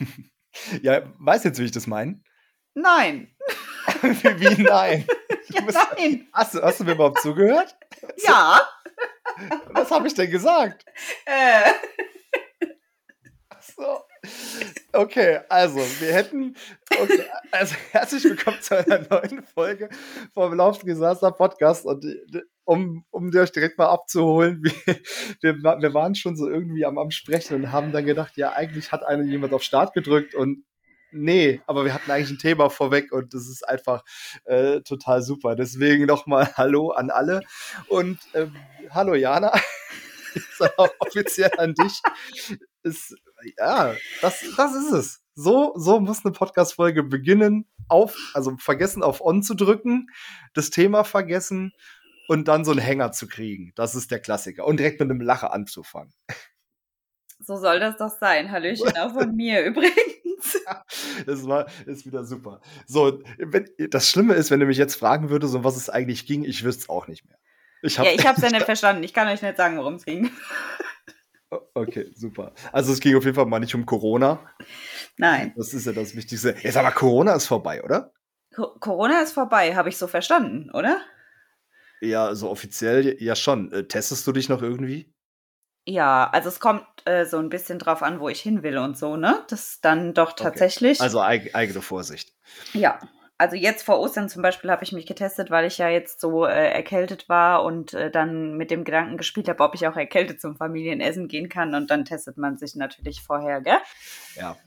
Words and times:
ja, 0.82 1.02
weißt 1.18 1.44
jetzt, 1.44 1.58
wie 1.58 1.64
ich 1.64 1.70
das 1.72 1.86
meine? 1.86 2.20
Nein. 2.74 3.34
wie, 4.02 4.40
wie 4.40 4.62
nein? 4.62 5.06
Ja, 5.52 5.62
bist- 5.62 5.78
nein. 5.98 6.28
Hast 6.32 6.54
du, 6.54 6.62
hast 6.62 6.78
du 6.78 6.84
mir 6.84 6.92
überhaupt 6.92 7.20
zugehört? 7.22 7.76
Ja. 8.24 8.60
Was 9.70 9.90
habe 9.90 10.06
ich 10.06 10.14
denn 10.14 10.30
gesagt? 10.30 10.84
Äh. 11.26 11.72
Ach 13.48 13.60
so. 13.62 14.04
Okay, 14.92 15.38
also 15.48 15.78
wir 16.00 16.12
hätten. 16.12 16.56
Okay, 16.90 17.24
also 17.52 17.76
herzlich 17.92 18.24
willkommen 18.24 18.60
zu 18.60 18.76
einer 18.76 19.06
neuen 19.08 19.44
Folge 19.44 19.88
vom 20.34 20.52
Laufdesaster 20.54 21.30
Podcast. 21.30 21.86
Und 21.86 22.04
um, 22.64 23.04
um 23.10 23.30
euch 23.36 23.52
direkt 23.52 23.78
mal 23.78 23.86
abzuholen, 23.86 24.62
wir, 25.40 25.54
wir, 25.62 25.62
wir 25.62 25.94
waren 25.94 26.16
schon 26.16 26.36
so 26.36 26.50
irgendwie 26.50 26.84
am, 26.84 26.98
am 26.98 27.12
Sprechen 27.12 27.54
und 27.54 27.70
haben 27.70 27.92
dann 27.92 28.04
gedacht, 28.04 28.36
ja, 28.36 28.52
eigentlich 28.52 28.90
hat 28.90 29.04
einer 29.04 29.22
jemand 29.22 29.54
auf 29.54 29.62
Start 29.62 29.94
gedrückt 29.94 30.34
und 30.34 30.64
nee, 31.12 31.60
aber 31.66 31.84
wir 31.84 31.94
hatten 31.94 32.10
eigentlich 32.10 32.30
ein 32.30 32.38
Thema 32.38 32.68
vorweg 32.68 33.12
und 33.12 33.32
das 33.32 33.48
ist 33.48 33.68
einfach 33.68 34.02
äh, 34.44 34.80
total 34.80 35.22
super. 35.22 35.54
Deswegen 35.54 36.06
nochmal 36.06 36.52
Hallo 36.56 36.90
an 36.90 37.10
alle 37.10 37.42
und 37.86 38.18
ähm, 38.34 38.56
hallo 38.90 39.14
Jana. 39.14 39.52
Offiziell 40.98 41.50
an 41.58 41.74
dich. 41.74 42.00
Ist, 42.82 43.14
ja, 43.58 43.94
das, 44.20 44.44
das 44.56 44.74
ist 44.74 44.92
es. 44.92 45.22
So, 45.34 45.72
so 45.76 46.00
muss 46.00 46.24
eine 46.24 46.32
Podcast-Folge 46.32 47.02
beginnen. 47.02 47.66
Auf, 47.88 48.16
also 48.34 48.56
vergessen 48.56 49.02
auf 49.02 49.20
On 49.20 49.42
zu 49.42 49.54
drücken, 49.54 50.08
das 50.54 50.70
Thema 50.70 51.02
vergessen 51.02 51.72
und 52.28 52.46
dann 52.46 52.64
so 52.64 52.70
einen 52.70 52.80
Hänger 52.80 53.10
zu 53.10 53.26
kriegen. 53.26 53.72
Das 53.74 53.96
ist 53.96 54.12
der 54.12 54.20
Klassiker. 54.20 54.64
Und 54.64 54.78
direkt 54.78 55.00
mit 55.00 55.10
einem 55.10 55.20
Lacher 55.20 55.52
anzufangen. 55.52 56.12
So 57.40 57.56
soll 57.56 57.80
das 57.80 57.96
doch 57.96 58.16
sein. 58.20 58.52
Hallöchen 58.52 58.96
auch 58.96 59.12
von 59.12 59.34
mir 59.34 59.64
übrigens. 59.66 60.58
Das 61.26 61.46
war, 61.46 61.66
ist 61.86 62.06
wieder 62.06 62.24
super. 62.24 62.60
So, 62.86 63.20
wenn, 63.38 63.68
das 63.90 64.08
Schlimme 64.08 64.34
ist, 64.34 64.50
wenn 64.50 64.60
du 64.60 64.66
mich 64.66 64.78
jetzt 64.78 64.94
fragen 64.94 65.30
würdest, 65.30 65.54
um 65.54 65.64
was 65.64 65.76
es 65.76 65.90
eigentlich 65.90 66.26
ging, 66.26 66.44
ich 66.44 66.62
wüsste 66.64 66.82
es 66.82 66.88
auch 66.88 67.08
nicht 67.08 67.26
mehr. 67.26 67.38
Ich 67.82 67.98
hab, 67.98 68.06
Ja, 68.06 68.12
ich 68.12 68.26
habe 68.26 68.36
es 68.36 68.42
ja 68.42 68.50
nicht 68.50 68.64
verstanden. 68.64 69.02
Ich 69.02 69.14
kann 69.14 69.26
euch 69.28 69.42
nicht 69.42 69.56
sagen, 69.56 69.78
worum 69.78 69.94
es 69.94 70.04
ging. 70.04 70.30
Okay, 71.74 72.12
super. 72.14 72.52
Also 72.72 72.92
es 72.92 73.00
ging 73.00 73.16
auf 73.16 73.24
jeden 73.24 73.34
Fall 73.34 73.46
mal 73.46 73.58
nicht 73.58 73.74
um 73.74 73.84
Corona. 73.84 74.38
Nein. 75.16 75.52
Das 75.56 75.74
ist 75.74 75.86
ja 75.86 75.92
das 75.92 76.14
Wichtigste. 76.14 76.54
Jetzt 76.62 76.76
aber 76.76 76.92
Corona 76.92 77.34
ist 77.34 77.46
vorbei, 77.46 77.82
oder? 77.82 78.12
Co 78.54 78.68
Corona 78.78 79.20
ist 79.22 79.32
vorbei, 79.32 79.74
habe 79.74 79.88
ich 79.88 79.96
so 79.96 80.06
verstanden, 80.06 80.70
oder? 80.70 81.00
Ja, 82.00 82.34
so 82.34 82.48
offiziell 82.50 83.16
ja 83.20 83.34
schon. 83.34 83.72
Äh, 83.72 83.86
testest 83.86 84.26
du 84.26 84.32
dich 84.32 84.48
noch 84.48 84.62
irgendwie? 84.62 85.12
Ja, 85.86 86.28
also 86.30 86.48
es 86.48 86.60
kommt 86.60 86.84
äh, 87.04 87.24
so 87.24 87.38
ein 87.38 87.48
bisschen 87.48 87.78
drauf 87.78 88.02
an, 88.02 88.20
wo 88.20 88.28
ich 88.28 88.40
hin 88.40 88.62
will 88.62 88.78
und 88.78 88.96
so, 88.96 89.16
ne? 89.16 89.44
Das 89.48 89.80
dann 89.80 90.14
doch 90.14 90.34
tatsächlich. 90.34 91.00
Also 91.00 91.20
eig 91.20 91.54
eigene 91.54 91.82
Vorsicht. 91.82 92.32
Ja, 92.72 93.00
also 93.40 93.56
jetzt 93.56 93.84
vor 93.84 93.98
Ostern 93.98 94.28
zum 94.28 94.42
Beispiel 94.42 94.70
habe 94.70 94.84
ich 94.84 94.92
mich 94.92 95.06
getestet, 95.06 95.50
weil 95.50 95.64
ich 95.64 95.78
ja 95.78 95.88
jetzt 95.88 96.20
so 96.20 96.44
äh, 96.44 96.72
erkältet 96.72 97.26
war 97.30 97.64
und 97.64 97.94
äh, 97.94 98.10
dann 98.10 98.58
mit 98.58 98.70
dem 98.70 98.84
Gedanken 98.84 99.16
gespielt 99.16 99.48
habe, 99.48 99.64
ob 99.64 99.74
ich 99.74 99.86
auch 99.86 99.96
erkältet 99.96 100.42
zum 100.42 100.56
Familienessen 100.56 101.26
gehen 101.26 101.48
kann. 101.48 101.74
Und 101.74 101.90
dann 101.90 102.04
testet 102.04 102.36
man 102.36 102.58
sich 102.58 102.76
natürlich 102.76 103.22
vorher, 103.22 103.62
gell? 103.62 103.78
Ja. 104.36 104.58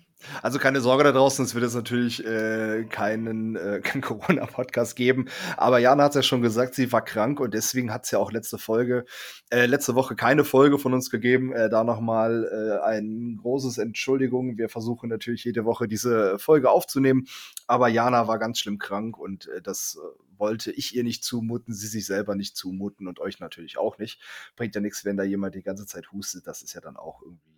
Also 0.41 0.59
keine 0.59 0.81
Sorge 0.81 1.03
da 1.03 1.11
draußen, 1.11 1.45
es 1.45 1.53
wird 1.53 1.63
jetzt 1.63 1.75
natürlich 1.75 2.25
äh, 2.25 2.85
keinen, 2.85 3.55
äh, 3.55 3.79
keinen 3.83 4.01
Corona-Podcast 4.01 4.95
geben. 4.95 5.27
Aber 5.57 5.79
Jana 5.79 6.03
hat 6.03 6.15
ja 6.15 6.23
schon 6.23 6.41
gesagt, 6.41 6.75
sie 6.75 6.91
war 6.91 7.03
krank 7.03 7.39
und 7.39 7.53
deswegen 7.53 7.93
hat 7.93 8.05
es 8.05 8.11
ja 8.11 8.19
auch 8.19 8.31
letzte 8.31 8.57
Folge, 8.57 9.05
äh, 9.49 9.65
letzte 9.65 9.95
Woche 9.95 10.15
keine 10.15 10.43
Folge 10.43 10.79
von 10.79 10.93
uns 10.93 11.09
gegeben. 11.09 11.53
Äh, 11.53 11.69
da 11.69 11.83
nochmal 11.83 12.49
äh, 12.51 12.85
ein 12.85 13.37
großes 13.41 13.77
Entschuldigung. 13.77 14.57
Wir 14.57 14.69
versuchen 14.69 15.09
natürlich 15.09 15.43
jede 15.43 15.65
Woche 15.65 15.87
diese 15.87 16.39
Folge 16.39 16.69
aufzunehmen. 16.69 17.25
Aber 17.67 17.87
Jana 17.87 18.27
war 18.27 18.39
ganz 18.39 18.59
schlimm 18.59 18.77
krank 18.77 19.17
und 19.17 19.47
äh, 19.47 19.61
das 19.61 19.97
äh, 20.01 20.23
wollte 20.37 20.71
ich 20.71 20.95
ihr 20.95 21.03
nicht 21.03 21.23
zumuten, 21.23 21.73
sie 21.73 21.87
sich 21.87 22.05
selber 22.05 22.35
nicht 22.35 22.57
zumuten 22.57 23.07
und 23.07 23.19
euch 23.19 23.39
natürlich 23.39 23.77
auch 23.77 23.97
nicht. 23.97 24.19
Bringt 24.55 24.75
ja 24.75 24.81
nichts, 24.81 25.05
wenn 25.05 25.17
da 25.17 25.23
jemand 25.23 25.55
die 25.55 25.63
ganze 25.63 25.85
Zeit 25.85 26.11
hustet. 26.11 26.47
Das 26.47 26.61
ist 26.61 26.73
ja 26.73 26.81
dann 26.81 26.97
auch 26.97 27.21
irgendwie 27.21 27.52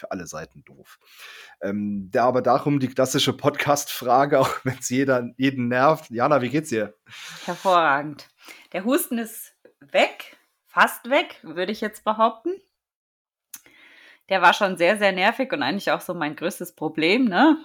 für 0.00 0.10
alle 0.10 0.26
Seiten 0.26 0.64
doof. 0.64 0.98
Ähm, 1.60 2.08
da 2.10 2.24
aber 2.24 2.42
darum 2.42 2.80
die 2.80 2.88
klassische 2.88 3.32
Podcast-Frage, 3.32 4.40
auch 4.40 4.50
wenn 4.64 4.78
es 4.78 4.88
jeden 4.88 5.68
nervt. 5.68 6.10
Jana, 6.10 6.42
wie 6.42 6.48
geht's 6.48 6.70
dir? 6.70 6.94
Hervorragend. 7.44 8.28
Der 8.72 8.84
Husten 8.84 9.18
ist 9.18 9.54
weg, 9.80 10.36
fast 10.66 11.08
weg, 11.08 11.38
würde 11.42 11.72
ich 11.72 11.80
jetzt 11.80 12.04
behaupten. 12.04 12.50
Der 14.28 14.42
war 14.42 14.54
schon 14.54 14.76
sehr, 14.76 14.96
sehr 14.98 15.12
nervig 15.12 15.52
und 15.52 15.62
eigentlich 15.62 15.90
auch 15.90 16.00
so 16.00 16.14
mein 16.14 16.36
größtes 16.36 16.74
Problem, 16.74 17.24
ne? 17.24 17.58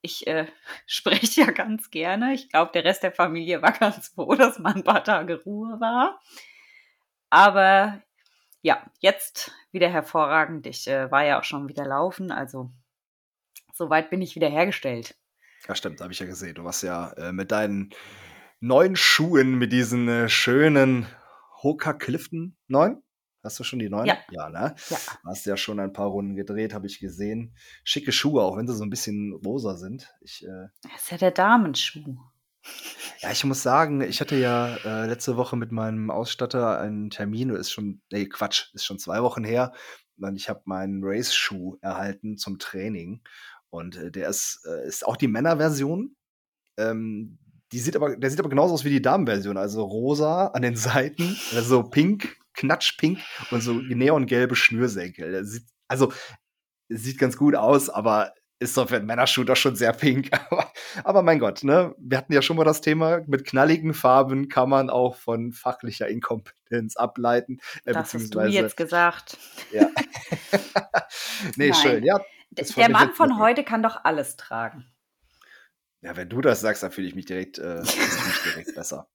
Ich 0.00 0.26
äh, 0.26 0.46
spreche 0.86 1.42
ja 1.42 1.50
ganz 1.50 1.90
gerne. 1.90 2.34
Ich 2.34 2.48
glaube, 2.48 2.72
der 2.72 2.84
Rest 2.84 3.02
der 3.02 3.12
Familie 3.12 3.62
war 3.62 3.72
ganz 3.78 4.08
froh, 4.08 4.34
dass 4.34 4.58
mal 4.58 4.74
ein 4.74 4.84
paar 4.84 5.04
Tage 5.04 5.42
Ruhe 5.42 5.80
war. 5.80 6.20
Aber 7.30 8.02
ja, 8.62 8.90
jetzt 9.00 9.52
wieder 9.72 9.88
hervorragend. 9.88 10.66
Ich 10.66 10.86
äh, 10.88 11.10
war 11.10 11.24
ja 11.24 11.38
auch 11.38 11.44
schon 11.44 11.68
wieder 11.68 11.86
laufen, 11.86 12.30
also 12.30 12.70
soweit 13.72 14.10
bin 14.10 14.22
ich 14.22 14.34
wieder 14.34 14.48
hergestellt. 14.48 15.16
Ja, 15.66 15.74
stimmt, 15.74 16.00
habe 16.00 16.12
ich 16.12 16.18
ja 16.18 16.26
gesehen. 16.26 16.54
Du 16.54 16.64
warst 16.64 16.82
ja 16.82 17.10
äh, 17.12 17.32
mit 17.32 17.50
deinen 17.50 17.90
neuen 18.60 18.96
Schuhen, 18.96 19.58
mit 19.58 19.72
diesen 19.72 20.08
äh, 20.08 20.28
schönen 20.28 21.06
Hoka 21.62 21.92
Clifton 21.92 22.56
neun. 22.66 23.02
Hast 23.44 23.58
du 23.60 23.64
schon 23.64 23.78
die 23.78 23.88
neun? 23.88 24.06
Ja. 24.06 24.18
Ja, 24.30 24.50
ne? 24.50 24.74
Ja. 24.88 24.98
Hast 25.24 25.46
ja 25.46 25.56
schon 25.56 25.78
ein 25.80 25.92
paar 25.92 26.08
Runden 26.08 26.34
gedreht, 26.34 26.74
habe 26.74 26.86
ich 26.86 26.98
gesehen. 26.98 27.54
Schicke 27.84 28.12
Schuhe, 28.12 28.42
auch 28.42 28.56
wenn 28.56 28.66
sie 28.66 28.74
so 28.74 28.84
ein 28.84 28.90
bisschen 28.90 29.32
rosa 29.44 29.76
sind. 29.76 30.12
Ich, 30.20 30.44
äh, 30.44 30.68
Das 30.82 31.02
ist 31.02 31.10
ja 31.12 31.18
der 31.18 31.30
Damenschuh. 31.30 32.18
Ja, 33.20 33.32
ich 33.32 33.44
muss 33.44 33.62
sagen, 33.62 34.00
ich 34.00 34.20
hatte 34.20 34.36
ja 34.36 34.76
äh, 34.84 35.06
letzte 35.06 35.36
Woche 35.36 35.56
mit 35.56 35.72
meinem 35.72 36.10
Ausstatter 36.10 36.78
einen 36.78 37.10
Termin, 37.10 37.50
ist 37.50 37.72
schon, 37.72 38.00
nee, 38.12 38.26
Quatsch, 38.26 38.72
ist 38.74 38.84
schon 38.84 38.98
zwei 38.98 39.22
Wochen 39.22 39.44
her. 39.44 39.72
Und 40.20 40.36
ich 40.36 40.48
habe 40.48 40.62
meinen 40.64 41.00
Race-Schuh 41.02 41.78
erhalten 41.80 42.36
zum 42.36 42.58
Training. 42.58 43.22
Und 43.70 43.96
äh, 43.96 44.10
der 44.10 44.28
ist, 44.28 44.64
äh, 44.68 44.86
ist 44.86 45.06
auch 45.06 45.16
die 45.16 45.28
Männerversion. 45.28 46.16
Ähm, 46.76 47.38
die 47.72 47.78
sieht 47.78 47.96
aber, 47.96 48.16
der 48.16 48.30
sieht 48.30 48.40
aber 48.40 48.48
genauso 48.48 48.74
aus 48.74 48.84
wie 48.84 48.90
die 48.90 49.02
Damenversion. 49.02 49.56
Also 49.56 49.84
rosa 49.84 50.48
an 50.48 50.62
den 50.62 50.76
Seiten, 50.76 51.36
also 51.54 51.82
pink, 51.82 52.36
knatschpink 52.54 53.18
und 53.50 53.60
so 53.60 53.72
neongelbe 53.88 54.56
Schnürsenkel. 54.56 55.44
Sieht, 55.44 55.66
also, 55.88 56.12
sieht 56.88 57.18
ganz 57.18 57.36
gut 57.36 57.54
aus, 57.54 57.90
aber 57.90 58.32
ist 58.60 58.76
doch 58.76 58.88
für 58.88 58.96
einen 58.96 59.06
Männerschuh 59.06 59.44
doch 59.44 59.56
schon 59.56 59.76
sehr 59.76 59.92
pink. 59.92 60.30
Aber, 60.50 60.72
aber 61.04 61.22
mein 61.22 61.38
Gott, 61.38 61.62
ne? 61.64 61.94
Wir 61.98 62.18
hatten 62.18 62.32
ja 62.32 62.42
schon 62.42 62.56
mal 62.56 62.64
das 62.64 62.80
Thema, 62.80 63.20
mit 63.26 63.44
knalligen 63.44 63.94
Farben 63.94 64.48
kann 64.48 64.68
man 64.68 64.90
auch 64.90 65.16
von 65.16 65.52
fachlicher 65.52 66.08
Inkompetenz 66.08 66.96
ableiten. 66.96 67.58
Äh, 67.84 67.92
Das 67.92 68.14
hast 68.14 68.34
du 68.34 68.40
jetzt 68.42 68.76
gesagt. 68.76 69.36
Ja. 69.72 69.88
nee, 71.56 71.68
Nein. 71.70 71.74
schön, 71.74 72.04
ja. 72.04 72.20
Der 72.50 72.88
Mann 72.88 73.12
von 73.14 73.28
wirklich- 73.28 73.40
heute 73.40 73.64
kann 73.64 73.82
doch 73.82 74.04
alles 74.04 74.36
tragen. 74.36 74.86
Ja, 76.00 76.16
wenn 76.16 76.28
du 76.28 76.40
das 76.40 76.60
sagst, 76.60 76.82
dann 76.82 76.90
fühle 76.92 77.06
ich 77.08 77.14
mich 77.14 77.26
direkt, 77.26 77.58
äh, 77.58 77.84
fühle 77.84 78.06
ich 78.06 78.26
mich 78.26 78.42
direkt 78.44 78.74
besser. 78.74 79.08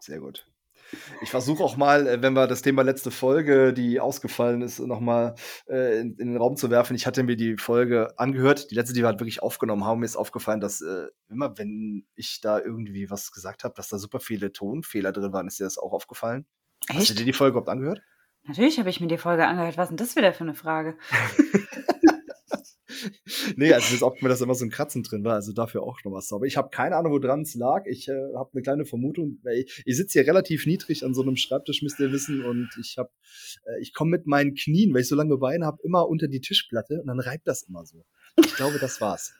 Sehr 0.00 0.18
gut. 0.18 0.46
Ich 1.22 1.30
versuche 1.30 1.62
auch 1.62 1.76
mal, 1.76 2.06
äh, 2.06 2.22
wenn 2.22 2.34
wir 2.34 2.46
das 2.46 2.62
Thema 2.62 2.82
letzte 2.82 3.10
Folge, 3.10 3.72
die 3.72 4.00
ausgefallen 4.00 4.62
ist, 4.62 4.78
nochmal 4.78 5.34
äh, 5.68 6.00
in, 6.00 6.16
in 6.16 6.28
den 6.28 6.36
Raum 6.36 6.56
zu 6.56 6.70
werfen. 6.70 6.94
Ich 6.94 7.06
hatte 7.06 7.22
mir 7.22 7.36
die 7.36 7.56
Folge 7.56 8.18
angehört, 8.18 8.70
die 8.70 8.74
letzte, 8.74 8.94
die 8.94 9.00
wir 9.00 9.08
halt 9.08 9.20
wirklich 9.20 9.42
aufgenommen 9.42 9.84
haben. 9.84 10.00
Mir 10.00 10.06
ist 10.06 10.16
aufgefallen, 10.16 10.60
dass 10.60 10.80
äh, 10.80 11.06
immer, 11.28 11.56
wenn 11.58 12.06
ich 12.14 12.40
da 12.40 12.60
irgendwie 12.60 13.10
was 13.10 13.32
gesagt 13.32 13.64
habe, 13.64 13.74
dass 13.74 13.88
da 13.88 13.98
super 13.98 14.20
viele 14.20 14.52
Tonfehler 14.52 15.12
drin 15.12 15.32
waren. 15.32 15.46
Ist 15.46 15.60
dir 15.60 15.64
das 15.64 15.78
auch 15.78 15.92
aufgefallen? 15.92 16.46
Hast 16.88 17.08
du 17.08 17.12
Echt? 17.12 17.18
dir 17.18 17.24
die 17.24 17.32
Folge 17.32 17.52
überhaupt 17.52 17.68
angehört? 17.68 18.02
Natürlich 18.44 18.78
habe 18.78 18.90
ich 18.90 19.00
mir 19.00 19.08
die 19.08 19.18
Folge 19.18 19.46
angehört. 19.46 19.76
Was 19.76 19.86
ist 19.86 19.90
denn 19.90 19.96
das 19.96 20.16
wieder 20.16 20.32
für 20.32 20.44
eine 20.44 20.54
Frage? 20.54 20.96
nee, 23.56 23.72
also 23.72 23.88
mir 23.88 23.96
ist 23.96 24.02
aufgefallen, 24.02 24.30
dass 24.30 24.38
da 24.38 24.44
immer 24.44 24.54
so 24.54 24.64
ein 24.64 24.70
Kratzen 24.70 25.02
drin 25.02 25.24
war, 25.24 25.34
also 25.34 25.52
dafür 25.52 25.82
auch 25.82 25.98
noch 26.04 26.12
was. 26.12 26.32
Aber 26.32 26.46
ich 26.46 26.56
habe 26.56 26.70
keine 26.70 26.96
Ahnung, 26.96 27.12
woran 27.12 27.42
es 27.42 27.54
lag. 27.54 27.84
Ich 27.86 28.08
äh, 28.08 28.34
habe 28.34 28.50
eine 28.52 28.62
kleine 28.62 28.84
Vermutung. 28.84 29.38
Ich, 29.54 29.82
ich 29.84 29.96
sitze 29.96 30.20
hier 30.20 30.28
relativ 30.28 30.66
niedrig 30.66 31.04
an 31.04 31.14
so 31.14 31.22
einem 31.22 31.36
Schreibtisch, 31.36 31.82
müsst 31.82 31.98
ihr 32.00 32.12
wissen, 32.12 32.44
und 32.44 32.70
ich 32.80 32.96
habe, 32.98 33.10
äh, 33.64 33.80
ich 33.80 33.92
komme 33.92 34.12
mit 34.12 34.26
meinen 34.26 34.54
Knien, 34.54 34.94
weil 34.94 35.00
ich 35.02 35.08
so 35.08 35.16
lange 35.16 35.36
Beine 35.38 35.66
habe, 35.66 35.78
immer 35.82 36.08
unter 36.08 36.28
die 36.28 36.40
Tischplatte 36.40 37.00
und 37.00 37.06
dann 37.06 37.20
reibt 37.20 37.46
das 37.46 37.62
immer 37.62 37.84
so. 37.84 38.04
Ich 38.36 38.54
glaube, 38.54 38.78
das 38.78 39.00
war's. 39.00 39.34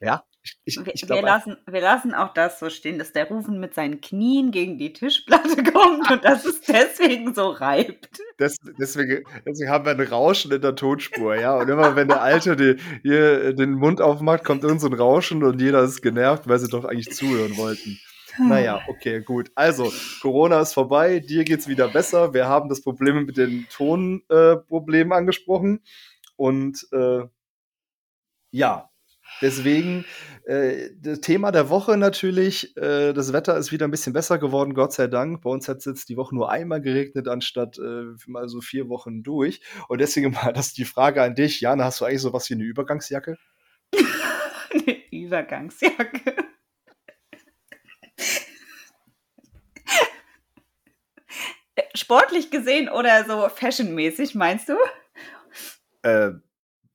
Ja, 0.00 0.24
ich, 0.44 0.58
ich, 0.66 0.86
Wir, 0.86 0.94
ich 0.94 1.08
wir, 1.08 1.22
lassen, 1.22 1.56
wir 1.66 1.80
lassen 1.80 2.14
auch 2.14 2.34
das 2.34 2.60
so 2.60 2.68
stehen, 2.68 2.98
dass 2.98 3.12
der 3.12 3.28
Rufen 3.28 3.58
mit 3.60 3.74
seinen 3.74 4.02
Knien 4.02 4.50
gegen 4.50 4.78
die 4.78 4.92
Tischplatte 4.92 5.62
kommt 5.72 6.10
und 6.10 6.22
dass 6.24 6.44
es 6.44 6.60
deswegen 6.60 7.34
so 7.34 7.48
reibt. 7.48 8.18
Des, 8.38 8.58
deswegen, 8.78 9.24
deswegen 9.46 9.70
haben 9.70 9.86
wir 9.86 9.92
ein 9.92 10.00
Rauschen 10.00 10.52
in 10.52 10.60
der 10.60 10.74
Tonspur, 10.74 11.34
ja. 11.36 11.56
Und 11.56 11.68
immer 11.70 11.96
wenn 11.96 12.08
der 12.08 12.20
Alte 12.20 12.56
die, 12.56 12.76
hier 13.02 13.54
den 13.54 13.72
Mund 13.72 14.02
aufmacht, 14.02 14.44
kommt 14.44 14.64
irgend 14.64 14.82
so 14.82 14.86
ein 14.88 14.92
Rauschen 14.92 15.42
und 15.42 15.60
jeder 15.60 15.82
ist 15.82 16.02
genervt, 16.02 16.46
weil 16.46 16.58
sie 16.58 16.68
doch 16.68 16.84
eigentlich 16.84 17.12
zuhören 17.12 17.56
wollten. 17.56 17.98
Naja, 18.38 18.82
okay, 18.88 19.22
gut. 19.22 19.50
Also, 19.54 19.92
Corona 20.20 20.60
ist 20.60 20.74
vorbei, 20.74 21.20
dir 21.20 21.44
geht's 21.44 21.68
wieder 21.68 21.88
besser. 21.88 22.34
Wir 22.34 22.48
haben 22.48 22.68
das 22.68 22.82
Problem 22.82 23.24
mit 23.24 23.36
den 23.36 23.66
Tonproblemen 23.70 25.12
äh, 25.12 25.14
angesprochen. 25.14 25.80
Und 26.36 26.86
äh, 26.92 27.22
Ja, 28.50 28.90
deswegen 29.40 30.04
äh, 30.44 30.90
das 31.00 31.20
Thema 31.20 31.52
der 31.52 31.70
Woche 31.70 31.96
natürlich. 31.96 32.76
Äh, 32.76 33.14
das 33.14 33.32
Wetter 33.32 33.56
ist 33.56 33.72
wieder 33.72 33.88
ein 33.88 33.90
bisschen 33.90 34.12
besser 34.12 34.38
geworden, 34.38 34.74
Gott 34.74 34.92
sei 34.92 35.06
Dank. 35.06 35.40
Bei 35.42 35.48
uns 35.50 35.68
hat 35.68 35.78
es 35.78 35.86
jetzt 35.86 36.08
die 36.08 36.16
Woche 36.16 36.34
nur 36.34 36.50
einmal 36.50 36.80
geregnet, 36.82 37.28
anstatt 37.28 37.78
äh, 37.78 38.04
mal 38.26 38.48
so 38.48 38.60
vier 38.60 38.88
Wochen 38.88 39.22
durch. 39.22 39.62
Und 39.88 40.00
deswegen 40.00 40.32
mal 40.34 40.52
das 40.52 40.74
die 40.74 40.84
Frage 40.84 41.22
an 41.22 41.34
dich. 41.34 41.60
Jana, 41.60 41.84
hast 41.84 42.00
du 42.00 42.04
eigentlich 42.04 42.20
sowas 42.20 42.50
wie 42.50 42.54
eine 42.54 42.64
Übergangsjacke? 42.64 43.38
eine 43.94 44.96
Übergangsjacke. 45.10 46.36
Sportlich 51.96 52.50
gesehen 52.50 52.88
oder 52.88 53.24
so 53.24 53.48
fashionmäßig, 53.48 54.34
meinst 54.34 54.68
du? 54.68 54.76
Äh, 56.02 56.32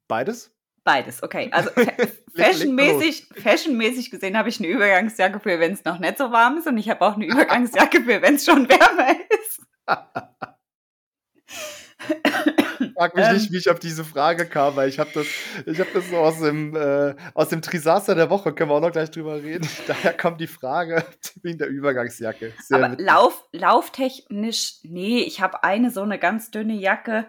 beides? 0.08 0.54
Beides, 0.90 1.22
okay. 1.22 1.50
Also 1.52 1.70
fashionmäßig, 2.36 3.28
fashionmäßig 3.36 4.10
gesehen 4.10 4.36
habe 4.36 4.50
ich 4.50 4.58
eine 4.58 4.70
Übergangsjacke 4.70 5.40
für, 5.40 5.60
wenn 5.60 5.74
es 5.74 5.86
noch 5.86 6.00
nicht 6.00 6.18
so 6.18 6.32
warm 6.32 6.58
ist 6.58 6.66
und 6.66 6.80
ich 6.80 6.90
habe 6.90 7.02
auch 7.02 7.16
eine 7.16 7.28
Übergangsjacke 7.28 8.02
für, 8.02 8.24
wenn 8.24 8.34
es 8.34 8.46
schon 8.46 8.68
wärmer 8.68 9.16
ist. 9.30 9.62
Frag 12.96 13.16
mich 13.16 13.28
ähm, 13.28 13.34
nicht, 13.36 13.52
wie 13.52 13.58
ich 13.58 13.70
auf 13.70 13.78
diese 13.78 14.04
Frage 14.04 14.48
kam, 14.48 14.78
weil 14.78 14.90
ich 14.90 14.98
habe 14.98 15.12
das, 15.14 15.28
ich 15.68 15.80
habe 15.80 15.92
das 15.94 16.10
so 16.10 16.18
aus 16.18 16.40
dem, 16.40 16.76
äh, 16.76 17.14
aus 17.36 17.50
dem 17.50 17.62
Trisaster 17.62 18.16
der 18.16 18.32
Woche, 18.32 18.56
können 18.56 18.72
wir 18.72 18.78
auch 18.78 18.82
noch 18.82 18.92
gleich 18.92 19.12
drüber 19.12 19.44
reden. 19.44 19.70
Daher 19.88 20.18
kommt 20.18 20.42
die 20.42 20.48
Frage 20.48 21.06
wegen 21.44 21.60
der 21.60 21.68
Übergangsjacke. 21.68 22.54
Sehr 22.64 22.84
aber 22.84 23.00
Lauf, 23.00 23.48
lauftechnisch, 23.52 24.80
nee, 24.82 25.20
ich 25.20 25.40
habe 25.40 25.64
eine 25.64 25.92
so 25.92 26.02
eine 26.02 26.18
ganz 26.18 26.50
dünne 26.50 26.74
Jacke, 26.74 27.28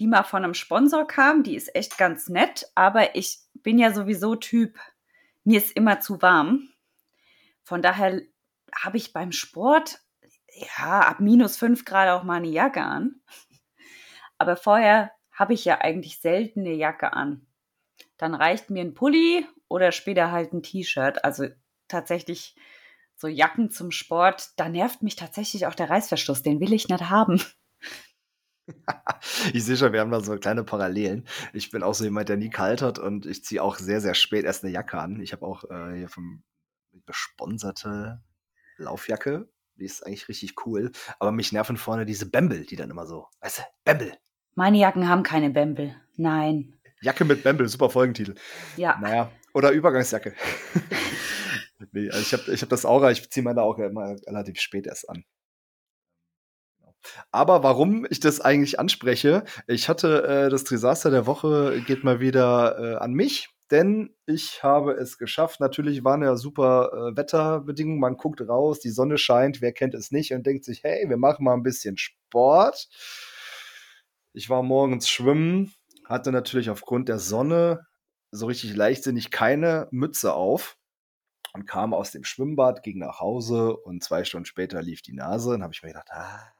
die 0.00 0.06
mal 0.06 0.22
von 0.22 0.42
einem 0.42 0.54
Sponsor 0.54 1.06
kam, 1.06 1.42
die 1.42 1.54
ist 1.54 1.74
echt 1.74 1.98
ganz 1.98 2.30
nett, 2.30 2.66
aber 2.74 3.14
ich 3.14 3.40
bin 3.52 3.78
ja 3.78 3.92
sowieso 3.92 4.34
Typ, 4.34 4.78
mir 5.44 5.58
ist 5.58 5.76
immer 5.76 6.00
zu 6.00 6.22
warm. 6.22 6.70
Von 7.62 7.82
daher 7.82 8.22
habe 8.74 8.96
ich 8.96 9.12
beim 9.12 9.30
Sport 9.30 10.00
ja 10.78 11.00
ab 11.00 11.20
minus 11.20 11.58
fünf 11.58 11.84
Grad 11.84 12.08
auch 12.08 12.24
mal 12.24 12.36
eine 12.36 12.48
Jacke 12.48 12.82
an. 12.82 13.20
Aber 14.38 14.56
vorher 14.56 15.12
habe 15.32 15.52
ich 15.52 15.66
ja 15.66 15.82
eigentlich 15.82 16.20
selten 16.20 16.60
eine 16.60 16.72
Jacke 16.72 17.12
an. 17.12 17.46
Dann 18.16 18.34
reicht 18.34 18.70
mir 18.70 18.82
ein 18.82 18.94
Pulli 18.94 19.46
oder 19.68 19.92
später 19.92 20.32
halt 20.32 20.54
ein 20.54 20.62
T-Shirt. 20.62 21.24
Also 21.24 21.48
tatsächlich 21.88 22.56
so 23.16 23.28
Jacken 23.28 23.70
zum 23.70 23.90
Sport, 23.90 24.48
da 24.56 24.70
nervt 24.70 25.02
mich 25.02 25.16
tatsächlich 25.16 25.66
auch 25.66 25.74
der 25.74 25.90
Reißverschluss. 25.90 26.42
Den 26.42 26.58
will 26.58 26.72
ich 26.72 26.88
nicht 26.88 27.10
haben. 27.10 27.42
ich 29.52 29.64
sehe 29.64 29.76
schon, 29.76 29.92
wir 29.92 30.00
haben 30.00 30.10
da 30.10 30.20
so 30.20 30.36
kleine 30.36 30.64
Parallelen. 30.64 31.26
Ich 31.52 31.70
bin 31.70 31.82
auch 31.82 31.94
so 31.94 32.04
jemand, 32.04 32.28
der 32.28 32.36
nie 32.36 32.50
kalt 32.50 32.82
hat 32.82 32.98
und 32.98 33.26
ich 33.26 33.44
ziehe 33.44 33.62
auch 33.62 33.76
sehr, 33.76 34.00
sehr 34.00 34.14
spät 34.14 34.44
erst 34.44 34.64
eine 34.64 34.72
Jacke 34.72 34.98
an. 34.98 35.20
Ich 35.20 35.32
habe 35.32 35.46
auch 35.46 35.64
äh, 35.70 35.96
hier 35.96 36.08
vom 36.08 36.42
gesponserte 37.06 38.22
Laufjacke. 38.76 39.48
Die 39.76 39.84
ist 39.84 40.06
eigentlich 40.06 40.28
richtig 40.28 40.66
cool. 40.66 40.92
Aber 41.18 41.32
mich 41.32 41.52
nerven 41.52 41.76
vorne 41.76 42.04
diese 42.04 42.30
Bämbel, 42.30 42.64
die 42.66 42.76
dann 42.76 42.90
immer 42.90 43.06
so, 43.06 43.26
weißt 43.40 43.58
du, 43.58 43.62
Bämbel. 43.84 44.12
Meine 44.54 44.78
Jacken 44.78 45.08
haben 45.08 45.22
keine 45.22 45.50
Bämbel. 45.50 45.94
Nein. 46.16 46.74
Jacke 47.00 47.24
mit 47.24 47.42
Bämbel, 47.42 47.68
super 47.68 47.88
Folgentitel. 47.88 48.34
Ja. 48.76 48.98
Naja, 49.00 49.30
oder 49.54 49.70
Übergangsjacke. 49.70 50.34
nee, 51.92 52.10
also 52.10 52.20
ich 52.20 52.32
habe 52.32 52.52
ich 52.52 52.62
hab 52.62 52.68
das 52.68 52.84
Aura, 52.84 53.10
ich 53.10 53.30
ziehe 53.30 53.42
meine 53.42 53.62
auch 53.62 53.78
immer 53.78 54.16
relativ 54.26 54.60
spät 54.60 54.86
erst 54.86 55.08
an. 55.08 55.24
Aber 57.30 57.62
warum 57.62 58.06
ich 58.10 58.20
das 58.20 58.40
eigentlich 58.40 58.78
anspreche, 58.78 59.44
ich 59.66 59.88
hatte 59.88 60.24
äh, 60.24 60.50
das 60.50 60.64
Desaster 60.64 61.10
der 61.10 61.26
Woche 61.26 61.82
geht 61.86 62.04
mal 62.04 62.20
wieder 62.20 62.78
äh, 62.78 62.96
an 62.96 63.12
mich, 63.12 63.48
denn 63.70 64.14
ich 64.26 64.62
habe 64.62 64.92
es 64.92 65.16
geschafft. 65.16 65.60
Natürlich 65.60 66.04
waren 66.04 66.22
ja 66.22 66.36
super 66.36 66.90
äh, 66.92 67.16
Wetterbedingungen. 67.16 68.00
Man 68.00 68.16
guckt 68.16 68.40
raus, 68.40 68.80
die 68.80 68.90
Sonne 68.90 69.16
scheint, 69.16 69.60
wer 69.60 69.72
kennt 69.72 69.94
es 69.94 70.10
nicht 70.10 70.32
und 70.32 70.46
denkt 70.46 70.64
sich, 70.64 70.82
hey, 70.82 71.08
wir 71.08 71.16
machen 71.16 71.44
mal 71.44 71.54
ein 71.54 71.62
bisschen 71.62 71.96
Sport. 71.96 72.88
Ich 74.32 74.50
war 74.50 74.62
morgens 74.62 75.08
schwimmen, 75.08 75.72
hatte 76.04 76.32
natürlich 76.32 76.70
aufgrund 76.70 77.08
der 77.08 77.18
Sonne 77.18 77.86
so 78.32 78.46
richtig 78.46 78.76
leichtsinnig 78.76 79.30
keine 79.30 79.88
Mütze 79.90 80.34
auf 80.34 80.76
und 81.52 81.66
kam 81.66 81.94
aus 81.94 82.12
dem 82.12 82.24
Schwimmbad, 82.24 82.82
ging 82.82 82.98
nach 82.98 83.20
Hause 83.20 83.76
und 83.76 84.04
zwei 84.04 84.24
Stunden 84.24 84.46
später 84.46 84.82
lief 84.82 85.02
die 85.02 85.14
Nase. 85.14 85.50
Und 85.50 85.62
habe 85.62 85.72
ich 85.72 85.82
mir 85.82 85.88
gedacht, 85.88 86.08
ah, 86.10 86.52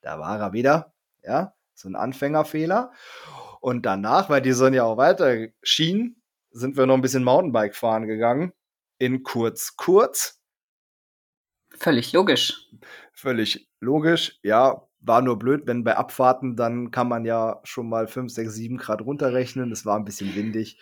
da 0.00 0.18
war 0.18 0.38
er 0.40 0.52
wieder. 0.52 0.92
Ja, 1.22 1.54
so 1.74 1.88
ein 1.88 1.96
Anfängerfehler. 1.96 2.92
Und 3.60 3.86
danach, 3.86 4.30
weil 4.30 4.42
die 4.42 4.52
Sonne 4.52 4.76
ja 4.76 4.84
auch 4.84 4.96
weiter 4.96 5.48
schien, 5.62 6.22
sind 6.50 6.76
wir 6.76 6.86
noch 6.86 6.94
ein 6.94 7.02
bisschen 7.02 7.24
Mountainbike 7.24 7.74
fahren 7.74 8.06
gegangen. 8.06 8.52
In 8.98 9.22
kurz, 9.22 9.76
kurz. 9.76 10.40
Völlig 11.70 12.12
logisch. 12.12 12.68
Völlig 13.12 13.68
logisch, 13.80 14.38
ja. 14.42 14.84
War 15.00 15.22
nur 15.22 15.38
blöd, 15.38 15.62
wenn 15.66 15.84
bei 15.84 15.96
Abfahrten, 15.96 16.56
dann 16.56 16.90
kann 16.90 17.08
man 17.08 17.24
ja 17.24 17.60
schon 17.62 17.88
mal 17.88 18.08
5, 18.08 18.32
6, 18.32 18.52
7 18.52 18.76
Grad 18.78 19.00
runterrechnen. 19.00 19.70
Es 19.70 19.86
war 19.86 19.96
ein 19.96 20.04
bisschen 20.04 20.34
windig. 20.34 20.80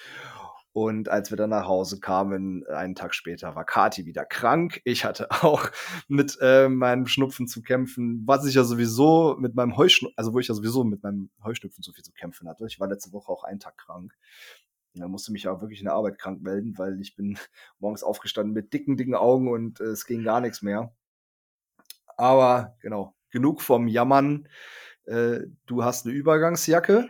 Und 0.76 1.08
als 1.08 1.30
wir 1.30 1.38
dann 1.38 1.48
nach 1.48 1.66
Hause 1.66 2.00
kamen, 2.00 2.66
einen 2.66 2.94
Tag 2.94 3.14
später, 3.14 3.54
war 3.54 3.64
Kati 3.64 4.04
wieder 4.04 4.26
krank. 4.26 4.82
Ich 4.84 5.06
hatte 5.06 5.30
auch 5.42 5.70
mit 6.06 6.36
äh, 6.42 6.68
meinem 6.68 7.06
Schnupfen 7.06 7.48
zu 7.48 7.62
kämpfen, 7.62 8.24
was 8.26 8.44
ich 8.44 8.56
ja 8.56 8.62
sowieso 8.62 9.36
mit 9.38 9.54
meinem 9.54 9.78
Heuschnupfen, 9.78 10.18
also 10.18 10.34
wo 10.34 10.38
ich 10.38 10.48
ja 10.48 10.54
sowieso 10.54 10.84
mit 10.84 11.02
meinem 11.02 11.30
Heuschnupfen 11.42 11.82
so 11.82 11.92
viel 11.92 12.04
zu 12.04 12.12
kämpfen 12.12 12.46
hatte. 12.46 12.66
Ich 12.66 12.78
war 12.78 12.88
letzte 12.88 13.10
Woche 13.12 13.32
auch 13.32 13.42
einen 13.42 13.58
Tag 13.58 13.78
krank. 13.78 14.12
Da 14.92 15.08
musste 15.08 15.32
mich 15.32 15.48
auch 15.48 15.62
wirklich 15.62 15.78
in 15.78 15.86
der 15.86 15.94
Arbeit 15.94 16.18
krank 16.18 16.42
melden, 16.42 16.76
weil 16.76 17.00
ich 17.00 17.16
bin 17.16 17.38
morgens 17.78 18.02
aufgestanden 18.02 18.52
mit 18.52 18.74
dicken, 18.74 18.98
dicken 18.98 19.14
Augen 19.14 19.48
und 19.48 19.80
äh, 19.80 19.84
es 19.84 20.04
ging 20.04 20.24
gar 20.24 20.42
nichts 20.42 20.60
mehr. 20.60 20.94
Aber 22.18 22.76
genau, 22.82 23.16
genug 23.30 23.62
vom 23.62 23.88
Jammern. 23.88 24.46
Äh, 25.06 25.38
du 25.64 25.84
hast 25.84 26.04
eine 26.04 26.14
Übergangsjacke. 26.14 27.08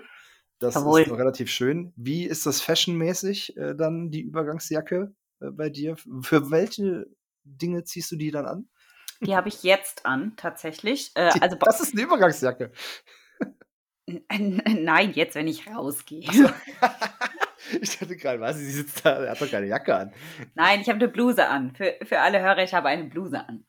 Das 0.58 0.74
Jawohl. 0.74 1.02
ist 1.02 1.10
relativ 1.10 1.50
schön. 1.50 1.92
Wie 1.96 2.24
ist 2.24 2.46
das 2.46 2.60
fashionmäßig 2.60 3.56
äh, 3.56 3.74
dann 3.74 4.10
die 4.10 4.22
Übergangsjacke 4.22 5.14
äh, 5.40 5.50
bei 5.50 5.68
dir? 5.68 5.96
Für 6.22 6.50
welche 6.50 7.06
Dinge 7.44 7.84
ziehst 7.84 8.10
du 8.12 8.16
die 8.16 8.30
dann 8.30 8.46
an? 8.46 8.68
Die 9.20 9.36
habe 9.36 9.48
ich 9.48 9.62
jetzt 9.62 10.06
an, 10.06 10.34
tatsächlich. 10.36 11.12
Äh, 11.14 11.30
die, 11.34 11.42
also 11.42 11.56
das 11.56 11.80
ist 11.80 11.92
eine 11.92 12.02
Übergangsjacke. 12.02 12.72
Nein, 14.06 15.12
jetzt, 15.14 15.34
wenn 15.34 15.48
ich 15.48 15.66
rausgehe. 15.66 16.20
ich 17.80 17.98
dachte 17.98 18.16
gerade, 18.16 18.40
was, 18.40 18.56
sie 18.56 18.70
sitzt 18.70 19.04
da, 19.04 19.24
er 19.24 19.32
hat 19.32 19.40
doch 19.40 19.50
keine 19.50 19.66
Jacke 19.66 19.94
an. 19.94 20.14
Nein, 20.54 20.80
ich 20.80 20.88
habe 20.88 20.98
eine 20.98 21.08
Bluse 21.08 21.46
an. 21.46 21.74
Für, 21.74 21.96
für 22.02 22.20
alle 22.20 22.40
Hörer, 22.40 22.62
ich 22.62 22.72
habe 22.72 22.88
eine 22.88 23.04
Bluse 23.04 23.40
an. 23.40 23.66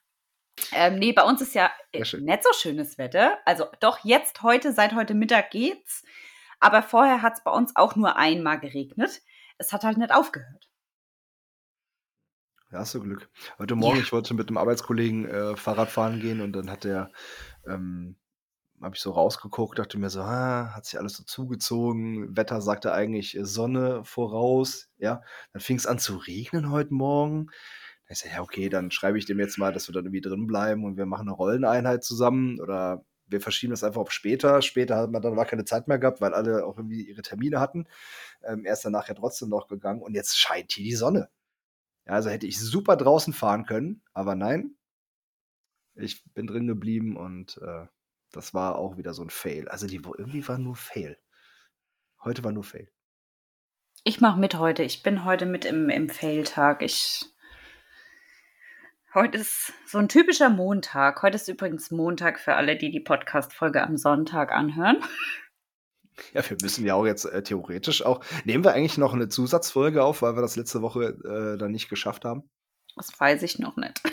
Ähm, 0.73 0.99
nee, 0.99 1.13
bei 1.13 1.23
uns 1.23 1.41
ist 1.41 1.55
ja 1.55 1.71
nicht 1.93 2.43
so 2.43 2.53
schönes 2.53 2.97
Wetter. 2.97 3.37
Also 3.45 3.65
doch 3.79 4.03
jetzt 4.03 4.41
heute, 4.43 4.73
seit 4.73 4.93
heute 4.95 5.13
Mittag 5.13 5.51
geht's. 5.51 6.03
Aber 6.59 6.81
vorher 6.81 7.21
hat 7.21 7.33
es 7.37 7.43
bei 7.43 7.51
uns 7.51 7.75
auch 7.75 7.95
nur 7.95 8.15
einmal 8.15 8.59
geregnet. 8.59 9.21
Es 9.57 9.73
hat 9.73 9.83
halt 9.83 9.97
nicht 9.97 10.13
aufgehört. 10.13 10.69
Ja, 12.71 12.79
hast 12.79 12.93
du 12.95 13.01
Glück. 13.01 13.29
Heute 13.59 13.75
Morgen, 13.75 13.97
ja. 13.97 14.03
ich 14.03 14.11
wollte 14.11 14.33
mit 14.33 14.49
einem 14.49 14.57
Arbeitskollegen 14.57 15.25
äh, 15.25 15.55
Fahrrad 15.55 15.89
fahren 15.89 16.19
gehen 16.19 16.41
und 16.41 16.51
dann 16.51 16.69
hat 16.69 16.83
der, 16.83 17.11
ähm, 17.65 18.17
habe 18.81 18.95
ich 18.95 19.01
so 19.01 19.11
rausgeguckt, 19.11 19.79
dachte 19.79 19.97
mir 19.97 20.09
so, 20.09 20.21
ah, 20.21 20.73
hat 20.75 20.85
sich 20.85 20.99
alles 20.99 21.13
so 21.13 21.23
zugezogen. 21.23 22.35
Wetter 22.35 22.61
sagte 22.61 22.91
eigentlich 22.91 23.37
äh, 23.37 23.45
Sonne 23.45 24.03
voraus. 24.03 24.89
Ja, 24.97 25.21
dann 25.53 25.61
fing 25.61 25.77
es 25.77 25.87
an 25.87 25.97
zu 25.97 26.17
regnen 26.17 26.69
heute 26.69 26.93
Morgen. 26.93 27.47
Da 28.07 28.13
ich 28.13 28.19
so, 28.19 28.27
ja, 28.27 28.41
okay, 28.41 28.67
dann 28.67 28.91
schreibe 28.91 29.17
ich 29.17 29.25
dem 29.25 29.39
jetzt 29.39 29.57
mal, 29.57 29.71
dass 29.71 29.87
wir 29.87 29.93
dann 29.93 30.05
irgendwie 30.05 30.21
drin 30.21 30.45
bleiben 30.45 30.83
und 30.83 30.97
wir 30.97 31.05
machen 31.05 31.29
eine 31.29 31.37
Rolleneinheit 31.37 32.03
zusammen 32.03 32.59
oder 32.59 33.05
wir 33.27 33.41
verschieben 33.41 33.71
das 33.71 33.83
einfach 33.83 34.01
auf 34.01 34.11
später. 34.11 34.61
Später 34.61 34.97
hat 34.97 35.11
man 35.11 35.21
dann 35.21 35.35
war 35.35 35.45
keine 35.45 35.65
Zeit 35.65 35.87
mehr 35.87 35.99
gehabt, 35.99 36.21
weil 36.21 36.33
alle 36.33 36.65
auch 36.65 36.77
irgendwie 36.77 37.03
ihre 37.03 37.21
Termine 37.21 37.59
hatten. 37.59 37.87
Ähm, 38.43 38.65
er 38.65 38.73
ist 38.73 38.85
dann 38.85 38.93
nachher 38.93 39.15
trotzdem 39.15 39.49
noch 39.49 39.67
gegangen 39.67 40.01
und 40.01 40.13
jetzt 40.13 40.37
scheint 40.37 40.71
hier 40.71 40.83
die 40.85 40.95
Sonne. 40.95 41.29
Ja, 42.05 42.13
also 42.13 42.29
hätte 42.29 42.47
ich 42.47 42.59
super 42.59 42.95
draußen 42.95 43.33
fahren 43.33 43.65
können, 43.65 44.01
aber 44.13 44.35
nein. 44.35 44.75
Ich 45.95 46.23
bin 46.33 46.47
drin 46.47 46.67
geblieben 46.67 47.17
und 47.17 47.59
äh, 47.61 47.87
das 48.31 48.53
war 48.53 48.75
auch 48.75 48.97
wieder 48.97 49.13
so 49.13 49.23
ein 49.23 49.29
Fail. 49.29 49.67
Also 49.67 49.87
die 49.87 49.95
irgendwie 49.95 50.47
war 50.47 50.57
nur 50.57 50.75
Fail. 50.75 51.17
Heute 52.23 52.43
war 52.43 52.51
nur 52.51 52.63
Fail. 52.63 52.89
Ich 54.03 54.21
mache 54.21 54.39
mit 54.39 54.55
heute. 54.55 54.83
Ich 54.83 55.03
bin 55.03 55.25
heute 55.25 55.45
mit 55.45 55.65
im, 55.65 55.89
im 55.89 56.09
Fail-Tag. 56.09 56.81
Ich 56.81 57.25
Heute 59.17 59.39
ist 59.39 59.73
so 59.87 59.97
ein 59.97 60.09
typischer 60.09 60.51
Montag. 60.51 61.23
Heute 61.23 61.37
ist 61.37 61.47
übrigens 61.47 61.89
Montag 61.89 62.39
für 62.39 62.53
alle, 62.53 62.77
die 62.77 62.91
die 62.91 62.99
Podcast-Folge 62.99 63.81
am 63.81 63.97
Sonntag 63.97 64.51
anhören. 64.51 64.97
Ja, 66.33 66.41
wir 66.49 66.57
müssen 66.63 66.83
ja 66.83 66.95
auch 66.95 67.05
jetzt 67.05 67.25
äh, 67.25 67.43
theoretisch 67.43 68.03
auch. 68.03 68.25
Nehmen 68.43 68.63
wir 68.63 68.73
eigentlich 68.73 68.97
noch 68.97 69.13
eine 69.13 69.29
Zusatzfolge 69.29 70.03
auf, 70.03 70.23
weil 70.23 70.35
wir 70.35 70.41
das 70.41 70.55
letzte 70.55 70.81
Woche 70.81 71.09
äh, 71.23 71.59
dann 71.59 71.71
nicht 71.71 71.89
geschafft 71.89 72.25
haben? 72.25 72.49
Das 72.95 73.19
weiß 73.19 73.43
ich 73.43 73.59
noch 73.59 73.75
nicht. 73.77 74.01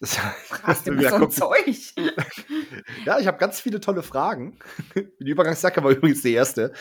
Das 0.00 0.16
Fragst 0.16 0.86
du 0.86 0.92
mir 0.92 1.08
so 1.08 1.16
ein 1.16 1.30
Zeug? 1.30 1.74
ja, 3.06 3.18
ich 3.18 3.26
habe 3.26 3.38
ganz 3.38 3.60
viele 3.60 3.80
tolle 3.80 4.02
Fragen. 4.02 4.58
Die 4.94 5.30
Übergangsjacke 5.30 5.82
war 5.82 5.90
übrigens 5.90 6.20
die 6.20 6.34
erste. 6.34 6.72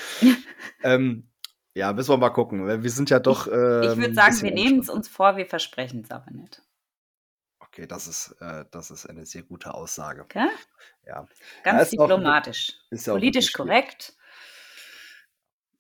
ähm, 0.84 1.30
Ja, 1.74 1.94
müssen 1.94 2.12
wir 2.12 2.18
mal 2.18 2.30
gucken. 2.30 2.68
Wir 2.84 2.92
sind 2.92 3.10
ja 3.10 3.20
doch. 3.20 3.48
Ähm, 3.48 3.84
ich 3.84 3.98
würde 3.98 4.14
sagen, 4.14 4.42
wir 4.42 4.52
nehmen 4.52 4.80
es 4.80 4.90
uns 4.90 5.08
vor, 5.08 5.38
wir 5.38 5.46
versprechen 5.46 6.02
es 6.04 6.12
aber 6.12 6.30
nicht. 6.32 6.62
Okay, 7.78 7.86
das 7.86 8.08
ist, 8.08 8.36
äh, 8.42 8.66
das 8.72 8.90
ist 8.90 9.06
eine 9.06 9.24
sehr 9.28 9.44
gute 9.44 9.72
Aussage. 9.72 10.24
Okay? 10.24 10.48
Ja. 11.06 11.28
Ganz 11.64 11.92
ja, 11.92 12.00
diplomatisch. 12.00 12.74
Auch, 12.92 13.06
Politisch 13.06 13.54
korrekt. 13.54 14.16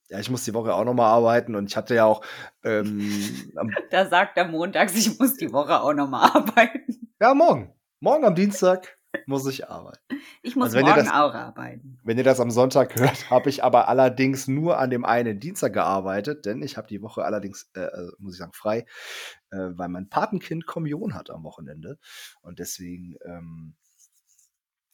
Ja, 0.10 0.20
ich 0.20 0.30
muss 0.30 0.46
die 0.46 0.54
Woche 0.54 0.76
auch 0.76 0.84
nochmal 0.84 1.12
arbeiten 1.12 1.56
und 1.56 1.72
ich 1.72 1.76
hatte 1.76 1.96
ja 1.96 2.06
auch. 2.06 2.24
Ähm, 2.64 3.52
da 3.90 4.06
sagt 4.06 4.38
er 4.38 4.48
montags, 4.48 4.94
ich 4.96 5.18
muss 5.18 5.38
die 5.38 5.52
Woche 5.52 5.82
auch 5.82 5.94
nochmal 5.94 6.30
arbeiten. 6.36 7.10
Ja, 7.20 7.34
morgen. 7.34 7.74
Morgen 8.00 8.26
am 8.26 8.36
Dienstag 8.36 8.97
muss 9.26 9.48
ich 9.48 9.70
arbeiten. 9.70 10.00
Ich 10.42 10.56
muss 10.56 10.74
also, 10.74 10.80
morgen 10.80 11.06
das, 11.06 11.14
auch 11.14 11.34
arbeiten. 11.34 12.00
Wenn 12.04 12.18
ihr 12.18 12.24
das 12.24 12.40
am 12.40 12.52
Sonntag 12.52 12.96
hört, 12.96 13.30
habe 13.30 13.50
ich 13.50 13.64
aber 13.64 13.88
allerdings 13.88 14.48
nur 14.48 14.78
an 14.78 14.90
dem 14.90 15.06
einen 15.06 15.40
Dienstag 15.40 15.74
gearbeitet, 15.74 16.46
denn 16.46 16.62
ich 16.62 16.78
habe 16.78 16.88
die 16.88 17.02
Woche 17.02 17.26
allerdings, 17.26 17.70
äh, 17.74 17.80
also, 17.80 18.12
muss 18.20 18.34
ich 18.34 18.40
sagen, 18.40 18.54
frei, 18.54 18.86
äh, 19.52 19.58
weil 19.72 19.90
mein 19.90 20.10
Patenkind 20.10 20.66
Kommunion 20.66 21.14
hat 21.14 21.30
am 21.30 21.44
Wochenende. 21.44 21.98
Und 22.42 22.60
deswegen, 22.60 23.16
ähm, 23.26 23.76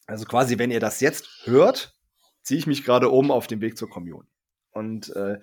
also 0.06 0.24
quasi, 0.24 0.58
wenn 0.58 0.70
ihr 0.70 0.80
das 0.80 1.00
jetzt 1.00 1.28
hört, 1.44 1.94
ziehe 2.42 2.58
ich 2.58 2.66
mich 2.66 2.84
gerade 2.84 3.08
um 3.08 3.30
auf 3.30 3.46
dem 3.46 3.60
Weg 3.60 3.78
zur 3.78 3.88
Kommunion. 3.88 4.26
Und 4.74 5.14
äh, 5.14 5.38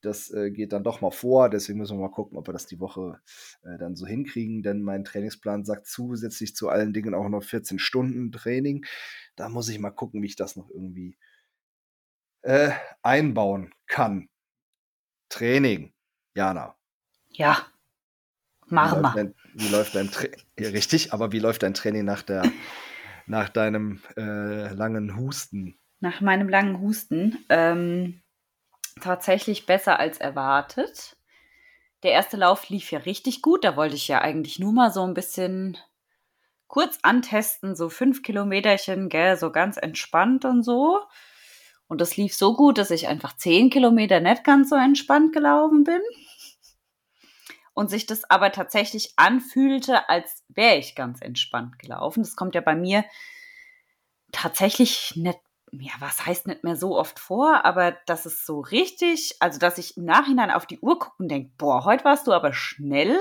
das 0.00 0.30
äh, 0.30 0.50
geht 0.50 0.72
dann 0.72 0.84
doch 0.84 1.00
mal 1.00 1.10
vor. 1.10 1.50
Deswegen 1.50 1.78
müssen 1.78 1.98
wir 1.98 2.08
mal 2.08 2.14
gucken, 2.14 2.38
ob 2.38 2.48
wir 2.48 2.52
das 2.52 2.66
die 2.66 2.80
Woche 2.80 3.20
äh, 3.62 3.78
dann 3.78 3.94
so 3.94 4.06
hinkriegen. 4.06 4.62
Denn 4.62 4.82
mein 4.82 5.04
Trainingsplan 5.04 5.64
sagt 5.64 5.86
zusätzlich 5.86 6.56
zu 6.56 6.68
allen 6.68 6.92
Dingen 6.92 7.14
auch 7.14 7.28
noch 7.28 7.42
14 7.42 7.78
Stunden 7.78 8.32
Training. 8.32 8.84
Da 9.36 9.48
muss 9.48 9.68
ich 9.68 9.78
mal 9.78 9.90
gucken, 9.90 10.22
wie 10.22 10.26
ich 10.26 10.36
das 10.36 10.56
noch 10.56 10.70
irgendwie 10.70 11.18
äh, 12.42 12.70
einbauen 13.02 13.72
kann. 13.86 14.28
Training. 15.28 15.92
Jana. 16.34 16.76
Ja. 17.28 17.66
Machen 18.66 19.02
wir. 19.02 19.34
Wie 19.54 19.68
läuft 19.68 19.94
dein 19.94 20.10
Training? 20.10 20.40
Ja, 20.58 20.68
richtig, 20.70 21.12
aber 21.12 21.32
wie 21.32 21.38
läuft 21.40 21.62
dein 21.62 21.74
Training 21.74 22.04
nach 22.04 22.22
der 22.22 22.50
nach 23.26 23.48
deinem 23.48 24.00
äh, 24.16 24.72
langen 24.72 25.16
Husten? 25.16 25.78
Nach 26.00 26.20
meinem 26.20 26.48
langen 26.48 26.80
Husten. 26.80 27.44
Ähm, 27.48 28.22
tatsächlich 29.00 29.66
besser 29.66 29.98
als 29.98 30.18
erwartet. 30.18 31.16
Der 32.02 32.12
erste 32.12 32.36
Lauf 32.36 32.68
lief 32.68 32.90
ja 32.90 33.00
richtig 33.00 33.42
gut. 33.42 33.64
Da 33.64 33.76
wollte 33.76 33.96
ich 33.96 34.08
ja 34.08 34.20
eigentlich 34.20 34.58
nur 34.58 34.72
mal 34.72 34.92
so 34.92 35.02
ein 35.04 35.14
bisschen 35.14 35.76
kurz 36.66 36.98
antesten, 37.02 37.74
so 37.74 37.88
fünf 37.88 38.22
Kilometerchen, 38.22 39.08
gell, 39.08 39.36
so 39.36 39.50
ganz 39.50 39.76
entspannt 39.76 40.44
und 40.44 40.62
so. 40.62 41.00
Und 41.88 42.00
das 42.00 42.16
lief 42.16 42.34
so 42.34 42.54
gut, 42.54 42.78
dass 42.78 42.92
ich 42.92 43.08
einfach 43.08 43.36
zehn 43.36 43.68
Kilometer 43.68 44.20
nicht 44.20 44.44
ganz 44.44 44.70
so 44.70 44.76
entspannt 44.76 45.32
gelaufen 45.32 45.84
bin. 45.84 46.00
Und 47.74 47.90
sich 47.90 48.06
das 48.06 48.30
aber 48.30 48.52
tatsächlich 48.52 49.14
anfühlte, 49.16 50.08
als 50.08 50.44
wäre 50.48 50.76
ich 50.76 50.94
ganz 50.94 51.20
entspannt 51.20 51.78
gelaufen. 51.78 52.22
Das 52.22 52.36
kommt 52.36 52.54
ja 52.54 52.60
bei 52.60 52.76
mir 52.76 53.04
tatsächlich 54.32 55.14
nicht 55.16 55.40
ja, 55.72 55.92
was 56.00 56.26
heißt 56.26 56.46
nicht 56.46 56.64
mehr 56.64 56.76
so 56.76 56.98
oft 56.98 57.18
vor, 57.18 57.64
aber 57.64 57.92
das 58.06 58.26
ist 58.26 58.46
so 58.46 58.60
richtig, 58.60 59.36
also 59.40 59.58
dass 59.58 59.78
ich 59.78 59.96
im 59.96 60.04
Nachhinein 60.04 60.50
auf 60.50 60.66
die 60.66 60.80
Uhr 60.80 60.98
gucke 60.98 61.22
und 61.22 61.28
denke, 61.28 61.52
boah, 61.56 61.84
heute 61.84 62.04
warst 62.04 62.26
du 62.26 62.32
aber 62.32 62.52
schnell. 62.52 63.16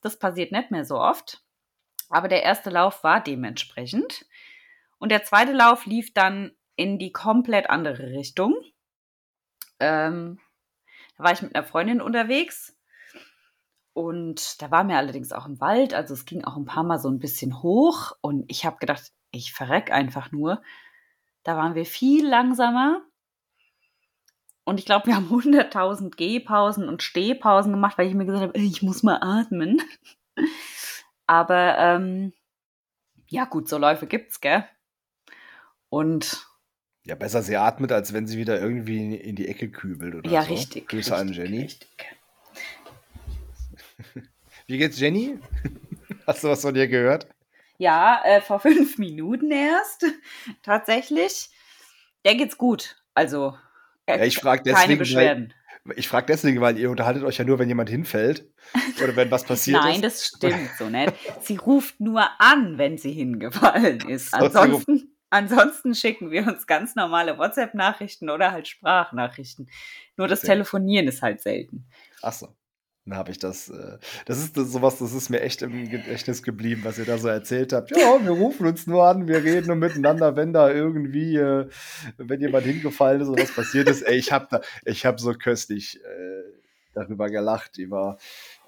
Das 0.00 0.18
passiert 0.18 0.52
nicht 0.52 0.70
mehr 0.70 0.84
so 0.84 0.98
oft. 0.98 1.42
Aber 2.08 2.28
der 2.28 2.42
erste 2.42 2.70
Lauf 2.70 3.02
war 3.04 3.20
dementsprechend. 3.20 4.26
Und 4.98 5.10
der 5.10 5.24
zweite 5.24 5.52
Lauf 5.52 5.86
lief 5.86 6.12
dann 6.12 6.52
in 6.76 6.98
die 6.98 7.12
komplett 7.12 7.70
andere 7.70 8.10
Richtung. 8.10 8.54
Ähm, 9.80 10.38
da 11.16 11.24
war 11.24 11.32
ich 11.32 11.42
mit 11.42 11.54
einer 11.54 11.64
Freundin 11.64 12.00
unterwegs. 12.00 12.76
Und 13.94 14.62
da 14.62 14.70
war 14.70 14.84
mir 14.84 14.96
allerdings 14.96 15.32
auch 15.32 15.46
im 15.46 15.60
Wald, 15.60 15.92
also 15.92 16.14
es 16.14 16.24
ging 16.24 16.44
auch 16.44 16.56
ein 16.56 16.64
paar 16.64 16.84
Mal 16.84 16.98
so 16.98 17.08
ein 17.08 17.18
bisschen 17.18 17.62
hoch. 17.62 18.12
Und 18.20 18.44
ich 18.48 18.64
habe 18.64 18.78
gedacht, 18.78 19.12
ich 19.30 19.52
verreck 19.52 19.90
einfach 19.90 20.32
nur 20.32 20.62
da 21.44 21.56
waren 21.56 21.74
wir 21.74 21.86
viel 21.86 22.26
langsamer. 22.26 23.02
Und 24.64 24.78
ich 24.78 24.86
glaube, 24.86 25.06
wir 25.06 25.16
haben 25.16 25.28
100.000 25.30 26.16
Gehpausen 26.16 26.88
und 26.88 27.02
Stehpausen 27.02 27.72
gemacht, 27.72 27.98
weil 27.98 28.08
ich 28.08 28.14
mir 28.14 28.26
gesagt 28.26 28.44
habe, 28.44 28.58
ich 28.58 28.82
muss 28.82 29.02
mal 29.02 29.18
atmen. 29.20 29.82
Aber 31.26 31.78
ähm, 31.78 32.32
ja, 33.28 33.44
gut, 33.46 33.68
so 33.68 33.78
Läufe 33.78 34.06
gibt's, 34.06 34.40
gell? 34.40 34.64
Und. 35.88 36.46
Ja, 37.04 37.14
besser 37.16 37.42
sie 37.42 37.56
atmet, 37.56 37.90
als 37.90 38.12
wenn 38.12 38.26
sie 38.26 38.38
wieder 38.38 38.60
irgendwie 38.60 39.16
in 39.16 39.34
die 39.34 39.48
Ecke 39.48 39.70
kübelt 39.70 40.14
oder 40.14 40.30
ja, 40.30 40.42
so. 40.42 40.52
richtig. 40.52 40.88
Grüße 40.88 41.12
richtig, 41.12 41.20
an 41.20 41.32
Jenny. 41.32 41.62
Richtig. 41.62 41.88
Wie 44.66 44.78
geht's, 44.78 45.00
Jenny? 45.00 45.38
Hast 46.26 46.44
du 46.44 46.48
was 46.48 46.62
von 46.62 46.74
dir 46.74 46.86
gehört? 46.86 47.26
Ja, 47.82 48.22
äh, 48.24 48.40
vor 48.40 48.60
fünf 48.60 48.96
Minuten 48.98 49.50
erst. 49.50 50.06
Tatsächlich. 50.62 51.50
Der 52.24 52.36
geht's 52.36 52.56
gut. 52.56 53.02
Also, 53.12 53.56
äh, 54.06 54.18
ja, 54.18 54.24
ich 54.24 54.38
frage 54.38 54.62
deswegen, 54.62 54.82
keine 54.82 54.96
Beschwerden. 54.98 55.54
Weil, 55.82 55.98
ich 55.98 56.06
frage 56.06 56.26
deswegen, 56.26 56.60
weil 56.60 56.78
ihr 56.78 56.90
unterhaltet 56.90 57.24
euch 57.24 57.38
ja 57.38 57.44
nur, 57.44 57.58
wenn 57.58 57.66
jemand 57.66 57.90
hinfällt 57.90 58.48
oder 59.02 59.16
wenn 59.16 59.32
was 59.32 59.42
passiert 59.42 59.80
Nein, 59.82 59.94
ist. 59.94 60.04
das 60.04 60.26
stimmt 60.26 60.70
so 60.78 60.88
nicht. 60.88 61.12
Sie 61.40 61.56
ruft 61.56 61.98
nur 61.98 62.22
an, 62.38 62.78
wenn 62.78 62.98
sie 62.98 63.10
hingefallen 63.10 64.08
ist. 64.08 64.32
Ansonsten, 64.32 65.16
ansonsten 65.30 65.96
schicken 65.96 66.30
wir 66.30 66.46
uns 66.46 66.68
ganz 66.68 66.94
normale 66.94 67.36
WhatsApp-Nachrichten 67.36 68.30
oder 68.30 68.52
halt 68.52 68.68
Sprachnachrichten. 68.68 69.68
Nur 70.16 70.28
das 70.28 70.42
Telefonieren 70.42 71.08
ist 71.08 71.20
halt 71.20 71.40
selten. 71.40 71.88
Ach 72.22 72.32
so. 72.32 72.54
Dann 73.04 73.18
habe 73.18 73.32
ich 73.32 73.38
das, 73.38 73.68
äh, 73.68 73.98
das 74.26 74.38
ist 74.38 74.56
das, 74.56 74.70
sowas, 74.70 74.98
das 74.98 75.12
ist 75.12 75.28
mir 75.28 75.40
echt 75.40 75.62
im 75.62 75.90
Gedächtnis 75.90 76.42
geblieben, 76.44 76.82
was 76.84 76.98
ihr 76.98 77.04
da 77.04 77.18
so 77.18 77.26
erzählt 77.26 77.72
habt. 77.72 77.90
Ja, 77.90 78.22
wir 78.22 78.30
rufen 78.30 78.64
uns 78.64 78.86
nur 78.86 79.04
an, 79.04 79.26
wir 79.26 79.42
reden 79.42 79.66
nur 79.66 79.76
miteinander, 79.76 80.36
wenn 80.36 80.52
da 80.52 80.70
irgendwie, 80.70 81.36
äh, 81.36 81.68
wenn 82.16 82.40
jemand 82.40 82.64
hingefallen 82.64 83.20
ist 83.20 83.28
oder 83.28 83.42
was 83.42 83.54
passiert 83.54 83.88
ist. 83.88 84.02
Ey, 84.02 84.16
ich 84.18 84.30
habe 84.30 84.46
da, 84.50 84.60
ich 84.84 85.04
habe 85.04 85.20
so 85.20 85.32
köstlich 85.34 86.00
äh, 86.04 86.61
darüber 86.94 87.28
gelacht, 87.28 87.78
über, 87.78 88.18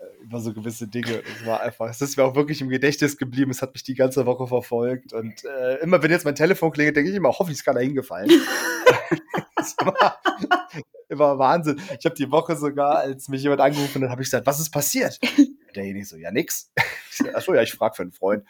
äh, 0.01 0.25
über 0.25 0.41
so 0.41 0.53
gewisse 0.53 0.89
Dinge. 0.89 1.23
Es 1.25 1.47
war 1.47 1.61
einfach, 1.61 1.89
es 1.89 2.01
ist 2.01 2.17
mir 2.17 2.25
auch 2.25 2.35
wirklich 2.35 2.61
im 2.61 2.69
Gedächtnis 2.69 3.17
geblieben, 3.17 3.51
es 3.51 3.63
hat 3.63 3.73
mich 3.73 3.83
die 3.83 3.95
ganze 3.95 4.27
Woche 4.27 4.47
verfolgt. 4.47 5.13
Und 5.13 5.45
äh, 5.45 5.77
immer 5.77 6.03
wenn 6.03 6.11
jetzt 6.11 6.25
mein 6.25 6.35
Telefon 6.35 6.73
klingelt, 6.73 6.97
denke 6.97 7.11
ich 7.11 7.17
immer, 7.17 7.31
hoffentlich 7.31 7.59
ist 7.59 7.65
keiner 7.65 7.81
hingefallen. 7.81 8.31
das 9.57 9.77
war, 9.79 10.19
immer 11.09 11.39
Wahnsinn. 11.39 11.81
Ich 11.99 12.05
habe 12.05 12.15
die 12.15 12.31
Woche 12.31 12.57
sogar, 12.57 12.99
als 12.99 13.29
mich 13.29 13.43
jemand 13.43 13.61
angerufen 13.61 14.03
hat, 14.03 14.11
habe 14.11 14.23
ich 14.23 14.27
gesagt, 14.27 14.47
was 14.47 14.61
ist 14.61 14.71
passiert? 14.71 15.19
Derjenige 15.75 16.07
so, 16.07 16.17
ja, 16.17 16.31
nix. 16.31 16.71
Achso, 17.33 17.55
ja, 17.55 17.63
ich 17.63 17.73
frage 17.73 17.95
für 17.97 18.03
einen 18.03 18.13
Freund. 18.13 18.45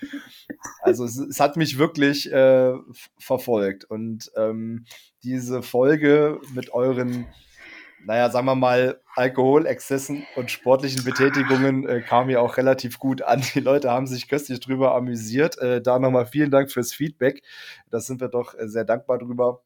Also 0.81 1.05
es, 1.05 1.17
es 1.17 1.41
hat 1.41 1.57
mich 1.57 1.79
wirklich 1.79 2.31
äh, 2.33 2.75
verfolgt. 3.19 3.85
Und 3.85 4.31
ähm, 4.37 4.85
diese 5.23 5.63
Folge 5.63 6.41
mit 6.55 6.71
euren, 6.73 7.27
naja, 8.07 8.31
sagen 8.31 8.47
wir 8.47 8.55
mal, 8.55 9.01
Alkoholexzessen 9.15 10.27
und 10.37 10.51
sportlichen 10.51 11.05
Betätigungen 11.05 11.87
äh, 11.89 12.01
kam 12.01 12.29
ja 12.31 12.41
auch 12.41 12.57
relativ 12.57 12.99
gut 12.99 13.23
an. 13.23 13.43
Die 13.55 13.61
Leute 13.61 13.91
haben 13.91 14.07
sich 14.07 14.29
köstlich 14.29 14.61
drüber 14.61 14.95
amüsiert. 14.95 15.59
Äh, 15.59 15.81
da 15.81 15.99
nochmal 15.99 16.27
vielen 16.27 16.51
Dank 16.51 16.71
fürs 16.71 16.93
Feedback. 16.93 17.43
Da 17.91 18.01
sind 18.01 18.21
wir 18.21 18.29
doch 18.29 18.55
äh, 18.55 18.69
sehr 18.69 18.85
dankbar 18.85 19.19
drüber. 19.19 19.63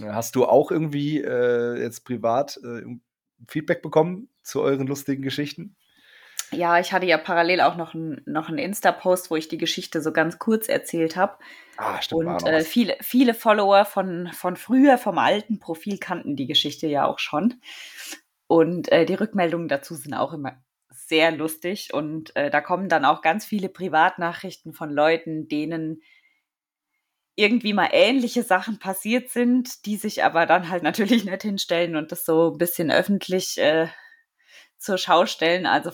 Hast 0.00 0.36
du 0.36 0.46
auch 0.46 0.70
irgendwie 0.70 1.20
äh, 1.20 1.80
jetzt 1.80 2.04
privat 2.04 2.58
äh, 2.64 2.82
Feedback 3.48 3.82
bekommen 3.82 4.28
zu 4.42 4.62
euren 4.62 4.86
lustigen 4.86 5.22
Geschichten? 5.22 5.76
Ja, 6.52 6.78
ich 6.78 6.92
hatte 6.92 7.06
ja 7.06 7.18
parallel 7.18 7.60
auch 7.60 7.76
noch 7.76 7.94
einen 7.94 8.22
noch 8.26 8.48
Insta-Post, 8.48 9.30
wo 9.30 9.36
ich 9.36 9.48
die 9.48 9.58
Geschichte 9.58 10.00
so 10.00 10.12
ganz 10.12 10.38
kurz 10.38 10.68
erzählt 10.68 11.16
habe. 11.16 11.38
Ah, 11.76 12.00
stimmt. 12.00 12.26
Und 12.26 12.46
äh, 12.46 12.62
viele, 12.62 12.96
viele 13.00 13.34
Follower 13.34 13.84
von, 13.84 14.30
von 14.32 14.56
früher, 14.56 14.98
vom 14.98 15.18
alten 15.18 15.58
Profil 15.58 15.98
kannten 15.98 16.36
die 16.36 16.46
Geschichte 16.46 16.86
ja 16.86 17.06
auch 17.06 17.18
schon. 17.18 17.60
Und 18.46 18.92
äh, 18.92 19.06
die 19.06 19.14
Rückmeldungen 19.14 19.68
dazu 19.68 19.94
sind 19.94 20.14
auch 20.14 20.32
immer 20.32 20.62
sehr 20.90 21.32
lustig. 21.32 21.92
Und 21.92 22.36
äh, 22.36 22.50
da 22.50 22.60
kommen 22.60 22.88
dann 22.88 23.04
auch 23.04 23.22
ganz 23.22 23.44
viele 23.44 23.68
Privatnachrichten 23.68 24.72
von 24.74 24.90
Leuten, 24.90 25.48
denen 25.48 26.02
irgendwie 27.34 27.72
mal 27.72 27.88
ähnliche 27.92 28.42
Sachen 28.42 28.78
passiert 28.78 29.30
sind, 29.30 29.86
die 29.86 29.96
sich 29.96 30.22
aber 30.22 30.46
dann 30.46 30.68
halt 30.68 30.82
natürlich 30.82 31.24
nicht 31.24 31.42
hinstellen 31.42 31.96
und 31.96 32.12
das 32.12 32.24
so 32.24 32.52
ein 32.52 32.58
bisschen 32.58 32.90
öffentlich 32.90 33.58
äh, 33.58 33.88
zur 34.78 34.98
Schau 34.98 35.26
stellen. 35.26 35.66
Also 35.66 35.92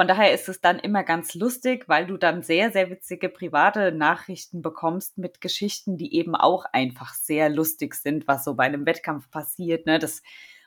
von 0.00 0.08
daher 0.08 0.32
ist 0.32 0.48
es 0.48 0.62
dann 0.62 0.78
immer 0.78 1.04
ganz 1.04 1.34
lustig, 1.34 1.86
weil 1.86 2.06
du 2.06 2.16
dann 2.16 2.42
sehr, 2.42 2.72
sehr 2.72 2.88
witzige 2.88 3.28
private 3.28 3.92
Nachrichten 3.92 4.62
bekommst 4.62 5.18
mit 5.18 5.42
Geschichten, 5.42 5.98
die 5.98 6.14
eben 6.14 6.34
auch 6.34 6.64
einfach 6.72 7.12
sehr 7.12 7.50
lustig 7.50 7.94
sind, 7.94 8.26
was 8.26 8.44
so 8.44 8.54
bei 8.54 8.64
einem 8.64 8.86
Wettkampf 8.86 9.30
passiert. 9.30 9.84
Ne? 9.84 9.98
Das 9.98 10.22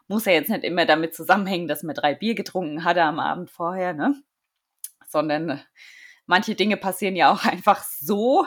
muss 0.07 0.25
ja 0.25 0.33
jetzt 0.33 0.51
nicht 0.51 0.63
immer 0.63 0.85
damit 0.85 1.15
zusammenhängen, 1.15 1.67
dass 1.67 1.81
man 1.81 1.95
drei 1.95 2.13
Bier 2.13 2.35
getrunken 2.35 2.83
hatte 2.83 3.01
am 3.01 3.19
Abend 3.19 3.49
vorher, 3.49 3.93
ne? 3.93 4.21
sondern 5.07 5.49
äh, 5.49 5.57
manche 6.27 6.53
Dinge 6.53 6.77
passieren 6.77 7.15
ja 7.15 7.33
auch 7.33 7.43
einfach 7.51 7.83
so, 7.83 8.45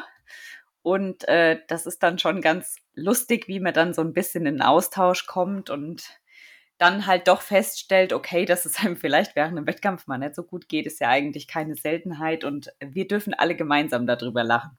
und 0.83 1.27
äh, 1.27 1.59
das 1.67 1.87
ist 1.87 2.05
dann 2.05 2.21
schon 2.21 2.41
ganz 2.41 2.77
lustig, 2.95 3.49
wie 3.49 3.59
man 3.59 3.75
dann 3.75 3.93
so 3.93 4.03
ein 4.03 4.13
bisschen 4.13 4.47
in 4.47 4.63
Austausch 4.63 5.27
kommt 5.27 5.69
und 5.69 6.05
dann 6.79 7.07
halt 7.07 7.29
doch 7.29 7.41
feststellt, 7.41 8.13
okay, 8.13 8.45
dass 8.45 8.65
es 8.67 8.79
einem 8.79 8.97
vielleicht 8.97 9.37
während 9.37 9.57
einem 9.57 9.67
Wettkampf 9.67 10.07
mal 10.07 10.19
nicht 10.19 10.35
so 10.35 10.43
gut 10.43 10.69
geht, 10.69 10.87
ist 10.87 11.01
ja 11.01 11.09
eigentlich 11.09 11.49
keine 11.49 11.75
Seltenheit 11.75 12.45
und 12.45 12.73
wir 12.81 13.07
dürfen 13.07 13.35
alle 13.35 13.57
gemeinsam 13.57 14.07
darüber 14.07 14.45
lachen. 14.45 14.77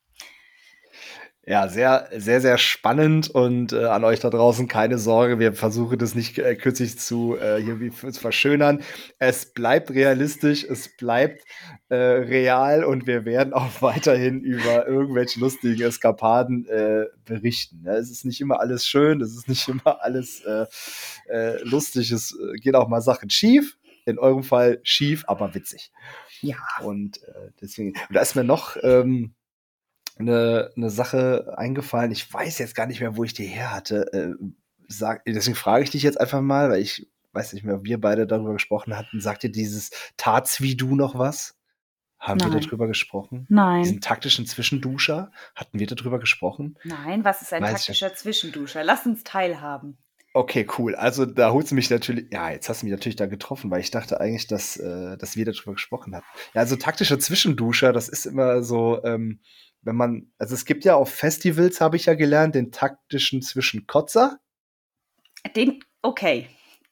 Ja, 1.50 1.70
sehr, 1.70 2.10
sehr, 2.14 2.42
sehr 2.42 2.58
spannend 2.58 3.30
und 3.30 3.72
äh, 3.72 3.86
an 3.86 4.04
euch 4.04 4.20
da 4.20 4.30
draußen 4.30 4.68
keine 4.68 4.98
Sorge, 4.98 5.40
wir 5.40 5.54
versuchen 5.54 5.98
das 5.98 6.14
nicht 6.14 6.38
äh, 6.40 6.58
kürzlich 6.58 7.00
zu 7.00 7.38
äh, 7.38 7.62
irgendwie 7.62 7.90
zu 7.90 8.20
verschönern. 8.20 8.82
Es 9.18 9.54
bleibt 9.54 9.90
realistisch, 9.92 10.66
es 10.66 10.98
bleibt 10.98 11.46
äh, 11.88 11.96
real 11.96 12.84
und 12.84 13.08
wir 13.08 13.24
werden 13.24 13.54
auch 13.54 13.70
weiterhin 13.82 14.42
über 14.42 14.88
irgendwelche 14.88 15.40
lustigen 15.40 15.82
Eskapaden 15.84 16.68
äh, 16.68 17.06
berichten. 17.24 17.82
Ja, 17.86 17.96
es 17.96 18.12
ist 18.12 18.26
nicht 18.26 18.42
immer 18.42 18.60
alles 18.60 18.86
schön, 18.86 19.22
es 19.22 19.34
ist 19.38 19.48
nicht 19.48 19.66
immer 19.70 20.04
alles 20.04 20.42
äh, 20.42 20.66
äh, 21.30 21.64
lustig, 21.64 22.12
es 22.12 22.38
äh, 22.38 22.58
geht 22.58 22.76
auch 22.76 22.90
mal 22.90 23.00
Sachen 23.02 23.30
schief. 23.30 23.78
In 24.04 24.20
eurem 24.20 24.44
Fall 24.44 24.80
schief, 24.84 25.24
aber 25.28 25.54
witzig. 25.54 25.92
Ja. 26.42 26.56
Und 26.82 27.24
äh, 27.24 27.52
deswegen, 27.62 27.90
und 27.90 28.16
da 28.16 28.22
ist 28.22 28.36
mir 28.36 28.46
noch 28.46 28.78
ähm, 28.82 29.34
eine, 30.20 30.72
eine 30.76 30.90
Sache 30.90 31.54
eingefallen. 31.58 32.12
Ich 32.12 32.32
weiß 32.32 32.60
jetzt 32.60 32.76
gar 32.76 32.86
nicht 32.86 33.00
mehr, 33.00 33.16
wo 33.16 33.24
ich 33.24 33.34
die 33.34 33.46
her 33.46 33.74
hatte. 33.74 34.12
Äh, 34.14 34.34
sag, 34.88 35.24
deswegen 35.26 35.56
frage 35.56 35.84
ich 35.84 35.92
dich 35.92 36.04
jetzt 36.04 36.20
einfach 36.20 36.42
mal, 36.42 36.70
weil 36.70 36.82
ich 36.82 37.08
weiß 37.34 37.54
nicht 37.54 37.64
mehr, 37.64 37.76
ob 37.76 37.86
wir 37.86 38.00
beide 38.00 38.26
darüber 38.28 38.54
gesprochen 38.54 38.98
hatten. 38.98 39.22
Sagt 39.22 39.44
dir 39.44 39.52
dieses 39.52 39.92
Tats 40.18 40.62
wie 40.62 40.76
du 40.76 40.96
noch 40.96 41.18
was? 41.18 41.56
Haben 42.20 42.40
Nein. 42.40 42.54
wir 42.54 42.62
darüber 42.62 42.88
gesprochen? 42.88 43.46
Nein. 43.48 43.84
Diesen 43.84 44.02
taktischen 44.02 44.48
Zwischenduscher? 44.48 45.32
Hatten 45.56 45.80
wir 45.80 45.86
darüber 45.86 46.20
gesprochen? 46.20 46.78
Nein, 46.84 47.24
was 47.24 47.44
ist 47.44 47.54
ein 47.54 47.62
Weiß 47.62 47.74
taktischer 47.74 48.16
Zwischenduscher? 48.16 48.84
Lass 48.84 49.06
uns 49.06 49.24
teilhaben. 49.24 50.00
Okay, 50.34 50.68
cool. 50.78 50.96
Also 50.96 51.26
da 51.26 51.52
holst 51.52 51.72
du 51.72 51.76
mich 51.76 51.90
natürlich, 51.90 52.32
ja, 52.32 52.52
jetzt 52.52 52.70
hast 52.70 52.82
du 52.82 52.86
mich 52.86 52.92
natürlich 52.92 53.16
da 53.16 53.28
getroffen, 53.28 53.72
weil 53.72 53.82
ich 53.82 53.92
dachte 53.92 54.20
eigentlich, 54.20 54.48
dass, 54.48 54.78
äh, 54.78 55.18
dass 55.18 55.36
wir 55.36 55.46
darüber 55.46 55.74
gesprochen 55.74 56.16
hatten. 56.16 56.26
Ja, 56.54 56.62
also 56.62 56.76
taktischer 56.76 57.20
Zwischenduscher, 57.20 57.94
das 57.94 58.10
ist 58.10 58.26
immer 58.26 58.62
so, 58.62 59.04
ähm, 59.04 59.40
wenn 59.88 59.96
man, 59.96 60.30
also 60.38 60.54
es 60.54 60.66
gibt 60.66 60.84
ja 60.84 60.96
auf 60.96 61.10
Festivals, 61.10 61.80
habe 61.82 61.96
ich 61.96 62.06
ja 62.06 62.14
gelernt, 62.14 62.56
den 62.56 62.72
taktischen 62.72 63.42
Zwischenkotzer. 63.42 64.38
Den, 65.56 65.80
okay. 66.02 66.48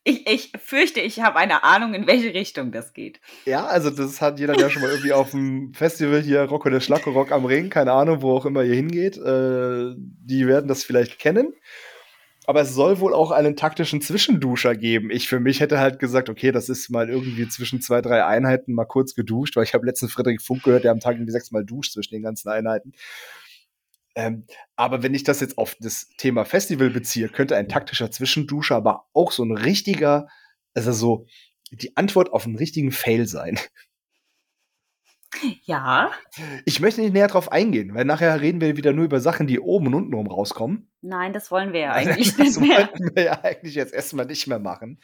Ich, 0.06 0.28
ich 0.30 0.52
fürchte, 0.64 1.02
ich 1.02 1.20
habe 1.20 1.38
eine 1.38 1.64
Ahnung, 1.64 1.94
in 1.94 2.08
welche 2.08 2.34
Richtung 2.34 2.72
das 2.72 2.94
geht. 2.94 3.20
Ja, 3.46 3.66
also 3.66 3.90
das 3.90 4.22
hat 4.22 4.40
jeder, 4.40 4.54
der 4.54 4.70
schon 4.70 4.82
mal 4.82 4.92
irgendwie 4.92 5.14
auf 5.14 5.32
dem 5.32 5.74
Festival 5.74 6.22
hier 6.22 6.44
Rocco 6.44 6.70
der 6.70 6.80
Schlacko 6.80 7.12
Rock 7.12 7.32
am 7.32 7.44
Ring, 7.46 7.70
keine 7.70 7.92
Ahnung, 7.92 8.22
wo 8.22 8.38
auch 8.38 8.46
immer 8.46 8.64
ihr 8.64 8.75
hingeht, 8.75 9.18
äh, 9.18 9.94
die 9.98 10.48
werden 10.48 10.68
das 10.68 10.84
vielleicht 10.84 11.20
kennen. 11.20 11.54
Aber 12.48 12.62
es 12.62 12.74
soll 12.74 13.00
wohl 13.00 13.14
auch 13.14 13.32
einen 13.32 13.56
taktischen 13.56 14.02
Zwischenduscher 14.02 14.75
geben. 14.75 15.10
Ich 15.10 15.28
für 15.28 15.40
mich 15.40 15.60
hätte 15.60 15.80
halt 15.80 16.00
gesagt, 16.00 16.30
okay, 16.30 16.52
das 16.52 16.70
ist 16.70 16.90
mal 16.90 17.10
irgendwie 17.10 17.48
zwischen 17.48 17.82
zwei, 17.82 18.02
drei 18.02 18.25
Einheiten 18.25 18.74
mal 18.74 18.86
kurz 18.86 19.16
geduscht, 19.16 19.56
weil 19.56 19.64
ich 19.64 19.74
habe 19.74 19.86
letzten 19.86 20.10
Frederik 20.10 20.42
Funk 20.42 20.64
gehört, 20.64 20.84
der 20.84 20.92
am 20.92 21.00
Tag 21.00 21.16
irgendwie 21.16 21.32
sechsmal 21.32 21.66
duscht 21.66 21.94
zwischen 21.94 22.14
den 22.14 22.24
ganzen 22.24 22.50
Einheiten. 22.50 22.94
Ähm, 24.16 24.46
aber 24.75 25.04
wenn 25.04 25.14
ich 25.14 25.24
das 25.24 25.42
jetzt 25.42 25.58
auf 25.58 25.75
das 25.80 26.08
Thema 26.18 26.46
Festival 26.46 26.90
beziehe, 26.90 27.30
könnte 27.30 27.58
ein 27.58 27.68
taktischer 27.68 28.12
Zwischenduscher 28.12 28.75
aber 28.75 29.08
auch 29.14 29.32
so 29.32 29.44
ein 29.44 29.52
richtiger, 29.52 30.28
also 30.74 30.92
so 30.94 31.25
die 31.72 31.98
Antwort 31.98 32.32
auf 32.32 32.46
einen 32.46 32.56
richtigen 32.56 32.92
Fail 32.92 33.28
sein. 33.28 33.60
Ja. 35.63 36.12
Ich 36.65 36.80
möchte 36.80 37.01
nicht 37.01 37.13
näher 37.13 37.27
drauf 37.27 37.51
eingehen, 37.51 37.94
weil 37.94 38.06
nachher 38.06 38.39
reden 38.42 38.62
wir 38.62 38.77
wieder 38.77 38.94
nur 38.94 39.06
über 39.06 39.20
Sachen, 39.20 39.48
die 39.48 39.60
oben 39.60 39.88
und 39.88 39.94
unten 39.96 40.13
rum 40.13 40.27
rauskommen. 40.27 40.89
Nein, 41.01 41.34
das 41.34 41.51
wollen 41.51 41.74
wir 41.74 41.82
ja 41.82 41.92
eigentlich 41.92 42.30
das 42.38 42.58
nicht 42.58 42.60
mehr. 42.60 42.77
wollten 42.89 43.15
wir 43.15 43.24
ja 43.24 43.44
eigentlich 43.44 43.75
jetzt 43.75 43.94
erstmal 43.94 44.25
nicht 44.25 44.48
mehr 44.48 44.60
machen. 44.60 45.00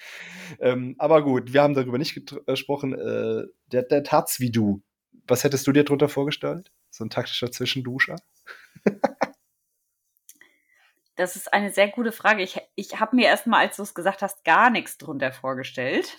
Ähm, 0.60 0.96
aber 0.98 1.24
gut, 1.24 1.54
wir 1.54 1.62
haben 1.62 1.74
darüber 1.74 1.98
nicht 1.98 2.16
getr- 2.18 2.44
gesprochen. 2.46 2.94
Äh, 2.94 3.44
der, 3.72 3.84
der 3.84 4.04
Taz 4.04 4.40
wie 4.40 4.52
du. 4.52 4.82
Was 5.28 5.44
hättest 5.44 5.68
du 5.68 5.72
dir 5.72 5.84
drunter 5.84 6.10
vorgestellt? 6.10 6.72
So 6.90 7.04
ein 7.06 7.10
taktischer 7.10 7.52
Zwischenduscher? 7.52 8.16
Das 11.16 11.36
ist 11.36 11.54
eine 11.54 11.72
sehr 11.72 11.90
gute 11.90 12.12
Frage. 12.12 12.42
Ich, 12.42 12.60
ich 12.76 13.00
habe 13.00 13.16
mir 13.16 13.26
erstmal, 13.28 13.66
als 13.66 13.78
du 13.78 13.84
es 13.84 13.94
gesagt 13.94 14.22
hast, 14.22 14.44
gar 14.44 14.70
nichts 14.70 14.98
drunter 14.98 15.32
vorgestellt. 15.32 16.18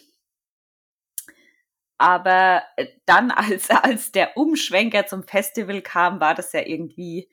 Aber 2.03 2.65
äh, 2.77 2.89
dann, 3.07 3.31
als, 3.31 3.71
als 3.71 4.11
der 4.11 4.37
Umschwenker 4.37 5.07
zum 5.07 5.23
Festival 5.23 5.83
kam, 5.83 6.21
war 6.21 6.35
das 6.35 6.53
ja 6.53 6.67
irgendwie 6.67 7.31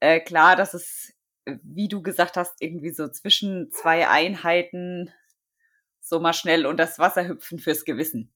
äh, 0.00 0.18
klar, 0.18 0.56
dass 0.56 0.74
es, 0.74 1.14
äh, 1.44 1.56
wie 1.62 1.86
du 1.86 2.02
gesagt 2.02 2.36
hast, 2.36 2.60
irgendwie 2.60 2.90
so 2.90 3.06
zwischen 3.06 3.70
zwei 3.70 4.08
Einheiten 4.08 5.12
so 6.00 6.18
mal 6.18 6.32
schnell 6.32 6.66
unter 6.66 6.84
das 6.84 6.98
Wasser 6.98 7.28
hüpfen 7.28 7.60
fürs 7.60 7.84
Gewissen. 7.84 8.34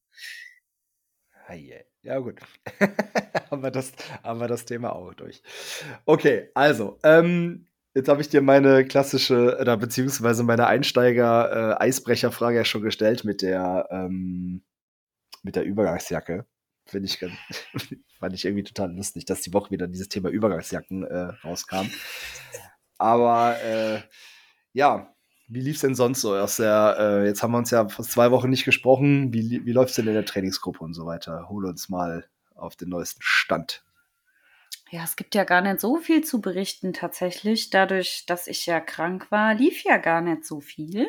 Ja, 2.03 2.21
gut. 2.21 2.39
haben, 3.51 3.63
wir 3.65 3.73
das, 3.73 3.93
haben 4.23 4.39
wir 4.39 4.47
das 4.47 4.65
Thema 4.67 4.95
auch 4.95 5.13
durch. 5.15 5.43
Okay, 6.05 6.51
also, 6.55 7.01
ähm, 7.03 7.67
jetzt 7.93 8.09
habe 8.09 8.21
ich 8.21 8.29
dir 8.29 8.41
meine 8.41 8.85
klassische, 8.85 9.59
oder 9.61 9.77
beziehungsweise 9.77 10.45
meine 10.45 10.69
Einsteiger-Eisbrecherfrage 10.69 12.59
ja 12.59 12.65
schon 12.65 12.83
gestellt 12.83 13.25
mit 13.25 13.43
der, 13.43 13.89
ähm, 13.91 14.63
mit 15.43 15.57
der 15.57 15.65
Übergangsjacke. 15.65 16.47
Finde 16.87 17.07
ich 17.07 17.21
ganz, 17.21 17.33
fand 18.19 18.35
ich 18.35 18.45
irgendwie 18.45 18.65
total 18.65 18.95
lustig, 18.95 19.25
dass 19.25 19.43
die 19.43 19.53
Woche 19.53 19.71
wieder 19.71 19.87
dieses 19.87 20.09
Thema 20.09 20.29
Übergangsjacken 20.29 21.05
äh, 21.05 21.33
rauskam. 21.45 21.91
Aber 22.99 23.61
äh, 23.63 24.03
ja, 24.73 25.15
wie 25.49 25.61
lief's 25.61 25.81
denn 25.81 25.95
sonst 25.95 26.21
so? 26.21 26.37
Aus 26.37 26.57
der, 26.57 26.97
äh, 26.99 27.27
jetzt 27.27 27.43
haben 27.43 27.53
wir 27.53 27.59
uns 27.59 27.71
ja 27.71 27.89
fast 27.89 28.13
zwei 28.13 28.31
Wochen 28.31 28.51
nicht 28.51 28.65
gesprochen. 28.65 29.33
Wie, 29.33 29.65
wie 29.65 29.73
läuft's 29.73 29.97
denn 29.97 30.07
in 30.07 30.15
der 30.15 30.25
Trainingsgruppe 30.25 30.85
und 30.85 30.95
so 30.95 31.07
weiter? 31.07 31.49
Hole 31.49 31.69
uns 31.69 31.89
mal 31.89 32.29
auf 32.55 32.77
den 32.77 32.89
neuesten 32.89 33.21
Stand. 33.23 33.85
Ja, 34.91 35.05
es 35.05 35.17
gibt 35.17 35.35
ja 35.35 35.45
gar 35.45 35.61
nicht 35.61 35.81
so 35.81 35.97
viel 35.99 36.23
zu 36.23 36.41
berichten 36.41 36.93
tatsächlich. 36.93 37.71
Dadurch, 37.71 38.27
dass 38.27 38.47
ich 38.47 38.67
ja 38.67 38.81
krank 38.81 39.31
war, 39.31 39.55
lief 39.55 39.85
ja 39.85 39.97
gar 39.99 40.21
nicht 40.21 40.45
so 40.45 40.61
viel. 40.61 41.09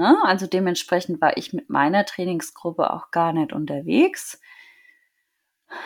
Ne? 0.00 0.16
Also 0.24 0.46
dementsprechend 0.46 1.20
war 1.20 1.36
ich 1.36 1.52
mit 1.52 1.68
meiner 1.68 2.06
Trainingsgruppe 2.06 2.90
auch 2.90 3.10
gar 3.10 3.34
nicht 3.34 3.52
unterwegs, 3.52 4.40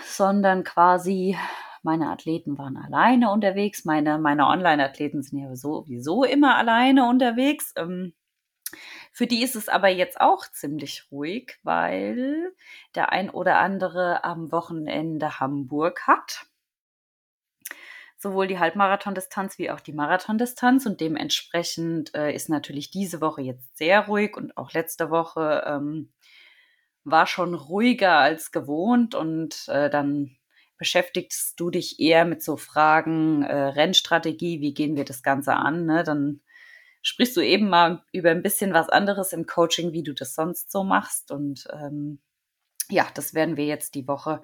sondern 0.05 0.63
quasi 0.63 1.37
meine 1.83 2.11
Athleten 2.11 2.57
waren 2.57 2.77
alleine 2.77 3.33
unterwegs. 3.33 3.85
Meine, 3.85 4.19
meine 4.19 4.47
Online-Athleten 4.47 5.25
sind 5.25 5.41
ja 5.41 5.57
sowieso 5.57 6.23
immer 6.23 6.55
alleine 6.55 7.09
unterwegs. 7.09 7.73
Ähm, 7.75 8.15
für 9.11 9.27
die 9.27 9.43
ist 9.43 9.57
es 9.57 9.69
aber 9.69 9.89
jetzt 9.89 10.21
auch 10.21 10.47
ziemlich 10.47 11.09
ruhig, 11.11 11.59
weil 11.65 12.53
der 12.95 13.11
ein 13.11 13.31
oder 13.31 13.59
andere 13.59 14.23
am 14.23 14.53
Wochenende 14.53 15.41
Hamburg 15.41 16.07
hat 16.07 16.47
sowohl 18.25 18.49
die 18.49 18.59
Halbmarathondistanz 18.59 19.59
wie 19.59 19.71
auch 19.71 19.81
die 19.81 19.93
Marathondistanz. 19.93 20.87
Und 20.87 21.01
dementsprechend 21.01 22.13
äh, 22.15 22.35
ist 22.35 22.49
natürlich 22.49 22.91
diese 22.91 23.21
Woche 23.21 23.43
jetzt 23.43 23.77
sehr 23.77 24.07
ruhig 24.07 24.37
und 24.37 24.57
auch 24.57 24.73
letzte 24.73 25.11
Woche 25.11 25.63
ähm, 25.67 26.13
war 27.05 27.29
schon 27.29 27.55
ruhiger 27.55 28.19
als 28.19 28.51
gewohnt. 28.51 29.15
Und 29.15 29.69
äh, 29.69 29.89
dann 29.89 30.37
beschäftigst 30.77 31.61
du 31.61 31.71
dich 31.71 32.01
eher 32.01 32.25
mit 32.25 32.43
so 32.43 32.57
Fragen 32.57 33.43
äh, 33.45 33.55
Rennstrategie, 33.55 34.61
wie 34.61 34.75
gehen 34.75 34.97
wir 34.97 35.05
das 35.05 35.23
Ganze 35.23 35.55
an, 35.55 35.87
ne? 35.87 36.03
dann 36.03 36.41
sprichst 37.05 37.37
du 37.37 37.43
eben 37.43 37.69
mal 37.69 38.03
über 38.13 38.31
ein 38.31 38.43
bisschen 38.43 38.73
was 38.73 38.89
anderes 38.89 39.33
im 39.33 39.47
Coaching, 39.47 39.93
wie 39.93 40.03
du 40.03 40.15
das 40.15 40.35
sonst 40.35 40.73
so 40.73 40.83
machst. 40.83 41.31
Und 41.31 41.69
ähm, 41.71 42.19
ja, 42.89 43.07
das 43.15 43.35
werden 43.35 43.57
wir 43.57 43.67
jetzt 43.67 43.95
die 43.95 44.09
Woche 44.09 44.43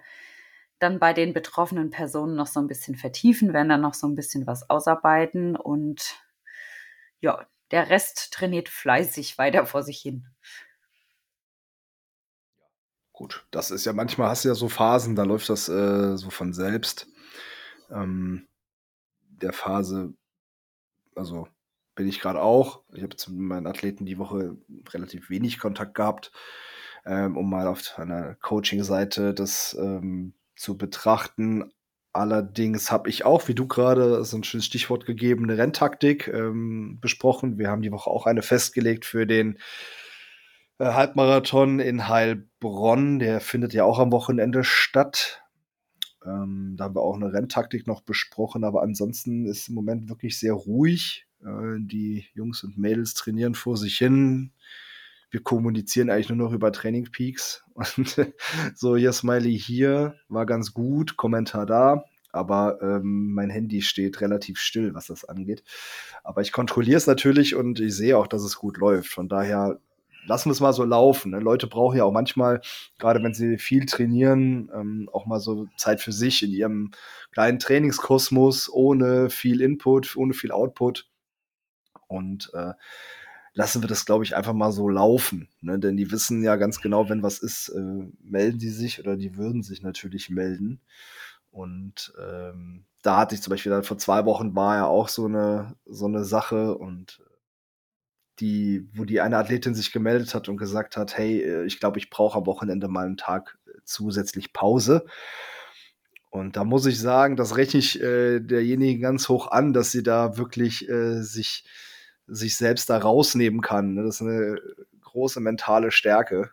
dann 0.80 0.98
bei 0.98 1.12
den 1.12 1.32
betroffenen 1.32 1.90
Personen 1.90 2.34
noch 2.34 2.46
so 2.46 2.58
ein 2.58 2.66
bisschen 2.66 2.96
vertiefen, 2.96 3.52
werden 3.52 3.68
dann 3.68 3.82
noch 3.82 3.94
so 3.94 4.06
ein 4.06 4.16
bisschen 4.16 4.46
was 4.46 4.68
ausarbeiten 4.68 5.54
und 5.54 6.16
ja, 7.20 7.46
der 7.70 7.90
Rest 7.90 8.32
trainiert 8.32 8.68
fleißig 8.68 9.38
weiter 9.38 9.66
vor 9.66 9.82
sich 9.82 10.00
hin. 10.00 10.26
Gut, 13.12 13.46
das 13.50 13.70
ist 13.70 13.84
ja 13.84 13.92
manchmal 13.92 14.30
hast 14.30 14.44
du 14.44 14.48
ja 14.48 14.54
so 14.54 14.70
Phasen, 14.70 15.14
da 15.14 15.24
läuft 15.24 15.50
das 15.50 15.68
äh, 15.68 16.16
so 16.16 16.30
von 16.30 16.54
selbst. 16.54 17.06
Ähm, 17.90 18.48
der 19.20 19.52
Phase, 19.52 20.14
also 21.14 21.46
bin 21.94 22.08
ich 22.08 22.20
gerade 22.20 22.40
auch. 22.40 22.82
Ich 22.94 23.02
habe 23.02 23.16
zu 23.16 23.30
meinen 23.30 23.66
Athleten 23.66 24.06
die 24.06 24.16
Woche 24.16 24.56
relativ 24.88 25.28
wenig 25.28 25.58
Kontakt 25.58 25.94
gehabt, 25.94 26.32
ähm, 27.04 27.36
um 27.36 27.50
mal 27.50 27.66
auf 27.66 27.98
einer 27.98 28.36
Coaching-Seite 28.36 29.34
das 29.34 29.76
ähm, 29.78 30.32
zu 30.60 30.76
betrachten. 30.76 31.72
Allerdings 32.12 32.90
habe 32.90 33.08
ich 33.08 33.24
auch, 33.24 33.48
wie 33.48 33.54
du 33.54 33.66
gerade 33.66 34.24
so 34.24 34.36
ein 34.36 34.44
schönes 34.44 34.66
Stichwort 34.66 35.06
gegeben, 35.06 35.44
eine 35.44 35.56
Renntaktik 35.56 36.28
ähm, 36.28 36.98
besprochen. 37.00 37.58
Wir 37.58 37.70
haben 37.70 37.82
die 37.82 37.92
Woche 37.92 38.10
auch 38.10 38.26
eine 38.26 38.42
festgelegt 38.42 39.04
für 39.04 39.26
den 39.26 39.58
äh, 40.78 40.84
Halbmarathon 40.84 41.80
in 41.80 42.08
Heilbronn. 42.08 43.20
Der 43.20 43.40
findet 43.40 43.72
ja 43.72 43.84
auch 43.84 43.98
am 43.98 44.12
Wochenende 44.12 44.62
statt. 44.62 45.42
Ähm, 46.26 46.74
da 46.76 46.84
haben 46.84 46.94
wir 46.96 47.02
auch 47.02 47.16
eine 47.16 47.32
Renntaktik 47.32 47.86
noch 47.86 48.02
besprochen, 48.02 48.64
aber 48.64 48.82
ansonsten 48.82 49.46
ist 49.46 49.68
im 49.68 49.74
Moment 49.76 50.10
wirklich 50.10 50.38
sehr 50.38 50.52
ruhig. 50.52 51.26
Äh, 51.42 51.78
die 51.78 52.26
Jungs 52.34 52.64
und 52.64 52.76
Mädels 52.76 53.14
trainieren 53.14 53.54
vor 53.54 53.78
sich 53.78 53.96
hin. 53.96 54.52
Wir 55.30 55.42
kommunizieren 55.42 56.10
eigentlich 56.10 56.28
nur 56.28 56.38
noch 56.38 56.52
über 56.52 56.72
Training 56.72 57.08
Peaks. 57.10 57.64
Und 57.74 58.32
so, 58.74 58.96
hier 58.96 59.12
Smiley 59.12 59.58
hier, 59.58 60.16
war 60.28 60.46
ganz 60.46 60.74
gut, 60.74 61.16
Kommentar 61.16 61.66
da. 61.66 62.04
Aber 62.32 62.80
ähm, 62.80 63.32
mein 63.32 63.50
Handy 63.50 63.82
steht 63.82 64.20
relativ 64.20 64.58
still, 64.58 64.94
was 64.94 65.06
das 65.06 65.24
angeht. 65.24 65.64
Aber 66.22 66.42
ich 66.42 66.52
kontrolliere 66.52 66.96
es 66.96 67.08
natürlich 67.08 67.56
und 67.56 67.80
ich 67.80 67.96
sehe 67.96 68.16
auch, 68.16 68.28
dass 68.28 68.44
es 68.44 68.56
gut 68.56 68.76
läuft. 68.76 69.08
Von 69.08 69.28
daher 69.28 69.80
lassen 70.26 70.48
wir 70.48 70.52
es 70.52 70.60
mal 70.60 70.72
so 70.72 70.84
laufen. 70.84 71.32
Ne? 71.32 71.40
Leute 71.40 71.66
brauchen 71.66 71.96
ja 71.96 72.04
auch 72.04 72.12
manchmal, 72.12 72.60
gerade 72.98 73.22
wenn 73.22 73.34
sie 73.34 73.58
viel 73.58 73.86
trainieren, 73.86 74.70
ähm, 74.72 75.08
auch 75.12 75.26
mal 75.26 75.40
so 75.40 75.66
Zeit 75.76 76.00
für 76.00 76.12
sich 76.12 76.42
in 76.42 76.52
ihrem 76.52 76.90
kleinen 77.32 77.58
Trainingskosmos, 77.58 78.70
ohne 78.72 79.30
viel 79.30 79.60
Input, 79.60 80.16
ohne 80.16 80.34
viel 80.34 80.52
Output. 80.52 81.08
Und 82.06 82.50
äh, 82.54 82.74
lassen 83.52 83.82
wir 83.82 83.88
das, 83.88 84.06
glaube 84.06 84.24
ich, 84.24 84.36
einfach 84.36 84.52
mal 84.52 84.72
so 84.72 84.88
laufen. 84.88 85.48
Ne? 85.60 85.78
Denn 85.78 85.96
die 85.96 86.10
wissen 86.10 86.42
ja 86.42 86.56
ganz 86.56 86.80
genau, 86.80 87.08
wenn 87.08 87.22
was 87.22 87.38
ist, 87.38 87.68
äh, 87.70 88.08
melden 88.22 88.58
die 88.58 88.70
sich 88.70 89.00
oder 89.00 89.16
die 89.16 89.36
würden 89.36 89.62
sich 89.62 89.82
natürlich 89.82 90.30
melden. 90.30 90.80
Und 91.50 92.12
ähm, 92.20 92.84
da 93.02 93.18
hatte 93.18 93.34
ich 93.34 93.42
zum 93.42 93.50
Beispiel 93.50 93.72
dann 93.72 93.82
vor 93.82 93.98
zwei 93.98 94.24
Wochen 94.24 94.54
war 94.54 94.76
ja 94.76 94.86
auch 94.86 95.08
so 95.08 95.26
eine, 95.26 95.76
so 95.84 96.06
eine 96.06 96.24
Sache 96.24 96.76
und 96.76 97.22
die, 98.40 98.88
wo 98.94 99.04
die 99.04 99.20
eine 99.20 99.36
Athletin 99.36 99.74
sich 99.74 99.92
gemeldet 99.92 100.34
hat 100.34 100.48
und 100.48 100.56
gesagt 100.56 100.96
hat, 100.96 101.16
hey, 101.16 101.42
äh, 101.42 101.64
ich 101.64 101.78
glaube, 101.78 101.98
ich 101.98 102.10
brauche 102.10 102.38
am 102.38 102.46
Wochenende 102.46 102.88
mal 102.88 103.06
einen 103.06 103.16
Tag 103.16 103.58
äh, 103.66 103.70
zusätzlich 103.84 104.52
Pause. 104.52 105.04
Und 106.30 106.56
da 106.56 106.64
muss 106.64 106.86
ich 106.86 106.98
sagen, 107.00 107.36
das 107.36 107.56
rechne 107.56 107.80
ich 107.80 108.00
äh, 108.00 108.40
derjenigen 108.40 109.02
ganz 109.02 109.28
hoch 109.28 109.48
an, 109.48 109.72
dass 109.72 109.90
sie 109.90 110.02
da 110.02 110.36
wirklich 110.36 110.88
äh, 110.88 111.22
sich, 111.22 111.64
sich 112.30 112.56
selbst 112.56 112.88
da 112.88 112.98
rausnehmen 112.98 113.60
kann. 113.60 113.94
Ne? 113.94 114.04
Das 114.04 114.16
ist 114.16 114.22
eine 114.22 114.60
große 115.02 115.40
mentale 115.40 115.90
Stärke, 115.90 116.50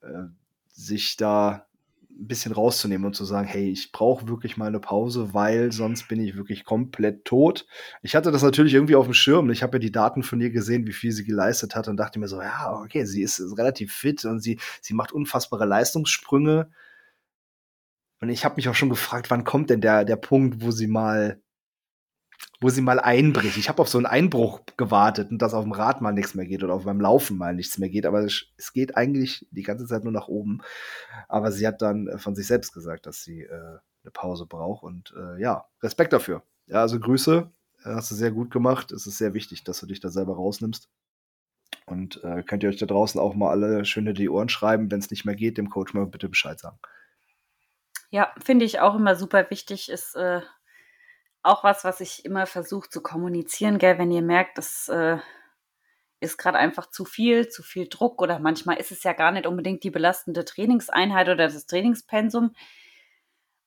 äh, 0.00 0.24
sich 0.68 1.16
da 1.16 1.66
ein 2.10 2.28
bisschen 2.28 2.52
rauszunehmen 2.52 3.06
und 3.06 3.14
zu 3.14 3.24
sagen, 3.24 3.48
hey, 3.48 3.70
ich 3.70 3.90
brauche 3.90 4.28
wirklich 4.28 4.56
mal 4.56 4.68
eine 4.68 4.78
Pause, 4.78 5.34
weil 5.34 5.72
sonst 5.72 6.06
bin 6.06 6.20
ich 6.20 6.36
wirklich 6.36 6.64
komplett 6.64 7.24
tot. 7.24 7.66
Ich 8.02 8.14
hatte 8.14 8.30
das 8.30 8.42
natürlich 8.42 8.74
irgendwie 8.74 8.94
auf 8.94 9.06
dem 9.06 9.14
Schirm. 9.14 9.50
Ich 9.50 9.64
habe 9.64 9.76
ja 9.76 9.80
die 9.80 9.90
Daten 9.90 10.22
von 10.22 10.40
ihr 10.40 10.50
gesehen, 10.50 10.86
wie 10.86 10.92
viel 10.92 11.10
sie 11.10 11.24
geleistet 11.24 11.74
hat 11.74 11.88
und 11.88 11.96
dachte 11.96 12.20
mir 12.20 12.28
so, 12.28 12.40
ja, 12.40 12.72
okay, 12.72 13.04
sie 13.04 13.22
ist 13.22 13.40
relativ 13.58 13.92
fit 13.92 14.24
und 14.24 14.38
sie, 14.40 14.60
sie 14.80 14.94
macht 14.94 15.12
unfassbare 15.12 15.66
Leistungssprünge. 15.66 16.70
Und 18.20 18.28
ich 18.28 18.44
habe 18.44 18.56
mich 18.56 18.68
auch 18.68 18.74
schon 18.74 18.90
gefragt, 18.90 19.30
wann 19.30 19.44
kommt 19.44 19.70
denn 19.70 19.80
der, 19.80 20.04
der 20.04 20.16
Punkt, 20.16 20.62
wo 20.62 20.70
sie 20.70 20.86
mal 20.86 21.42
wo 22.60 22.70
sie 22.70 22.80
mal 22.80 23.00
einbricht. 23.00 23.56
Ich 23.58 23.68
habe 23.68 23.82
auf 23.82 23.88
so 23.88 23.98
einen 23.98 24.06
Einbruch 24.06 24.60
gewartet 24.76 25.30
und 25.30 25.42
dass 25.42 25.54
auf 25.54 25.64
dem 25.64 25.72
Rad 25.72 26.00
mal 26.00 26.12
nichts 26.12 26.34
mehr 26.34 26.46
geht 26.46 26.62
oder 26.62 26.74
auf 26.74 26.84
meinem 26.84 27.00
Laufen 27.00 27.36
mal 27.36 27.54
nichts 27.54 27.78
mehr 27.78 27.88
geht. 27.88 28.06
Aber 28.06 28.24
es, 28.24 28.72
geht 28.72 28.96
eigentlich 28.96 29.46
die 29.50 29.62
ganze 29.62 29.86
Zeit 29.86 30.04
nur 30.04 30.12
nach 30.12 30.28
oben. 30.28 30.62
Aber 31.28 31.52
sie 31.52 31.66
hat 31.66 31.82
dann 31.82 32.08
äh, 32.08 32.18
von 32.18 32.34
sich 32.34 32.46
selbst 32.46 32.72
gesagt, 32.72 33.06
dass 33.06 33.22
sie 33.22 33.42
äh, 33.42 33.50
eine 34.02 34.10
Pause 34.12 34.46
braucht. 34.46 34.82
Und 34.82 35.14
äh, 35.16 35.40
ja, 35.40 35.66
Respekt 35.82 36.12
dafür. 36.12 36.42
Ja, 36.66 36.80
also 36.80 36.98
Grüße. 36.98 37.50
Hast 37.84 38.10
du 38.10 38.14
sehr 38.14 38.30
gut 38.30 38.50
gemacht. 38.50 38.92
Es 38.92 39.06
ist 39.06 39.18
sehr 39.18 39.34
wichtig, 39.34 39.64
dass 39.64 39.80
du 39.80 39.86
dich 39.86 40.00
da 40.00 40.08
selber 40.08 40.36
rausnimmst. 40.36 40.88
Und 41.86 42.22
äh, 42.24 42.42
könnt 42.42 42.62
ihr 42.62 42.70
euch 42.70 42.78
da 42.78 42.86
draußen 42.86 43.20
auch 43.20 43.34
mal 43.34 43.50
alle 43.50 43.84
schön 43.84 44.06
in 44.06 44.14
die 44.14 44.30
Ohren 44.30 44.48
schreiben, 44.48 44.90
wenn 44.90 45.00
es 45.00 45.10
nicht 45.10 45.26
mehr 45.26 45.34
geht, 45.34 45.58
dem 45.58 45.68
Coach 45.68 45.92
mal 45.92 46.06
bitte 46.06 46.30
Bescheid 46.30 46.58
sagen. 46.58 46.78
Ja, 48.10 48.32
finde 48.42 48.64
ich 48.64 48.80
auch 48.80 48.94
immer 48.94 49.16
super 49.16 49.50
wichtig, 49.50 49.90
ist 49.90 50.14
äh, 50.14 50.40
auch 51.44 51.62
was, 51.64 51.84
was 51.84 52.00
ich 52.00 52.24
immer 52.24 52.46
versuche 52.46 52.88
zu 52.88 53.02
kommunizieren, 53.02 53.78
gell, 53.78 53.98
wenn 53.98 54.10
ihr 54.10 54.22
merkt, 54.22 54.58
das 54.58 54.88
äh, 54.88 55.18
ist 56.20 56.38
gerade 56.38 56.58
einfach 56.58 56.90
zu 56.90 57.04
viel, 57.04 57.48
zu 57.48 57.62
viel 57.62 57.88
Druck 57.88 58.22
oder 58.22 58.38
manchmal 58.38 58.78
ist 58.78 58.90
es 58.90 59.02
ja 59.02 59.12
gar 59.12 59.30
nicht 59.30 59.46
unbedingt 59.46 59.84
die 59.84 59.90
belastende 59.90 60.44
Trainingseinheit 60.44 61.28
oder 61.28 61.48
das 61.48 61.66
Trainingspensum. 61.66 62.54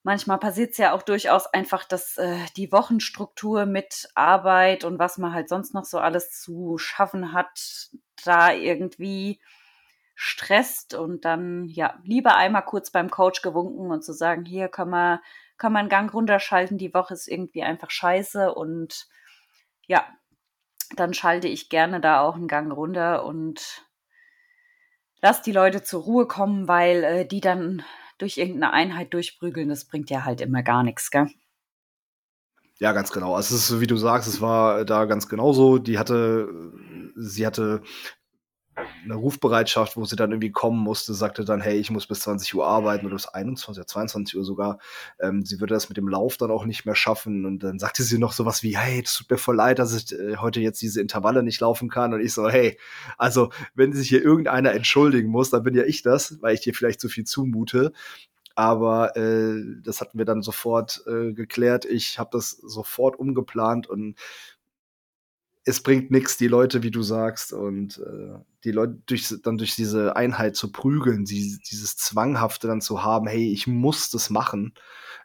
Manchmal 0.03 0.39
passiert 0.39 0.71
es 0.71 0.77
ja 0.77 0.93
auch 0.93 1.03
durchaus 1.03 1.47
einfach, 1.47 1.83
dass 1.83 2.17
äh, 2.17 2.37
die 2.55 2.71
Wochenstruktur 2.71 3.65
mit 3.65 4.09
Arbeit 4.15 4.83
und 4.83 4.99
was 4.99 5.17
man 5.17 5.33
halt 5.33 5.49
sonst 5.49 5.73
noch 5.73 5.85
so 5.85 5.99
alles 5.99 6.31
zu 6.31 6.77
schaffen 6.77 7.33
hat, 7.33 7.89
da 8.23 8.53
irgendwie 8.53 9.39
stresst 10.15 10.95
und 10.95 11.25
dann 11.25 11.65
ja 11.65 11.99
lieber 12.03 12.35
einmal 12.35 12.65
kurz 12.65 12.89
beim 12.89 13.11
Coach 13.11 13.43
gewunken 13.43 13.91
und 13.91 14.03
zu 14.03 14.13
sagen, 14.13 14.45
hier 14.45 14.67
kann 14.67 14.89
man 14.89 15.19
kann 15.57 15.73
man 15.73 15.89
Gang 15.89 16.13
runterschalten. 16.13 16.77
Die 16.77 16.93
Woche 16.93 17.13
ist 17.13 17.27
irgendwie 17.27 17.63
einfach 17.63 17.91
scheiße 17.91 18.53
und 18.53 19.07
ja, 19.87 20.05
dann 20.95 21.13
schalte 21.13 21.47
ich 21.47 21.69
gerne 21.69 21.99
da 21.99 22.21
auch 22.21 22.35
einen 22.35 22.47
Gang 22.47 22.71
runter 22.71 23.25
und 23.25 23.85
lass 25.21 25.41
die 25.41 25.51
Leute 25.51 25.83
zur 25.83 26.03
Ruhe 26.03 26.27
kommen, 26.27 26.67
weil 26.67 27.03
äh, 27.03 27.27
die 27.27 27.41
dann 27.41 27.83
durch 28.17 28.37
irgendeine 28.37 28.73
Einheit 28.73 29.13
durchprügeln, 29.13 29.69
das 29.69 29.85
bringt 29.85 30.09
ja 30.09 30.25
halt 30.25 30.41
immer 30.41 30.63
gar 30.63 30.83
nichts, 30.83 31.11
gell? 31.11 31.29
Ja, 32.79 32.91
ganz 32.91 33.11
genau. 33.11 33.35
Also 33.35 33.55
es 33.55 33.71
ist, 33.71 33.79
wie 33.79 33.87
du 33.87 33.97
sagst, 33.97 34.27
es 34.27 34.39
war 34.39 34.85
da 34.85 35.05
ganz 35.05 35.27
genauso. 35.27 35.79
Die 35.79 35.97
hatte, 35.97 36.47
sie 37.15 37.45
hatte 37.45 37.81
eine 39.03 39.15
Rufbereitschaft, 39.15 39.97
wo 39.97 40.05
sie 40.05 40.15
dann 40.15 40.31
irgendwie 40.31 40.51
kommen 40.51 40.79
musste, 40.79 41.13
sagte 41.13 41.45
dann, 41.45 41.61
hey, 41.61 41.77
ich 41.77 41.89
muss 41.89 42.07
bis 42.07 42.19
20 42.21 42.53
Uhr 42.55 42.67
arbeiten 42.67 43.05
oder 43.05 43.15
bis 43.15 43.27
21 43.27 43.79
oder 43.79 43.87
22 43.87 44.37
Uhr 44.37 44.45
sogar. 44.45 44.79
Ähm, 45.19 45.45
sie 45.45 45.59
würde 45.59 45.73
das 45.73 45.89
mit 45.89 45.97
dem 45.97 46.07
Lauf 46.07 46.37
dann 46.37 46.51
auch 46.51 46.65
nicht 46.65 46.85
mehr 46.85 46.95
schaffen. 46.95 47.45
Und 47.45 47.63
dann 47.63 47.79
sagte 47.79 48.03
sie 48.03 48.17
noch 48.17 48.33
sowas 48.33 48.63
wie, 48.63 48.77
hey, 48.77 49.01
es 49.03 49.15
tut 49.15 49.29
mir 49.29 49.37
voll 49.37 49.55
leid, 49.55 49.79
dass 49.79 49.93
ich 49.93 50.13
äh, 50.13 50.37
heute 50.37 50.59
jetzt 50.59 50.81
diese 50.81 51.01
Intervalle 51.01 51.43
nicht 51.43 51.59
laufen 51.59 51.89
kann. 51.89 52.13
Und 52.13 52.21
ich 52.21 52.33
so, 52.33 52.49
hey, 52.49 52.77
also 53.17 53.49
wenn 53.73 53.93
sich 53.93 54.09
hier 54.09 54.23
irgendeiner 54.23 54.73
entschuldigen 54.73 55.29
muss, 55.29 55.49
dann 55.49 55.63
bin 55.63 55.75
ja 55.75 55.83
ich 55.83 56.03
das, 56.03 56.41
weil 56.41 56.53
ich 56.53 56.61
dir 56.61 56.73
vielleicht 56.73 57.01
zu 57.01 57.09
viel 57.09 57.23
zumute. 57.23 57.93
Aber 58.55 59.15
äh, 59.15 59.61
das 59.83 60.01
hatten 60.01 60.17
wir 60.17 60.25
dann 60.25 60.41
sofort 60.41 61.03
äh, 61.07 61.33
geklärt. 61.33 61.85
Ich 61.85 62.17
habe 62.19 62.29
das 62.33 62.51
sofort 62.51 63.17
umgeplant 63.17 63.87
und 63.87 64.15
es 65.67 65.83
bringt 65.83 66.11
nichts, 66.11 66.37
die 66.37 66.47
Leute, 66.47 66.81
wie 66.81 66.91
du 66.91 67.01
sagst, 67.01 67.51
und 67.51 67.97
äh, 67.97 68.39
die 68.67 68.73
Leute 68.73 69.01
durch, 69.05 69.33
dann 69.43 69.57
durch 69.57 69.75
diese 69.75 70.15
Einheit 70.15 70.55
zu 70.55 70.71
prügeln, 70.71 71.25
die, 71.25 71.57
dieses 71.69 71.95
Zwanghafte 71.95 72.67
dann 72.67 72.81
zu 72.81 73.03
haben, 73.03 73.27
hey, 73.27 73.51
ich 73.51 73.65
muss 73.65 74.09
das 74.09 74.29
machen. 74.29 74.73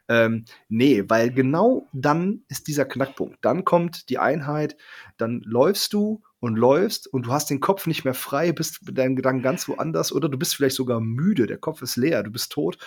Ähm, 0.07 0.45
nee, 0.69 1.03
weil 1.07 1.31
genau 1.31 1.87
dann 1.93 2.43
ist 2.47 2.67
dieser 2.67 2.85
Knackpunkt. 2.85 3.37
Dann 3.41 3.65
kommt 3.65 4.09
die 4.09 4.17
Einheit, 4.17 4.77
dann 5.17 5.41
läufst 5.45 5.93
du 5.93 6.23
und 6.39 6.55
läufst 6.55 7.07
und 7.07 7.25
du 7.25 7.31
hast 7.31 7.49
den 7.49 7.59
Kopf 7.59 7.85
nicht 7.85 8.03
mehr 8.05 8.13
frei, 8.13 8.51
bist 8.51 8.85
mit 8.85 8.97
deinen 8.97 9.15
Gedanken 9.15 9.43
ganz 9.43 9.67
woanders 9.67 10.11
oder 10.11 10.29
du 10.29 10.37
bist 10.37 10.55
vielleicht 10.55 10.75
sogar 10.75 10.99
müde, 10.99 11.47
der 11.47 11.57
Kopf 11.57 11.81
ist 11.81 11.95
leer, 11.95 12.23
du 12.23 12.31
bist 12.31 12.51
tot 12.51 12.77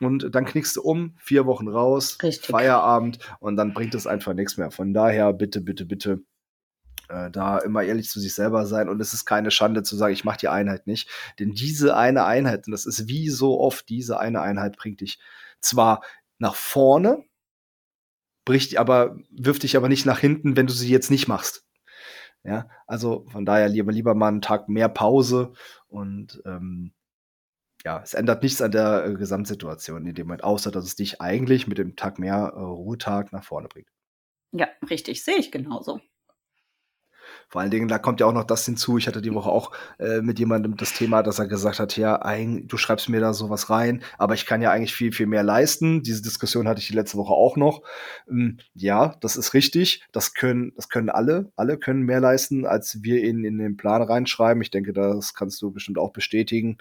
und 0.00 0.34
dann 0.34 0.44
knickst 0.44 0.76
du 0.76 0.82
um, 0.82 1.16
vier 1.18 1.46
Wochen 1.46 1.68
raus, 1.68 2.18
Richtig. 2.22 2.50
Feierabend 2.50 3.18
und 3.40 3.56
dann 3.56 3.74
bringt 3.74 3.94
es 3.94 4.06
einfach 4.06 4.34
nichts 4.34 4.56
mehr. 4.56 4.70
Von 4.70 4.92
daher 4.92 5.32
bitte, 5.32 5.60
bitte, 5.60 5.86
bitte 5.86 6.22
äh, 7.10 7.30
da 7.30 7.58
immer 7.58 7.82
ehrlich 7.82 8.08
zu 8.08 8.20
sich 8.20 8.34
selber 8.34 8.66
sein 8.66 8.88
und 8.88 9.00
es 9.00 9.12
ist 9.12 9.24
keine 9.24 9.50
Schande 9.50 9.82
zu 9.82 9.96
sagen, 9.96 10.12
ich 10.12 10.24
mache 10.24 10.38
die 10.38 10.48
Einheit 10.48 10.86
nicht. 10.86 11.08
Denn 11.38 11.52
diese 11.52 11.96
eine 11.96 12.24
Einheit, 12.24 12.66
und 12.66 12.72
das 12.72 12.86
ist 12.86 13.08
wie 13.08 13.28
so 13.28 13.60
oft, 13.60 13.88
diese 13.88 14.20
eine 14.20 14.40
Einheit 14.40 14.76
bringt 14.76 15.00
dich 15.00 15.18
zwar 15.60 16.02
nach 16.38 16.54
vorne, 16.54 17.24
bricht 18.44 18.76
aber, 18.76 19.16
wirft 19.30 19.62
dich 19.62 19.76
aber 19.76 19.88
nicht 19.88 20.06
nach 20.06 20.18
hinten, 20.18 20.56
wenn 20.56 20.66
du 20.66 20.72
sie 20.72 20.90
jetzt 20.90 21.10
nicht 21.10 21.28
machst. 21.28 21.66
Ja, 22.42 22.68
also 22.86 23.26
von 23.28 23.44
daher 23.44 23.68
lieber, 23.68 23.92
lieber 23.92 24.14
mal 24.14 24.28
einen 24.28 24.40
Tag 24.40 24.68
mehr 24.68 24.88
Pause 24.88 25.52
und 25.88 26.40
ähm, 26.46 26.94
ja, 27.84 28.00
es 28.02 28.14
ändert 28.14 28.42
nichts 28.42 28.62
an 28.62 28.72
der 28.72 29.04
äh, 29.04 29.14
Gesamtsituation 29.14 30.06
in 30.06 30.14
dem 30.14 30.26
Moment, 30.26 30.44
außer 30.44 30.70
dass 30.70 30.84
es 30.84 30.96
dich 30.96 31.20
eigentlich 31.20 31.66
mit 31.66 31.78
dem 31.78 31.96
Tag 31.96 32.18
mehr 32.18 32.52
äh, 32.54 32.60
Ruhetag 32.60 33.32
nach 33.32 33.44
vorne 33.44 33.68
bringt. 33.68 33.88
Ja, 34.52 34.68
richtig, 34.88 35.22
sehe 35.22 35.36
ich 35.36 35.52
genauso. 35.52 36.00
Vor 37.50 37.60
allen 37.60 37.72
Dingen, 37.72 37.88
da 37.88 37.98
kommt 37.98 38.20
ja 38.20 38.26
auch 38.26 38.32
noch 38.32 38.44
das 38.44 38.64
hinzu. 38.64 38.96
Ich 38.96 39.08
hatte 39.08 39.20
die 39.20 39.34
Woche 39.34 39.50
auch 39.50 39.72
äh, 39.98 40.20
mit 40.20 40.38
jemandem 40.38 40.76
das 40.76 40.92
Thema, 40.92 41.24
dass 41.24 41.40
er 41.40 41.48
gesagt 41.48 41.80
hat, 41.80 41.96
ja, 41.96 42.22
ein, 42.22 42.68
du 42.68 42.76
schreibst 42.76 43.08
mir 43.08 43.18
da 43.18 43.32
sowas 43.32 43.68
rein, 43.70 44.04
aber 44.18 44.34
ich 44.34 44.46
kann 44.46 44.62
ja 44.62 44.70
eigentlich 44.70 44.94
viel, 44.94 45.10
viel 45.10 45.26
mehr 45.26 45.42
leisten. 45.42 46.04
Diese 46.04 46.22
Diskussion 46.22 46.68
hatte 46.68 46.80
ich 46.80 46.86
die 46.86 46.94
letzte 46.94 47.18
Woche 47.18 47.34
auch 47.34 47.56
noch. 47.56 47.82
Ähm, 48.28 48.58
ja, 48.74 49.16
das 49.20 49.34
ist 49.36 49.52
richtig. 49.52 50.06
Das 50.12 50.32
können, 50.34 50.72
das 50.76 50.88
können 50.88 51.10
alle. 51.10 51.50
Alle 51.56 51.76
können 51.76 52.02
mehr 52.02 52.20
leisten, 52.20 52.66
als 52.66 53.02
wir 53.02 53.20
in, 53.24 53.44
in 53.44 53.58
den 53.58 53.76
Plan 53.76 54.00
reinschreiben. 54.00 54.62
Ich 54.62 54.70
denke, 54.70 54.92
das 54.92 55.34
kannst 55.34 55.60
du 55.60 55.72
bestimmt 55.72 55.98
auch 55.98 56.12
bestätigen. 56.12 56.78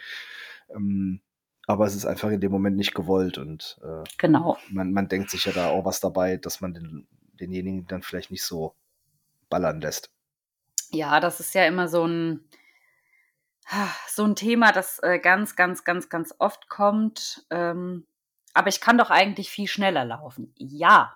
Ähm, 0.69 1.19
aber 1.65 1.88
es 1.88 1.95
ist 1.95 2.05
einfach 2.05 2.29
in 2.29 2.41
dem 2.41 2.51
Moment 2.51 2.77
nicht 2.77 2.93
gewollt 2.93 3.39
und 3.39 3.79
äh, 3.84 4.03
genau. 4.19 4.58
man, 4.69 4.93
man 4.93 5.08
denkt 5.08 5.32
sich 5.32 5.45
ja 5.45 5.51
da 5.51 5.69
auch 5.69 5.86
was 5.86 5.99
dabei, 5.99 6.38
dass 6.38 6.62
man 6.62 6.75
den, 6.75 7.08
denjenigen 7.39 7.88
dann 7.88 8.03
vielleicht 8.03 8.29
nicht 8.29 8.43
so 8.43 8.75
ballern 9.49 9.82
lässt. 9.82 10.12
Ja, 10.91 11.19
das 11.19 11.39
ist 11.39 11.54
ja 11.54 11.65
immer 11.65 11.88
so 11.88 12.06
ein, 12.06 12.43
so 14.08 14.23
ein 14.25 14.36
Thema, 14.36 14.71
das 14.71 14.99
äh, 15.04 15.19
ganz, 15.19 15.56
ganz, 15.56 15.84
ganz, 15.84 16.10
ganz 16.10 16.34
oft 16.39 16.69
kommt. 16.69 17.45
Ähm, 17.49 18.08
aber 18.54 18.69
ich 18.69 18.82
kann 18.82 18.97
doch 18.97 19.12
eigentlich 19.12 19.49
viel 19.49 19.67
schneller 19.67 20.06
laufen. 20.06 20.54
Ja, 20.58 21.15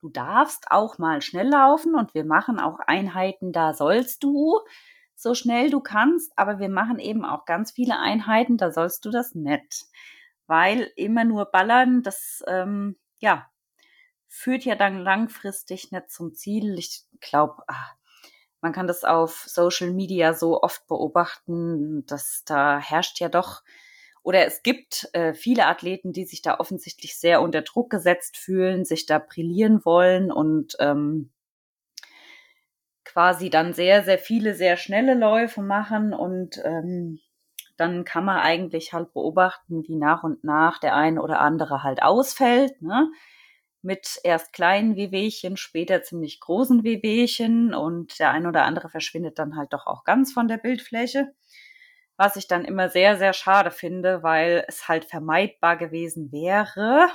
du 0.00 0.10
darfst 0.10 0.70
auch 0.70 0.98
mal 0.98 1.22
schnell 1.22 1.48
laufen 1.48 1.94
und 1.94 2.14
wir 2.14 2.24
machen 2.24 2.60
auch 2.60 2.80
Einheiten, 2.80 3.52
da 3.52 3.72
sollst 3.72 4.22
du 4.22 4.60
so 5.14 5.34
schnell 5.34 5.70
du 5.70 5.80
kannst, 5.80 6.32
aber 6.36 6.58
wir 6.58 6.68
machen 6.68 6.98
eben 6.98 7.24
auch 7.24 7.46
ganz 7.46 7.72
viele 7.72 7.98
Einheiten, 7.98 8.58
da 8.58 8.70
sollst 8.70 9.04
du 9.06 9.10
das 9.10 9.34
nicht. 9.34 9.86
Weil 10.46 10.92
immer 10.94 11.24
nur 11.24 11.46
ballern, 11.46 12.02
das, 12.02 12.44
ähm, 12.46 12.96
ja, 13.18 13.50
führt 14.28 14.64
ja 14.64 14.74
dann 14.74 14.98
langfristig 14.98 15.90
nicht 15.90 16.10
zum 16.10 16.34
Ziel. 16.34 16.78
Ich 16.78 17.04
glaube, 17.20 17.64
ah, 17.66 17.90
man 18.60 18.72
kann 18.72 18.86
das 18.86 19.04
auf 19.04 19.44
Social 19.46 19.90
Media 19.92 20.34
so 20.34 20.62
oft 20.62 20.86
beobachten, 20.86 22.04
dass 22.06 22.42
da 22.44 22.78
herrscht 22.78 23.20
ja 23.20 23.28
doch 23.28 23.62
oder 24.22 24.44
es 24.44 24.64
gibt 24.64 25.08
äh, 25.12 25.34
viele 25.34 25.66
Athleten, 25.66 26.12
die 26.12 26.24
sich 26.24 26.42
da 26.42 26.58
offensichtlich 26.58 27.16
sehr 27.16 27.40
unter 27.42 27.62
Druck 27.62 27.90
gesetzt 27.90 28.36
fühlen, 28.36 28.84
sich 28.84 29.06
da 29.06 29.20
brillieren 29.20 29.84
wollen 29.84 30.32
und 30.32 30.76
ähm, 30.80 31.30
quasi 33.04 33.50
dann 33.50 33.72
sehr, 33.72 34.02
sehr 34.02 34.18
viele, 34.18 34.54
sehr 34.54 34.76
schnelle 34.76 35.14
Läufe 35.14 35.62
machen 35.62 36.12
und 36.12 36.60
ähm, 36.64 37.20
dann 37.76 38.04
kann 38.04 38.24
man 38.24 38.38
eigentlich 38.38 38.92
halt 38.92 39.12
beobachten, 39.12 39.84
wie 39.86 39.96
nach 39.96 40.24
und 40.24 40.42
nach 40.42 40.78
der 40.80 40.96
eine 40.96 41.22
oder 41.22 41.40
andere 41.40 41.82
halt 41.84 42.02
ausfällt, 42.02 42.82
ne? 42.82 43.08
Mit 43.86 44.18
erst 44.24 44.52
kleinen 44.52 44.96
Wehwehchen, 44.96 45.56
später 45.56 46.02
ziemlich 46.02 46.40
großen 46.40 46.82
Wehwehchen 46.82 47.72
und 47.72 48.18
der 48.18 48.32
eine 48.32 48.48
oder 48.48 48.64
andere 48.64 48.88
verschwindet 48.88 49.38
dann 49.38 49.56
halt 49.56 49.72
doch 49.72 49.86
auch 49.86 50.02
ganz 50.02 50.32
von 50.32 50.48
der 50.48 50.56
Bildfläche. 50.56 51.32
Was 52.16 52.34
ich 52.34 52.48
dann 52.48 52.64
immer 52.64 52.88
sehr, 52.88 53.16
sehr 53.16 53.32
schade 53.32 53.70
finde, 53.70 54.24
weil 54.24 54.64
es 54.66 54.88
halt 54.88 55.04
vermeidbar 55.04 55.76
gewesen 55.76 56.32
wäre, 56.32 57.08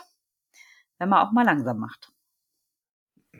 wenn 0.97 1.10
man 1.10 1.27
auch 1.27 1.34
mal 1.34 1.43
langsam 1.43 1.77
macht. 1.77 2.13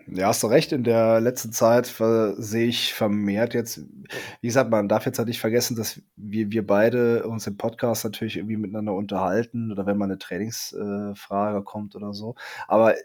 Ja, 0.08 0.28
hast 0.28 0.44
du 0.44 0.48
recht. 0.48 0.74
In 0.74 0.84
der 0.84 1.22
letzten 1.22 1.54
Zeit 1.54 1.86
sehe 1.86 2.68
ich 2.68 2.94
vermehrt 2.94 3.54
jetzt, 3.54 3.86
wie 4.42 4.48
gesagt, 4.48 4.70
man 4.70 4.90
darf 4.90 5.06
jetzt 5.06 5.20
halt 5.20 5.30
nicht 5.30 5.40
vergessen, 5.40 5.78
dass 5.78 6.02
wir, 6.18 6.52
wir 6.52 6.68
beide 6.68 7.26
uns 7.28 7.48
im 7.48 7.56
Podcast 7.56 8.04
natürlich 8.04 8.36
irgendwie 8.38 8.58
miteinander 8.58 8.94
unterhalten 8.94 9.72
oder 9.72 9.86
wenn 9.86 9.98
mal 9.98 10.06
eine 10.06 10.18
Trainingsfrage 10.18 11.60
äh, 11.60 11.64
kommt 11.64 11.96
oder 11.96 12.14
so. 12.14 12.36
Aber 12.68 12.96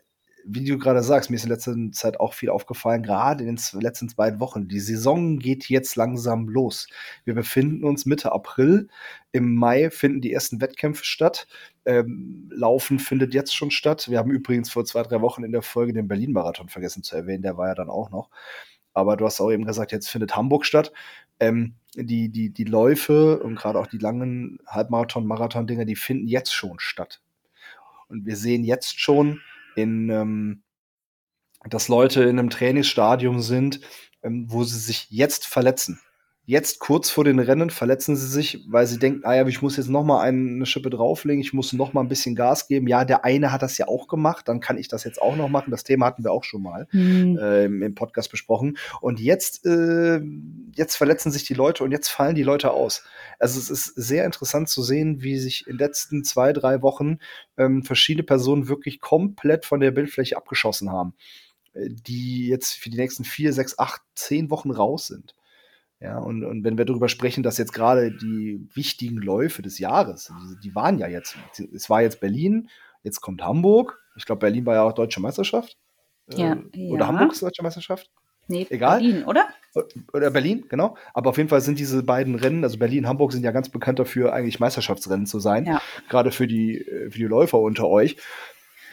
wie 0.48 0.64
du 0.64 0.78
gerade 0.78 1.02
sagst, 1.02 1.28
mir 1.28 1.36
ist 1.36 1.44
in 1.44 1.50
letzter 1.50 1.74
Zeit 1.92 2.20
auch 2.20 2.32
viel 2.32 2.50
aufgefallen, 2.50 3.02
gerade 3.02 3.44
in 3.44 3.56
den 3.56 3.80
letzten 3.80 4.06
beiden 4.14 4.38
Wochen. 4.38 4.68
Die 4.68 4.78
Saison 4.78 5.38
geht 5.38 5.68
jetzt 5.68 5.96
langsam 5.96 6.48
los. 6.48 6.86
Wir 7.24 7.34
befinden 7.34 7.84
uns 7.84 8.06
Mitte 8.06 8.30
April. 8.30 8.88
Im 9.32 9.56
Mai 9.56 9.90
finden 9.90 10.20
die 10.20 10.32
ersten 10.32 10.60
Wettkämpfe 10.60 11.04
statt. 11.04 11.48
Ähm, 11.84 12.48
Laufen 12.52 13.00
findet 13.00 13.34
jetzt 13.34 13.56
schon 13.56 13.72
statt. 13.72 14.08
Wir 14.08 14.18
haben 14.18 14.30
übrigens 14.30 14.70
vor 14.70 14.84
zwei, 14.84 15.02
drei 15.02 15.20
Wochen 15.20 15.42
in 15.42 15.52
der 15.52 15.62
Folge 15.62 15.92
den 15.92 16.06
Berlin-Marathon 16.06 16.68
vergessen 16.68 17.02
zu 17.02 17.16
erwähnen. 17.16 17.42
Der 17.42 17.56
war 17.56 17.68
ja 17.68 17.74
dann 17.74 17.90
auch 17.90 18.10
noch. 18.10 18.30
Aber 18.94 19.16
du 19.16 19.26
hast 19.26 19.40
auch 19.40 19.50
eben 19.50 19.66
gesagt, 19.66 19.90
jetzt 19.90 20.08
findet 20.08 20.36
Hamburg 20.36 20.64
statt. 20.64 20.92
Ähm, 21.40 21.74
die, 21.96 22.28
die, 22.28 22.50
die 22.50 22.64
Läufe 22.64 23.40
und 23.40 23.56
gerade 23.56 23.80
auch 23.80 23.88
die 23.88 23.98
langen 23.98 24.58
Halbmarathon, 24.66 25.26
Marathon-Dinger, 25.26 25.84
die 25.84 25.96
finden 25.96 26.28
jetzt 26.28 26.54
schon 26.54 26.78
statt. 26.78 27.20
Und 28.08 28.24
wir 28.24 28.36
sehen 28.36 28.62
jetzt 28.62 29.00
schon, 29.00 29.40
in, 29.76 30.10
ähm, 30.10 30.62
dass 31.68 31.88
Leute 31.88 32.22
in 32.24 32.38
einem 32.38 32.50
Trainingsstadium 32.50 33.40
sind, 33.40 33.80
ähm, 34.22 34.46
wo 34.48 34.64
sie 34.64 34.78
sich 34.78 35.10
jetzt 35.10 35.46
verletzen. 35.46 36.00
Jetzt 36.48 36.78
kurz 36.78 37.10
vor 37.10 37.24
den 37.24 37.40
Rennen 37.40 37.70
verletzen 37.70 38.14
sie 38.14 38.28
sich, 38.28 38.64
weil 38.68 38.86
sie 38.86 39.00
denken, 39.00 39.22
ah 39.24 39.34
ja, 39.34 39.44
ich 39.48 39.62
muss 39.62 39.76
jetzt 39.76 39.88
noch 39.88 40.04
mal 40.04 40.20
eine 40.20 40.64
Schippe 40.64 40.90
drauflegen, 40.90 41.40
ich 41.40 41.52
muss 41.52 41.72
noch 41.72 41.92
mal 41.92 42.02
ein 42.02 42.08
bisschen 42.08 42.36
Gas 42.36 42.68
geben. 42.68 42.86
Ja, 42.86 43.04
der 43.04 43.24
eine 43.24 43.50
hat 43.50 43.62
das 43.62 43.76
ja 43.78 43.88
auch 43.88 44.06
gemacht, 44.06 44.46
dann 44.46 44.60
kann 44.60 44.78
ich 44.78 44.86
das 44.86 45.02
jetzt 45.02 45.20
auch 45.20 45.34
noch 45.34 45.48
machen. 45.48 45.72
Das 45.72 45.82
Thema 45.82 46.06
hatten 46.06 46.22
wir 46.22 46.30
auch 46.30 46.44
schon 46.44 46.62
mal 46.62 46.86
mhm. 46.92 47.36
äh, 47.36 47.64
im, 47.64 47.82
im, 47.82 47.96
Podcast 47.96 48.30
besprochen. 48.30 48.78
Und 49.00 49.18
jetzt, 49.18 49.66
äh, 49.66 50.20
jetzt 50.76 50.94
verletzen 50.94 51.32
sich 51.32 51.42
die 51.42 51.54
Leute 51.54 51.82
und 51.82 51.90
jetzt 51.90 52.10
fallen 52.10 52.36
die 52.36 52.44
Leute 52.44 52.70
aus. 52.70 53.02
Also 53.40 53.58
es 53.58 53.68
ist 53.68 53.86
sehr 53.96 54.24
interessant 54.24 54.68
zu 54.68 54.84
sehen, 54.84 55.22
wie 55.22 55.38
sich 55.38 55.66
in 55.66 55.72
den 55.72 55.78
letzten 55.78 56.22
zwei, 56.22 56.52
drei 56.52 56.80
Wochen 56.80 57.18
ähm, 57.56 57.82
verschiedene 57.82 58.22
Personen 58.22 58.68
wirklich 58.68 59.00
komplett 59.00 59.66
von 59.66 59.80
der 59.80 59.90
Bildfläche 59.90 60.36
abgeschossen 60.36 60.92
haben, 60.92 61.14
äh, 61.72 61.88
die 61.90 62.46
jetzt 62.46 62.74
für 62.74 62.88
die 62.88 62.98
nächsten 62.98 63.24
vier, 63.24 63.52
sechs, 63.52 63.80
acht, 63.80 64.02
zehn 64.14 64.48
Wochen 64.48 64.70
raus 64.70 65.08
sind. 65.08 65.34
Ja, 66.00 66.18
und, 66.18 66.44
und 66.44 66.62
wenn 66.62 66.76
wir 66.76 66.84
darüber 66.84 67.08
sprechen, 67.08 67.42
dass 67.42 67.56
jetzt 67.56 67.72
gerade 67.72 68.12
die 68.12 68.68
wichtigen 68.74 69.16
Läufe 69.16 69.62
des 69.62 69.78
Jahres, 69.78 70.30
die, 70.50 70.68
die, 70.68 70.74
waren 70.74 70.98
ja 70.98 71.08
jetzt, 71.08 71.36
es 71.72 71.88
war 71.88 72.02
jetzt 72.02 72.20
Berlin, 72.20 72.68
jetzt 73.02 73.20
kommt 73.20 73.42
Hamburg. 73.42 74.02
Ich 74.14 74.26
glaube, 74.26 74.40
Berlin 74.40 74.66
war 74.66 74.74
ja 74.74 74.82
auch 74.82 74.92
Deutsche 74.92 75.20
Meisterschaft. 75.20 75.78
Äh, 76.30 76.40
ja, 76.40 76.56
äh, 76.74 76.90
oder 76.90 77.00
ja. 77.04 77.08
Hamburg 77.08 77.32
ist 77.32 77.42
Deutsche 77.42 77.62
Meisterschaft. 77.62 78.10
Nee, 78.48 78.66
Egal. 78.70 79.00
Berlin, 79.00 79.24
oder? 79.24 79.48
Oder 80.12 80.30
Berlin, 80.30 80.66
genau. 80.68 80.96
Aber 81.14 81.30
auf 81.30 81.36
jeden 81.36 81.48
Fall 81.48 81.60
sind 81.60 81.78
diese 81.78 82.02
beiden 82.02 82.34
Rennen, 82.34 82.62
also 82.62 82.78
Berlin 82.78 83.04
und 83.04 83.08
Hamburg, 83.08 83.32
sind 83.32 83.42
ja 83.42 83.50
ganz 83.50 83.68
bekannt 83.68 83.98
dafür, 83.98 84.32
eigentlich 84.32 84.60
Meisterschaftsrennen 84.60 85.26
zu 85.26 85.40
sein. 85.40 85.66
Ja. 85.66 85.82
Gerade 86.08 86.30
für 86.30 86.46
die, 86.46 86.78
äh, 86.78 87.10
für 87.10 87.18
die 87.18 87.24
Läufer 87.24 87.58
unter 87.58 87.88
euch. 87.88 88.16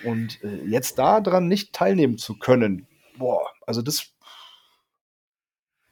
Und 0.03 0.43
äh, 0.43 0.65
jetzt 0.65 0.97
daran 0.99 1.47
nicht 1.47 1.73
teilnehmen 1.73 2.17
zu 2.17 2.37
können, 2.37 2.87
boah, 3.17 3.47
also 3.65 3.81
das 3.81 4.12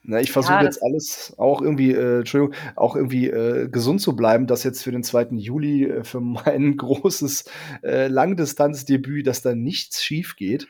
na, 0.04 0.20
ich 0.20 0.32
versuche 0.32 0.54
ja, 0.54 0.64
jetzt 0.64 0.82
alles 0.82 1.36
auch 1.38 1.62
irgendwie, 1.62 1.92
äh, 1.92 2.20
Entschuldigung, 2.20 2.56
auch 2.76 2.96
irgendwie 2.96 3.30
äh, 3.30 3.70
gesund 3.70 4.02
zu 4.02 4.16
bleiben, 4.16 4.48
dass 4.48 4.64
jetzt 4.64 4.82
für 4.82 4.92
den 4.92 5.04
2. 5.04 5.28
Juli 5.34 5.86
äh, 5.86 6.04
für 6.04 6.20
mein 6.20 6.76
großes 6.78 7.46
äh, 7.84 8.08
Langdistanzdebüt, 8.08 9.28
dass 9.28 9.44
da 9.44 9.54
nichts 9.54 10.04
schief 10.04 10.36
geht. 10.36 10.68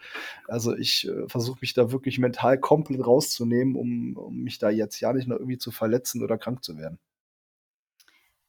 Also 0.47 0.75
ich 0.75 1.07
äh, 1.07 1.29
versuche 1.29 1.59
mich 1.61 1.73
da 1.73 1.93
wirklich 1.93 2.19
mental 2.19 2.59
komplett 2.59 3.05
rauszunehmen, 3.05 3.75
um, 3.75 4.17
um 4.17 4.37
mich 4.37 4.59
da 4.59 4.69
jetzt 4.69 4.99
ja 4.99 5.13
nicht 5.13 5.29
noch 5.29 5.37
irgendwie 5.37 5.57
zu 5.57 5.71
verletzen 5.71 6.21
oder 6.23 6.37
krank 6.37 6.61
zu 6.63 6.77
werden. 6.77 6.99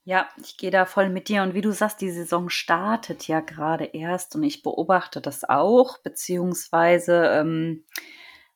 Ja, 0.04 0.28
ich 0.42 0.56
gehe 0.56 0.72
da 0.72 0.84
voll 0.84 1.10
mit 1.10 1.28
dir. 1.28 1.44
Und 1.44 1.54
wie 1.54 1.60
du 1.60 1.72
sagst, 1.72 2.00
die 2.00 2.10
Saison 2.10 2.48
startet 2.48 3.28
ja 3.28 3.38
gerade 3.38 3.84
erst 3.84 4.34
und 4.34 4.42
ich 4.42 4.64
beobachte 4.64 5.20
das 5.20 5.44
auch, 5.44 5.98
beziehungsweise 5.98 7.26
ähm, 7.26 7.84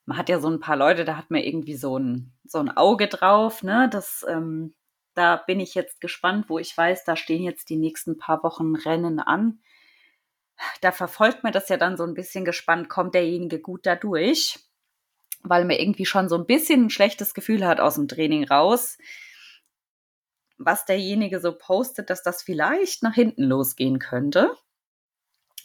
man 0.06 0.16
hat 0.16 0.28
ja 0.28 0.40
so 0.40 0.48
ein 0.48 0.60
paar 0.60 0.76
Leute, 0.76 1.04
da 1.04 1.16
hat 1.16 1.30
man 1.30 1.42
irgendwie 1.42 1.76
so 1.76 1.98
ein, 1.98 2.32
so 2.44 2.58
ein 2.58 2.74
Auge 2.74 3.08
drauf, 3.08 3.62
ne? 3.64 3.88
Das, 3.90 4.24
ähm, 4.28 4.74
da 5.14 5.36
bin 5.36 5.58
ich 5.60 5.74
jetzt 5.74 6.00
gespannt, 6.00 6.48
wo 6.48 6.58
ich 6.58 6.76
weiß, 6.76 7.04
da 7.04 7.16
stehen 7.16 7.42
jetzt 7.42 7.68
die 7.70 7.76
nächsten 7.76 8.16
paar 8.16 8.42
Wochen 8.44 8.76
Rennen 8.76 9.18
an. 9.18 9.60
Da 10.80 10.92
verfolgt 10.92 11.42
man 11.42 11.52
das 11.52 11.68
ja 11.68 11.76
dann 11.76 11.96
so 11.96 12.04
ein 12.04 12.14
bisschen 12.14 12.44
gespannt, 12.44 12.88
kommt 12.88 13.14
derjenige 13.14 13.60
gut 13.60 13.84
da 13.84 13.96
durch, 13.96 14.60
weil 15.42 15.64
man 15.64 15.76
irgendwie 15.76 16.06
schon 16.06 16.28
so 16.28 16.36
ein 16.36 16.46
bisschen 16.46 16.86
ein 16.86 16.90
schlechtes 16.90 17.34
Gefühl 17.34 17.66
hat 17.66 17.80
aus 17.80 17.96
dem 17.96 18.08
Training 18.08 18.44
raus, 18.44 18.98
was 20.56 20.84
derjenige 20.84 21.40
so 21.40 21.52
postet, 21.52 22.10
dass 22.10 22.22
das 22.22 22.42
vielleicht 22.42 23.02
nach 23.02 23.14
hinten 23.14 23.42
losgehen 23.42 23.98
könnte. 23.98 24.56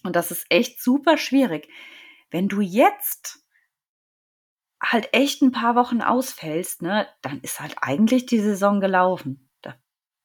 Und 0.03 0.15
das 0.15 0.31
ist 0.31 0.47
echt 0.49 0.81
super 0.81 1.17
schwierig. 1.17 1.69
Wenn 2.31 2.47
du 2.47 2.61
jetzt 2.61 3.40
halt 4.81 5.09
echt 5.13 5.41
ein 5.41 5.51
paar 5.51 5.75
Wochen 5.75 6.01
ausfällst, 6.01 6.81
ne, 6.81 7.07
dann 7.21 7.39
ist 7.41 7.59
halt 7.59 7.75
eigentlich 7.81 8.25
die 8.25 8.39
Saison 8.39 8.81
gelaufen. 8.81 9.49
Da, 9.61 9.75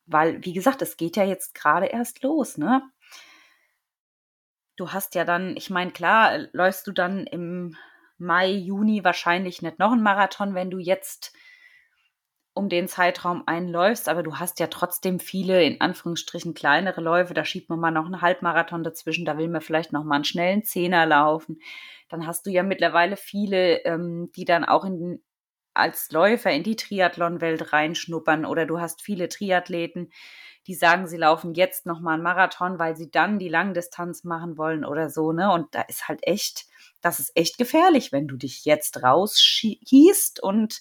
weil, 0.06 0.44
wie 0.44 0.54
gesagt, 0.54 0.82
es 0.82 0.96
geht 0.96 1.16
ja 1.16 1.24
jetzt 1.24 1.54
gerade 1.54 1.86
erst 1.86 2.22
los, 2.22 2.56
ne? 2.56 2.82
Du 4.76 4.92
hast 4.92 5.14
ja 5.14 5.24
dann, 5.24 5.56
ich 5.56 5.70
meine, 5.70 5.90
klar, 5.90 6.38
läufst 6.52 6.86
du 6.86 6.92
dann 6.92 7.26
im 7.26 7.76
Mai, 8.18 8.50
Juni 8.50 9.04
wahrscheinlich 9.04 9.62
nicht 9.62 9.78
noch 9.78 9.92
einen 9.92 10.02
Marathon, 10.02 10.54
wenn 10.54 10.70
du 10.70 10.78
jetzt 10.78 11.34
um 12.56 12.68
den 12.68 12.88
Zeitraum 12.88 13.42
einläufst, 13.46 14.08
aber 14.08 14.22
du 14.22 14.36
hast 14.36 14.58
ja 14.60 14.66
trotzdem 14.68 15.20
viele, 15.20 15.62
in 15.62 15.80
Anführungsstrichen, 15.80 16.54
kleinere 16.54 17.00
Läufe. 17.00 17.34
Da 17.34 17.44
schiebt 17.44 17.68
man 17.68 17.78
mal 17.80 17.90
noch 17.90 18.06
einen 18.06 18.22
Halbmarathon 18.22 18.82
dazwischen, 18.82 19.24
da 19.24 19.38
will 19.38 19.48
man 19.48 19.60
vielleicht 19.60 19.92
noch 19.92 20.04
mal 20.04 20.16
einen 20.16 20.24
schnellen 20.24 20.64
Zehner 20.64 21.06
laufen 21.06 21.58
dann 22.08 22.26
hast 22.26 22.46
du 22.46 22.50
ja 22.50 22.62
mittlerweile 22.62 23.16
viele, 23.16 23.84
ähm, 23.84 24.30
die 24.36 24.44
dann 24.44 24.64
auch 24.64 24.84
in, 24.84 25.22
als 25.74 26.10
Läufer 26.10 26.50
in 26.52 26.62
die 26.62 26.76
Triathlon-Welt 26.76 27.72
reinschnuppern 27.72 28.46
oder 28.46 28.66
du 28.66 28.80
hast 28.80 29.02
viele 29.02 29.28
Triathleten, 29.28 30.10
die 30.66 30.74
sagen, 30.74 31.06
sie 31.06 31.16
laufen 31.16 31.54
jetzt 31.54 31.86
nochmal 31.86 32.14
einen 32.14 32.22
Marathon, 32.22 32.78
weil 32.78 32.96
sie 32.96 33.10
dann 33.10 33.38
die 33.38 33.48
Langdistanz 33.48 34.24
machen 34.24 34.56
wollen 34.58 34.84
oder 34.84 35.10
so, 35.10 35.32
ne? 35.32 35.52
Und 35.52 35.74
da 35.74 35.82
ist 35.82 36.08
halt 36.08 36.20
echt, 36.22 36.66
das 37.02 37.20
ist 37.20 37.36
echt 37.36 37.58
gefährlich, 37.58 38.10
wenn 38.10 38.26
du 38.26 38.36
dich 38.36 38.64
jetzt 38.64 39.02
rausschießt 39.02 40.42
und 40.42 40.80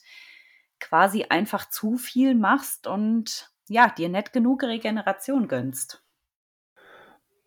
quasi 0.79 1.25
einfach 1.29 1.69
zu 1.69 1.97
viel 1.97 2.35
machst 2.35 2.88
und 2.88 3.51
ja, 3.67 3.89
dir 3.89 4.09
nicht 4.09 4.33
genug 4.33 4.63
Regeneration 4.63 5.47
gönnst. 5.47 6.03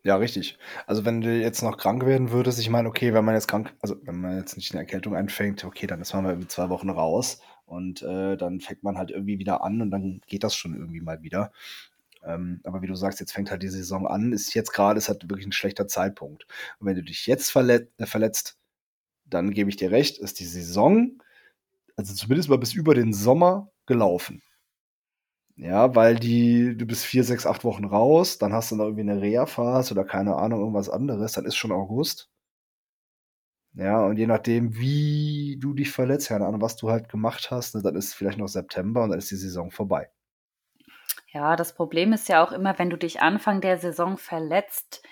Ja, 0.04 0.16
richtig. 0.16 0.58
Also 0.86 1.04
wenn 1.04 1.20
du 1.20 1.30
jetzt 1.30 1.62
noch 1.62 1.76
krank 1.76 2.06
werden 2.06 2.30
würdest, 2.30 2.58
ich 2.60 2.70
meine, 2.70 2.88
okay, 2.88 3.12
wenn 3.12 3.24
man 3.24 3.34
jetzt 3.34 3.48
krank, 3.48 3.74
also 3.80 3.96
wenn 4.02 4.20
man 4.20 4.38
jetzt 4.38 4.56
nicht 4.56 4.72
eine 4.72 4.80
Erkältung 4.80 5.14
einfängt, 5.14 5.64
okay, 5.64 5.86
dann 5.86 6.00
ist 6.00 6.14
man 6.14 6.24
mal 6.24 6.30
irgendwie 6.30 6.48
zwei 6.48 6.68
Wochen 6.68 6.88
raus 6.88 7.40
und 7.66 8.02
äh, 8.02 8.36
dann 8.36 8.60
fängt 8.60 8.82
man 8.82 8.96
halt 8.96 9.10
irgendwie 9.10 9.38
wieder 9.38 9.62
an 9.62 9.82
und 9.82 9.90
dann 9.90 10.20
geht 10.26 10.44
das 10.44 10.54
schon 10.54 10.74
irgendwie 10.74 11.00
mal 11.00 11.22
wieder. 11.22 11.52
Ähm, 12.24 12.60
aber 12.64 12.80
wie 12.82 12.86
du 12.86 12.94
sagst, 12.94 13.20
jetzt 13.20 13.32
fängt 13.32 13.50
halt 13.50 13.62
die 13.62 13.68
Saison 13.68 14.06
an, 14.06 14.32
ist 14.32 14.54
jetzt 14.54 14.72
gerade, 14.72 14.98
ist 14.98 15.08
halt 15.08 15.28
wirklich 15.28 15.46
ein 15.46 15.52
schlechter 15.52 15.86
Zeitpunkt. 15.88 16.46
Und 16.78 16.86
wenn 16.86 16.96
du 16.96 17.02
dich 17.02 17.26
jetzt 17.26 17.50
verlet 17.50 17.90
äh, 17.98 18.06
verletzt, 18.06 18.56
dann 19.26 19.52
gebe 19.52 19.70
ich 19.70 19.76
dir 19.76 19.90
recht, 19.90 20.18
ist 20.18 20.40
die 20.40 20.46
Saison, 20.46 21.20
also 21.98 22.14
zumindest 22.14 22.48
mal 22.48 22.58
bis 22.58 22.74
über 22.74 22.94
den 22.94 23.12
Sommer 23.12 23.70
gelaufen. 23.86 24.42
Ja, 25.56 25.96
weil 25.96 26.14
die, 26.14 26.76
du 26.76 26.86
bist 26.86 27.04
vier, 27.04 27.24
sechs, 27.24 27.44
acht 27.44 27.64
Wochen 27.64 27.84
raus, 27.84 28.38
dann 28.38 28.52
hast 28.52 28.70
du 28.70 28.76
noch 28.76 28.84
irgendwie 28.84 29.10
eine 29.10 29.20
Reha-Phase 29.20 29.92
oder 29.92 30.04
keine 30.04 30.36
Ahnung, 30.36 30.60
irgendwas 30.60 30.88
anderes, 30.88 31.32
dann 31.32 31.44
ist 31.44 31.56
schon 31.56 31.72
August. 31.72 32.30
Ja, 33.74 34.06
und 34.06 34.16
je 34.16 34.28
nachdem, 34.28 34.76
wie 34.76 35.56
du 35.60 35.74
dich 35.74 35.90
verletzt, 35.90 36.28
keine 36.28 36.46
Ahnung, 36.46 36.60
was 36.60 36.76
du 36.76 36.88
halt 36.90 37.08
gemacht 37.08 37.50
hast, 37.50 37.74
ne, 37.74 37.82
dann 37.82 37.96
ist 37.96 38.14
vielleicht 38.14 38.38
noch 38.38 38.46
September 38.46 39.02
und 39.02 39.10
dann 39.10 39.18
ist 39.18 39.30
die 39.32 39.36
Saison 39.36 39.72
vorbei. 39.72 40.08
Ja, 41.32 41.56
das 41.56 41.74
Problem 41.74 42.12
ist 42.12 42.28
ja 42.28 42.44
auch 42.44 42.52
immer, 42.52 42.78
wenn 42.78 42.90
du 42.90 42.96
dich 42.96 43.20
Anfang 43.20 43.60
der 43.60 43.78
Saison 43.78 44.18
verletzt, 44.18 45.02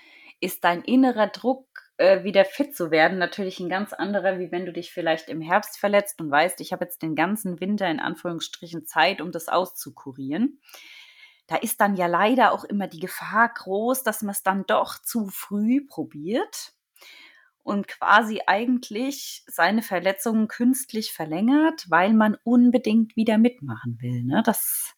ist 0.40 0.62
dein 0.62 0.82
innerer 0.82 1.26
Druck, 1.26 1.65
äh, 1.98 2.24
wieder 2.24 2.44
fit 2.44 2.76
zu 2.76 2.90
werden, 2.90 3.18
natürlich 3.18 3.60
ein 3.60 3.68
ganz 3.68 3.92
anderer, 3.92 4.38
wie 4.38 4.52
wenn 4.52 4.66
du 4.66 4.72
dich 4.72 4.92
vielleicht 4.92 5.28
im 5.28 5.40
Herbst 5.40 5.78
verletzt 5.78 6.20
und 6.20 6.30
weißt, 6.30 6.60
ich 6.60 6.72
habe 6.72 6.84
jetzt 6.84 7.02
den 7.02 7.14
ganzen 7.14 7.60
Winter 7.60 7.88
in 7.88 8.00
Anführungsstrichen 8.00 8.86
Zeit, 8.86 9.20
um 9.20 9.32
das 9.32 9.48
auszukurieren. 9.48 10.60
Da 11.46 11.56
ist 11.56 11.80
dann 11.80 11.96
ja 11.96 12.06
leider 12.06 12.52
auch 12.52 12.64
immer 12.64 12.88
die 12.88 13.00
Gefahr 13.00 13.48
groß, 13.48 14.02
dass 14.02 14.22
man 14.22 14.32
es 14.32 14.42
dann 14.42 14.64
doch 14.66 15.00
zu 15.00 15.28
früh 15.28 15.86
probiert 15.86 16.72
und 17.62 17.88
quasi 17.88 18.42
eigentlich 18.46 19.44
seine 19.46 19.82
Verletzungen 19.82 20.48
künstlich 20.48 21.12
verlängert, 21.12 21.86
weil 21.88 22.12
man 22.12 22.36
unbedingt 22.44 23.16
wieder 23.16 23.38
mitmachen 23.38 23.98
will. 24.00 24.22
Ne? 24.22 24.42
Das 24.44 24.94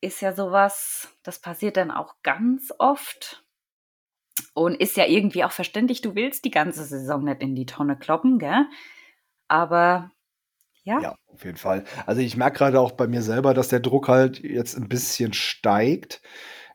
ist 0.00 0.20
ja 0.20 0.34
sowas, 0.34 1.08
das 1.22 1.40
passiert 1.40 1.76
dann 1.76 1.90
auch 1.90 2.14
ganz 2.22 2.72
oft 2.78 3.45
und 4.54 4.74
ist 4.74 4.96
ja 4.96 5.06
irgendwie 5.06 5.44
auch 5.44 5.52
verständlich. 5.52 6.00
Du 6.00 6.14
willst 6.14 6.44
die 6.44 6.50
ganze 6.50 6.84
Saison 6.84 7.24
nicht 7.24 7.42
in 7.42 7.54
die 7.54 7.66
Tonne 7.66 7.96
kloppen, 7.96 8.38
gell? 8.38 8.66
Aber 9.48 10.10
ja. 10.84 11.00
Ja, 11.00 11.16
auf 11.26 11.44
jeden 11.44 11.56
Fall. 11.56 11.84
Also 12.06 12.20
ich 12.20 12.36
merke 12.36 12.58
gerade 12.58 12.80
auch 12.80 12.92
bei 12.92 13.08
mir 13.08 13.22
selber, 13.22 13.54
dass 13.54 13.68
der 13.68 13.80
Druck 13.80 14.08
halt 14.08 14.38
jetzt 14.42 14.76
ein 14.76 14.88
bisschen 14.88 15.32
steigt. 15.32 16.22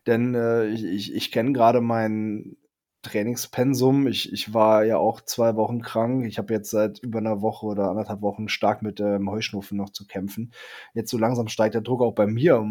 Denn 0.06 0.36
äh, 0.36 0.68
ich, 0.68 1.14
ich, 1.14 1.32
kenne 1.32 1.54
gerade 1.54 1.80
meinen 1.80 2.58
Trainingspensum. 3.04 4.08
Ich, 4.08 4.34
ich 4.34 4.54
war 4.54 4.84
ja 4.84 4.98
auch 4.98 5.22
zwei 5.22 5.56
Wochen 5.56 5.82
krank. 5.82 6.26
Ich 6.26 6.38
habe 6.38 6.54
jetzt 6.54 6.72
seit 6.72 7.00
über 7.00 7.20
einer 7.20 7.42
Woche 7.42 7.66
oder 7.66 7.90
anderthalb 7.90 8.22
Wochen 8.22 8.50
stark 8.50 8.82
mit 8.82 9.00
ähm, 9.00 9.30
Heuschnupfen 9.30 9.78
noch 9.78 9.92
zu 9.92 10.06
kämpfen. 10.06 10.52
Jetzt 10.94 11.12
so 11.12 11.18
langsam 11.18 11.48
steigt 11.48 11.76
der 11.76 11.82
Druck 11.82 12.02
auch 12.02 12.14
bei 12.14 12.28
mir, 12.28 12.64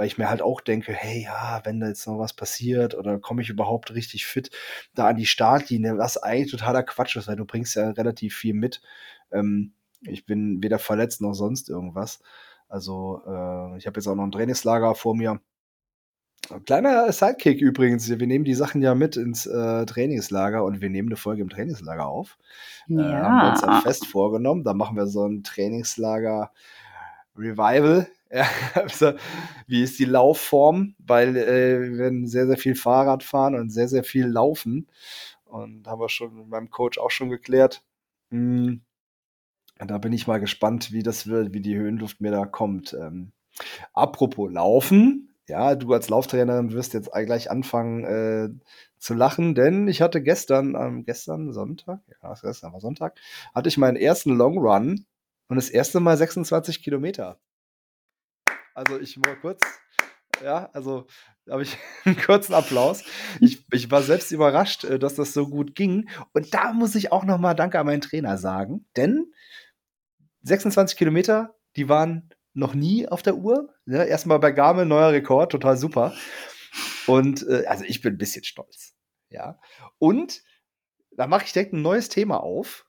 weil 0.00 0.06
ich 0.06 0.16
mir 0.16 0.30
halt 0.30 0.40
auch 0.40 0.62
denke, 0.62 0.94
hey, 0.94 1.24
ja, 1.24 1.60
wenn 1.64 1.78
da 1.78 1.86
jetzt 1.86 2.06
noch 2.06 2.18
was 2.18 2.32
passiert 2.32 2.94
oder 2.94 3.18
komme 3.18 3.42
ich 3.42 3.50
überhaupt 3.50 3.92
richtig 3.92 4.24
fit 4.24 4.50
da 4.94 5.08
an 5.08 5.16
die 5.16 5.26
Startlinie, 5.26 5.98
was 5.98 6.16
eigentlich 6.16 6.50
totaler 6.50 6.82
Quatsch 6.82 7.16
ist, 7.16 7.28
weil 7.28 7.36
du 7.36 7.44
bringst 7.44 7.76
ja 7.76 7.90
relativ 7.90 8.34
viel 8.34 8.54
mit. 8.54 8.80
Ähm, 9.30 9.74
ich 10.00 10.24
bin 10.24 10.62
weder 10.62 10.78
verletzt 10.78 11.20
noch 11.20 11.34
sonst 11.34 11.68
irgendwas. 11.68 12.22
Also 12.66 13.20
äh, 13.26 13.76
ich 13.76 13.86
habe 13.86 13.98
jetzt 14.00 14.06
auch 14.06 14.14
noch 14.14 14.24
ein 14.24 14.32
Trainingslager 14.32 14.94
vor 14.94 15.14
mir 15.14 15.42
Kleiner 16.64 17.12
Sidekick 17.12 17.60
übrigens. 17.60 18.08
Wir 18.08 18.26
nehmen 18.26 18.46
die 18.46 18.54
Sachen 18.54 18.80
ja 18.80 18.94
mit 18.94 19.18
ins 19.18 19.44
äh, 19.44 19.84
Trainingslager 19.84 20.64
und 20.64 20.80
wir 20.80 20.88
nehmen 20.88 21.10
eine 21.10 21.16
Folge 21.16 21.42
im 21.42 21.50
Trainingslager 21.50 22.06
auf. 22.06 22.38
Ja. 22.88 23.00
Äh, 23.00 23.22
haben 23.22 23.42
wir 23.42 23.50
uns 23.50 23.60
ja 23.60 23.80
fest 23.82 24.06
vorgenommen. 24.06 24.64
Da 24.64 24.72
machen 24.72 24.96
wir 24.96 25.06
so 25.06 25.26
ein 25.26 25.42
Trainingslager 25.42 26.52
Revival. 27.36 28.08
Ja, 28.30 28.46
also, 28.74 29.12
wie 29.66 29.82
ist 29.82 29.98
die 29.98 30.04
Laufform? 30.04 30.94
Weil 30.98 31.36
äh, 31.36 31.80
wir 31.80 31.98
werden 31.98 32.26
sehr, 32.26 32.46
sehr 32.46 32.58
viel 32.58 32.74
Fahrrad 32.74 33.22
fahren 33.22 33.54
und 33.54 33.70
sehr, 33.70 33.88
sehr 33.88 34.04
viel 34.04 34.26
laufen. 34.26 34.88
Und 35.44 35.86
haben 35.88 36.00
wir 36.00 36.08
schon 36.08 36.34
mit 36.36 36.48
meinem 36.48 36.70
Coach 36.70 36.98
auch 36.98 37.10
schon 37.10 37.28
geklärt. 37.30 37.82
Hm, 38.30 38.82
da 39.78 39.98
bin 39.98 40.12
ich 40.12 40.26
mal 40.26 40.38
gespannt, 40.40 40.92
wie 40.92 41.02
das 41.02 41.26
wird, 41.26 41.52
wie 41.54 41.60
die 41.60 41.76
Höhenluft 41.76 42.20
mir 42.20 42.30
da 42.30 42.46
kommt. 42.46 42.92
Ähm, 42.94 43.32
apropos 43.92 44.52
Laufen, 44.52 45.34
ja, 45.48 45.74
du 45.74 45.92
als 45.92 46.08
Lauftrainerin 46.08 46.72
wirst 46.72 46.94
jetzt 46.94 47.10
gleich 47.12 47.50
anfangen 47.50 48.04
äh, 48.04 48.50
zu 48.98 49.14
lachen, 49.14 49.54
denn 49.54 49.88
ich 49.88 50.02
hatte 50.02 50.22
gestern, 50.22 50.76
ähm, 50.76 51.04
gestern 51.04 51.52
Sonntag, 51.52 52.00
ja, 52.22 52.34
gestern 52.42 52.72
war 52.72 52.80
Sonntag, 52.80 53.18
hatte 53.54 53.68
ich 53.68 53.78
meinen 53.78 53.96
ersten 53.96 54.36
Long 54.36 54.58
Run 54.58 55.06
und 55.48 55.56
das 55.56 55.70
erste 55.70 56.00
Mal 56.00 56.16
26 56.16 56.82
Kilometer. 56.82 57.40
Also 58.74 59.00
ich 59.00 59.16
mal 59.16 59.36
kurz, 59.36 59.60
ja, 60.42 60.70
also 60.72 61.06
habe 61.48 61.62
ich 61.62 61.76
einen 62.04 62.16
kurzen 62.16 62.54
Applaus. 62.54 63.04
Ich, 63.40 63.64
ich 63.72 63.90
war 63.90 64.02
selbst 64.02 64.32
überrascht, 64.32 64.84
äh, 64.84 64.98
dass 64.98 65.14
das 65.14 65.32
so 65.32 65.48
gut 65.48 65.74
ging. 65.74 66.08
Und 66.32 66.54
da 66.54 66.72
muss 66.72 66.94
ich 66.94 67.12
auch 67.12 67.24
nochmal 67.24 67.54
Danke 67.54 67.78
an 67.78 67.86
meinen 67.86 68.00
Trainer 68.00 68.38
sagen, 68.38 68.86
denn 68.96 69.32
26 70.42 70.96
Kilometer, 70.96 71.56
die 71.76 71.88
waren 71.88 72.30
noch 72.54 72.74
nie 72.74 73.08
auf 73.08 73.22
der 73.22 73.36
Uhr. 73.36 73.74
Ne? 73.84 74.06
Erstmal 74.06 74.38
bei 74.38 74.52
Garmin, 74.52 74.88
neuer 74.88 75.12
Rekord, 75.12 75.52
total 75.52 75.76
super. 75.76 76.14
Und 77.06 77.46
äh, 77.48 77.66
also 77.66 77.84
ich 77.84 78.00
bin 78.00 78.14
ein 78.14 78.18
bisschen 78.18 78.44
stolz. 78.44 78.94
Ja. 79.28 79.58
Und 79.98 80.42
da 81.16 81.26
mache 81.26 81.44
ich 81.44 81.52
direkt 81.52 81.72
ein 81.72 81.82
neues 81.82 82.08
Thema 82.08 82.42
auf. 82.42 82.86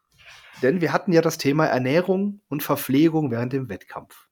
Denn 0.61 0.81
wir 0.81 0.93
hatten 0.93 1.11
ja 1.11 1.21
das 1.21 1.37
Thema 1.37 1.65
Ernährung 1.65 2.41
und 2.47 2.63
Verpflegung 2.63 3.31
während 3.31 3.53
dem 3.53 3.69
Wettkampf. 3.69 4.27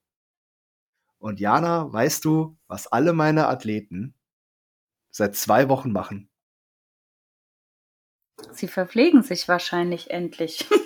Und 1.19 1.39
Jana, 1.39 1.91
weißt 1.91 2.25
du, 2.25 2.57
was 2.67 2.87
alle 2.87 3.13
meine 3.13 3.47
Athleten 3.47 4.15
seit 5.11 5.35
zwei 5.35 5.69
Wochen 5.69 5.91
machen? 5.91 6.29
Sie 8.51 8.67
verpflegen 8.67 9.21
sich 9.21 9.47
wahrscheinlich 9.47 10.11
endlich. 10.11 10.65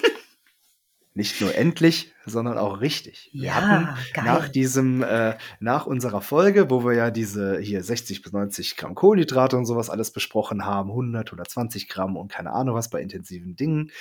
nicht 1.15 1.39
nur 1.41 1.54
endlich, 1.54 2.13
sondern 2.26 2.58
auch 2.58 2.82
richtig. 2.82 3.30
Wir 3.34 3.43
ja, 3.43 3.54
hatten 3.54 4.00
geil. 4.13 4.26
nach 4.26 4.50
diesem, 4.50 5.04
äh, 5.04 5.38
nach 5.60 5.86
unserer 5.86 6.22
Folge, 6.22 6.72
wo 6.72 6.84
wir 6.84 6.93
ja 6.93 7.12
diese 7.12 7.60
hier 7.60 7.84
60 7.84 8.24
bis 8.24 8.32
90 8.32 8.78
Gramm 8.78 8.96
Kohlenhydrate 8.96 9.56
und 9.56 9.65
sowas 9.65 9.91
alles 9.91 10.12
besprochen 10.12 10.65
haben, 10.65 10.89
100 10.89 11.32
oder 11.32 11.43
20 11.43 11.88
Gramm 11.88 12.17
und 12.17 12.32
keine 12.32 12.52
Ahnung 12.54 12.76
was 12.76 12.89
bei 12.89 13.02
intensiven 13.02 13.56
Dingen, 13.56 13.91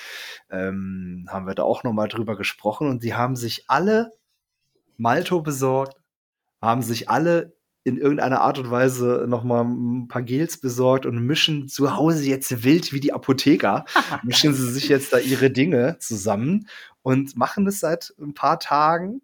ähm, 0.51 1.27
haben 1.29 1.47
wir 1.47 1.55
da 1.55 1.65
auch 1.65 1.85
nochmal 1.85 2.09
drüber 2.09 2.37
gesprochen 2.37 2.89
und 2.89 3.03
sie 3.03 3.15
haben 3.15 3.37
sich 3.37 3.65
alle 3.69 4.13
Malto 4.97 5.43
besorgt, 5.43 6.02
haben 6.63 6.83
sich 6.83 7.11
alle 7.11 7.57
in 7.85 7.99
irgendeiner 7.99 8.41
Art 8.41 8.59
und 8.59 8.71
Weise 8.71 9.27
noch 9.29 9.43
mal 9.43 9.65
ein 9.65 10.07
paar 10.07 10.23
Gels 10.23 10.61
besorgt 10.61 11.05
und 11.05 11.19
mischen 11.27 11.69
zu 11.69 11.97
Hause 11.97 12.25
jetzt 12.25 12.63
wild 12.63 12.93
wie 12.93 13.01
die 13.01 13.13
Apotheker. 13.13 13.85
mischen 14.23 14.55
sie 14.55 14.71
sich 14.71 14.89
jetzt 14.89 15.13
da 15.13 15.19
ihre 15.19 15.51
Dinge 15.51 15.99
zusammen 15.99 16.69
und 17.03 17.37
machen 17.37 17.67
es 17.67 17.81
seit 17.81 18.15
ein 18.21 18.35
paar 18.35 18.61
Tagen 18.61 19.21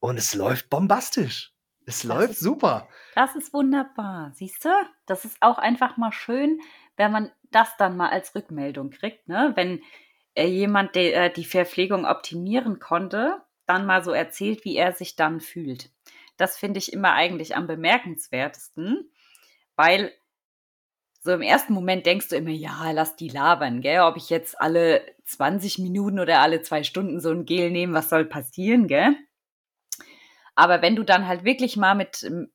und 0.00 0.16
es 0.16 0.34
läuft 0.34 0.70
bombastisch. 0.70 1.52
Es 1.84 2.02
das 2.02 2.04
läuft 2.04 2.32
ist, 2.32 2.40
super. 2.40 2.88
Das 3.14 3.36
ist 3.36 3.52
wunderbar. 3.52 4.32
Siehst 4.34 4.64
du? 4.64 4.70
Das 5.06 5.24
ist 5.24 5.36
auch 5.40 5.58
einfach 5.58 5.96
mal 5.96 6.12
schön, 6.12 6.60
wenn 6.96 7.12
man 7.12 7.30
das 7.50 7.76
dann 7.78 7.96
mal 7.96 8.10
als 8.10 8.34
Rückmeldung 8.34 8.90
kriegt, 8.90 9.28
ne? 9.28 9.52
Wenn 9.54 9.82
äh, 10.34 10.46
jemand 10.46 10.94
de, 10.94 11.12
äh, 11.12 11.32
die 11.32 11.44
Verpflegung 11.44 12.04
optimieren 12.04 12.78
konnte, 12.78 13.42
dann 13.66 13.86
mal 13.86 14.02
so 14.04 14.12
erzählt, 14.12 14.64
wie 14.64 14.76
er 14.76 14.92
sich 14.92 15.16
dann 15.16 15.40
fühlt. 15.40 15.90
Das 16.38 16.56
finde 16.56 16.78
ich 16.78 16.92
immer 16.92 17.12
eigentlich 17.12 17.56
am 17.56 17.66
bemerkenswertesten, 17.66 19.10
weil 19.76 20.12
so 21.20 21.32
im 21.32 21.42
ersten 21.42 21.74
Moment 21.74 22.06
denkst 22.06 22.28
du 22.28 22.36
immer, 22.36 22.50
ja, 22.50 22.90
lass 22.92 23.16
die 23.16 23.28
labern, 23.28 23.80
gell? 23.80 24.00
Ob 24.00 24.16
ich 24.16 24.30
jetzt 24.30 24.58
alle 24.60 25.04
20 25.26 25.78
Minuten 25.78 26.20
oder 26.20 26.40
alle 26.40 26.62
zwei 26.62 26.84
Stunden 26.84 27.20
so 27.20 27.30
ein 27.30 27.44
Gel 27.44 27.70
nehme, 27.70 27.92
was 27.92 28.08
soll 28.08 28.24
passieren, 28.24 28.86
gell? 28.88 29.14
Aber 30.54 30.80
wenn 30.80 30.96
du 30.96 31.02
dann 31.02 31.26
halt 31.26 31.44
wirklich 31.44 31.76
mal 31.76 31.94
mit 31.94 32.22
ähm, 32.22 32.50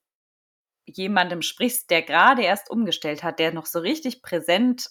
jemandem 0.85 1.41
sprichst, 1.41 1.89
der 1.89 2.01
gerade 2.01 2.41
erst 2.41 2.69
umgestellt 2.69 3.23
hat, 3.23 3.39
der 3.39 3.53
noch 3.53 3.65
so 3.65 3.79
richtig 3.79 4.21
präsent 4.21 4.89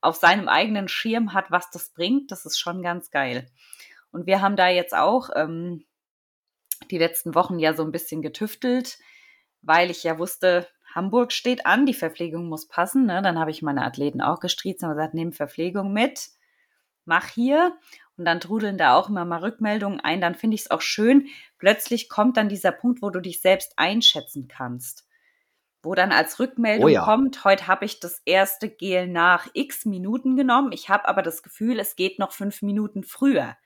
auf 0.00 0.16
seinem 0.16 0.48
eigenen 0.48 0.88
Schirm 0.88 1.32
hat, 1.32 1.50
was 1.50 1.70
das 1.70 1.92
bringt, 1.92 2.30
das 2.30 2.46
ist 2.46 2.58
schon 2.58 2.82
ganz 2.82 3.10
geil. 3.10 3.50
Und 4.12 4.26
wir 4.26 4.40
haben 4.40 4.56
da 4.56 4.68
jetzt 4.68 4.94
auch 4.94 5.30
ähm, 5.34 5.84
die 6.90 6.98
letzten 6.98 7.34
Wochen 7.34 7.58
ja 7.58 7.74
so 7.74 7.82
ein 7.84 7.92
bisschen 7.92 8.22
getüftelt, 8.22 8.98
weil 9.62 9.90
ich 9.90 10.02
ja 10.04 10.18
wusste, 10.18 10.66
Hamburg 10.94 11.32
steht 11.32 11.66
an, 11.66 11.86
die 11.86 11.94
Verpflegung 11.94 12.48
muss 12.48 12.66
passen. 12.66 13.06
Ne? 13.06 13.22
Dann 13.22 13.38
habe 13.38 13.50
ich 13.50 13.62
meine 13.62 13.84
Athleten 13.84 14.20
auch 14.20 14.40
gestriezt 14.40 14.82
und 14.82 14.90
gesagt, 14.90 15.14
nimm 15.14 15.32
Verpflegung 15.32 15.92
mit, 15.92 16.30
mach 17.04 17.28
hier. 17.28 17.76
Und 18.16 18.24
dann 18.26 18.40
trudeln 18.40 18.76
da 18.76 18.96
auch 18.96 19.08
immer 19.08 19.24
mal 19.24 19.40
Rückmeldungen 19.40 20.00
ein. 20.00 20.20
Dann 20.20 20.34
finde 20.34 20.54
ich 20.54 20.62
es 20.62 20.70
auch 20.70 20.82
schön. 20.82 21.28
Plötzlich 21.58 22.10
kommt 22.10 22.36
dann 22.36 22.50
dieser 22.50 22.72
Punkt, 22.72 23.00
wo 23.00 23.08
du 23.08 23.20
dich 23.20 23.40
selbst 23.40 23.72
einschätzen 23.76 24.46
kannst. 24.46 25.06
Wo 25.82 25.94
dann 25.94 26.12
als 26.12 26.38
Rückmeldung 26.38 26.84
oh 26.84 26.88
ja. 26.88 27.02
kommt, 27.02 27.44
heute 27.44 27.66
habe 27.66 27.86
ich 27.86 28.00
das 28.00 28.20
erste 28.26 28.68
Gel 28.68 29.06
nach 29.06 29.48
x 29.54 29.86
Minuten 29.86 30.36
genommen. 30.36 30.72
Ich 30.72 30.90
habe 30.90 31.08
aber 31.08 31.22
das 31.22 31.42
Gefühl, 31.42 31.78
es 31.78 31.96
geht 31.96 32.18
noch 32.18 32.32
fünf 32.32 32.60
Minuten 32.60 33.04
früher. 33.04 33.56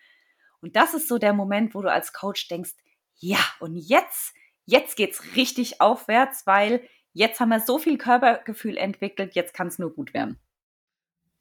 Und 0.61 0.77
das 0.77 0.95
ist 0.95 1.09
so 1.09 1.19
der 1.19 1.33
Moment, 1.33 1.75
wo 1.75 1.83
du 1.83 1.91
als 1.91 2.12
Coach 2.12 2.47
denkst, 2.47 2.75
ja, 3.17 3.39
und 3.61 3.77
jetzt, 3.77 4.35
jetzt 4.67 4.97
geht's 4.97 5.23
richtig 5.37 5.81
aufwärts, 5.81 6.47
weil 6.47 6.83
jetzt 7.12 7.41
haben 7.41 7.51
wir 7.51 7.61
so 7.61 7.79
viel 7.79 7.99
Körpergefühl 7.99 8.77
entwickelt, 8.77 9.35
jetzt 9.35 9.55
kann 9.55 9.69
es 9.69 9.79
nur 9.79 9.95
gut 9.95 10.15
werden. 10.15 10.39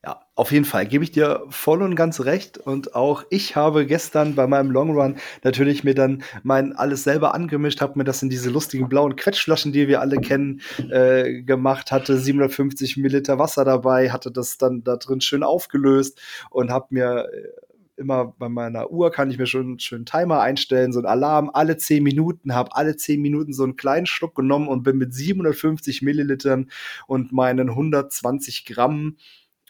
Ja, 0.06 0.20
auf 0.36 0.52
jeden 0.52 0.66
Fall 0.66 0.86
gebe 0.86 1.06
ich 1.06 1.12
dir 1.12 1.46
voll 1.48 1.82
und 1.82 1.96
ganz 1.96 2.20
recht. 2.20 2.58
Und 2.58 2.94
auch 2.94 3.24
ich 3.30 3.56
habe 3.56 3.86
gestern 3.86 4.36
bei 4.36 4.48
meinem 4.48 4.70
Long 4.70 4.90
Run 4.98 5.16
natürlich 5.44 5.86
mir 5.86 5.96
dann 5.96 6.24
mein 6.44 6.76
alles 6.76 7.06
selber 7.06 7.34
angemischt, 7.34 7.80
habe 7.80 7.98
mir 7.98 8.04
das 8.04 8.22
in 8.22 8.30
diese 8.30 8.50
lustigen 8.50 8.90
blauen 8.90 9.16
Quetschflaschen, 9.16 9.72
die 9.72 9.88
wir 9.88 10.02
alle 10.02 10.18
kennen, 10.18 10.60
äh, 10.92 11.42
gemacht, 11.44 11.94
hatte 11.94 12.18
750 12.18 12.98
Milliliter 12.98 13.40
Wasser 13.40 13.64
dabei, 13.64 14.12
hatte 14.12 14.30
das 14.30 14.58
dann 14.58 14.84
da 14.84 14.98
drin 14.98 15.22
schön 15.22 15.42
aufgelöst 15.42 16.22
und 16.50 16.70
habe 16.70 16.88
mir 16.90 17.30
äh, 17.32 17.73
immer 17.98 18.34
bei 18.38 18.50
meiner 18.50 18.92
Uhr 18.92 19.12
kann 19.12 19.30
ich 19.30 19.38
mir 19.38 19.46
schon 19.46 19.62
einen 19.62 19.80
schönen 19.80 20.06
Timer 20.06 20.42
einstellen, 20.42 20.94
so 20.94 21.00
ein 21.00 21.06
Alarm 21.06 21.50
alle 21.54 21.78
10 21.78 22.04
Minuten, 22.04 22.54
habe 22.54 22.76
alle 22.76 22.96
10 22.96 23.22
Minuten 23.22 23.54
so 23.54 23.64
einen 23.64 23.76
kleinen 23.76 24.06
Schluck 24.06 24.36
genommen 24.36 24.68
und 24.68 24.84
bin 24.84 24.98
mit 24.98 25.14
750 25.14 26.02
Millilitern 26.02 26.70
und 27.08 27.32
meinen 27.32 27.70
120 27.70 28.66
Gramm 28.66 29.18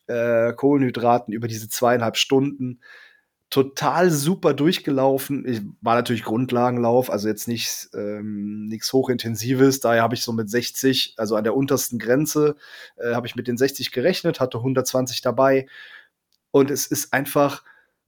äh, 0.08 0.54
Kohlenhydraten 0.54 1.34
über 1.34 1.48
diese 1.48 1.70
zweieinhalb 1.70 2.18
Stunden 2.18 2.80
total 3.54 4.10
super 4.10 4.56
durchgelaufen. 4.56 5.48
Ich 5.48 5.62
war 5.82 5.94
natürlich 5.94 6.24
Grundlagenlauf, 6.24 7.12
also 7.12 7.28
jetzt 7.28 7.48
nicht 7.48 7.88
ähm, 7.94 8.66
nichts 8.66 8.92
hochintensives. 8.92 9.80
Daher 9.80 10.02
habe 10.02 10.16
ich 10.16 10.24
so 10.24 10.34
mit 10.34 10.50
60, 10.50 11.14
also 11.18 11.36
an 11.36 11.44
der 11.44 11.56
untersten 11.56 12.00
Grenze, 12.00 12.56
äh, 12.98 13.14
habe 13.14 13.28
ich 13.28 13.36
mit 13.36 13.48
den 13.48 13.56
60 13.58 13.92
gerechnet, 13.92 14.40
hatte 14.40 14.58
120 14.58 15.22
dabei. 15.22 15.68
Und 16.50 16.72
es 16.72 16.88
ist 16.88 17.14
einfach 17.14 17.64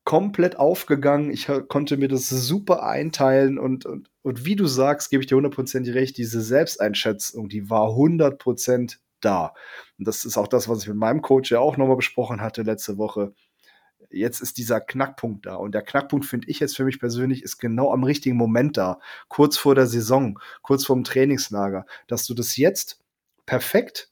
komplett 0.05 0.57
aufgegangen. 0.57 1.31
Ich 1.31 1.49
konnte 1.67 1.97
mir 1.97 2.07
das 2.07 2.29
super 2.29 2.83
einteilen 2.83 3.59
und, 3.59 3.85
und, 3.85 4.09
und 4.21 4.45
wie 4.45 4.55
du 4.55 4.67
sagst, 4.67 5.09
gebe 5.09 5.21
ich 5.21 5.27
dir 5.27 5.35
hundertprozentig 5.35 5.93
recht, 5.93 6.17
diese 6.17 6.41
Selbsteinschätzung, 6.41 7.49
die 7.49 7.69
war 7.69 7.93
hundertprozentig 7.93 8.99
da. 9.19 9.53
Und 9.97 10.07
das 10.07 10.23
ist 10.23 10.37
auch 10.37 10.47
das, 10.47 10.69
was 10.69 10.83
ich 10.83 10.87
mit 10.87 10.97
meinem 10.97 11.21
Coach 11.21 11.51
ja 11.51 11.59
auch 11.59 11.75
nochmal 11.77 11.95
besprochen 11.95 12.41
hatte 12.41 12.61
letzte 12.61 12.97
Woche. 12.97 13.33
Jetzt 14.11 14.41
ist 14.41 14.57
dieser 14.59 14.79
Knackpunkt 14.79 15.47
da. 15.47 15.55
Und 15.55 15.73
der 15.73 15.81
Knackpunkt, 15.81 16.25
finde 16.25 16.47
ich 16.49 16.59
jetzt 16.59 16.75
für 16.75 16.85
mich 16.85 16.99
persönlich, 16.99 17.41
ist 17.43 17.57
genau 17.57 17.91
am 17.91 18.03
richtigen 18.03 18.37
Moment 18.37 18.77
da. 18.77 18.99
Kurz 19.27 19.57
vor 19.57 19.73
der 19.73 19.87
Saison, 19.87 20.39
kurz 20.61 20.85
vor 20.85 20.95
dem 20.95 21.03
Trainingslager, 21.03 21.85
dass 22.07 22.27
du 22.27 22.35
das 22.35 22.55
jetzt 22.55 22.99
perfekt 23.47 24.11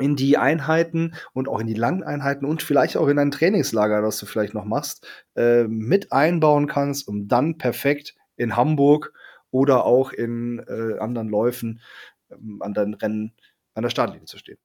in 0.00 0.16
die 0.16 0.36
Einheiten 0.36 1.14
und 1.32 1.48
auch 1.48 1.60
in 1.60 1.66
die 1.66 1.74
langen 1.74 2.02
Einheiten 2.02 2.44
und 2.44 2.62
vielleicht 2.62 2.96
auch 2.96 3.08
in 3.08 3.18
ein 3.18 3.30
Trainingslager, 3.30 4.02
das 4.02 4.18
du 4.18 4.26
vielleicht 4.26 4.54
noch 4.54 4.64
machst, 4.64 5.06
äh, 5.36 5.64
mit 5.64 6.12
einbauen 6.12 6.66
kannst, 6.66 7.06
um 7.06 7.28
dann 7.28 7.58
perfekt 7.58 8.14
in 8.36 8.56
Hamburg 8.56 9.12
oder 9.50 9.84
auch 9.84 10.12
in 10.12 10.58
äh, 10.66 10.98
anderen 10.98 11.28
Läufen, 11.28 11.80
äh, 12.30 12.34
anderen 12.60 12.94
Rennen 12.94 13.32
an 13.74 13.82
der 13.82 13.90
Startlinie 13.90 14.26
zu 14.26 14.38
stehen. 14.38 14.58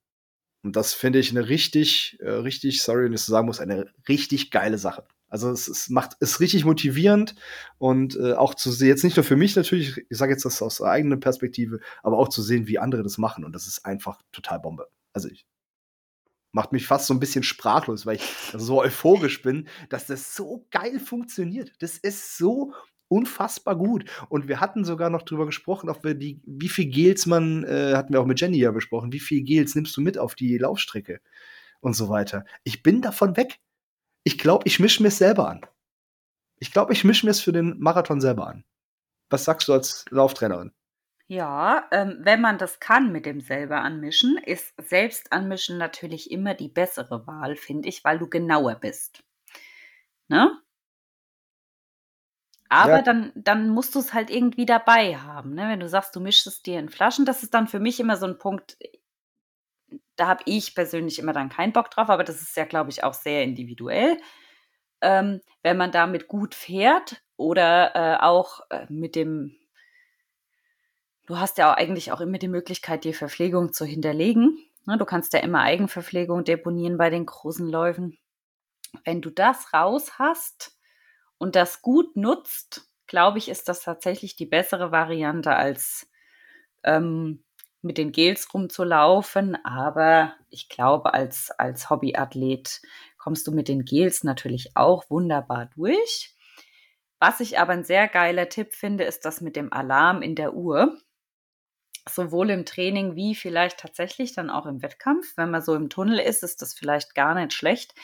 Und 0.63 0.75
das 0.75 0.93
finde 0.93 1.19
ich 1.19 1.29
eine 1.29 1.47
richtig, 1.47 2.17
äh, 2.21 2.29
richtig, 2.29 2.81
sorry, 2.81 3.05
wenn 3.05 3.13
ich 3.13 3.21
so 3.21 3.31
sagen 3.31 3.45
muss, 3.45 3.59
eine 3.59 3.85
richtig 4.09 4.49
geile 4.49 4.79
Sache. 4.79 5.05
Also 5.27 5.51
es, 5.51 5.67
es 5.67 5.89
macht 5.89 6.13
es 6.19 6.39
richtig 6.39 6.65
motivierend 6.65 7.35
und 7.77 8.15
äh, 8.15 8.33
auch 8.33 8.55
zu 8.55 8.71
sehen, 8.71 8.87
jetzt 8.87 9.03
nicht 9.03 9.15
nur 9.15 9.23
für 9.23 9.35
mich 9.35 9.55
natürlich, 9.55 9.97
ich 10.09 10.17
sage 10.17 10.31
jetzt 10.31 10.45
das 10.45 10.61
aus 10.61 10.81
eigener 10.81 11.17
Perspektive, 11.17 11.79
aber 12.03 12.17
auch 12.17 12.29
zu 12.29 12.41
sehen, 12.41 12.67
wie 12.67 12.79
andere 12.79 13.03
das 13.03 13.17
machen. 13.17 13.43
Und 13.43 13.53
das 13.53 13.67
ist 13.67 13.85
einfach 13.85 14.21
total 14.31 14.59
Bombe. 14.59 14.87
Also 15.15 15.29
ich 15.29 15.45
macht 16.51 16.71
mich 16.71 16.87
fast 16.87 17.07
so 17.07 17.13
ein 17.13 17.19
bisschen 17.19 17.43
sprachlos, 17.43 18.05
weil 18.05 18.17
ich 18.17 18.23
so 18.53 18.81
euphorisch 18.81 19.41
bin, 19.41 19.67
dass 19.89 20.07
das 20.07 20.35
so 20.35 20.67
geil 20.71 20.99
funktioniert. 20.99 21.71
Das 21.79 21.97
ist 21.97 22.37
so 22.37 22.73
unfassbar 23.07 23.75
gut. 23.75 24.05
Und 24.29 24.47
wir 24.47 24.59
hatten 24.59 24.83
sogar 24.83 25.09
noch 25.09 25.21
drüber 25.21 25.45
gesprochen, 25.45 25.89
ob 25.89 26.03
wir 26.03 26.15
die, 26.15 26.41
wie 26.45 26.69
viel 26.69 26.85
Gels 26.85 27.25
man, 27.25 27.63
äh, 27.63 27.93
hatten 27.95 28.13
wir 28.13 28.21
auch 28.21 28.25
mit 28.25 28.39
Jenny 28.41 28.57
ja 28.57 28.71
besprochen, 28.71 29.13
wie 29.13 29.19
viel 29.19 29.41
Gels 29.41 29.75
nimmst 29.75 29.95
du 29.95 30.01
mit 30.01 30.17
auf 30.17 30.35
die 30.35 30.57
Laufstrecke 30.57 31.21
und 31.81 31.93
so 31.93 32.09
weiter. 32.09 32.45
Ich 32.63 32.83
bin 32.83 33.01
davon 33.01 33.37
weg. 33.37 33.59
Ich 34.23 34.39
glaube, 34.39 34.67
ich 34.67 34.79
mische 34.79 35.03
mir 35.03 35.09
es 35.09 35.19
selber 35.19 35.49
an. 35.49 35.61
Ich 36.57 36.71
glaube, 36.71 36.93
ich 36.93 37.03
mische 37.03 37.25
mir 37.25 37.31
es 37.31 37.41
für 37.41 37.51
den 37.51 37.77
Marathon 37.79 38.21
selber 38.21 38.47
an. 38.47 38.63
Was 39.29 39.43
sagst 39.43 39.67
du 39.67 39.73
als 39.73 40.05
Lauftrainerin? 40.09 40.71
Ja, 41.27 41.87
ähm, 41.91 42.17
wenn 42.19 42.39
man 42.39 42.59
das 42.59 42.79
kann 42.79 43.11
mit 43.11 43.25
dem 43.25 43.41
selber 43.41 43.81
anmischen, 43.81 44.37
ist 44.37 44.73
selbst 44.79 45.31
anmischen 45.31 45.77
natürlich 45.79 46.29
immer 46.29 46.53
die 46.53 46.67
bessere 46.69 47.25
Wahl, 47.25 47.55
finde 47.55 47.89
ich, 47.89 48.03
weil 48.03 48.19
du 48.19 48.29
genauer 48.29 48.75
bist. 48.75 49.23
Ne? 50.27 50.51
Aber 52.69 52.97
ja. 52.97 53.01
dann, 53.01 53.31
dann 53.35 53.69
musst 53.69 53.95
du 53.95 53.99
es 53.99 54.13
halt 54.13 54.29
irgendwie 54.29 54.65
dabei 54.65 55.17
haben. 55.17 55.53
Ne? 55.53 55.69
Wenn 55.69 55.79
du 55.79 55.87
sagst, 55.89 56.15
du 56.15 56.19
mischst 56.19 56.47
es 56.47 56.61
dir 56.61 56.79
in 56.79 56.89
Flaschen, 56.89 57.25
das 57.25 57.43
ist 57.43 57.53
dann 57.53 57.67
für 57.67 57.79
mich 57.79 57.99
immer 57.99 58.17
so 58.17 58.25
ein 58.25 58.37
Punkt, 58.37 58.77
da 60.15 60.27
habe 60.27 60.43
ich 60.45 60.75
persönlich 60.75 61.19
immer 61.19 61.33
dann 61.33 61.49
keinen 61.49 61.73
Bock 61.73 61.91
drauf, 61.91 62.09
aber 62.09 62.23
das 62.23 62.41
ist 62.41 62.55
ja, 62.57 62.65
glaube 62.65 62.89
ich, 62.89 63.03
auch 63.03 63.13
sehr 63.13 63.43
individuell. 63.43 64.17
Ähm, 65.01 65.41
wenn 65.61 65.77
man 65.77 65.91
damit 65.91 66.27
gut 66.27 66.55
fährt 66.55 67.23
oder 67.37 67.95
äh, 67.95 68.23
auch 68.23 68.61
äh, 68.69 68.85
mit 68.89 69.15
dem, 69.15 69.55
du 71.25 71.37
hast 71.37 71.57
ja 71.57 71.71
auch 71.71 71.77
eigentlich 71.77 72.11
auch 72.11 72.21
immer 72.21 72.37
die 72.37 72.47
Möglichkeit, 72.47 73.03
die 73.03 73.13
Verpflegung 73.13 73.73
zu 73.73 73.85
hinterlegen. 73.85 74.57
Ne? 74.85 74.97
Du 74.97 75.05
kannst 75.05 75.33
ja 75.33 75.39
immer 75.39 75.61
Eigenverpflegung 75.61 76.43
deponieren 76.43 76.97
bei 76.97 77.09
den 77.09 77.25
großen 77.25 77.67
Läufen. 77.67 78.17
Wenn 79.03 79.21
du 79.21 79.29
das 79.29 79.73
raus 79.73 80.19
hast, 80.19 80.75
und 81.37 81.55
das 81.55 81.81
gut 81.81 82.15
nutzt, 82.15 82.89
glaube 83.07 83.37
ich, 83.37 83.49
ist 83.49 83.69
das 83.69 83.81
tatsächlich 83.81 84.35
die 84.35 84.45
bessere 84.45 84.91
Variante 84.91 85.55
als 85.55 86.09
ähm, 86.83 87.43
mit 87.81 87.97
den 87.97 88.11
Gels 88.11 88.51
rumzulaufen. 88.53 89.57
Aber 89.63 90.33
ich 90.49 90.69
glaube, 90.69 91.13
als, 91.13 91.51
als 91.51 91.89
Hobbyathlet 91.89 92.81
kommst 93.17 93.47
du 93.47 93.51
mit 93.51 93.67
den 93.67 93.85
Gels 93.85 94.23
natürlich 94.23 94.75
auch 94.75 95.09
wunderbar 95.09 95.69
durch. 95.75 96.33
Was 97.19 97.39
ich 97.39 97.59
aber 97.59 97.73
ein 97.73 97.83
sehr 97.83 98.07
geiler 98.07 98.49
Tipp 98.49 98.73
finde, 98.73 99.03
ist 99.03 99.25
das 99.25 99.41
mit 99.41 99.55
dem 99.55 99.71
Alarm 99.71 100.21
in 100.21 100.35
der 100.35 100.53
Uhr. 100.53 100.97
Sowohl 102.07 102.51
im 102.51 102.65
Training 102.65 103.15
wie 103.15 103.35
vielleicht 103.35 103.79
tatsächlich 103.79 104.33
dann 104.33 104.49
auch 104.49 104.65
im 104.65 104.81
Wettkampf. 104.81 105.35
Wenn 105.37 105.51
man 105.51 105.61
so 105.61 105.75
im 105.75 105.89
Tunnel 105.89 106.19
ist, 106.19 106.43
ist 106.43 106.61
das 106.61 106.73
vielleicht 106.73 107.15
gar 107.15 107.33
nicht 107.33 107.53
schlecht. 107.53 107.95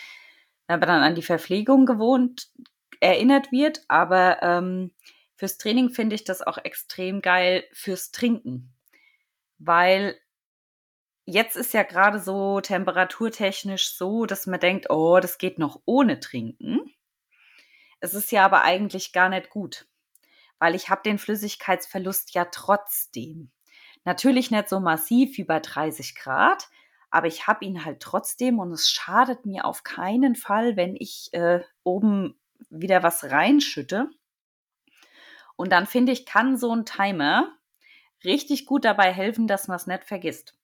Wenn 0.68 0.80
man 0.80 0.90
dann 0.90 1.04
an 1.04 1.16
die 1.16 1.22
Verpflegung 1.22 1.86
gewohnt, 1.86 2.50
erinnert 3.00 3.52
wird. 3.52 3.84
Aber 3.88 4.42
ähm, 4.42 4.92
fürs 5.36 5.58
Training 5.58 5.90
finde 5.90 6.16
ich 6.16 6.24
das 6.24 6.42
auch 6.42 6.58
extrem 6.58 7.22
geil 7.22 7.64
fürs 7.74 8.12
Trinken. 8.12 8.74
Weil 9.60 10.18
jetzt 11.26 11.56
ist 11.56 11.74
ja 11.74 11.84
gerade 11.84 12.20
so 12.20 12.62
temperaturtechnisch 12.62 13.96
so, 13.96 14.26
dass 14.26 14.48
man 14.48 14.60
denkt, 14.60 14.90
oh, 14.90 15.20
das 15.20 15.38
geht 15.38 15.60
noch 15.60 15.82
ohne 15.86 16.20
Trinken. 16.20 16.92
Es 18.00 18.14
ist 18.16 18.32
ja 18.32 18.44
aber 18.44 18.64
eigentlich 18.64 19.14
gar 19.14 19.30
nicht 19.30 19.50
gut, 19.50 19.88
weil 20.58 20.74
ich 20.74 20.90
habe 20.90 21.04
den 21.04 21.20
Flüssigkeitsverlust 21.20 22.34
ja 22.34 22.46
trotzdem. 22.46 23.52
Natürlich 24.04 24.52
nicht 24.52 24.70
so 24.70 24.80
massiv 24.80 25.38
wie 25.38 25.44
bei 25.44 25.60
30 25.60 26.16
Grad, 26.16 26.70
aber 27.12 27.28
ich 27.28 27.48
habe 27.48 27.66
ihn 27.66 27.86
halt 27.86 28.00
trotzdem 28.00 28.60
und 28.60 28.72
es 28.72 28.90
schadet 28.90 29.46
mir 29.46 29.66
auf 29.66 29.84
keinen 29.84 30.36
Fall, 30.36 30.76
wenn 30.78 30.96
ich 30.98 31.30
äh, 31.34 31.62
oben 31.84 32.40
wieder 32.70 33.04
was 33.04 33.26
reinschütte. 33.26 34.10
Und 35.56 35.72
dann 35.72 35.86
finde 35.86 36.12
ich, 36.12 36.26
kann 36.26 36.58
so 36.58 36.74
ein 36.74 36.86
Timer 36.86 37.52
richtig 38.24 38.66
gut 38.66 38.86
dabei 38.86 39.12
helfen, 39.12 39.48
dass 39.48 39.68
man 39.68 39.76
es 39.76 39.88
nicht 39.88 40.06
vergisst. 40.06 40.56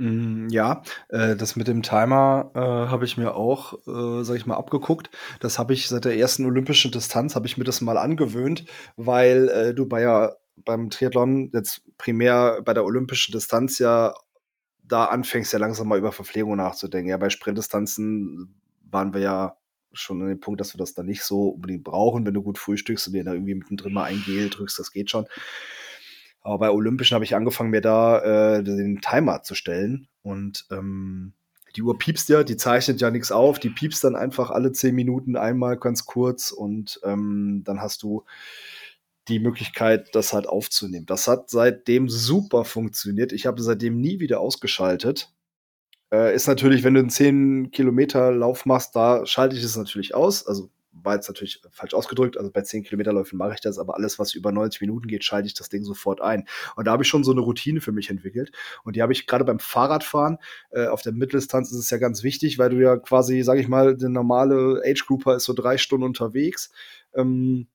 Mm, 0.00 0.46
ja, 0.50 0.82
äh, 1.08 1.34
das 1.34 1.56
mit 1.56 1.66
dem 1.66 1.82
Timer 1.82 2.52
äh, 2.54 2.60
habe 2.60 3.04
ich 3.04 3.16
mir 3.16 3.34
auch, 3.34 3.74
äh, 3.86 4.22
sag 4.22 4.36
ich 4.36 4.46
mal, 4.46 4.56
abgeguckt. 4.56 5.10
Das 5.40 5.58
habe 5.58 5.74
ich 5.74 5.88
seit 5.88 6.04
der 6.04 6.16
ersten 6.16 6.46
olympischen 6.46 6.92
Distanz, 6.92 7.34
habe 7.34 7.46
ich 7.46 7.58
mir 7.58 7.64
das 7.64 7.80
mal 7.80 7.98
angewöhnt, 7.98 8.64
weil 8.96 9.48
äh, 9.48 9.74
du 9.74 9.86
bei 9.86 10.02
ja 10.02 10.32
beim 10.64 10.90
Triathlon 10.90 11.50
jetzt 11.52 11.82
primär 11.98 12.60
bei 12.64 12.74
der 12.74 12.84
olympischen 12.84 13.32
Distanz 13.32 13.78
ja 13.78 14.14
da 14.88 15.04
anfängst 15.06 15.52
ja 15.52 15.58
langsam 15.58 15.88
mal 15.88 15.98
über 15.98 16.12
Verpflegung 16.12 16.56
nachzudenken. 16.56 17.10
Ja, 17.10 17.18
bei 17.18 17.30
Sprintdistanzen 17.30 18.54
waren 18.90 19.12
wir 19.12 19.20
ja 19.20 19.56
schon 19.92 20.22
an 20.22 20.28
dem 20.28 20.40
Punkt, 20.40 20.60
dass 20.60 20.74
wir 20.74 20.78
das 20.78 20.94
dann 20.94 21.06
nicht 21.06 21.22
so 21.22 21.48
unbedingt 21.48 21.84
brauchen, 21.84 22.26
wenn 22.26 22.34
du 22.34 22.42
gut 22.42 22.58
frühstückst 22.58 23.08
und 23.08 23.12
dir 23.14 23.24
da 23.24 23.32
irgendwie 23.32 23.54
mittendrin 23.54 23.92
mal 23.92 24.04
ein 24.04 24.22
Gel 24.24 24.50
drückst, 24.50 24.78
das 24.78 24.92
geht 24.92 25.10
schon. 25.10 25.26
Aber 26.40 26.58
bei 26.58 26.70
Olympischen 26.70 27.14
habe 27.14 27.24
ich 27.24 27.34
angefangen, 27.34 27.70
mir 27.70 27.80
da 27.80 28.56
äh, 28.56 28.64
den 28.64 29.00
Timer 29.00 29.42
zu 29.42 29.54
stellen 29.54 30.08
und 30.22 30.66
ähm, 30.70 31.34
die 31.76 31.82
Uhr 31.82 31.98
piepst 31.98 32.28
ja, 32.28 32.44
die 32.44 32.56
zeichnet 32.56 33.00
ja 33.00 33.10
nichts 33.10 33.32
auf, 33.32 33.58
die 33.58 33.70
piepst 33.70 34.02
dann 34.04 34.16
einfach 34.16 34.50
alle 34.50 34.72
zehn 34.72 34.94
Minuten 34.94 35.36
einmal 35.36 35.76
ganz 35.76 36.06
kurz 36.06 36.50
und 36.50 37.00
ähm, 37.04 37.62
dann 37.64 37.80
hast 37.80 38.02
du 38.02 38.24
die 39.28 39.38
Möglichkeit, 39.38 40.14
das 40.14 40.32
halt 40.32 40.46
aufzunehmen. 40.46 41.06
Das 41.06 41.28
hat 41.28 41.50
seitdem 41.50 42.08
super 42.08 42.64
funktioniert. 42.64 43.32
Ich 43.32 43.46
habe 43.46 43.62
seitdem 43.62 44.00
nie 44.00 44.20
wieder 44.20 44.40
ausgeschaltet. 44.40 45.32
Äh, 46.12 46.34
ist 46.34 46.46
natürlich, 46.48 46.84
wenn 46.84 46.94
du 46.94 47.00
einen 47.00 47.10
10 47.10 47.70
Kilometer 47.70 48.32
Lauf 48.32 48.66
machst, 48.66 48.96
da 48.96 49.26
schalte 49.26 49.56
ich 49.56 49.62
es 49.62 49.76
natürlich 49.76 50.14
aus. 50.14 50.46
Also 50.46 50.70
war 51.04 51.14
jetzt 51.14 51.28
natürlich 51.28 51.60
falsch 51.70 51.94
ausgedrückt, 51.94 52.36
also 52.36 52.50
bei 52.50 52.62
10 52.62 52.82
Kilometerläufen 52.82 53.38
mache 53.38 53.54
ich 53.54 53.60
das, 53.60 53.78
aber 53.78 53.96
alles, 53.96 54.18
was 54.18 54.34
über 54.34 54.52
90 54.52 54.80
Minuten 54.80 55.06
geht, 55.06 55.24
schalte 55.24 55.46
ich 55.46 55.54
das 55.54 55.68
Ding 55.68 55.84
sofort 55.84 56.20
ein. 56.20 56.46
Und 56.76 56.86
da 56.86 56.92
habe 56.92 57.02
ich 57.02 57.08
schon 57.08 57.24
so 57.24 57.32
eine 57.32 57.40
Routine 57.40 57.80
für 57.80 57.92
mich 57.92 58.10
entwickelt. 58.10 58.52
Und 58.84 58.96
die 58.96 59.02
habe 59.02 59.12
ich 59.12 59.26
gerade 59.26 59.44
beim 59.44 59.58
Fahrradfahren, 59.58 60.38
äh, 60.70 60.86
auf 60.86 61.02
der 61.02 61.12
Mitteldistanz 61.12 61.70
ist 61.70 61.78
es 61.78 61.90
ja 61.90 61.98
ganz 61.98 62.22
wichtig, 62.22 62.58
weil 62.58 62.70
du 62.70 62.76
ja 62.82 62.96
quasi, 62.96 63.42
sage 63.42 63.60
ich 63.60 63.68
mal, 63.68 63.96
der 63.96 64.08
normale 64.08 64.82
Age-Grouper 64.84 65.36
ist 65.36 65.44
so 65.44 65.52
drei 65.52 65.78
Stunden 65.78 66.04
unterwegs. 66.04 66.70
Ähm, 67.14 67.68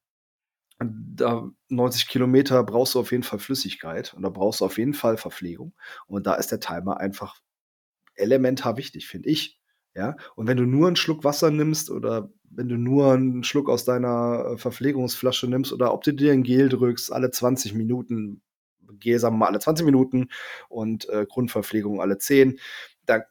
da 0.86 1.50
90 1.70 2.08
Kilometer 2.08 2.64
brauchst 2.64 2.96
du 2.96 3.00
auf 3.00 3.12
jeden 3.12 3.24
Fall 3.24 3.40
Flüssigkeit 3.40 4.14
und 4.14 4.24
da 4.24 4.30
brauchst 4.30 4.62
du 4.62 4.66
auf 4.66 4.78
jeden 4.78 4.94
Fall 4.94 5.18
Verpflegung. 5.18 5.74
Und 6.08 6.28
da 6.28 6.36
ist 6.36 6.52
der 6.52 6.60
Timer 6.60 6.98
einfach 6.98 7.42
elementar 8.16 8.78
wichtig, 8.78 9.08
finde 9.08 9.30
ich. 9.30 9.60
Ja, 9.96 10.16
und 10.36 10.48
wenn 10.48 10.58
du 10.58 10.66
nur 10.66 10.88
einen 10.88 10.96
Schluck 10.96 11.24
Wasser 11.24 11.52
nimmst 11.52 11.92
oder 11.92 12.32
wenn 12.50 12.68
du 12.68 12.78
nur 12.78 13.14
einen 13.14 13.44
Schluck 13.44 13.70
aus 13.70 13.86
deiner 13.86 14.54
äh, 14.54 14.58
Verpflegungsflasche 14.58 15.48
nimmst 15.48 15.72
oder 15.72 15.94
ob 15.94 16.04
du 16.04 16.14
dir 16.14 16.34
ein 16.34 16.44
Gel 16.44 16.70
drückst, 16.70 17.12
alle 17.12 17.30
20 17.30 17.76
Minuten, 17.76 18.42
Gel 19.00 19.20
sagen 19.20 19.36
wir 19.36 19.40
mal 19.40 19.48
alle 19.48 19.60
20 19.60 19.86
Minuten 19.86 20.30
und 20.68 21.08
äh, 21.10 21.28
Grundverpflegung 21.30 22.02
alle 22.02 22.18
10, 22.18 22.60
da, 23.06 23.24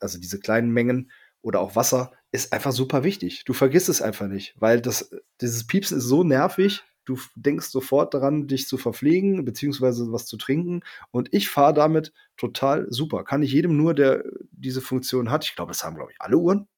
also 0.00 0.18
diese 0.18 0.38
kleinen 0.38 0.70
Mengen 0.70 1.10
oder 1.40 1.60
auch 1.60 1.76
Wasser, 1.76 2.12
ist 2.30 2.52
einfach 2.52 2.72
super 2.72 3.04
wichtig. 3.04 3.44
Du 3.44 3.54
vergisst 3.54 3.88
es 3.88 4.02
einfach 4.02 4.26
nicht, 4.26 4.54
weil 4.58 4.80
das, 4.80 5.14
dieses 5.40 5.66
Piepsen 5.66 5.98
ist 5.98 6.04
so 6.04 6.24
nervig, 6.24 6.82
Du 7.04 7.18
denkst 7.34 7.66
sofort 7.66 8.14
daran, 8.14 8.46
dich 8.46 8.68
zu 8.68 8.78
verpflegen, 8.78 9.44
beziehungsweise 9.44 10.12
was 10.12 10.26
zu 10.26 10.36
trinken. 10.36 10.82
Und 11.10 11.28
ich 11.32 11.48
fahre 11.48 11.74
damit 11.74 12.12
total 12.36 12.86
super. 12.90 13.24
Kann 13.24 13.42
ich 13.42 13.52
jedem 13.52 13.76
nur, 13.76 13.94
der 13.94 14.24
diese 14.50 14.80
Funktion 14.80 15.30
hat, 15.30 15.44
ich 15.44 15.56
glaube, 15.56 15.70
das 15.70 15.84
haben, 15.84 15.96
glaube 15.96 16.12
ich, 16.12 16.20
alle 16.20 16.36
Uhren. 16.36 16.68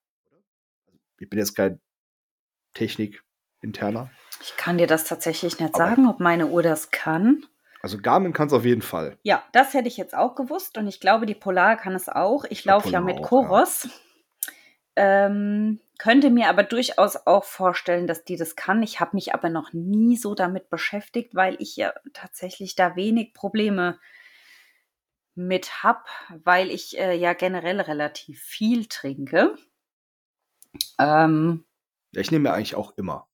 Ich 1.19 1.29
bin 1.29 1.39
jetzt 1.39 1.55
kein 1.55 1.81
Technik-Interner. 2.75 4.11
Ich 4.43 4.57
kann 4.57 4.79
dir 4.79 4.87
das 4.87 5.05
tatsächlich 5.05 5.59
nicht 5.59 5.75
Aber 5.75 5.79
sagen, 5.79 6.09
ob 6.09 6.21
meine 6.21 6.47
Uhr 6.49 6.63
das 6.63 6.91
kann. 6.91 7.45
Also 7.85 7.99
Garmin 7.99 8.33
kann 8.33 8.47
es 8.47 8.55
auf 8.55 8.65
jeden 8.65 8.81
Fall. 8.81 9.19
Ja, 9.25 9.45
das 9.53 9.75
hätte 9.75 9.89
ich 9.89 9.99
jetzt 9.99 10.17
auch 10.17 10.35
gewusst 10.35 10.79
und 10.79 10.87
ich 10.87 11.01
glaube, 11.01 11.27
die 11.27 11.35
Polar 11.35 11.77
kann 11.77 11.95
es 11.95 12.09
auch. 12.09 12.47
Ich 12.49 12.65
laufe 12.65 12.89
ja 12.89 13.03
mit 13.03 13.21
Koros. 13.23 13.85
Ja. 13.85 13.91
Ähm, 14.97 15.81
könnte 15.99 16.31
mir 16.31 16.49
aber 16.49 16.63
durchaus 16.63 17.17
auch 17.27 17.45
vorstellen, 17.45 18.07
dass 18.07 18.25
die 18.25 18.37
das 18.37 18.57
kann. 18.57 18.83
Ich 18.83 19.01
habe 19.01 19.17
mich 19.17 19.35
aber 19.35 19.49
noch 19.49 19.73
nie 19.73 20.17
so 20.17 20.35
damit 20.35 20.71
beschäftigt, 20.71 21.35
weil 21.35 21.57
ich 21.61 21.77
ja 21.77 21.93
tatsächlich 22.13 22.75
da 22.75 22.97
wenig 22.97 23.35
Probleme 23.35 23.99
mit 25.35 25.83
habe, 25.83 26.05
weil 26.45 26.71
ich 26.71 26.99
äh, 26.99 27.15
ja 27.15 27.33
generell 27.33 27.81
relativ 27.81 28.41
viel 28.41 28.87
trinke. 28.87 29.57
Ähm, 30.99 31.65
ich 32.13 32.31
nehme 32.31 32.49
ja 32.49 32.55
eigentlich 32.55 32.77
auch 32.77 32.97
immer. 32.97 33.27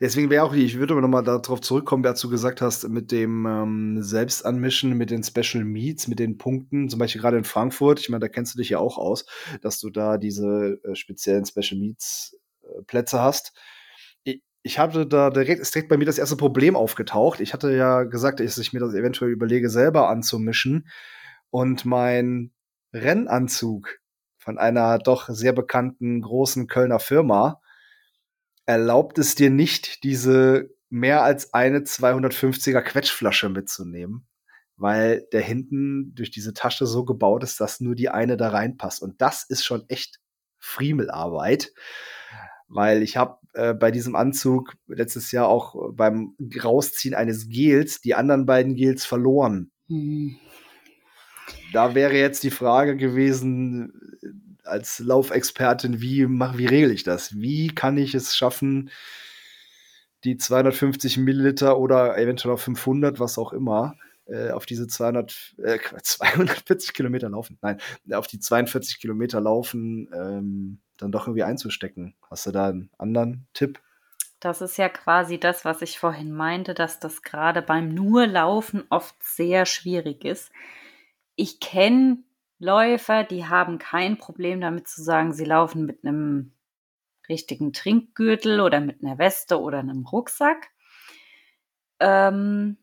Deswegen 0.00 0.30
wäre 0.30 0.44
auch, 0.44 0.54
ich 0.54 0.78
würde 0.78 0.92
aber 0.94 1.00
nochmal 1.00 1.22
darauf 1.22 1.60
zurückkommen, 1.60 2.04
wer 2.04 2.14
du 2.14 2.28
gesagt 2.28 2.60
hast, 2.60 2.88
mit 2.88 3.12
dem 3.12 3.46
ähm, 3.46 4.02
Selbstanmischen, 4.02 4.96
mit 4.96 5.10
den 5.10 5.22
Special 5.22 5.64
Meets, 5.64 6.08
mit 6.08 6.18
den 6.18 6.38
Punkten, 6.38 6.88
zum 6.88 6.98
Beispiel 6.98 7.20
gerade 7.20 7.38
in 7.38 7.44
Frankfurt, 7.44 8.00
ich 8.00 8.08
meine, 8.08 8.20
da 8.20 8.28
kennst 8.28 8.54
du 8.54 8.58
dich 8.58 8.70
ja 8.70 8.78
auch 8.78 8.98
aus, 8.98 9.26
dass 9.62 9.80
du 9.80 9.90
da 9.90 10.18
diese 10.18 10.78
äh, 10.84 10.94
speziellen 10.94 11.46
Special 11.46 11.80
Meets 11.80 12.36
äh, 12.62 12.82
Plätze 12.86 13.20
hast. 13.20 13.52
Ich, 14.24 14.42
ich 14.62 14.78
hatte 14.78 15.06
da 15.06 15.30
direkt, 15.30 15.60
ist 15.60 15.74
direkt 15.74 15.88
bei 15.88 15.96
mir 15.96 16.06
das 16.06 16.18
erste 16.18 16.36
Problem 16.36 16.76
aufgetaucht. 16.76 17.40
Ich 17.40 17.52
hatte 17.52 17.74
ja 17.74 18.04
gesagt, 18.04 18.40
dass 18.40 18.58
ich 18.58 18.72
mir 18.72 18.80
das 18.80 18.94
eventuell 18.94 19.30
überlege, 19.30 19.70
selber 19.70 20.08
anzumischen. 20.08 20.88
Und 21.50 21.84
mein 21.84 22.52
Rennanzug 22.92 23.98
von 24.36 24.58
einer 24.58 24.98
doch 24.98 25.28
sehr 25.28 25.52
bekannten 25.52 26.20
großen 26.20 26.66
Kölner 26.66 26.98
Firma, 26.98 27.60
erlaubt 28.66 29.18
es 29.18 29.34
dir 29.34 29.50
nicht, 29.50 30.04
diese 30.04 30.70
mehr 30.88 31.22
als 31.22 31.54
eine 31.54 31.80
250er 31.80 32.82
Quetschflasche 32.82 33.48
mitzunehmen, 33.48 34.26
weil 34.76 35.26
der 35.32 35.40
hinten 35.40 36.14
durch 36.14 36.30
diese 36.30 36.52
Tasche 36.52 36.86
so 36.86 37.04
gebaut 37.04 37.42
ist, 37.42 37.60
dass 37.60 37.80
nur 37.80 37.94
die 37.94 38.08
eine 38.08 38.36
da 38.36 38.50
reinpasst. 38.50 39.02
Und 39.02 39.20
das 39.20 39.44
ist 39.48 39.64
schon 39.64 39.84
echt 39.88 40.20
Friemelarbeit, 40.58 41.72
weil 42.68 43.02
ich 43.02 43.16
habe 43.16 43.38
äh, 43.54 43.74
bei 43.74 43.90
diesem 43.90 44.16
Anzug 44.16 44.74
letztes 44.86 45.32
Jahr 45.32 45.48
auch 45.48 45.92
beim 45.92 46.36
Rausziehen 46.62 47.14
eines 47.14 47.48
Gels 47.48 48.00
die 48.00 48.14
anderen 48.14 48.46
beiden 48.46 48.74
Gels 48.74 49.04
verloren. 49.04 49.70
Hm. 49.88 50.36
Da 51.72 51.94
wäre 51.94 52.16
jetzt 52.16 52.42
die 52.42 52.50
Frage 52.50 52.96
gewesen, 52.96 53.92
als 54.66 54.98
Laufexpertin, 54.98 56.00
wie, 56.00 56.26
mach, 56.26 56.58
wie 56.58 56.66
regle 56.66 56.92
ich 56.92 57.02
das? 57.02 57.36
Wie 57.36 57.68
kann 57.68 57.96
ich 57.98 58.14
es 58.14 58.36
schaffen, 58.36 58.90
die 60.24 60.36
250 60.36 61.18
Milliliter 61.18 61.78
oder 61.78 62.18
eventuell 62.18 62.54
auch 62.54 62.60
500, 62.60 63.20
was 63.20 63.38
auch 63.38 63.52
immer, 63.52 63.96
äh, 64.26 64.50
auf 64.50 64.66
diese 64.66 64.86
200, 64.86 65.54
äh, 65.58 65.78
240 66.02 66.92
Kilometer 66.92 67.28
laufen, 67.28 67.58
nein, 67.62 67.78
auf 68.12 68.26
die 68.26 68.40
42 68.40 69.00
Kilometer 69.00 69.40
laufen, 69.40 70.08
ähm, 70.12 70.80
dann 70.96 71.12
doch 71.12 71.26
irgendwie 71.26 71.44
einzustecken. 71.44 72.14
Hast 72.30 72.46
du 72.46 72.50
da 72.50 72.68
einen 72.68 72.90
anderen 72.98 73.46
Tipp? 73.52 73.80
Das 74.40 74.60
ist 74.60 74.76
ja 74.76 74.88
quasi 74.88 75.38
das, 75.38 75.64
was 75.64 75.82
ich 75.82 75.98
vorhin 75.98 76.32
meinte, 76.32 76.74
dass 76.74 77.00
das 77.00 77.22
gerade 77.22 77.62
beim 77.62 77.94
nur 77.94 78.26
Laufen 78.26 78.84
oft 78.90 79.14
sehr 79.22 79.64
schwierig 79.64 80.24
ist. 80.24 80.50
Ich 81.36 81.60
kenne 81.60 82.18
Läufer, 82.58 83.24
die 83.24 83.46
haben 83.46 83.78
kein 83.78 84.16
Problem 84.16 84.60
damit 84.60 84.88
zu 84.88 85.02
sagen, 85.02 85.32
sie 85.32 85.44
laufen 85.44 85.84
mit 85.84 86.04
einem 86.04 86.52
richtigen 87.28 87.72
Trinkgürtel 87.72 88.60
oder 88.60 88.80
mit 88.80 89.02
einer 89.02 89.18
Weste 89.18 89.60
oder 89.60 89.78
einem 89.78 90.06
Rucksack. 90.06 90.70
Ähm, 92.00 92.78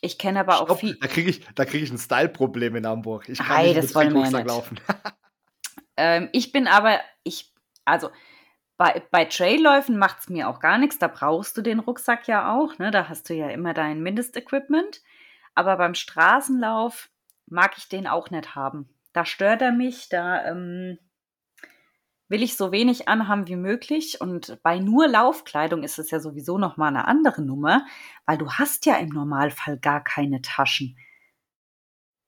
ich 0.00 0.18
kenne 0.18 0.40
aber 0.40 0.54
Stopp, 0.54 0.70
auch 0.70 0.78
viel. 0.78 0.98
Da 1.00 1.06
kriege 1.06 1.30
ich, 1.30 1.44
krieg 1.54 1.82
ich 1.82 1.90
ein 1.90 1.98
Style-Problem 1.98 2.76
in 2.76 2.86
Hamburg. 2.86 3.28
Ich 3.28 3.38
kann 3.38 3.56
Ei, 3.56 3.66
nicht 3.68 3.82
mit 3.82 3.92
Trinkrucksack 3.92 4.46
laufen. 4.46 4.80
ähm, 5.96 6.28
ich 6.32 6.52
bin 6.52 6.66
aber, 6.66 7.00
ich, 7.22 7.52
also 7.84 8.10
bei, 8.76 9.02
bei 9.10 9.24
Trailläufen 9.24 9.98
macht 9.98 10.20
es 10.20 10.28
mir 10.28 10.48
auch 10.48 10.58
gar 10.58 10.78
nichts. 10.78 10.98
Da 10.98 11.06
brauchst 11.08 11.56
du 11.56 11.62
den 11.62 11.78
Rucksack 11.78 12.26
ja 12.26 12.56
auch. 12.56 12.78
Ne? 12.78 12.90
Da 12.90 13.08
hast 13.08 13.30
du 13.30 13.34
ja 13.34 13.48
immer 13.50 13.72
dein 13.72 14.02
Mindestequipment. 14.02 15.00
Aber 15.54 15.76
beim 15.76 15.94
Straßenlauf 15.94 17.08
mag 17.46 17.74
ich 17.78 17.88
den 17.88 18.06
auch 18.06 18.30
nicht 18.30 18.54
haben 18.54 18.95
da 19.16 19.24
stört 19.24 19.62
er 19.62 19.72
mich, 19.72 20.10
da 20.10 20.44
ähm, 20.44 20.98
will 22.28 22.42
ich 22.42 22.56
so 22.56 22.70
wenig 22.70 23.08
anhaben 23.08 23.48
wie 23.48 23.56
möglich. 23.56 24.20
Und 24.20 24.58
bei 24.62 24.78
nur 24.78 25.08
Laufkleidung 25.08 25.82
ist 25.82 25.98
es 25.98 26.10
ja 26.10 26.20
sowieso 26.20 26.58
nochmal 26.58 26.88
eine 26.88 27.08
andere 27.08 27.40
Nummer, 27.40 27.86
weil 28.26 28.36
du 28.36 28.52
hast 28.52 28.84
ja 28.84 28.96
im 28.96 29.08
Normalfall 29.08 29.78
gar 29.78 30.04
keine 30.04 30.42
Taschen. 30.42 30.98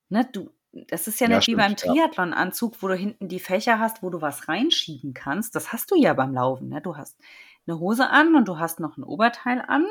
Ne, 0.08 0.26
du, 0.32 0.50
das 0.72 1.08
ist 1.08 1.20
ja, 1.20 1.28
ja 1.28 1.36
nicht 1.36 1.44
stimmt, 1.44 1.58
wie 1.58 1.62
beim 1.62 1.76
Triathlon-Anzug, 1.76 2.82
wo 2.82 2.88
du 2.88 2.94
hinten 2.94 3.28
die 3.28 3.40
Fächer 3.40 3.78
hast, 3.78 4.02
wo 4.02 4.08
du 4.08 4.22
was 4.22 4.48
reinschieben 4.48 5.12
kannst. 5.12 5.54
Das 5.56 5.74
hast 5.74 5.90
du 5.90 5.94
ja 5.94 6.14
beim 6.14 6.32
Laufen. 6.32 6.70
Ne? 6.70 6.80
Du 6.80 6.96
hast 6.96 7.20
eine 7.66 7.78
Hose 7.78 8.08
an 8.08 8.34
und 8.34 8.48
du 8.48 8.58
hast 8.58 8.80
noch 8.80 8.96
ein 8.96 9.04
Oberteil 9.04 9.60
an. 9.60 9.84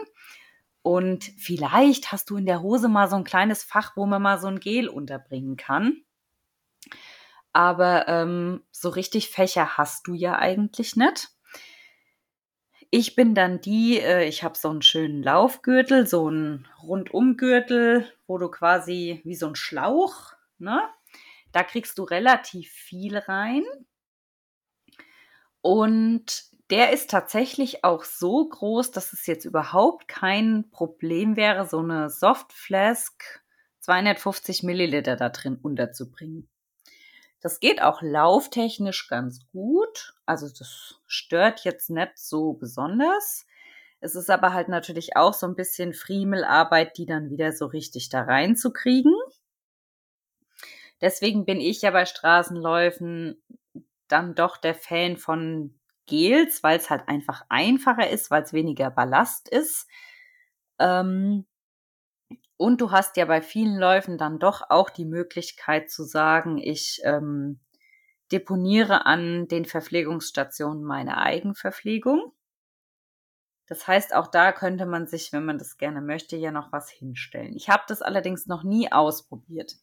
Und 0.82 1.26
vielleicht 1.38 2.12
hast 2.12 2.32
du 2.32 2.38
in 2.38 2.48
der 2.48 2.64
Hose 2.64 2.88
mal 2.88 3.08
so 3.08 3.18
ein 3.18 3.24
kleines 3.24 3.64
Fach, 3.64 3.96
wo 3.96 4.08
man 4.08 4.22
mal 4.24 4.40
so 4.40 4.48
ein 4.48 4.60
Gel 4.60 4.88
unterbringen 4.88 5.58
kann 5.58 6.02
aber 7.58 8.08
ähm, 8.08 8.64
so 8.72 8.90
richtig 8.90 9.32
Fächer 9.32 9.80
hast 9.80 10.06
du 10.06 10.14
ja 10.14 10.38
eigentlich 10.38 10.96
nicht. 10.96 11.30
Ich 12.92 13.16
bin 13.16 13.34
dann 13.34 13.62
die, 13.62 14.00
äh, 14.00 14.26
ich 14.28 14.44
habe 14.44 14.56
so 14.56 14.70
einen 14.70 14.84
schönen 14.84 15.24
Laufgürtel, 15.24 16.06
so 16.06 16.28
einen 16.28 16.68
Rundumgürtel, 16.84 18.14
wo 18.28 18.38
du 18.38 18.50
quasi 18.50 19.22
wie 19.24 19.34
so 19.34 19.48
ein 19.48 19.56
Schlauch, 19.56 20.34
ne? 20.60 20.88
Da 21.52 21.64
kriegst 21.64 21.98
du 21.98 22.04
relativ 22.04 22.70
viel 22.70 23.18
rein. 23.18 23.64
Und 25.62 26.44
der 26.70 26.94
ist 26.94 27.10
tatsächlich 27.10 27.84
auch 27.84 28.04
so 28.04 28.48
groß, 28.48 28.92
dass 28.92 29.14
es 29.14 29.26
jetzt 29.26 29.46
überhaupt 29.46 30.08
kein 30.08 30.70
Problem 30.70 31.38
wäre, 31.38 31.66
so 31.66 31.80
eine 31.80 32.12
Softflask 32.12 33.42
250 33.80 34.62
Milliliter 34.62 35.16
da 35.16 35.30
drin 35.30 35.58
unterzubringen. 35.60 36.48
Das 37.40 37.60
geht 37.60 37.82
auch 37.82 38.02
lauftechnisch 38.02 39.08
ganz 39.08 39.48
gut. 39.52 40.16
Also 40.26 40.48
das 40.48 40.96
stört 41.06 41.64
jetzt 41.64 41.90
nicht 41.90 42.18
so 42.18 42.54
besonders. 42.54 43.46
Es 44.00 44.16
ist 44.16 44.30
aber 44.30 44.54
halt 44.54 44.70
natürlich 44.70 45.16
auch 45.16 45.34
so 45.34 45.48
ein 45.48 45.56
bisschen 45.56 45.94
Friemelarbeit, 45.94 46.98
die 46.98 47.06
dann 47.06 47.30
wieder 47.30 47.52
so 47.52 47.66
richtig 47.66 48.10
da 48.10 48.22
reinzukriegen. 48.22 49.14
Deswegen 51.02 51.46
bin 51.46 51.60
ich 51.60 51.82
ja 51.82 51.92
bei 51.92 52.06
Straßenläufen 52.06 53.42
dann 54.08 54.36
doch 54.36 54.58
der 54.58 54.76
Fan 54.76 55.18
von 55.18 55.80
Gels, 56.06 56.64
weil 56.64 56.78
es 56.78 56.90
halt 56.90 57.08
einfach 57.08 57.46
einfacher 57.50 58.10
ist, 58.10 58.32
weil 58.32 58.44
es 58.44 58.54
weniger 58.54 58.90
Ballast 58.90 59.50
ist. 59.50 59.88
Ähm, 60.80 61.46
und 62.58 62.82
du 62.82 62.92
hast 62.92 63.18
ja 63.18 63.26
bei 63.26 63.42
vielen 63.42 63.78
Läufen 63.78 64.18
dann 64.18 64.40
doch 64.40 64.64
auch 64.70 64.90
die 64.90 65.06
Möglichkeit 65.06 65.90
zu 65.92 66.04
sagen, 66.04 66.58
ich 66.58 67.02
ähm, 67.04 67.60
deponiere 68.32 69.06
an 69.06 69.48
den 69.48 69.66
Verpflegungsstationen 69.66 70.84
meine 70.84 71.18
Eigenverpflegung. 71.18 72.34
Das 73.68 73.88
heißt, 73.88 74.16
auch 74.16 74.28
da 74.28 74.52
könnte 74.52 74.86
man 74.86 75.08
sich, 75.08 75.34
wenn 75.34 75.46
man 75.46 75.58
das 75.58 75.78
gerne 75.78 76.02
möchte, 76.02 76.36
ja 76.36 76.52
noch 76.52 76.72
was 76.72 76.90
hinstellen. 76.90 77.54
Ich 77.56 77.70
habe 77.70 77.84
das 77.88 78.02
allerdings 78.02 78.48
noch 78.48 78.64
nie 78.64 78.92
ausprobiert. 78.92 79.76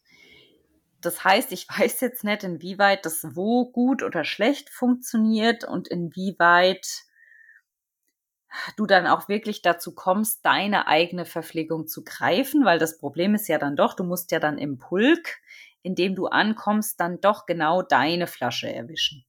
Das 1.01 1.23
heißt, 1.23 1.51
ich 1.51 1.67
weiß 1.79 2.01
jetzt 2.01 2.23
nicht, 2.23 2.43
inwieweit 2.43 3.05
das 3.05 3.35
wo 3.35 3.71
gut 3.71 4.03
oder 4.03 4.25
schlecht 4.25 4.69
funktioniert 4.69 5.63
und 5.63 5.87
inwieweit 5.87 7.04
du 8.77 8.85
dann 8.85 9.07
auch 9.07 9.27
wirklich 9.27 9.61
dazu 9.61 9.93
kommst, 9.93 10.45
deine 10.45 10.87
eigene 10.87 11.25
Verpflegung 11.25 11.87
zu 11.87 12.03
greifen, 12.03 12.65
weil 12.65 12.79
das 12.79 12.97
Problem 12.97 13.35
ist 13.35 13.47
ja 13.47 13.57
dann 13.57 13.75
doch, 13.75 13.93
du 13.93 14.03
musst 14.03 14.31
ja 14.31 14.39
dann 14.39 14.57
im 14.57 14.77
Pulk, 14.77 15.37
in 15.81 15.95
dem 15.95 16.15
du 16.15 16.27
ankommst, 16.27 16.99
dann 16.99 17.21
doch 17.21 17.45
genau 17.45 17.81
deine 17.81 18.27
Flasche 18.27 18.71
erwischen. 18.71 19.25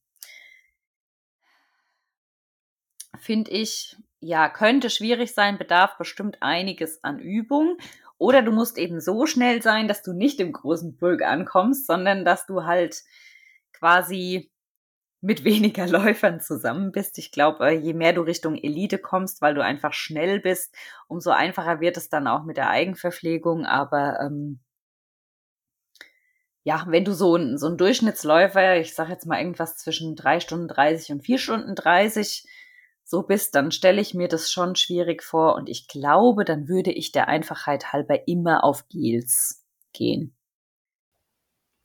Finde 3.19 3.51
ich, 3.51 3.97
ja, 4.21 4.49
könnte 4.49 4.91
schwierig 4.91 5.35
sein, 5.35 5.59
bedarf 5.59 5.99
bestimmt 5.99 6.39
einiges 6.43 7.03
an 7.05 7.19
Übung. 7.19 7.77
Oder 8.19 8.43
du 8.43 8.51
musst 8.51 8.79
eben 8.79 9.01
so 9.01 9.27
schnell 9.27 9.63
sein, 9.63 9.89
dass 9.89 10.03
du 10.03 10.13
nicht 10.13 10.41
im 10.41 10.53
großen 10.53 10.97
Pulk 10.97 11.23
ankommst, 11.23 11.87
sondern 11.87 12.25
dass 12.25 12.47
du 12.47 12.65
halt 12.65 13.03
quasi 13.73 14.51
mit 15.21 15.45
weniger 15.45 15.87
Läufern 15.89 16.41
zusammen 16.41 16.93
bist. 16.93 17.19
Ich 17.19 17.33
glaube, 17.33 17.73
je 17.73 17.95
mehr 17.95 18.13
du 18.13 18.23
Richtung 18.23 18.57
Elite 18.57 18.99
kommst, 18.99 19.43
weil 19.43 19.55
du 19.55 19.63
einfach 19.63 19.93
schnell 19.93 20.41
bist, 20.41 20.75
umso 21.09 21.31
einfacher 21.31 21.81
wird 21.81 21.97
es 21.97 22.09
dann 22.09 22.27
auch 22.27 22.45
mit 22.45 22.57
der 22.57 22.71
Eigenverpflegung. 22.71 23.67
Aber 23.67 24.21
ähm, 24.21 24.61
ja, 26.65 26.85
wenn 26.89 27.05
du 27.05 27.13
so 27.13 27.37
ein, 27.37 27.59
so 27.59 27.69
ein 27.69 27.77
Durchschnittsläufer, 27.77 28.77
ich 28.79 28.95
sage 28.95 29.13
jetzt 29.13 29.27
mal 29.27 29.39
irgendwas 29.39 29.77
zwischen 29.77 30.17
drei 30.17 30.41
Stunden 30.41 30.69
30 30.69 31.13
und 31.13 31.21
vier 31.23 31.39
Stunden 31.39 31.75
30 31.75 32.45
so 33.05 33.23
bist, 33.23 33.55
dann 33.55 33.71
stelle 33.71 34.01
ich 34.01 34.15
mir 34.15 34.27
das 34.27 34.51
schon 34.51 34.75
schwierig 34.75 35.23
vor 35.23 35.55
und 35.55 35.69
ich 35.69 35.87
glaube, 35.87 36.45
dann 36.45 36.67
würde 36.67 36.91
ich 36.91 37.13
der 37.13 37.29
Einfachheit 37.29 37.93
halber 37.93 38.27
immer 38.27 38.65
auf 38.65 38.89
Gels 38.89 39.65
gehen. 39.93 40.35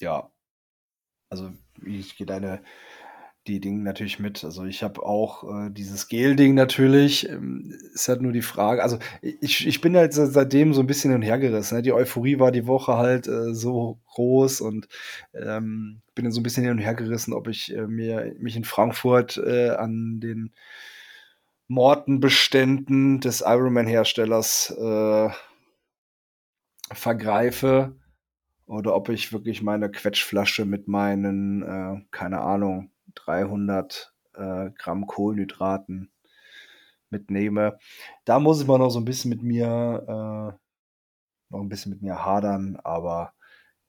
Ja, 0.01 0.31
also 1.29 1.51
ich 1.85 2.17
gehe 2.17 2.25
deine 2.25 2.63
die 3.47 3.59
Dinge 3.59 3.81
natürlich 3.81 4.19
mit. 4.19 4.43
Also 4.43 4.65
ich 4.65 4.83
habe 4.83 5.03
auch 5.03 5.43
äh, 5.43 5.71
dieses 5.71 6.07
Gel-Ding 6.07 6.53
natürlich. 6.53 7.27
Ähm, 7.27 7.73
ist 7.93 8.07
halt 8.07 8.21
nur 8.21 8.31
die 8.31 8.43
Frage. 8.43 8.83
Also 8.83 8.99
ich, 9.21 9.67
ich 9.67 9.81
bin 9.81 9.95
halt 9.95 10.13
seitdem 10.13 10.73
so 10.73 10.81
ein 10.81 10.87
bisschen 10.87 11.11
hin 11.11 11.21
und 11.21 11.25
her 11.25 11.39
gerissen. 11.39 11.75
Ne? 11.75 11.81
Die 11.81 11.93
Euphorie 11.93 12.39
war 12.39 12.51
die 12.51 12.67
Woche 12.67 12.97
halt 12.97 13.27
äh, 13.27 13.53
so 13.53 13.99
groß 14.13 14.61
und 14.61 14.87
ähm, 15.33 16.01
bin 16.13 16.25
dann 16.25 16.31
so 16.31 16.39
ein 16.39 16.43
bisschen 16.43 16.63
hin 16.63 16.73
und 16.73 16.79
her 16.79 16.93
gerissen, 16.93 17.33
ob 17.33 17.47
ich 17.47 17.75
äh, 17.75 17.87
mir 17.87 18.35
mich 18.39 18.55
in 18.55 18.63
Frankfurt 18.63 19.37
äh, 19.37 19.69
an 19.71 20.19
den 20.19 20.53
Mortenbeständen 21.67 23.21
des 23.21 23.41
Ironman-Herstellers 23.41 24.71
äh, 24.77 25.29
vergreife 26.93 27.95
oder 28.67 28.95
ob 28.95 29.09
ich 29.09 29.33
wirklich 29.33 29.61
meine 29.61 29.89
Quetschflasche 29.89 30.65
mit 30.65 30.87
meinen, 30.87 31.61
äh, 31.63 32.01
keine 32.11 32.41
Ahnung, 32.41 32.91
300 33.15 34.13
äh, 34.35 34.71
Gramm 34.71 35.07
Kohlenhydraten 35.07 36.11
mitnehme. 37.09 37.77
Da 38.25 38.39
muss 38.39 38.61
ich 38.61 38.67
mal 38.67 38.77
noch 38.79 38.89
so 38.89 38.99
ein 38.99 39.05
bisschen 39.05 39.29
mit 39.29 39.43
mir, 39.43 39.67
äh, 39.67 40.57
noch 41.49 41.61
ein 41.61 41.69
bisschen 41.69 41.91
mit 41.91 42.01
mir 42.01 42.25
hadern, 42.25 42.77
aber 42.83 43.33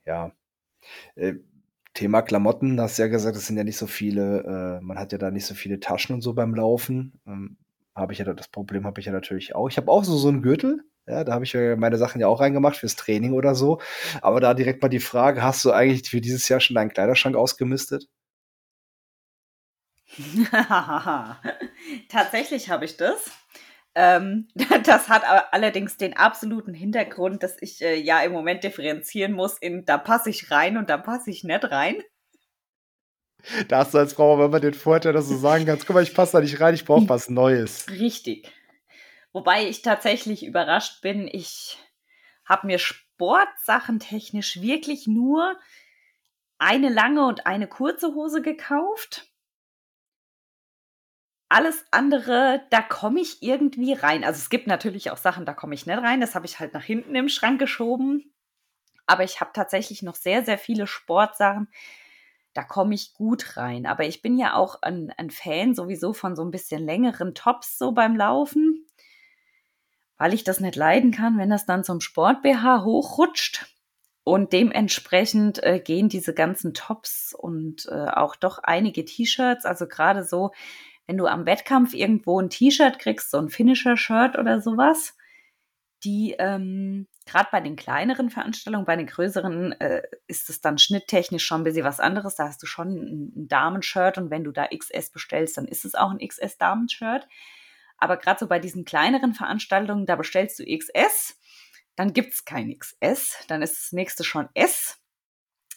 ja. 0.05 0.33
Äh, 1.17 1.35
Thema 1.95 2.23
Klamotten, 2.23 2.81
hast 2.81 2.99
du 2.99 3.03
ja 3.03 3.09
gesagt, 3.09 3.37
es 3.37 3.47
sind 3.47 3.57
ja 3.59 3.65
nicht 3.65 3.77
so 3.77 3.87
viele, 3.87 4.79
äh, 4.81 4.85
man 4.85 4.99
hat 4.99 5.13
ja 5.13 5.19
da 5.19 5.31
nicht 5.31 5.47
so 5.47 5.55
viele 5.55 5.79
Taschen 5.81 6.15
und 6.15 6.23
so 6.23 6.33
beim 6.35 6.55
Laufen. 6.55 7.21
Ähm, 7.27 7.59
habe 7.95 8.15
ich 8.15 8.21
ja 8.21 8.33
das 8.33 8.49
Problem 8.49 8.87
habe 8.87 9.01
ich 9.01 9.07
ja 9.07 9.13
natürlich 9.13 9.55
auch. 9.55 9.69
Ich 9.69 9.77
habe 9.77 9.91
auch 9.91 10.05
so 10.05 10.17
so 10.17 10.29
einen 10.29 10.43
Gürtel, 10.43 10.83
ja, 11.07 11.25
da 11.25 11.33
habe 11.35 11.45
ich 11.45 11.55
meine 11.55 11.99
Sachen 11.99 12.21
ja 12.21 12.29
auch 12.29 12.41
reingemacht 12.41 12.77
fürs 12.77 12.97
Training 12.97 13.33
oder 13.35 13.55
so. 13.55 13.81
Aber 14.23 14.41
da 14.41 14.55
direkt 14.55 14.83
mal 14.83 14.89
die 14.89 15.01
Frage, 15.01 15.43
hast 15.43 15.65
du 15.65 15.73
eigentlich 15.73 16.09
für 16.09 16.21
dieses 16.21 16.49
Jahr 16.49 16.61
schon 16.61 16.77
deinen 16.77 16.91
Kleiderschrank 16.91 17.37
ausgemistet? 17.37 18.09
Tatsächlich 22.09 22.71
habe 22.71 22.85
ich 22.85 22.97
das. 22.97 23.31
Ähm, 23.95 24.49
das 24.85 25.09
hat 25.09 25.23
allerdings 25.53 25.97
den 25.97 26.17
absoluten 26.17 26.75
Hintergrund, 26.75 27.43
dass 27.43 27.61
ich 27.61 27.83
äh, 27.83 27.97
ja 27.97 28.23
im 28.23 28.33
Moment 28.33 28.65
differenzieren 28.65 29.33
muss 29.33 29.59
in 29.59 29.85
da 29.85 29.99
passe 29.99 30.31
ich 30.31 30.51
rein 30.51 30.77
und 30.77 30.89
da 30.89 30.97
passe 30.99 31.31
ich 31.31 31.45
nicht 31.45 31.71
rein. 31.71 32.03
Da 33.69 33.79
hast 33.79 33.93
du 33.93 33.99
als 33.99 34.13
Frau 34.13 34.35
aber 34.35 34.47
immer 34.47 34.61
den 34.61 34.75
Vorteil, 34.75 35.13
dass 35.13 35.29
du 35.29 35.35
sagen 35.35 35.67
kannst, 35.67 35.87
guck 35.87 35.95
mal, 35.95 36.03
ich 36.03 36.15
passe 36.15 36.33
da 36.33 36.41
nicht 36.41 36.61
rein, 36.61 36.75
ich 36.75 36.85
brauche 36.85 37.09
was 37.09 37.29
Neues. 37.29 37.87
Richtig. 37.91 38.51
Wobei 39.33 39.67
ich 39.67 39.83
tatsächlich 39.83 40.45
überrascht 40.45 41.01
bin, 41.01 41.27
ich 41.27 41.79
habe 42.45 42.67
mir 42.67 42.79
Sportsachen 42.79 43.99
technisch 43.99 44.61
wirklich 44.61 45.07
nur 45.07 45.59
eine 46.59 46.89
lange 46.89 47.27
und 47.27 47.47
eine 47.47 47.67
kurze 47.67 48.15
Hose 48.15 48.43
gekauft. 48.43 49.32
Alles 51.55 51.85
andere, 51.91 52.63
da 52.71 52.81
komme 52.81 53.21
ich 53.21 53.43
irgendwie 53.43 53.93
rein. 53.93 54.25
Also 54.25 54.39
es 54.39 54.49
gibt 54.49 54.67
natürlich 54.67 55.11
auch 55.11 55.19
Sachen, 55.19 55.45
da 55.45 55.53
komme 55.53 55.75
ich 55.75 55.85
nicht 55.85 55.99
rein. 55.99 56.23
Das 56.23 56.35
habe 56.35 56.47
ich 56.47 56.59
halt 56.59 56.73
nach 56.73 56.83
hinten 56.83 57.15
im 57.15 57.29
Schrank 57.29 57.59
geschoben. 57.59 58.33
Aber 59.07 59.23
ich 59.23 59.39
habe 59.43 59.51
tatsächlich 59.53 60.01
noch 60.01 60.15
sehr, 60.15 60.47
sehr 60.47 60.57
viele 60.57 60.87
Sportsachen, 60.87 61.69
da 62.55 62.63
komme 62.65 62.95
ich 62.95 63.13
gut 63.13 63.59
rein. 63.59 63.85
Aber 63.85 64.07
ich 64.07 64.23
bin 64.23 64.39
ja 64.39 64.55
auch 64.55 64.81
ein, 64.81 65.13
ein 65.19 65.29
Fan 65.31 65.75
sowieso 65.75 66.15
von 66.15 66.37
so 66.37 66.43
ein 66.43 66.51
bisschen 66.51 66.87
längeren 66.87 67.35
Tops 67.35 67.77
so 67.77 67.93
beim 67.93 68.17
Laufen, 68.17 68.87
weil 70.17 70.33
ich 70.33 70.45
das 70.45 70.59
nicht 70.59 70.77
leiden 70.77 71.11
kann, 71.11 71.37
wenn 71.37 71.51
das 71.51 71.67
dann 71.67 71.85
zum 71.85 72.01
Sport-BH 72.01 72.83
hochrutscht. 72.83 73.67
Und 74.25 74.55
dementsprechend 74.55 75.63
äh, 75.63 75.81
gehen 75.81 76.09
diese 76.09 76.33
ganzen 76.33 76.73
Tops 76.73 77.35
und 77.39 77.87
äh, 77.91 78.09
auch 78.09 78.37
doch 78.37 78.61
einige 78.61 79.05
T-Shirts, 79.05 79.67
also 79.67 79.87
gerade 79.87 80.25
so, 80.25 80.53
wenn 81.13 81.19
du 81.19 81.27
am 81.27 81.45
Wettkampf 81.45 81.93
irgendwo 81.93 82.41
ein 82.41 82.49
T-Shirt 82.49 82.99
kriegst, 82.99 83.31
so 83.31 83.37
ein 83.37 83.51
Finisher-Shirt 83.51 84.39
oder 84.39 84.63
sowas, 84.63 85.15
die 86.05 86.35
ähm, 86.39 87.07
gerade 87.27 87.51
bei 87.53 87.61
den 87.61 87.77
kleineren 87.77 88.31
Veranstaltungen, 88.31 88.87
bei 88.87 88.97
den 88.97 89.07
größeren 89.07 89.73
äh, 89.73 90.01
ist 90.27 90.49
es 90.49 90.63
dann 90.63 90.79
schnitttechnisch 90.79 91.45
schon 91.45 91.61
ein 91.61 91.65
bisschen 91.65 91.85
was 91.85 92.01
anderes. 92.01 92.37
Da 92.37 92.49
hast 92.49 92.63
du 92.63 92.67
schon 92.67 92.89
ein, 92.89 93.33
ein 93.37 93.49
Damenshirt 93.49 94.17
und 94.17 94.31
wenn 94.31 94.43
du 94.43 94.53
da 94.53 94.69
XS 94.69 95.11
bestellst, 95.11 95.59
dann 95.59 95.67
ist 95.67 95.85
es 95.85 95.95
auch 95.95 96.11
ein 96.11 96.27
XS 96.27 96.57
Damenshirt. 96.57 97.29
Aber 97.99 98.17
gerade 98.17 98.41
so 98.41 98.47
bei 98.49 98.59
diesen 98.59 98.87
kleineren 98.87 99.35
Veranstaltungen, 99.35 100.07
da 100.07 100.17
bestellst 100.17 100.61
du 100.61 100.65
XS, 100.65 101.39
dann 101.95 102.15
gibt 102.15 102.33
es 102.33 102.47
kein 102.47 102.75
XS, 102.75 103.45
dann 103.49 103.61
ist 103.61 103.77
das 103.77 103.93
nächste 103.93 104.25
schon 104.25 104.49
S. 104.55 104.97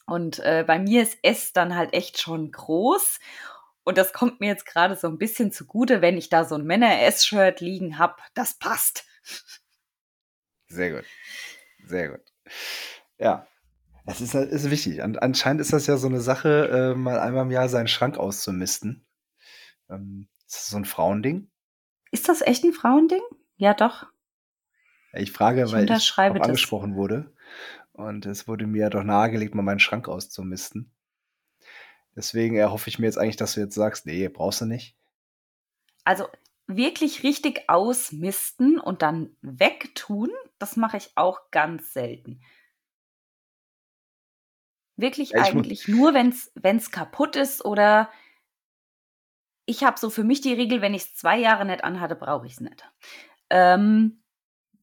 Und 0.08 0.40
äh, 0.40 0.64
bei 0.66 0.80
mir 0.80 1.02
ist 1.02 1.18
S 1.24 1.52
dann 1.52 1.76
halt 1.76 1.94
echt 1.94 2.22
schon 2.22 2.54
groß. 2.54 3.20
Und 3.86 3.98
das 4.00 4.14
kommt 4.14 4.40
mir 4.42 4.48
jetzt 4.48 4.66
gerade 4.66 4.96
so 4.96 5.08
ein 5.08 5.20
bisschen 5.20 5.52
zugute, 5.52 6.02
wenn 6.02 6.18
ich 6.18 6.30
da 6.30 6.44
so 6.44 6.56
ein 6.56 6.66
Männer-S-Shirt 6.66 7.62
liegen 7.62 8.00
habe. 8.00 8.16
Das 8.34 8.56
passt. 8.56 9.06
Sehr 10.68 10.92
gut. 10.92 11.06
Sehr 11.86 12.10
gut. 12.10 12.22
Ja. 13.18 13.48
Das 14.06 14.22
ist, 14.22 14.36
ist 14.36 14.70
wichtig. 14.70 15.02
An, 15.02 15.18
anscheinend 15.18 15.62
ist 15.62 15.72
das 15.72 15.88
ja 15.88 15.98
so 15.98 16.08
eine 16.08 16.20
Sache, 16.20 16.94
äh, 16.94 16.98
mal 16.98 17.20
einmal 17.20 17.44
im 17.44 17.52
Jahr 17.52 17.70
seinen 17.70 17.88
Schrank 17.88 18.18
auszumisten. 18.18 19.06
Ähm, 19.90 20.28
ist 20.48 20.58
das 20.58 20.68
so 20.68 20.78
ein 20.78 20.86
Frauending? 20.86 21.50
Ist 22.12 22.28
das 22.28 22.42
echt 22.42 22.64
ein 22.64 22.74
Frauending? 22.74 23.22
Ja, 23.56 23.74
doch. 23.74 24.08
Ich 25.14 25.32
frage, 25.32 25.64
ich 25.64 25.72
weil 25.72 25.90
ich 25.90 26.20
angesprochen 26.20 26.96
wurde. 26.96 27.34
Und 27.94 28.26
es 28.26 28.48
wurde 28.48 28.68
mir 28.68 28.90
doch 28.90 29.04
nahegelegt, 29.04 29.56
mal 29.56 29.62
meinen 29.62 29.80
Schrank 29.80 30.08
auszumisten. 30.08 30.92
Deswegen 32.16 32.55
erhoffe 32.55 32.89
ich 32.89 32.97
mir 32.97 33.07
jetzt 33.07 33.18
eigentlich, 33.18 33.36
dass 33.36 33.53
du 33.53 33.59
jetzt 33.59 33.76
sagst, 33.76 34.05
nee, 34.05 34.28
brauchst 34.30 34.61
du 34.61 34.66
nicht. 34.66 34.95
Also 36.03 36.28
wirklich 36.68 37.24
richtig 37.24 37.70
ausmisten 37.70 38.80
und 38.80 39.01
dann 39.01 39.36
wegtun, 39.41 40.30
das 40.57 40.78
mache 40.78 40.97
ich 40.97 41.11
auch 41.16 41.51
ganz 41.51 41.93
selten. 41.93 42.41
Wirklich 44.97 45.32
ja, 45.32 45.41
eigentlich 45.41 45.88
nur, 45.88 46.13
wenn 46.13 46.30
es 46.78 46.91
kaputt 46.91 47.36
ist 47.36 47.63
oder 47.66 48.09
ich 49.66 49.84
habe 49.84 49.99
so 49.99 50.09
für 50.09 50.24
mich 50.24 50.41
die 50.41 50.53
Regel, 50.53 50.82
wenn 50.82 50.93
ich 50.93 51.03
es 51.03 51.16
zwei 51.16 51.38
Jahre 51.38 51.66
nicht 51.66 51.84
anhatte, 51.84 52.16
brauche 52.16 52.45
ich 52.45 52.53
es 52.53 52.59
nicht. 52.61 52.88
Ähm, 53.49 54.24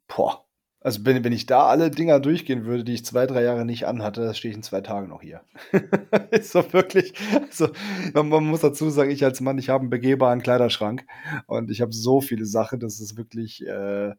Boah. 0.08 0.46
Also 0.84 1.04
wenn, 1.04 1.22
wenn 1.22 1.32
ich 1.32 1.46
da 1.46 1.66
alle 1.66 1.90
Dinger 1.90 2.18
durchgehen 2.18 2.64
würde, 2.64 2.82
die 2.82 2.94
ich 2.94 3.04
zwei, 3.04 3.26
drei 3.26 3.42
Jahre 3.42 3.64
nicht 3.64 3.86
anhatte, 3.86 4.34
stehe 4.34 4.50
ich 4.50 4.56
in 4.56 4.62
zwei 4.62 4.80
Tagen 4.80 5.08
noch 5.08 5.22
hier. 5.22 5.42
ist 6.30 6.50
so 6.50 6.72
wirklich, 6.72 7.14
also 7.40 7.68
man, 8.14 8.28
man, 8.28 8.44
muss 8.44 8.60
dazu 8.60 8.90
sagen, 8.90 9.10
ich 9.10 9.24
als 9.24 9.40
Mann, 9.40 9.58
ich 9.58 9.68
habe 9.68 9.82
einen 9.82 9.90
begehbaren 9.90 10.42
Kleiderschrank 10.42 11.06
und 11.46 11.70
ich 11.70 11.80
habe 11.80 11.92
so 11.92 12.20
viele 12.20 12.46
Sachen, 12.46 12.80
das 12.80 13.00
ist 13.00 13.16
wirklich, 13.16 13.64
äh, 13.64 14.12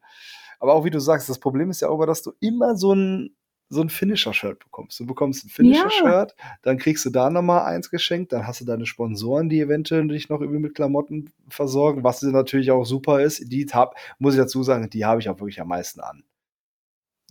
aber 0.58 0.74
auch 0.74 0.84
wie 0.84 0.90
du 0.90 1.00
sagst, 1.00 1.28
das 1.28 1.38
Problem 1.38 1.70
ist 1.70 1.82
ja 1.82 1.88
auch, 1.88 2.04
dass 2.06 2.22
du 2.22 2.32
immer 2.40 2.76
so 2.76 2.94
ein, 2.94 3.36
so 3.68 3.82
ein 3.82 3.90
Finisher-Shirt 3.90 4.58
bekommst. 4.58 5.00
Du 5.00 5.06
bekommst 5.06 5.44
ein 5.44 5.48
Finisher-Shirt, 5.50 6.34
ja. 6.38 6.46
dann 6.62 6.78
kriegst 6.78 7.04
du 7.04 7.10
da 7.10 7.28
nochmal 7.28 7.66
eins 7.66 7.90
geschenkt, 7.90 8.32
dann 8.32 8.46
hast 8.46 8.62
du 8.62 8.64
deine 8.64 8.86
Sponsoren, 8.86 9.50
die 9.50 9.60
eventuell 9.60 10.06
dich 10.08 10.30
noch 10.30 10.40
irgendwie 10.40 10.60
mit 10.60 10.74
Klamotten 10.74 11.30
versorgen, 11.48 12.04
was 12.04 12.22
natürlich 12.22 12.70
auch 12.70 12.84
super 12.84 13.20
ist. 13.20 13.52
Die 13.52 13.66
hab, 13.66 13.96
muss 14.18 14.34
ich 14.34 14.40
dazu 14.40 14.62
sagen, 14.62 14.88
die 14.88 15.04
habe 15.04 15.20
ich 15.20 15.28
auch 15.28 15.38
wirklich 15.40 15.60
am 15.60 15.68
meisten 15.68 16.00
an. 16.00 16.24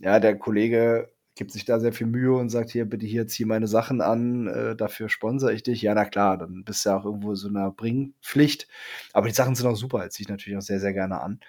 Ja, 0.00 0.20
der 0.20 0.36
Kollege 0.38 1.12
gibt 1.34 1.50
sich 1.52 1.64
da 1.64 1.80
sehr 1.80 1.92
viel 1.92 2.06
Mühe 2.06 2.34
und 2.34 2.48
sagt, 2.48 2.70
hier, 2.70 2.84
bitte 2.84 3.06
hier, 3.06 3.26
zieh 3.26 3.44
meine 3.44 3.66
Sachen 3.66 4.00
an, 4.00 4.46
äh, 4.46 4.76
dafür 4.76 5.08
sponsere 5.08 5.52
ich 5.52 5.62
dich. 5.62 5.82
Ja, 5.82 5.94
na 5.94 6.04
klar, 6.04 6.38
dann 6.38 6.64
bist 6.64 6.84
du 6.84 6.90
ja 6.90 6.96
auch 6.96 7.04
irgendwo 7.04 7.34
so 7.34 7.48
einer 7.48 7.70
Bringpflicht. 7.70 8.68
Aber 9.12 9.28
die 9.28 9.34
Sachen 9.34 9.54
sind 9.54 9.66
auch 9.66 9.76
super, 9.76 10.08
ziehe 10.10 10.24
ich 10.24 10.28
natürlich 10.28 10.56
auch 10.56 10.62
sehr, 10.62 10.80
sehr 10.80 10.92
gerne 10.92 11.20
an. 11.20 11.40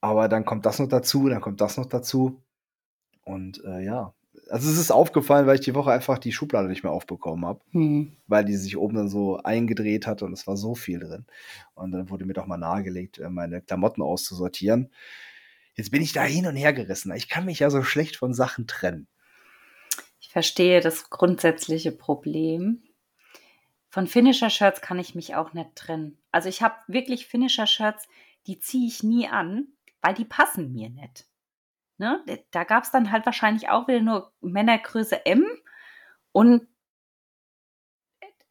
Aber 0.00 0.28
dann 0.28 0.44
kommt 0.44 0.66
das 0.66 0.78
noch 0.78 0.88
dazu, 0.88 1.28
dann 1.28 1.40
kommt 1.40 1.60
das 1.60 1.76
noch 1.78 1.86
dazu. 1.86 2.42
Und 3.24 3.64
äh, 3.64 3.82
ja, 3.82 4.14
also 4.50 4.70
es 4.70 4.78
ist 4.78 4.90
aufgefallen, 4.90 5.46
weil 5.46 5.56
ich 5.56 5.62
die 5.62 5.74
Woche 5.74 5.90
einfach 5.90 6.18
die 6.18 6.32
Schublade 6.32 6.68
nicht 6.68 6.82
mehr 6.82 6.92
aufbekommen 6.92 7.44
habe, 7.46 7.60
hm. 7.72 8.12
weil 8.26 8.44
die 8.44 8.56
sich 8.56 8.76
oben 8.76 8.94
dann 8.94 9.08
so 9.08 9.38
eingedreht 9.38 10.06
hat 10.06 10.22
und 10.22 10.32
es 10.32 10.46
war 10.46 10.56
so 10.56 10.74
viel 10.74 11.00
drin. 11.00 11.26
Und 11.74 11.92
dann 11.92 12.10
wurde 12.10 12.26
mir 12.26 12.34
doch 12.34 12.46
mal 12.46 12.56
nahegelegt, 12.56 13.18
äh, 13.18 13.30
meine 13.30 13.62
Klamotten 13.62 14.02
auszusortieren. 14.02 14.90
Jetzt 15.76 15.90
bin 15.90 16.02
ich 16.02 16.12
da 16.12 16.22
hin 16.22 16.46
und 16.46 16.56
her 16.56 16.72
gerissen. 16.72 17.14
Ich 17.14 17.28
kann 17.28 17.44
mich 17.44 17.60
ja 17.60 17.70
so 17.70 17.82
schlecht 17.82 18.16
von 18.16 18.32
Sachen 18.32 18.66
trennen. 18.66 19.06
Ich 20.18 20.30
verstehe 20.30 20.80
das 20.80 21.10
grundsätzliche 21.10 21.92
Problem. 21.92 22.82
Von 23.90 24.06
Finisher-Shirts 24.06 24.80
kann 24.80 24.98
ich 24.98 25.14
mich 25.14 25.34
auch 25.34 25.52
nicht 25.52 25.76
trennen. 25.76 26.18
Also 26.32 26.48
ich 26.48 26.62
habe 26.62 26.74
wirklich 26.86 27.26
Finisher-Shirts, 27.26 28.08
die 28.46 28.58
ziehe 28.58 28.88
ich 28.88 29.02
nie 29.02 29.28
an, 29.28 29.68
weil 30.00 30.14
die 30.14 30.24
passen 30.24 30.72
mir 30.72 30.88
nicht. 30.88 31.26
Ne? 31.98 32.24
Da 32.50 32.64
gab 32.64 32.84
es 32.84 32.90
dann 32.90 33.12
halt 33.12 33.26
wahrscheinlich 33.26 33.68
auch 33.68 33.86
wieder 33.86 34.00
nur 34.00 34.32
Männergröße 34.40 35.24
M 35.26 35.46
und 36.32 36.66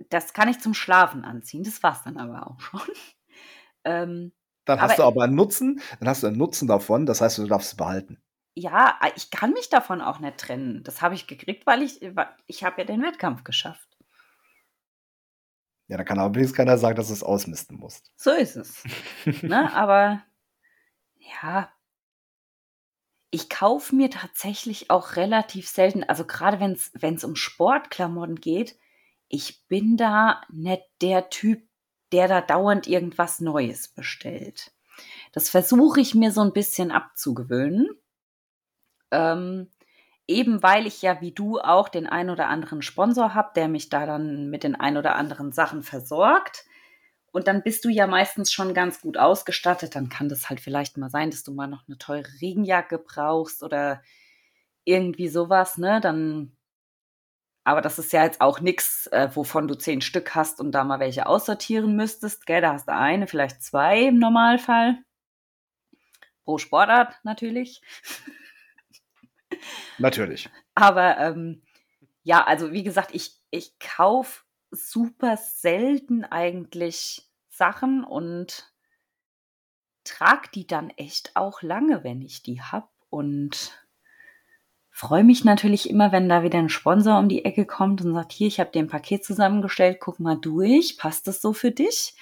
das 0.09 0.33
kann 0.33 0.49
ich 0.49 0.59
zum 0.59 0.73
Schlafen 0.73 1.23
anziehen. 1.23 1.63
Das 1.63 1.81
war 1.81 1.93
es 1.93 2.03
dann 2.03 2.17
aber 2.17 2.47
auch 2.47 2.59
schon. 2.59 2.81
ähm, 3.83 4.31
dann 4.65 4.81
hast 4.81 4.93
aber, 4.93 4.97
du 4.97 5.03
aber 5.03 5.23
einen 5.23 5.35
Nutzen, 5.35 5.81
dann 5.99 6.09
hast 6.09 6.23
du 6.23 6.27
einen 6.27 6.37
Nutzen 6.37 6.67
davon, 6.67 7.05
das 7.05 7.21
heißt, 7.21 7.37
du 7.37 7.47
darfst 7.47 7.73
es 7.73 7.77
behalten. 7.77 8.21
Ja, 8.55 8.97
ich 9.15 9.31
kann 9.31 9.51
mich 9.51 9.69
davon 9.69 10.01
auch 10.01 10.19
nicht 10.19 10.37
trennen. 10.37 10.81
Das 10.83 11.01
habe 11.01 11.13
ich 11.13 11.27
gekriegt, 11.27 11.67
weil 11.67 11.81
ich, 11.81 12.01
ich 12.47 12.63
habe 12.63 12.81
ja 12.81 12.85
den 12.85 13.01
Wettkampf 13.03 13.43
geschafft. 13.43 13.89
Ja, 15.87 15.97
da 15.97 16.03
kann 16.03 16.19
aber 16.19 16.33
wenigstens 16.35 16.57
keiner 16.57 16.77
sagen, 16.77 16.95
dass 16.95 17.07
du 17.07 17.13
es 17.13 17.23
ausmisten 17.23 17.77
musst. 17.77 18.11
So 18.15 18.31
ist 18.31 18.55
es. 18.55 18.83
ne? 19.43 19.71
Aber 19.73 20.23
ja, 21.17 21.69
ich 23.29 23.49
kaufe 23.49 23.93
mir 23.93 24.09
tatsächlich 24.09 24.89
auch 24.89 25.17
relativ 25.17 25.67
selten, 25.67 26.03
also 26.03 26.25
gerade 26.25 26.59
wenn 26.59 27.15
es 27.15 27.23
um 27.23 27.35
Sportklamotten 27.35 28.39
geht, 28.39 28.77
ich 29.27 29.67
bin 29.67 29.97
da 29.97 30.41
nicht 30.49 30.83
der 31.01 31.29
Typ, 31.29 31.64
der 32.15 32.29
da 32.29 32.39
dauernd 32.39 32.87
irgendwas 32.87 33.41
Neues 33.41 33.89
bestellt. 33.89 34.71
Das 35.33 35.49
versuche 35.49 35.99
ich 35.99 36.15
mir 36.15 36.31
so 36.31 36.39
ein 36.39 36.53
bisschen 36.53 36.89
abzugewöhnen. 36.89 37.89
Ähm, 39.11 39.67
eben 40.27 40.63
weil 40.63 40.87
ich 40.87 41.01
ja 41.01 41.19
wie 41.19 41.33
du 41.33 41.59
auch 41.59 41.89
den 41.89 42.07
ein 42.07 42.29
oder 42.29 42.47
anderen 42.47 42.81
Sponsor 42.81 43.33
habe, 43.33 43.51
der 43.53 43.67
mich 43.67 43.89
da 43.89 44.05
dann 44.05 44.49
mit 44.49 44.63
den 44.63 44.75
ein 44.75 44.95
oder 44.95 45.17
anderen 45.17 45.51
Sachen 45.51 45.83
versorgt. 45.83 46.63
Und 47.33 47.49
dann 47.49 47.63
bist 47.63 47.83
du 47.83 47.89
ja 47.89 48.07
meistens 48.07 48.53
schon 48.53 48.73
ganz 48.73 49.01
gut 49.01 49.17
ausgestattet. 49.17 49.93
Dann 49.93 50.07
kann 50.07 50.29
das 50.29 50.49
halt 50.49 50.61
vielleicht 50.61 50.95
mal 50.95 51.09
sein, 51.09 51.31
dass 51.31 51.43
du 51.43 51.51
mal 51.51 51.67
noch 51.67 51.83
eine 51.85 51.97
teure 51.97 52.29
Regenjacke 52.41 52.97
brauchst 52.97 53.61
oder 53.61 54.01
irgendwie 54.85 55.27
sowas, 55.27 55.77
ne? 55.77 55.99
Dann, 55.99 56.54
aber 57.65 57.81
das 57.81 57.97
ist 57.97 58.13
ja 58.13 58.23
jetzt 58.23 58.41
auch 58.41 58.59
nichts, 58.59 59.07
äh, 59.07 59.27
wovon 59.33 59.67
du 59.67 59.73
zehn 59.73 60.01
Stück 60.01 60.35
hast 60.35 60.61
und 60.61 60.71
da 60.71 60.83
mal 60.83 60.99
welche 60.99 61.25
aussortieren 61.25 61.95
müsstest, 61.95 62.45
gell? 62.45 62.61
Da 62.61 62.73
hast 62.73 62.87
du 62.87 62.93
eine, 62.93 63.25
vielleicht 63.27 63.63
zwei 63.63 64.03
im 64.03 64.19
Normalfall. 64.19 64.99
Pro 66.43 66.59
Sportart 66.59 67.15
natürlich. 67.23 67.81
Natürlich. 69.97 70.47
Aber 70.75 71.17
ähm, 71.17 71.63
ja, 72.21 72.43
also 72.43 72.71
wie 72.71 72.83
gesagt, 72.83 73.15
ich, 73.15 73.35
ich 73.49 73.79
kaufe 73.79 74.43
super 74.69 75.35
selten 75.37 76.23
eigentlich 76.23 77.27
Sachen 77.49 78.03
und 78.03 78.71
trage 80.03 80.49
die 80.53 80.67
dann 80.67 80.91
echt 80.91 81.35
auch 81.35 81.63
lange, 81.63 82.03
wenn 82.03 82.21
ich 82.21 82.43
die 82.43 82.61
habe. 82.61 82.89
Und 83.09 83.84
freue 84.95 85.25
mich 85.25 85.43
natürlich 85.43 85.89
immer, 85.89 86.13
wenn 86.13 86.29
da 86.29 86.41
wieder 86.41 86.57
ein 86.57 86.69
Sponsor 86.69 87.19
um 87.19 87.27
die 87.27 87.43
Ecke 87.43 87.65
kommt 87.65 88.01
und 88.01 88.13
sagt, 88.13 88.31
hier, 88.31 88.47
ich 88.47 88.61
habe 88.61 88.71
dir 88.71 88.79
ein 88.79 88.87
Paket 88.87 89.25
zusammengestellt, 89.25 89.97
guck 89.99 90.21
mal 90.21 90.37
durch, 90.37 90.97
passt 90.97 91.27
das 91.27 91.41
so 91.41 91.51
für 91.51 91.71
dich? 91.71 92.15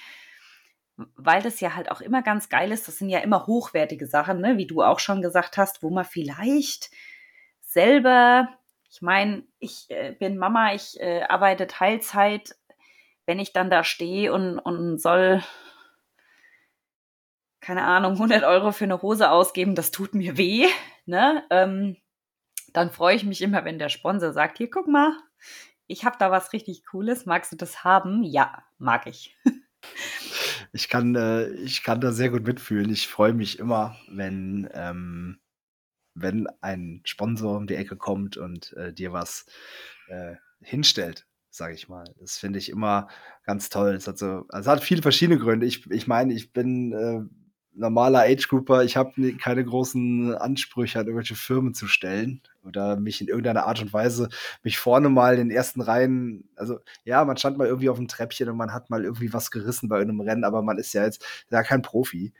Weil 0.96 1.40
das 1.40 1.60
ja 1.60 1.76
halt 1.76 1.90
auch 1.92 2.00
immer 2.00 2.22
ganz 2.22 2.48
geil 2.48 2.72
ist, 2.72 2.88
das 2.88 2.98
sind 2.98 3.10
ja 3.10 3.20
immer 3.20 3.46
hochwertige 3.46 4.08
Sachen, 4.08 4.40
ne? 4.40 4.58
wie 4.58 4.66
du 4.66 4.82
auch 4.82 4.98
schon 4.98 5.22
gesagt 5.22 5.56
hast, 5.56 5.84
wo 5.84 5.90
man 5.90 6.04
vielleicht 6.04 6.90
selber 7.60 8.48
ich 8.94 9.02
meine, 9.02 9.42
ich 9.58 9.86
äh, 9.90 10.12
bin 10.12 10.38
Mama, 10.38 10.72
ich 10.72 11.00
äh, 11.00 11.22
arbeite 11.22 11.66
Teilzeit. 11.66 12.54
Wenn 13.26 13.40
ich 13.40 13.52
dann 13.52 13.68
da 13.68 13.82
stehe 13.82 14.32
und, 14.32 14.60
und 14.60 14.98
soll, 15.02 15.42
keine 17.60 17.82
Ahnung, 17.82 18.12
100 18.12 18.44
Euro 18.44 18.70
für 18.70 18.84
eine 18.84 19.02
Hose 19.02 19.32
ausgeben, 19.32 19.74
das 19.74 19.90
tut 19.90 20.14
mir 20.14 20.36
weh. 20.36 20.68
Ne? 21.06 21.42
Ähm, 21.50 21.96
dann 22.74 22.90
freue 22.90 23.16
ich 23.16 23.24
mich 23.24 23.40
immer, 23.40 23.64
wenn 23.64 23.78
der 23.78 23.88
Sponsor 23.88 24.32
sagt, 24.32 24.58
hier, 24.58 24.70
guck 24.70 24.86
mal, 24.88 25.16
ich 25.86 26.04
habe 26.04 26.16
da 26.18 26.30
was 26.30 26.52
richtig 26.52 26.84
Cooles. 26.84 27.24
Magst 27.24 27.52
du 27.52 27.56
das 27.56 27.84
haben? 27.84 28.22
Ja, 28.22 28.64
mag 28.78 29.06
ich. 29.06 29.36
ich 30.72 30.88
kann, 30.88 31.14
äh, 31.14 31.48
ich 31.48 31.82
kann 31.82 32.00
da 32.00 32.12
sehr 32.12 32.30
gut 32.30 32.46
mitfühlen. 32.46 32.90
Ich 32.90 33.08
freue 33.08 33.32
mich 33.32 33.58
immer, 33.58 33.96
wenn 34.08 34.68
ähm, 34.74 35.38
wenn 36.14 36.46
ein 36.60 37.00
Sponsor 37.04 37.56
um 37.56 37.66
die 37.66 37.74
Ecke 37.74 37.96
kommt 37.96 38.36
und 38.36 38.72
äh, 38.74 38.92
dir 38.92 39.12
was 39.12 39.46
äh, 40.08 40.34
hinstellt, 40.60 41.26
sage 41.50 41.74
ich 41.74 41.88
mal. 41.88 42.04
Das 42.20 42.38
finde 42.38 42.58
ich 42.58 42.68
immer 42.68 43.08
ganz 43.44 43.68
toll. 43.68 43.94
Es 43.94 44.06
hat, 44.06 44.18
so, 44.18 44.44
also 44.48 44.70
hat 44.70 44.82
viele 44.82 45.02
verschiedene 45.02 45.38
Gründe. 45.38 45.66
Ich, 45.66 45.90
ich 45.90 46.06
meine, 46.06 46.32
ich 46.32 46.52
bin 46.52 46.92
äh, 47.74 47.78
normaler 47.78 48.20
Age-Grouper. 48.22 48.84
Ich 48.84 48.96
habe 48.96 49.34
keine 49.34 49.64
großen 49.64 50.34
Ansprüche 50.34 50.98
an 50.98 51.06
irgendwelche 51.06 51.34
Firmen 51.34 51.74
zu 51.74 51.86
stellen 51.86 52.42
oder 52.64 52.96
mich 52.96 53.20
in 53.20 53.28
irgendeiner 53.28 53.66
Art 53.66 53.80
und 53.82 53.92
Weise 53.92 54.28
mich 54.62 54.78
vorne 54.78 55.08
mal 55.08 55.34
in 55.34 55.48
den 55.48 55.56
ersten 55.56 55.80
Reihen, 55.80 56.48
also 56.56 56.78
ja, 57.04 57.24
man 57.24 57.36
stand 57.36 57.58
mal 57.58 57.66
irgendwie 57.66 57.90
auf 57.90 57.98
dem 57.98 58.08
Treppchen 58.08 58.48
und 58.48 58.56
man 58.56 58.72
hat 58.72 58.90
mal 58.90 59.04
irgendwie 59.04 59.32
was 59.32 59.50
gerissen 59.50 59.88
bei 59.88 59.98
irgendeinem 59.98 60.28
Rennen, 60.28 60.44
aber 60.44 60.62
man 60.62 60.78
ist 60.78 60.92
ja 60.94 61.04
jetzt 61.04 61.24
ja 61.50 61.62
kein 61.62 61.82
Profi. 61.82 62.32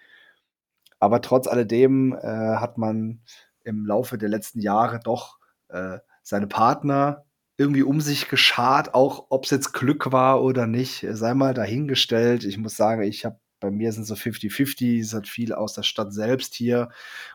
Aber 0.99 1.20
trotz 1.20 1.47
alledem 1.47 2.14
äh, 2.14 2.57
hat 2.57 2.78
man 2.78 3.20
im 3.64 3.87
Laufe 3.87 4.18
der 4.18 4.28
letzten 4.28 4.61
Jahre 4.61 5.01
doch 5.03 5.39
äh, 5.68 5.99
seine 6.22 6.47
Partner 6.47 7.24
irgendwie 7.57 7.82
um 7.82 8.01
sich 8.01 8.28
geschart, 8.28 8.95
auch 8.95 9.26
ob 9.30 9.45
es 9.45 9.51
jetzt 9.51 9.72
Glück 9.72 10.12
war 10.12 10.43
oder 10.43 10.66
nicht, 10.66 11.07
sei 11.11 11.35
mal 11.35 11.55
dahingestellt. 11.55 12.45
Ich 12.45 12.59
muss 12.59 12.76
sagen, 12.76 13.03
ich 13.03 13.24
habe 13.24 13.39
bei 13.64 13.70
mir 13.70 13.92
sind 13.92 14.04
so 14.04 14.14
50-50, 14.14 15.00
es 15.00 15.14
hat 15.14 15.26
viel 15.26 15.54
aus 15.54 15.72
der 15.72 15.84
Stadt 15.84 16.12
selbst 16.12 16.54
hier 16.54 16.90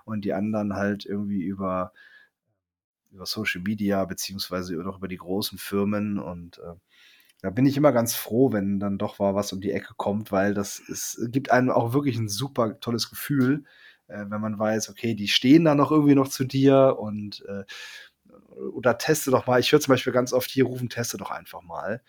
und 0.05 0.25
die 0.25 0.33
anderen 0.33 0.75
halt 0.75 1.05
irgendwie 1.05 1.41
über, 1.41 1.91
über 3.09 3.25
Social 3.25 3.61
Media, 3.61 4.05
beziehungsweise 4.05 4.75
noch 4.75 4.97
über 4.97 5.07
die 5.07 5.17
großen 5.17 5.57
Firmen 5.57 6.19
und 6.19 6.59
äh, 6.59 6.75
da 7.41 7.49
bin 7.49 7.65
ich 7.65 7.77
immer 7.77 7.93
ganz 7.93 8.15
froh, 8.15 8.51
wenn 8.51 8.79
dann 8.79 8.97
doch 8.97 9.17
mal 9.17 9.33
was 9.33 9.53
um 9.53 9.61
die 9.61 9.71
Ecke 9.71 9.93
kommt, 9.95 10.31
weil 10.31 10.53
das 10.53 10.77
ist, 10.77 11.19
gibt 11.31 11.51
einem 11.51 11.71
auch 11.71 11.93
wirklich 11.93 12.17
ein 12.17 12.27
super 12.27 12.79
tolles 12.79 13.09
Gefühl, 13.09 13.63
äh, 14.07 14.25
wenn 14.27 14.41
man 14.41 14.59
weiß, 14.59 14.89
okay, 14.89 15.15
die 15.15 15.27
stehen 15.27 15.63
da 15.65 15.73
noch 15.73 15.91
irgendwie 15.91 16.15
noch 16.15 16.27
zu 16.27 16.43
dir 16.43 16.97
und 16.99 17.43
äh, 17.47 17.63
oder 18.73 18.97
teste 18.99 19.31
doch 19.31 19.47
mal. 19.47 19.59
Ich 19.59 19.71
höre 19.71 19.79
zum 19.79 19.93
Beispiel 19.93 20.13
ganz 20.13 20.33
oft 20.33 20.51
hier 20.51 20.65
rufen, 20.65 20.89
teste 20.89 21.17
doch 21.17 21.31
einfach 21.31 21.63
mal. 21.63 22.03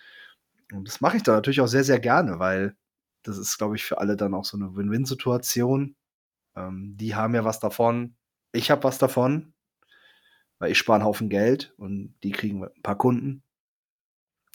Und 0.73 0.89
das 0.89 1.01
mache 1.01 1.17
ich 1.17 1.23
dann 1.23 1.37
natürlich 1.37 1.61
auch 1.61 1.69
sehr, 1.69 1.85
sehr 1.85 2.01
gerne, 2.01 2.39
weil 2.39 2.77
das 3.23 3.39
ist, 3.39 3.59
glaube 3.59 3.77
ich, 3.77 3.85
für 3.85 3.99
alle 3.99 4.17
dann 4.17 4.35
auch 4.35 4.45
so 4.45 4.57
eine 4.57 4.75
Win-Win-Situation. 4.75 5.97
Ähm, 6.57 6.97
die 6.97 7.15
haben 7.15 7.35
ja 7.35 7.45
was 7.45 7.61
davon. 7.61 8.17
Ich 8.53 8.71
habe 8.71 8.85
was 8.85 8.99
davon, 8.99 9.53
weil 10.59 10.73
ich 10.73 10.79
spare 10.79 10.97
einen 10.97 11.05
Haufen 11.05 11.29
Geld 11.29 11.75
und 11.77 12.15
die 12.23 12.33
kriegen 12.33 12.65
ein 12.65 12.83
paar 12.83 12.99
Kunden. 12.99 13.43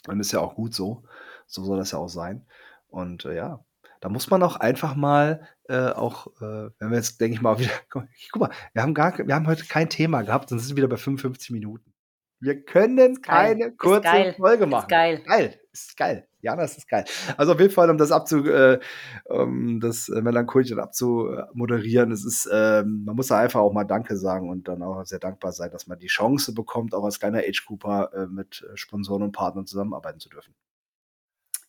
Und 0.07 0.20
ist 0.20 0.32
ja 0.32 0.39
auch 0.39 0.55
gut 0.55 0.74
so. 0.74 1.03
So 1.47 1.63
soll 1.63 1.78
das 1.78 1.91
ja 1.91 1.99
auch 1.99 2.09
sein. 2.09 2.45
Und 2.88 3.26
äh, 3.26 3.36
ja, 3.36 3.63
da 4.01 4.09
muss 4.09 4.30
man 4.30 4.43
auch 4.43 4.57
einfach 4.57 4.95
mal 4.95 5.47
äh, 5.68 5.89
auch, 5.89 6.28
äh, 6.38 6.70
wenn 6.80 6.89
wir 6.91 6.97
jetzt, 6.97 7.20
denke 7.22 7.36
ich 7.36 7.41
mal, 7.41 7.57
wieder, 7.59 7.72
guck 7.89 8.05
mal, 8.36 8.51
wir 8.74 8.82
haben 8.82 8.93
gar, 8.93 9.18
wir 9.18 9.34
haben 9.34 9.47
heute 9.47 9.66
kein 9.66 9.89
Thema 9.89 10.22
gehabt, 10.22 10.49
sonst 10.49 10.68
sind 10.68 10.76
wir 10.76 10.84
wieder 10.84 10.89
bei 10.89 10.97
55 10.97 11.51
Minuten. 11.51 11.93
Wir 12.39 12.63
können 12.63 13.22
keine 13.22 13.72
kurze 13.72 14.36
Folge 14.38 14.68
machen. 14.68 14.84
Ist 14.84 14.89
geil. 14.89 15.24
Geil, 15.26 15.59
ist 15.72 15.97
geil. 15.97 16.28
Ja, 16.46 16.56
das 16.56 16.78
ist 16.78 16.88
geil. 16.88 17.06
Also 17.38 17.54
auf 17.54 17.60
jeden 17.60 17.74
Fall, 17.74 17.89
um 17.89 17.98
das 17.98 18.12
abzu, 18.12 18.46
äh, 18.46 18.80
um 19.24 19.80
das 19.80 20.10
äh, 20.10 20.22
Melancholische 20.22 20.80
abzumoderieren, 20.80 22.12
es 22.12 22.24
ist, 22.24 22.46
äh, 22.46 22.84
man 22.84 23.16
muss 23.16 23.30
da 23.30 23.39
einfach 23.39 23.62
auch 23.62 23.74
mal 23.74 23.84
Danke 23.84 24.16
sagen 24.16 24.52
und 24.52 24.68
dann 24.68 24.84
auch 24.84 25.04
sehr 25.06 25.18
dankbar 25.18 25.54
sein, 25.54 25.72
dass 25.72 25.88
man 25.88 25.98
die 25.98 26.06
Chance 26.06 26.54
bekommt, 26.54 26.93
auch 26.93 27.04
als 27.04 27.20
kleiner 27.20 27.39
Age 27.39 27.66
Cooper 27.66 28.14
äh, 28.14 28.28
mit 28.28 28.64
Sponsoren 28.76 29.24
und 29.24 29.32
Partnern 29.32 29.66
zusammenarbeiten 29.66 30.20
zu 30.20 30.30
dürfen. 30.30 30.54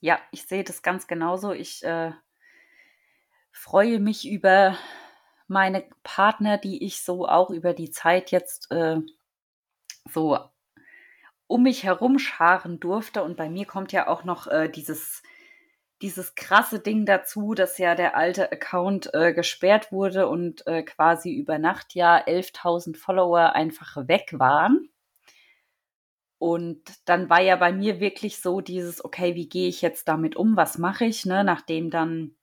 Ja, 0.01 0.19
ich 0.31 0.43
sehe 0.43 0.63
das 0.63 0.83
ganz 0.83 1.07
genauso. 1.07 1.53
Ich 1.53 1.83
äh, 1.83 2.13
freue 3.53 3.99
mich 3.99 4.29
über 4.29 4.77
meine 5.49 5.85
Partner, 6.03 6.59
die 6.59 6.85
ich 6.85 7.01
so 7.01 7.27
auch 7.27 7.49
über 7.49 7.73
die 7.73 7.91
Zeit 7.91 8.31
jetzt 8.31 8.71
äh, 8.71 8.99
so 10.13 10.39
um 11.47 11.63
mich 11.63 11.85
herum 11.85 12.19
scharen 12.19 12.81
durfte. 12.81 13.23
Und 13.23 13.37
bei 13.37 13.49
mir 13.49 13.67
kommt 13.67 13.93
ja 13.93 14.09
auch 14.09 14.25
noch 14.25 14.47
äh, 14.47 14.69
dieses, 14.69 15.23
dieses 16.03 16.35
krasse 16.35 16.81
Ding 16.81 17.07
dazu, 17.07 17.55
dass 17.55 17.79
ja 17.79 17.95
der 17.95 18.17
alte 18.17 18.51
Account 18.51 19.13
äh, 19.15 19.33
gesperrt 19.33 19.93
wurde 19.93 20.29
und 20.29 20.67
äh, 20.67 20.83
quasi 20.83 21.33
über 21.35 21.59
Nacht 21.59 21.95
ja 21.95 22.19
11.000 22.19 22.97
Follower 22.97 23.53
einfach 23.55 23.97
weg 24.09 24.31
waren. 24.33 24.91
Und 26.39 26.83
dann 27.07 27.31
war 27.31 27.41
ja 27.41 27.57
bei 27.57 27.73
mir 27.73 27.99
wirklich 27.99 28.41
so 28.41 28.61
dieses, 28.61 29.03
okay, 29.03 29.35
wie 29.35 29.49
gehe 29.49 29.69
ich 29.69 29.81
jetzt 29.81 30.07
damit 30.07 30.37
um? 30.37 30.57
Was 30.57 30.77
mache 30.77 31.07
ich? 31.07 31.25
Ne? 31.25 31.45
Nachdem 31.45 31.91
dann 31.91 32.37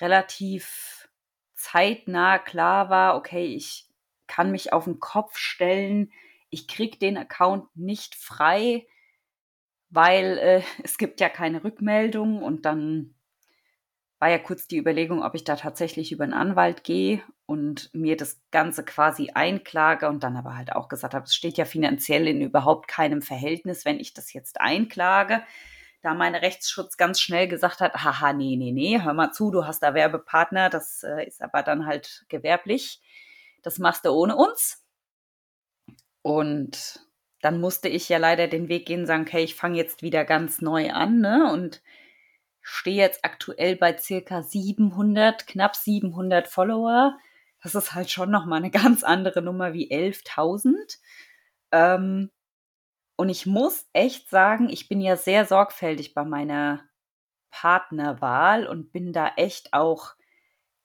relativ 0.00 1.08
zeitnah 1.54 2.38
klar 2.38 2.88
war, 2.88 3.16
okay, 3.16 3.46
ich 3.46 3.88
kann 4.26 4.52
mich 4.52 4.72
auf 4.72 4.84
den 4.84 5.00
Kopf 5.00 5.36
stellen, 5.36 6.12
ich 6.50 6.68
kriege 6.68 6.98
den 6.98 7.16
Account 7.16 7.64
nicht 7.74 8.14
frei, 8.14 8.86
weil 9.88 10.38
äh, 10.38 10.62
es 10.82 10.98
gibt 10.98 11.20
ja 11.20 11.28
keine 11.28 11.64
Rückmeldung 11.64 12.42
und 12.42 12.66
dann 12.66 13.14
war 14.18 14.28
ja 14.28 14.38
kurz 14.38 14.68
die 14.68 14.76
Überlegung, 14.76 15.22
ob 15.22 15.34
ich 15.34 15.44
da 15.44 15.56
tatsächlich 15.56 16.12
über 16.12 16.24
einen 16.24 16.34
Anwalt 16.34 16.84
gehe 16.84 17.22
und 17.46 17.88
mir 17.94 18.18
das 18.18 18.42
Ganze 18.50 18.84
quasi 18.84 19.30
einklage 19.30 20.08
und 20.08 20.22
dann 20.22 20.36
aber 20.36 20.56
halt 20.56 20.72
auch 20.72 20.88
gesagt 20.88 21.14
habe, 21.14 21.24
es 21.24 21.34
steht 21.34 21.56
ja 21.56 21.64
finanziell 21.64 22.28
in 22.28 22.42
überhaupt 22.42 22.86
keinem 22.86 23.22
Verhältnis, 23.22 23.86
wenn 23.86 23.98
ich 23.98 24.12
das 24.12 24.34
jetzt 24.34 24.60
einklage. 24.60 25.42
Da 26.02 26.12
mein 26.14 26.34
Rechtsschutz 26.34 26.98
ganz 26.98 27.18
schnell 27.18 27.48
gesagt 27.48 27.80
hat, 27.80 27.94
haha, 27.94 28.34
nee, 28.34 28.56
nee, 28.56 28.72
nee, 28.72 29.00
hör 29.02 29.14
mal 29.14 29.32
zu, 29.32 29.50
du 29.50 29.66
hast 29.66 29.82
da 29.82 29.94
Werbepartner, 29.94 30.68
das 30.68 31.02
äh, 31.02 31.26
ist 31.26 31.42
aber 31.42 31.62
dann 31.62 31.86
halt 31.86 32.26
gewerblich. 32.28 33.00
Das 33.62 33.78
machst 33.78 34.04
du 34.04 34.10
ohne 34.10 34.36
uns. 34.36 34.79
Und 36.22 37.00
dann 37.40 37.60
musste 37.60 37.88
ich 37.88 38.08
ja 38.08 38.18
leider 38.18 38.48
den 38.48 38.68
Weg 38.68 38.86
gehen, 38.86 39.06
sagen, 39.06 39.22
okay, 39.22 39.42
ich 39.42 39.54
fange 39.54 39.76
jetzt 39.76 40.02
wieder 40.02 40.24
ganz 40.24 40.60
neu 40.60 40.90
an, 40.92 41.20
ne? 41.20 41.50
Und 41.52 41.82
stehe 42.60 42.96
jetzt 42.96 43.24
aktuell 43.24 43.76
bei 43.76 43.96
circa 43.96 44.42
700, 44.42 45.46
knapp 45.46 45.76
700 45.76 46.48
Follower. 46.48 47.16
Das 47.62 47.74
ist 47.74 47.94
halt 47.94 48.10
schon 48.10 48.30
nochmal 48.30 48.58
eine 48.58 48.70
ganz 48.70 49.02
andere 49.02 49.42
Nummer 49.42 49.72
wie 49.72 49.90
11.000. 49.90 50.98
Ähm, 51.72 52.30
und 53.16 53.28
ich 53.28 53.46
muss 53.46 53.88
echt 53.92 54.30
sagen, 54.30 54.68
ich 54.70 54.88
bin 54.88 55.00
ja 55.00 55.16
sehr 55.16 55.44
sorgfältig 55.46 56.14
bei 56.14 56.24
meiner 56.24 56.84
Partnerwahl 57.50 58.66
und 58.66 58.92
bin 58.92 59.12
da 59.12 59.32
echt 59.36 59.72
auch 59.72 60.14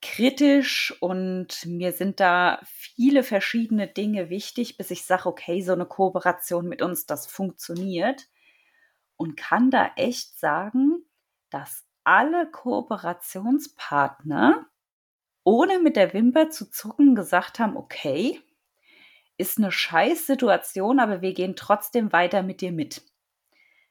kritisch 0.05 0.95
und 1.01 1.65
mir 1.65 1.91
sind 1.91 2.19
da 2.19 2.59
viele 2.63 3.23
verschiedene 3.23 3.87
Dinge 3.87 4.29
wichtig, 4.29 4.77
bis 4.77 4.91
ich 4.91 5.03
sage, 5.03 5.25
okay, 5.25 5.61
so 5.61 5.73
eine 5.73 5.87
Kooperation 5.87 6.67
mit 6.67 6.83
uns, 6.83 7.07
das 7.07 7.25
funktioniert. 7.25 8.27
Und 9.17 9.37
kann 9.37 9.71
da 9.71 9.89
echt 9.95 10.37
sagen, 10.39 11.03
dass 11.49 11.87
alle 12.03 12.51
Kooperationspartner 12.51 14.67
ohne 15.43 15.79
mit 15.79 15.95
der 15.95 16.13
Wimper 16.13 16.51
zu 16.51 16.69
zucken 16.69 17.15
gesagt 17.15 17.57
haben, 17.59 17.75
okay, 17.75 18.39
ist 19.37 19.57
eine 19.57 19.71
scheiß 19.71 20.27
Situation, 20.27 20.99
aber 20.99 21.21
wir 21.21 21.33
gehen 21.33 21.55
trotzdem 21.55 22.13
weiter 22.13 22.43
mit 22.43 22.61
dir 22.61 22.71
mit. 22.71 23.01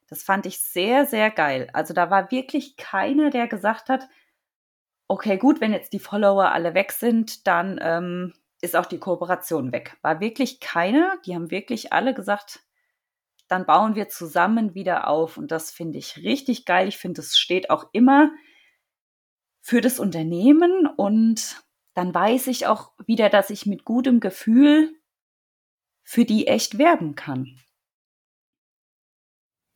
Das 0.09 0.23
fand 0.23 0.47
ich 0.47 0.61
sehr, 0.61 1.07
sehr 1.07 1.31
geil. 1.31 1.69
Also 1.73 1.93
da 1.93 2.09
war 2.11 2.31
wirklich 2.31 2.77
keiner, 2.77 3.31
der 3.31 3.49
gesagt 3.49 3.89
hat, 3.89 4.09
okay, 5.09 5.39
gut, 5.39 5.61
wenn 5.61 5.73
jetzt 5.73 5.93
die 5.93 5.99
Follower 5.99 6.53
alle 6.53 6.75
weg 6.75 6.93
sind, 6.93 7.47
dann 7.47 7.79
ähm, 7.83 8.35
ist 8.61 8.77
auch 8.77 8.87
die 8.87 8.99
Kooperation 8.99 9.73
weg. 9.73 9.97
War 10.03 10.21
wirklich 10.21 10.61
keiner. 10.61 11.19
Die 11.27 11.35
haben 11.35 11.51
wirklich 11.51 11.93
alle 11.93 12.15
gesagt, 12.15 12.61
dann 13.49 13.67
bauen 13.67 13.95
wir 13.95 14.09
zusammen 14.09 14.75
wieder 14.75 15.09
auf. 15.09 15.37
Und 15.37 15.51
das 15.51 15.71
finde 15.71 15.99
ich 15.99 16.17
richtig 16.19 16.65
geil. 16.65 16.89
Ich 16.89 16.97
finde, 16.97 17.21
es 17.21 17.37
steht 17.37 17.71
auch 17.71 17.91
immer 17.93 18.33
für 19.61 19.81
das 19.81 19.99
Unternehmen 19.99 20.87
und 20.87 21.63
dann 21.95 22.13
weiß 22.13 22.49
ich 22.49 22.67
auch 22.67 22.93
wieder, 23.07 23.31
dass 23.31 23.51
ich 23.51 23.67
mit 23.67 23.85
gutem 23.85 24.21
Gefühl 24.21 24.95
für 26.03 26.25
die 26.25 26.47
echt 26.47 26.77
werben 26.77 27.15
kann. 27.15 27.59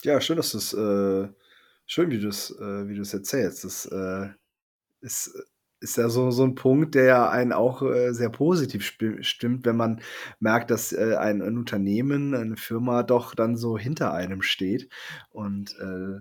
Ja, 0.02 0.20
schön, 0.20 0.36
dass 0.36 0.52
du 0.52 0.58
es, 0.58 0.74
äh, 0.74 1.32
schön, 1.86 2.10
wie 2.10 2.20
du 2.20 2.28
es, 2.28 2.50
äh, 2.50 3.16
erzählst. 3.16 3.64
Das 3.64 3.86
äh, 3.86 4.28
ist, 5.00 5.32
ist 5.80 5.96
ja 5.96 6.08
so, 6.08 6.30
so 6.30 6.44
ein 6.44 6.54
Punkt, 6.54 6.94
der 6.94 7.04
ja 7.04 7.30
einen 7.30 7.52
auch 7.52 7.82
äh, 7.82 8.12
sehr 8.12 8.30
positiv 8.30 8.84
stimmt, 9.20 9.64
wenn 9.64 9.76
man 9.76 10.00
merkt, 10.40 10.70
dass 10.70 10.92
äh, 10.92 11.16
ein, 11.16 11.42
ein, 11.42 11.56
Unternehmen, 11.56 12.34
eine 12.34 12.56
Firma 12.56 13.02
doch 13.02 13.34
dann 13.34 13.56
so 13.56 13.78
hinter 13.78 14.12
einem 14.12 14.42
steht. 14.42 14.88
Und 15.30 15.76
äh, 15.78 16.20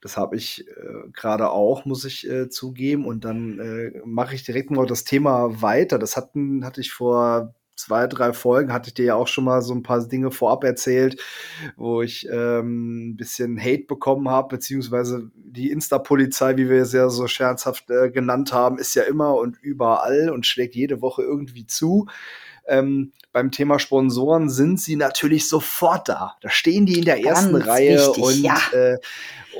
das 0.00 0.16
habe 0.16 0.36
ich 0.36 0.66
äh, 0.66 1.10
gerade 1.12 1.50
auch, 1.50 1.84
muss 1.84 2.04
ich 2.04 2.28
äh, 2.28 2.48
zugeben. 2.48 3.04
Und 3.06 3.24
dann 3.24 3.58
äh, 3.58 4.00
mache 4.04 4.34
ich 4.34 4.44
direkt 4.44 4.70
mal 4.70 4.86
das 4.86 5.04
Thema 5.04 5.60
weiter. 5.62 5.98
Das 5.98 6.16
hatten, 6.16 6.64
hatte 6.64 6.80
ich 6.80 6.92
vor 6.92 7.54
zwei, 7.80 8.06
drei 8.06 8.32
Folgen 8.32 8.72
hatte 8.72 8.88
ich 8.88 8.94
dir 8.94 9.06
ja 9.06 9.14
auch 9.14 9.28
schon 9.28 9.44
mal 9.44 9.62
so 9.62 9.74
ein 9.74 9.82
paar 9.82 10.06
Dinge 10.06 10.30
vorab 10.30 10.64
erzählt, 10.64 11.20
wo 11.76 12.02
ich 12.02 12.28
ähm, 12.30 13.10
ein 13.10 13.16
bisschen 13.16 13.58
Hate 13.58 13.84
bekommen 13.88 14.28
habe, 14.28 14.56
beziehungsweise 14.56 15.30
die 15.34 15.70
Insta-Polizei, 15.70 16.56
wie 16.56 16.68
wir 16.68 16.82
es 16.82 16.92
ja 16.92 17.08
so 17.08 17.26
scherzhaft 17.26 17.90
äh, 17.90 18.10
genannt 18.10 18.52
haben, 18.52 18.78
ist 18.78 18.94
ja 18.94 19.02
immer 19.04 19.34
und 19.34 19.58
überall 19.60 20.30
und 20.30 20.46
schlägt 20.46 20.74
jede 20.74 21.00
Woche 21.00 21.22
irgendwie 21.22 21.66
zu. 21.66 22.06
Ähm, 22.66 23.12
beim 23.32 23.50
Thema 23.50 23.78
Sponsoren 23.78 24.50
sind 24.50 24.80
sie 24.80 24.96
natürlich 24.96 25.48
sofort 25.48 26.08
da. 26.08 26.36
Da 26.40 26.50
stehen 26.50 26.86
die 26.86 26.98
in 26.98 27.04
der 27.04 27.24
ersten 27.24 27.54
Ganz 27.54 27.66
Reihe 27.66 27.98
wichtig, 27.98 28.22
und, 28.22 28.42
ja. 28.42 28.58
äh, 28.72 28.98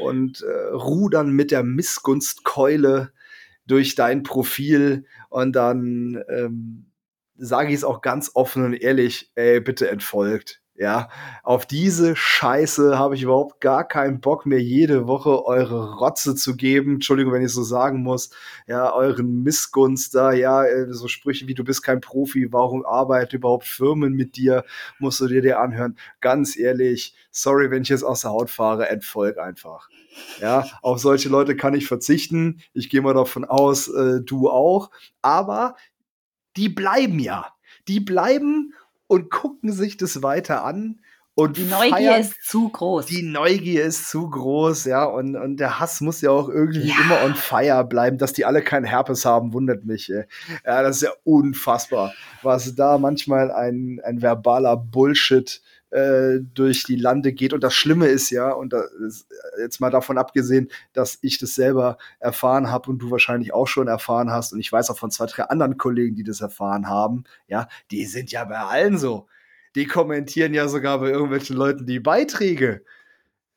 und 0.02 0.42
äh, 0.42 0.74
rudern 0.74 1.30
mit 1.30 1.50
der 1.50 1.62
Missgunstkeule 1.62 3.12
durch 3.66 3.94
dein 3.94 4.22
Profil 4.22 5.04
und 5.28 5.54
dann 5.54 6.22
ähm, 6.28 6.89
sage 7.40 7.70
ich 7.70 7.76
es 7.76 7.84
auch 7.84 8.02
ganz 8.02 8.30
offen 8.34 8.64
und 8.64 8.74
ehrlich, 8.74 9.30
ey, 9.34 9.60
bitte 9.60 9.88
entfolgt. 9.90 10.60
Ja, 10.80 11.10
auf 11.42 11.66
diese 11.66 12.16
Scheiße 12.16 12.98
habe 12.98 13.14
ich 13.14 13.22
überhaupt 13.22 13.60
gar 13.60 13.86
keinen 13.86 14.22
Bock 14.22 14.46
mehr, 14.46 14.62
jede 14.62 15.06
Woche 15.06 15.44
eure 15.44 15.98
Rotze 15.98 16.34
zu 16.34 16.56
geben. 16.56 16.94
Entschuldigung, 16.94 17.34
wenn 17.34 17.44
ich 17.44 17.52
so 17.52 17.62
sagen 17.62 18.02
muss. 18.02 18.30
Ja, 18.66 18.90
euren 18.94 19.42
Missgunst 19.42 20.14
da, 20.14 20.32
ja, 20.32 20.64
äh, 20.64 20.86
so 20.90 21.06
Sprüche 21.06 21.46
wie 21.48 21.54
du 21.54 21.64
bist 21.64 21.82
kein 21.82 22.00
Profi, 22.00 22.50
warum 22.50 22.86
arbeiten 22.86 23.36
überhaupt 23.36 23.66
Firmen 23.66 24.14
mit 24.14 24.36
dir, 24.36 24.64
musst 24.98 25.20
du 25.20 25.26
dir 25.26 25.42
dir 25.42 25.60
anhören. 25.60 25.98
Ganz 26.22 26.56
ehrlich, 26.56 27.14
sorry, 27.30 27.70
wenn 27.70 27.82
ich 27.82 27.90
jetzt 27.90 28.02
aus 28.02 28.22
der 28.22 28.30
Haut 28.30 28.48
fahre, 28.48 28.88
entfolg 28.88 29.36
einfach. 29.36 29.90
Ja, 30.40 30.66
auf 30.80 30.98
solche 30.98 31.28
Leute 31.28 31.56
kann 31.56 31.74
ich 31.74 31.86
verzichten. 31.86 32.62
Ich 32.72 32.88
gehe 32.88 33.02
mal 33.02 33.12
davon 33.12 33.44
aus, 33.44 33.86
äh, 33.88 34.22
du 34.22 34.48
auch. 34.48 34.90
Aber 35.20 35.76
die 36.56 36.68
bleiben 36.68 37.18
ja. 37.18 37.52
Die 37.88 38.00
bleiben 38.00 38.74
und 39.06 39.30
gucken 39.30 39.72
sich 39.72 39.96
das 39.96 40.22
weiter 40.22 40.64
an. 40.64 41.00
Und 41.34 41.56
die 41.56 41.64
Neugier 41.64 41.90
feiern. 41.90 42.20
ist 42.20 42.42
zu 42.44 42.68
groß. 42.68 43.06
Die 43.06 43.22
Neugier 43.22 43.84
ist 43.84 44.10
zu 44.10 44.28
groß, 44.28 44.84
ja. 44.84 45.04
Und, 45.04 45.36
und 45.36 45.56
der 45.58 45.80
Hass 45.80 46.00
muss 46.00 46.20
ja 46.20 46.30
auch 46.30 46.48
irgendwie 46.48 46.88
ja. 46.88 46.94
immer 47.02 47.22
on 47.24 47.34
fire 47.34 47.84
bleiben. 47.84 48.18
Dass 48.18 48.32
die 48.32 48.44
alle 48.44 48.62
keinen 48.62 48.84
Herpes 48.84 49.24
haben, 49.24 49.52
wundert 49.52 49.84
mich. 49.84 50.10
Ey. 50.10 50.24
Ja, 50.66 50.82
das 50.82 50.96
ist 50.96 51.02
ja 51.02 51.12
unfassbar, 51.24 52.12
was 52.42 52.74
da 52.74 52.98
manchmal 52.98 53.50
ein, 53.50 54.00
ein 54.04 54.20
verbaler 54.20 54.76
Bullshit 54.76 55.62
äh, 55.90 56.38
durch 56.54 56.84
die 56.84 56.96
Lande 56.96 57.32
geht. 57.32 57.52
Und 57.52 57.64
das 57.64 57.74
Schlimme 57.74 58.06
ist 58.06 58.30
ja, 58.30 58.50
und 58.50 58.72
ist, 58.72 59.26
jetzt 59.58 59.80
mal 59.80 59.90
davon 59.90 60.18
abgesehen, 60.18 60.70
dass 60.92 61.18
ich 61.22 61.38
das 61.38 61.54
selber 61.54 61.98
erfahren 62.18 62.70
habe 62.70 62.90
und 62.90 62.98
du 62.98 63.10
wahrscheinlich 63.10 63.52
auch 63.52 63.66
schon 63.66 63.88
erfahren 63.88 64.30
hast, 64.30 64.52
und 64.52 64.60
ich 64.60 64.70
weiß 64.70 64.90
auch 64.90 64.98
von 64.98 65.10
zwei, 65.10 65.26
drei 65.26 65.44
anderen 65.44 65.76
Kollegen, 65.76 66.16
die 66.16 66.24
das 66.24 66.40
erfahren 66.40 66.88
haben, 66.88 67.24
ja, 67.48 67.68
die 67.90 68.06
sind 68.06 68.32
ja 68.32 68.44
bei 68.44 68.58
allen 68.58 68.98
so. 68.98 69.26
Die 69.74 69.86
kommentieren 69.86 70.54
ja 70.54 70.68
sogar 70.68 70.98
bei 70.98 71.10
irgendwelchen 71.10 71.56
Leuten 71.56 71.86
die 71.86 72.00
Beiträge 72.00 72.82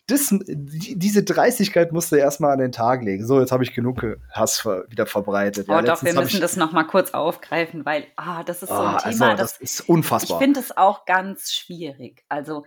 das, 0.07 0.35
diese 0.37 1.23
Dreistigkeit 1.23 1.93
musst 1.93 2.11
du 2.11 2.17
erstmal 2.17 2.51
an 2.51 2.59
den 2.59 2.73
Tag 2.73 3.03
legen. 3.03 3.25
So, 3.25 3.39
jetzt 3.39 3.53
habe 3.53 3.63
ich 3.63 3.73
genug 3.73 4.05
Hass 4.31 4.59
ver 4.59 4.85
wieder 4.89 5.05
verbreitet. 5.05 5.69
Oh, 5.69 5.73
ja, 5.73 5.81
doch, 5.81 6.03
wir 6.03 6.13
müssen 6.13 6.41
das 6.41 6.57
noch 6.57 6.73
mal 6.73 6.83
kurz 6.83 7.11
aufgreifen, 7.11 7.85
weil 7.85 8.07
ah, 8.17 8.43
das 8.43 8.63
ist 8.63 8.69
so 8.69 8.75
ein 8.75 8.95
oh, 8.95 8.97
Thema. 8.97 9.29
Also, 9.29 9.37
das, 9.37 9.37
das, 9.37 9.59
ist 9.59 9.89
unfassbar. 9.89 10.39
Ich 10.39 10.43
finde 10.43 10.59
es 10.59 10.75
auch 10.75 11.05
ganz 11.05 11.53
schwierig. 11.53 12.25
Also, 12.27 12.65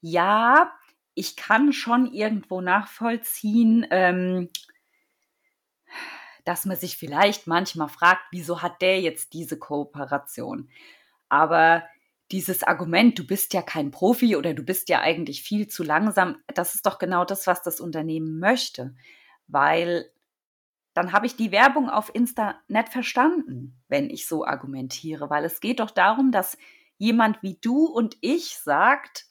ja, 0.00 0.72
ich 1.14 1.36
kann 1.36 1.74
schon 1.74 2.06
irgendwo 2.06 2.62
nachvollziehen, 2.62 3.86
ähm, 3.90 4.48
dass 6.46 6.64
man 6.64 6.78
sich 6.78 6.96
vielleicht 6.96 7.46
manchmal 7.46 7.88
fragt, 7.88 8.22
wieso 8.30 8.62
hat 8.62 8.80
der 8.80 9.02
jetzt 9.02 9.34
diese 9.34 9.58
Kooperation? 9.58 10.70
Aber 11.28 11.82
dieses 12.32 12.62
Argument, 12.62 13.18
du 13.18 13.26
bist 13.26 13.54
ja 13.54 13.62
kein 13.62 13.90
Profi 13.90 14.36
oder 14.36 14.54
du 14.54 14.62
bist 14.62 14.88
ja 14.88 15.00
eigentlich 15.00 15.42
viel 15.42 15.68
zu 15.68 15.82
langsam, 15.82 16.36
das 16.54 16.74
ist 16.74 16.86
doch 16.86 16.98
genau 16.98 17.24
das, 17.24 17.46
was 17.46 17.62
das 17.62 17.80
Unternehmen 17.80 18.38
möchte. 18.38 18.94
Weil 19.48 20.10
dann 20.94 21.12
habe 21.12 21.26
ich 21.26 21.36
die 21.36 21.52
Werbung 21.52 21.88
auf 21.88 22.14
Insta 22.14 22.60
nicht 22.68 22.88
verstanden, 22.88 23.80
wenn 23.88 24.10
ich 24.10 24.26
so 24.26 24.44
argumentiere, 24.44 25.30
weil 25.30 25.44
es 25.44 25.60
geht 25.60 25.80
doch 25.80 25.90
darum, 25.90 26.30
dass 26.30 26.56
jemand 26.98 27.42
wie 27.42 27.58
du 27.60 27.86
und 27.86 28.16
ich 28.20 28.58
sagt, 28.58 29.26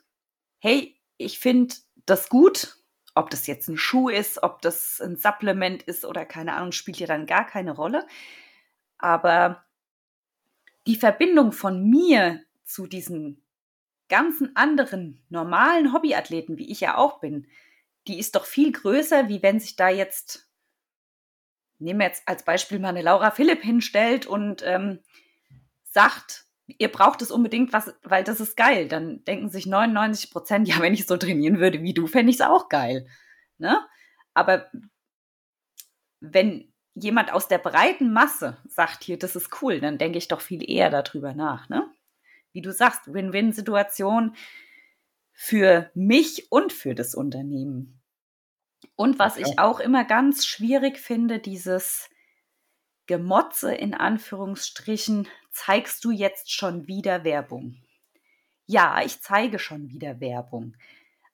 hey, 0.60 1.00
ich 1.18 1.40
finde 1.40 1.76
das 2.06 2.30
gut, 2.30 2.78
ob 3.16 3.30
das 3.30 3.48
jetzt 3.48 3.68
ein 3.68 3.78
Schuh 3.78 4.10
ist, 4.10 4.44
ob 4.44 4.62
das 4.62 5.02
ein 5.02 5.18
Supplement 5.18 5.84
ist 5.84 6.06
oder 6.06 6.26
keine 6.26 6.54
Ahnung, 6.56 6.72
spielt 6.72 7.00
ja 7.00 7.08
dann 7.08 7.26
gar 7.26 7.46
keine 7.46 7.72
Rolle. 7.76 8.08
Aber 8.98 9.64
die 10.88 10.96
Verbindung 10.96 11.52
von 11.52 11.90
mir 11.90 12.42
zu 12.70 12.88
diesen 12.88 13.44
ganzen 14.10 14.56
anderen 14.56 15.24
normalen 15.30 15.94
Hobbyathleten, 15.94 16.58
wie 16.58 16.72
ich 16.72 16.80
ja 16.80 16.98
auch 16.98 17.20
bin, 17.20 17.48
die 18.08 18.20
ist 18.20 18.36
doch 18.36 18.46
viel 18.46 18.72
größer, 18.72 19.28
wie 19.28 19.42
wenn 19.44 19.60
sich 19.60 19.76
da 19.76 19.90
jetzt, 19.90 20.50
nehmen 21.80 22.00
wir 22.00 22.08
jetzt 22.08 22.28
als 22.28 22.44
Beispiel 22.44 22.80
mal 22.80 22.90
eine 22.90 23.02
Laura 23.02 23.32
Philipp 23.32 23.62
hinstellt 23.62 24.26
und 24.26 24.64
ähm, 24.66 25.00
sagt, 25.84 26.46
ihr 26.78 26.92
braucht 26.92 27.22
es 27.22 27.32
unbedingt, 27.32 27.74
was, 27.74 27.94
weil 28.04 28.24
das 28.24 28.40
ist 28.40 28.56
geil. 28.56 28.88
Dann 28.88 29.24
denken 29.26 29.50
sich 29.50 29.66
99 29.66 30.32
Prozent, 30.32 30.68
ja, 30.68 30.80
wenn 30.80 30.94
ich 30.94 31.06
so 31.06 31.18
trainieren 31.18 31.60
würde 31.60 31.82
wie 31.82 31.94
du, 31.94 32.08
fände 32.08 32.30
ich 32.32 32.38
es 32.38 32.42
auch 32.42 32.70
geil. 32.70 33.08
Ne? 33.58 33.80
Aber 34.34 34.70
wenn 36.20 36.74
jemand 36.94 37.32
aus 37.32 37.48
der 37.48 37.60
breiten 37.60 38.12
Masse 38.12 38.58
sagt 38.68 39.04
hier, 39.04 39.18
das 39.18 39.36
ist 39.36 39.62
cool, 39.62 39.80
dann 39.80 39.98
denke 39.98 40.18
ich 40.18 40.28
doch 40.28 40.42
viel 40.42 40.70
eher 40.70 40.90
darüber 40.90 41.34
nach. 41.34 41.70
Ne? 41.70 41.90
Wie 42.52 42.62
du 42.62 42.72
sagst, 42.72 43.14
Win-Win-Situation 43.14 44.36
für 45.32 45.90
mich 45.94 46.52
und 46.52 46.74
für 46.74 46.96
das 46.96 47.16
Unternehmen. 47.16 48.02
Und 48.96 49.20
was 49.20 49.38
okay. 49.38 49.46
ich 49.48 49.60
auch 49.60 49.80
immer 49.80 50.04
ganz 50.04 50.46
schwierig 50.46 50.98
finde, 50.98 51.40
dieses 51.40 52.10
Gemotze 53.06 53.74
in 53.74 53.94
Anführungsstrichen, 53.94 55.28
zeigst 55.52 56.04
du 56.04 56.12
jetzt 56.12 56.52
schon 56.52 56.88
wieder 56.88 57.24
Werbung? 57.24 57.78
Ja, 58.66 59.02
ich 59.04 59.22
zeige 59.22 59.58
schon 59.58 59.90
wieder 59.90 60.20
Werbung, 60.20 60.76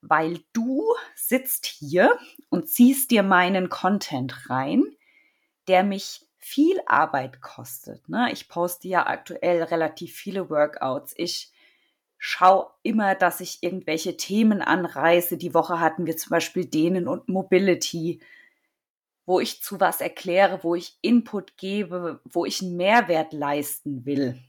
weil 0.01 0.39
du 0.53 0.83
sitzt 1.15 1.65
hier 1.65 2.17
und 2.49 2.69
ziehst 2.69 3.11
dir 3.11 3.23
meinen 3.23 3.69
Content 3.69 4.49
rein, 4.49 4.83
der 5.67 5.83
mich 5.83 6.24
viel 6.45 6.79
Arbeit 6.85 7.41
kostet. 7.41 8.07
Ne? 8.07 8.29
Ich 8.31 8.47
poste 8.47 8.87
ja 8.87 9.07
aktuell 9.07 9.63
relativ 9.63 10.13
viele 10.13 10.49
Workouts. 10.49 11.13
Ich 11.17 11.51
schaue 12.17 12.67
immer, 12.83 13.15
dass 13.15 13.39
ich 13.39 13.63
irgendwelche 13.63 14.15
Themen 14.15 14.61
anreiße. 14.61 15.37
Die 15.37 15.53
Woche 15.53 15.79
hatten 15.79 16.05
wir 16.05 16.17
zum 16.17 16.29
Beispiel 16.29 16.65
Dehnen 16.65 17.07
und 17.07 17.29
Mobility 17.29 18.21
wo 19.25 19.39
ich 19.39 19.61
zu 19.61 19.79
was 19.79 20.01
erkläre, 20.01 20.59
wo 20.63 20.75
ich 20.75 20.97
Input 21.01 21.57
gebe, 21.57 22.21
wo 22.25 22.45
ich 22.45 22.61
einen 22.61 22.77
Mehrwert 22.77 23.33
leisten 23.33 24.05
will. 24.05 24.39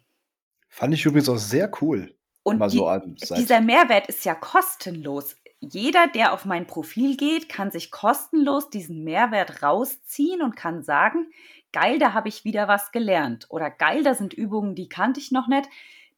Fand 0.69 0.95
ich 0.95 1.05
übrigens 1.05 1.29
auch 1.29 1.39
sehr 1.39 1.71
cool. 1.81 2.15
Und 2.43 2.63
die, 2.73 2.77
so 2.77 3.35
dieser 3.35 3.61
Mehrwert 3.61 4.07
ist 4.09 4.25
ja 4.25 4.35
kostenlos. 4.35 5.37
Jeder, 5.61 6.07
der 6.07 6.33
auf 6.33 6.45
mein 6.45 6.67
Profil 6.67 7.17
geht, 7.17 7.49
kann 7.49 7.71
sich 7.71 7.91
kostenlos 7.91 8.71
diesen 8.71 9.03
Mehrwert 9.03 9.63
rausziehen 9.63 10.43
und 10.43 10.55
kann 10.55 10.83
sagen, 10.83 11.31
geil, 11.77 11.99
da 11.99 12.15
habe 12.15 12.31
ich 12.31 12.47
wieder 12.47 12.69
was 12.69 12.91
gelernt. 12.91 13.45
Oder 13.51 13.71
geil, 13.71 14.03
da 14.03 14.15
sind 14.15 14.33
Übungen, 14.33 14.75
die 14.75 14.89
kannte 14.89 15.21
ich 15.21 15.31
noch 15.31 15.47
nicht, 15.47 15.69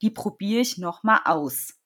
die 0.02 0.10
probiere 0.10 0.60
ich 0.60 0.78
nochmal 0.78 1.22
aus. 1.24 1.80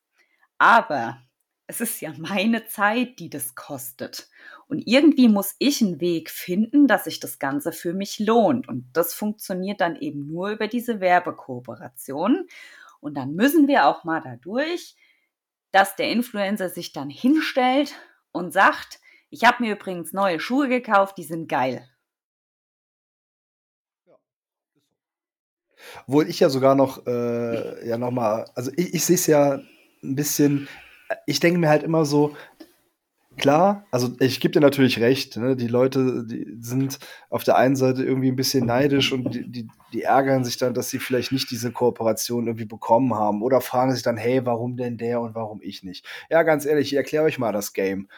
Aber 0.58 1.22
es 1.66 1.80
ist 1.80 2.02
ja 2.02 2.12
meine 2.18 2.66
Zeit, 2.66 3.18
die 3.18 3.30
das 3.30 3.54
kostet. 3.54 4.28
Und 4.68 4.86
irgendwie 4.86 5.30
muss 5.30 5.56
ich 5.58 5.80
einen 5.80 6.00
Weg 6.00 6.28
finden, 6.28 6.86
dass 6.86 7.04
sich 7.04 7.18
das 7.18 7.38
Ganze 7.38 7.72
für 7.72 7.94
mich 7.94 8.18
lohnt. 8.18 8.68
Und 8.68 8.90
das 8.92 9.14
funktioniert 9.14 9.80
dann 9.80 9.96
eben 9.96 10.26
nur 10.26 10.50
über 10.50 10.68
diese 10.68 11.00
Werbekooperation. 11.00 12.46
Und 13.00 13.14
dann 13.14 13.32
müssen 13.32 13.68
wir 13.68 13.86
auch 13.86 14.04
mal 14.04 14.20
dadurch, 14.20 14.96
dass 15.70 15.96
der 15.96 16.10
Influencer 16.10 16.68
sich 16.68 16.92
dann 16.92 17.08
hinstellt 17.08 17.94
und 18.32 18.52
sagt, 18.52 19.00
ich 19.30 19.44
habe 19.44 19.62
mir 19.62 19.72
übrigens 19.72 20.12
neue 20.12 20.40
Schuhe 20.40 20.68
gekauft, 20.68 21.16
die 21.16 21.24
sind 21.24 21.48
geil. 21.48 21.88
Obwohl 26.06 26.28
ich 26.28 26.40
ja 26.40 26.48
sogar 26.48 26.74
noch, 26.74 27.06
äh, 27.06 27.88
ja 27.88 27.98
nochmal, 27.98 28.46
also 28.54 28.70
ich, 28.76 28.94
ich 28.94 29.04
sehe 29.04 29.16
es 29.16 29.26
ja 29.26 29.60
ein 30.02 30.14
bisschen 30.14 30.68
ich 31.26 31.40
denke 31.40 31.58
mir 31.58 31.68
halt 31.68 31.82
immer 31.82 32.04
so, 32.04 32.36
klar, 33.36 33.86
also 33.90 34.10
ich 34.20 34.40
gebe 34.40 34.52
dir 34.52 34.60
natürlich 34.60 35.00
recht, 35.00 35.36
ne? 35.36 35.56
die 35.56 35.66
Leute, 35.66 36.24
die 36.26 36.56
sind 36.60 36.98
auf 37.30 37.44
der 37.44 37.56
einen 37.56 37.76
Seite 37.76 38.04
irgendwie 38.04 38.30
ein 38.30 38.36
bisschen 38.36 38.66
neidisch 38.66 39.12
und 39.12 39.34
die, 39.34 39.50
die, 39.50 39.68
die, 39.92 40.02
ärgern 40.02 40.44
sich 40.44 40.58
dann, 40.58 40.74
dass 40.74 40.90
sie 40.90 40.98
vielleicht 40.98 41.32
nicht 41.32 41.50
diese 41.50 41.72
Kooperation 41.72 42.46
irgendwie 42.46 42.66
bekommen 42.66 43.14
haben 43.14 43.42
oder 43.42 43.60
fragen 43.60 43.92
sich 43.92 44.02
dann, 44.02 44.16
hey, 44.16 44.44
warum 44.44 44.76
denn 44.76 44.98
der 44.98 45.20
und 45.20 45.34
warum 45.34 45.60
ich 45.62 45.82
nicht? 45.82 46.06
Ja, 46.30 46.42
ganz 46.42 46.66
ehrlich, 46.66 46.88
ich 46.88 46.96
erkläre 46.96 47.24
euch 47.24 47.38
mal 47.38 47.52
das 47.52 47.72
Game. 47.72 48.08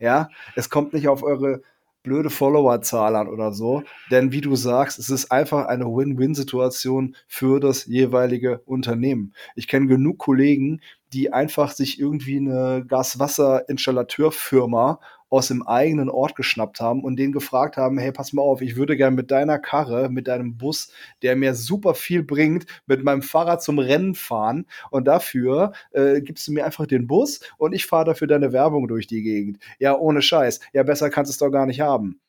Ja, 0.00 0.28
es 0.56 0.70
kommt 0.70 0.92
nicht 0.92 1.08
auf 1.08 1.22
eure 1.22 1.62
blöde 2.04 2.30
Followerzahl 2.30 3.16
an 3.16 3.28
oder 3.28 3.52
so. 3.52 3.82
Denn 4.12 4.30
wie 4.30 4.40
du 4.40 4.54
sagst, 4.54 5.00
es 5.00 5.10
ist 5.10 5.32
einfach 5.32 5.66
eine 5.66 5.86
Win-Win-Situation 5.86 7.16
für 7.26 7.58
das 7.58 7.86
jeweilige 7.86 8.60
Unternehmen. 8.60 9.34
Ich 9.56 9.66
kenne 9.66 9.88
genug 9.88 10.18
Kollegen, 10.18 10.80
die 11.12 11.32
einfach 11.32 11.72
sich 11.72 11.98
irgendwie 11.98 12.36
eine 12.36 12.84
Gaswasser-Installateurfirma 12.86 15.00
aus 15.34 15.48
dem 15.48 15.66
eigenen 15.66 16.08
Ort 16.08 16.36
geschnappt 16.36 16.78
haben 16.78 17.02
und 17.02 17.16
den 17.16 17.32
gefragt 17.32 17.76
haben, 17.76 17.98
hey, 17.98 18.12
pass 18.12 18.32
mal 18.32 18.42
auf, 18.42 18.62
ich 18.62 18.76
würde 18.76 18.96
gerne 18.96 19.16
mit 19.16 19.32
deiner 19.32 19.58
Karre, 19.58 20.08
mit 20.08 20.28
deinem 20.28 20.56
Bus, 20.56 20.92
der 21.22 21.34
mir 21.34 21.56
super 21.56 21.94
viel 21.94 22.22
bringt, 22.22 22.66
mit 22.86 23.02
meinem 23.02 23.20
Fahrrad 23.20 23.60
zum 23.60 23.80
Rennen 23.80 24.14
fahren 24.14 24.66
und 24.90 25.08
dafür 25.08 25.72
äh, 25.90 26.20
gibst 26.20 26.46
du 26.46 26.52
mir 26.52 26.64
einfach 26.64 26.86
den 26.86 27.08
Bus 27.08 27.40
und 27.58 27.72
ich 27.72 27.84
fahre 27.86 28.04
dafür 28.04 28.28
deine 28.28 28.52
Werbung 28.52 28.86
durch 28.86 29.08
die 29.08 29.22
Gegend. 29.22 29.58
Ja, 29.80 29.98
ohne 29.98 30.22
Scheiß. 30.22 30.60
Ja, 30.72 30.84
besser 30.84 31.10
kannst 31.10 31.30
du 31.30 31.32
es 31.32 31.38
doch 31.38 31.50
gar 31.50 31.66
nicht 31.66 31.80
haben. 31.80 32.20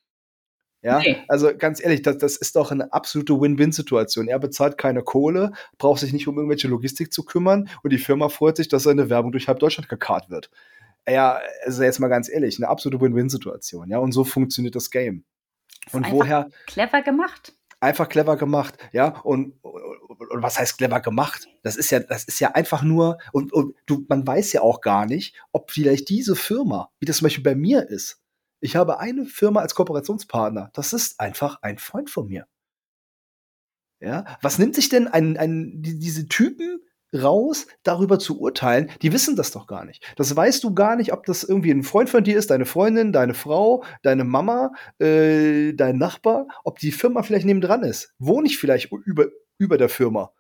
Ja, 0.82 1.00
nee. 1.00 1.18
also 1.28 1.50
ganz 1.56 1.84
ehrlich, 1.84 2.02
das, 2.02 2.20
das 2.20 2.38
ist 2.38 2.56
doch 2.56 2.72
eine 2.72 2.92
absolute 2.92 3.40
Win-Win-Situation. 3.40 4.28
Er 4.28 4.38
bezahlt 4.38 4.78
keine 4.78 5.02
Kohle, 5.02 5.52
braucht 5.80 6.00
sich 6.00 6.14
nicht 6.14 6.28
um 6.28 6.38
irgendwelche 6.38 6.68
Logistik 6.68 7.12
zu 7.14 7.24
kümmern 7.24 7.70
und 7.82 7.92
die 7.92 7.98
Firma 7.98 8.30
freut 8.30 8.58
sich, 8.58 8.68
dass 8.68 8.84
seine 8.84 9.10
Werbung 9.10 9.32
durch 9.32 9.48
halb 9.48 9.60
Deutschland 9.60 9.90
gekarrt 9.90 10.30
wird. 10.30 10.52
Ja, 11.08 11.40
also 11.64 11.84
jetzt 11.84 12.00
mal 12.00 12.08
ganz 12.08 12.30
ehrlich, 12.30 12.58
eine 12.58 12.68
absolute 12.68 13.00
Win-Win-Situation. 13.02 13.90
Ja, 13.90 14.00
und 14.00 14.12
so 14.12 14.24
funktioniert 14.24 14.76
das 14.76 14.90
Game. 14.90 15.24
Und 15.92 16.12
woher? 16.12 16.50
Clever 16.66 17.02
gemacht. 17.02 17.54
Einfach 17.80 18.10
clever 18.10 18.38
gemacht, 18.38 18.78
ja. 18.94 19.20
Und, 19.22 19.54
und, 19.62 20.32
und, 20.32 20.42
was 20.42 20.58
heißt 20.58 20.78
clever 20.78 21.02
gemacht? 21.02 21.48
Das 21.62 21.76
ist 21.76 21.92
ja, 21.92 22.00
das 22.00 22.24
ist 22.24 22.40
ja 22.40 22.52
einfach 22.52 22.82
nur, 22.82 23.20
und, 23.32 23.54
und 23.54 23.76
du, 23.86 24.06
man 24.08 24.26
weiß 24.26 24.54
ja 24.54 24.62
auch 24.62 24.82
gar 24.82 25.06
nicht, 25.06 25.36
ob 25.52 25.72
vielleicht 25.72 26.10
diese 26.10 26.36
Firma, 26.36 26.92
wie 27.00 27.06
das 27.06 27.18
zum 27.18 27.26
Beispiel 27.26 27.44
bei 27.44 27.56
mir 27.56 27.88
ist, 27.88 28.24
ich 28.60 28.76
habe 28.76 29.00
eine 29.00 29.26
Firma 29.26 29.60
als 29.62 29.76
Kooperationspartner. 29.76 30.72
Das 30.74 30.94
ist 30.94 31.20
einfach 31.20 31.62
ein 31.62 31.78
Freund 31.78 32.10
von 32.10 32.28
mir. 32.28 32.48
Ja, 34.00 34.38
was 34.42 34.58
nimmt 34.58 34.76
sich 34.76 34.90
denn 34.90 35.08
ein, 35.08 35.38
ein, 35.38 35.82
die, 35.82 36.00
diese 36.00 36.28
Typen 36.28 36.82
raus, 37.14 37.68
darüber 37.84 38.20
zu 38.20 38.40
urteilen? 38.40 38.92
Die 39.02 39.14
wissen 39.14 39.36
das 39.36 39.52
doch 39.52 39.68
gar 39.68 39.86
nicht. 39.86 40.04
Das 40.16 40.36
weißt 40.36 40.64
du 40.64 40.74
gar 40.74 40.96
nicht, 40.96 41.14
ob 41.14 41.26
das 41.26 41.44
irgendwie 41.44 41.72
ein 41.72 41.84
Freund 41.84 42.10
von 42.10 42.24
dir 42.24 42.38
ist, 42.38 42.50
deine 42.50 42.66
Freundin, 42.66 43.12
deine 43.12 43.34
Frau, 43.34 43.84
deine 44.02 44.24
Mama, 44.24 44.72
äh, 45.00 45.74
dein 45.74 45.98
Nachbar, 45.98 46.48
ob 46.64 46.80
die 46.80 46.92
Firma 46.92 47.24
vielleicht 47.24 47.46
nebendran 47.46 47.84
ist. 47.84 48.14
Wohne 48.20 48.48
ich 48.48 48.58
vielleicht 48.58 48.92
über, 49.06 49.26
über 49.58 49.78
der 49.78 49.90
Firma? 49.90 50.32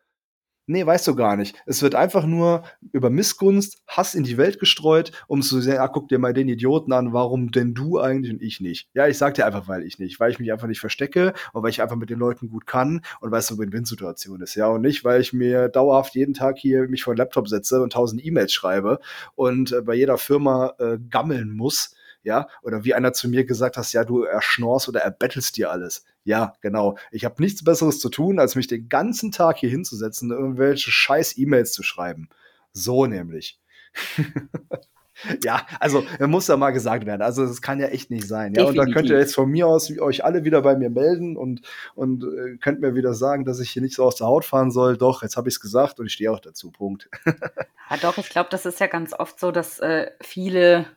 Nee, 0.68 0.84
weißt 0.84 1.08
du 1.08 1.16
gar 1.16 1.36
nicht. 1.36 1.56
Es 1.68 1.84
wird 1.84 1.94
einfach 1.94 2.26
nur 2.26 2.64
über 2.92 3.12
Missgunst, 3.12 3.84
Hass 3.88 4.16
in 4.16 4.24
die 4.24 4.38
Welt 4.38 4.60
gestreut, 4.60 5.12
um 5.28 5.44
zu 5.44 5.62
sehen, 5.62 5.78
ah, 5.78 5.88
guck 5.88 6.10
dir 6.10 6.18
mal 6.18 6.34
den 6.34 6.48
Idioten 6.48 6.92
an, 6.92 7.14
warum 7.14 7.52
denn 7.52 7.76
du 7.76 8.00
eigentlich 8.00 8.34
und 8.34 8.42
ich 8.42 8.62
nicht? 8.62 8.90
Ja, 8.96 9.08
ich 9.08 9.20
sag 9.20 9.36
dir 9.36 9.46
einfach, 9.46 9.68
weil 9.68 9.84
ich 9.84 10.00
nicht. 10.00 10.20
Weil 10.20 10.32
ich 10.32 10.40
mich 10.40 10.52
einfach 10.52 10.68
nicht 10.68 10.80
verstecke 10.80 11.34
und 11.54 11.62
weil 11.62 11.70
ich 11.70 11.84
einfach 11.84 11.98
mit 11.98 12.10
den 12.10 12.18
Leuten 12.18 12.50
gut 12.50 12.66
kann 12.66 13.02
und 13.22 13.30
weil 13.32 13.40
es 13.40 13.52
eine 13.52 13.60
Win-Win-Situation 13.60 14.42
ist. 14.42 14.56
Ja, 14.56 14.68
und 14.70 14.82
nicht, 14.82 15.04
weil 15.04 15.22
ich 15.22 15.34
mir 15.34 15.70
dauerhaft 15.70 16.16
jeden 16.16 16.34
Tag 16.34 16.58
hier 16.58 16.88
mich 16.88 17.04
vor 17.04 17.14
den 17.14 17.20
Laptop 17.20 17.48
setze 17.48 17.82
und 17.84 17.94
tausend 17.94 18.26
E-Mails 18.26 18.52
schreibe 18.52 19.00
und 19.36 19.72
äh, 19.72 19.82
bei 19.82 19.94
jeder 19.94 20.18
Firma 20.18 20.74
äh, 20.80 20.98
gammeln 21.12 21.52
muss, 21.56 21.96
ja, 22.24 22.48
oder 22.64 22.84
wie 22.84 22.96
einer 22.96 23.14
zu 23.14 23.30
mir 23.30 23.46
gesagt 23.46 23.78
hat, 23.78 23.94
ja, 23.94 24.04
du 24.04 24.24
erschnorst 24.24 24.90
oder 24.90 25.02
erbettelst 25.02 25.58
dir 25.58 25.70
alles. 25.70 26.04
Ja, 26.26 26.54
genau. 26.62 26.98
Ich 27.12 27.24
habe 27.24 27.42
nichts 27.42 27.64
Besseres 27.64 28.00
zu 28.00 28.10
tun, 28.10 28.40
als 28.40 28.56
mich 28.56 28.68
den 28.68 28.90
ganzen 28.90 29.32
Tag 29.32 29.58
hier 29.58 29.70
hinzusetzen 29.70 30.32
und 30.32 30.38
irgendwelche 30.38 30.92
scheiß 30.92 31.38
E-Mails 31.38 31.72
zu 31.72 31.84
schreiben. 31.84 32.30
So 32.74 33.06
nämlich. 33.06 33.60
ja, 35.44 35.66
also 35.80 36.04
muss 36.20 36.48
ja 36.48 36.58
mal 36.58 36.72
gesagt 36.72 37.06
werden. 37.06 37.22
Also 37.22 37.46
das 37.46 37.62
kann 37.62 37.80
ja 37.80 37.88
echt 37.88 38.10
nicht 38.10 38.28
sein. 38.28 38.56
Ja, 38.56 38.66
und 38.66 38.76
dann 38.76 38.92
könnt 38.92 39.08
ihr 39.08 39.20
jetzt 39.20 39.36
von 39.36 39.50
mir 39.50 39.68
aus 39.68 39.96
euch 40.00 40.26
alle 40.26 40.44
wieder 40.44 40.64
bei 40.64 40.76
mir 40.76 40.90
melden 40.90 41.38
und 41.38 41.62
und 41.94 42.24
äh, 42.24 42.58
könnt 42.58 42.82
mir 42.82 42.96
wieder 42.96 43.14
sagen, 43.14 43.46
dass 43.46 43.60
ich 43.60 43.70
hier 43.70 43.84
nicht 43.84 43.96
so 43.96 44.04
aus 44.04 44.16
der 44.16 44.26
Haut 44.26 44.46
fahren 44.46 44.72
soll. 44.72 44.98
Doch, 44.98 45.22
jetzt 45.22 45.38
habe 45.38 45.48
ich 45.48 45.56
es 45.56 45.60
gesagt 45.62 46.00
und 46.00 46.08
ich 46.08 46.14
stehe 46.14 46.32
auch 46.32 46.40
dazu. 46.40 46.72
Punkt. 46.72 47.08
ja, 47.26 47.98
doch. 48.02 48.18
Ich 48.18 48.30
glaube, 48.30 48.50
das 48.50 48.66
ist 48.66 48.80
ja 48.80 48.88
ganz 48.88 49.14
oft 49.14 49.40
so, 49.40 49.52
dass 49.52 49.80
äh, 49.80 50.10
viele 50.22 50.88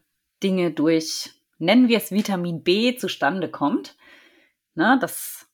Dinge 0.42 0.70
durch 0.70 1.34
nennen 1.58 1.88
wir 1.88 1.98
es 1.98 2.10
Vitamin 2.12 2.62
B 2.62 2.96
zustande 2.96 3.50
kommt. 3.50 3.96
Ne, 4.78 4.96
das 5.00 5.48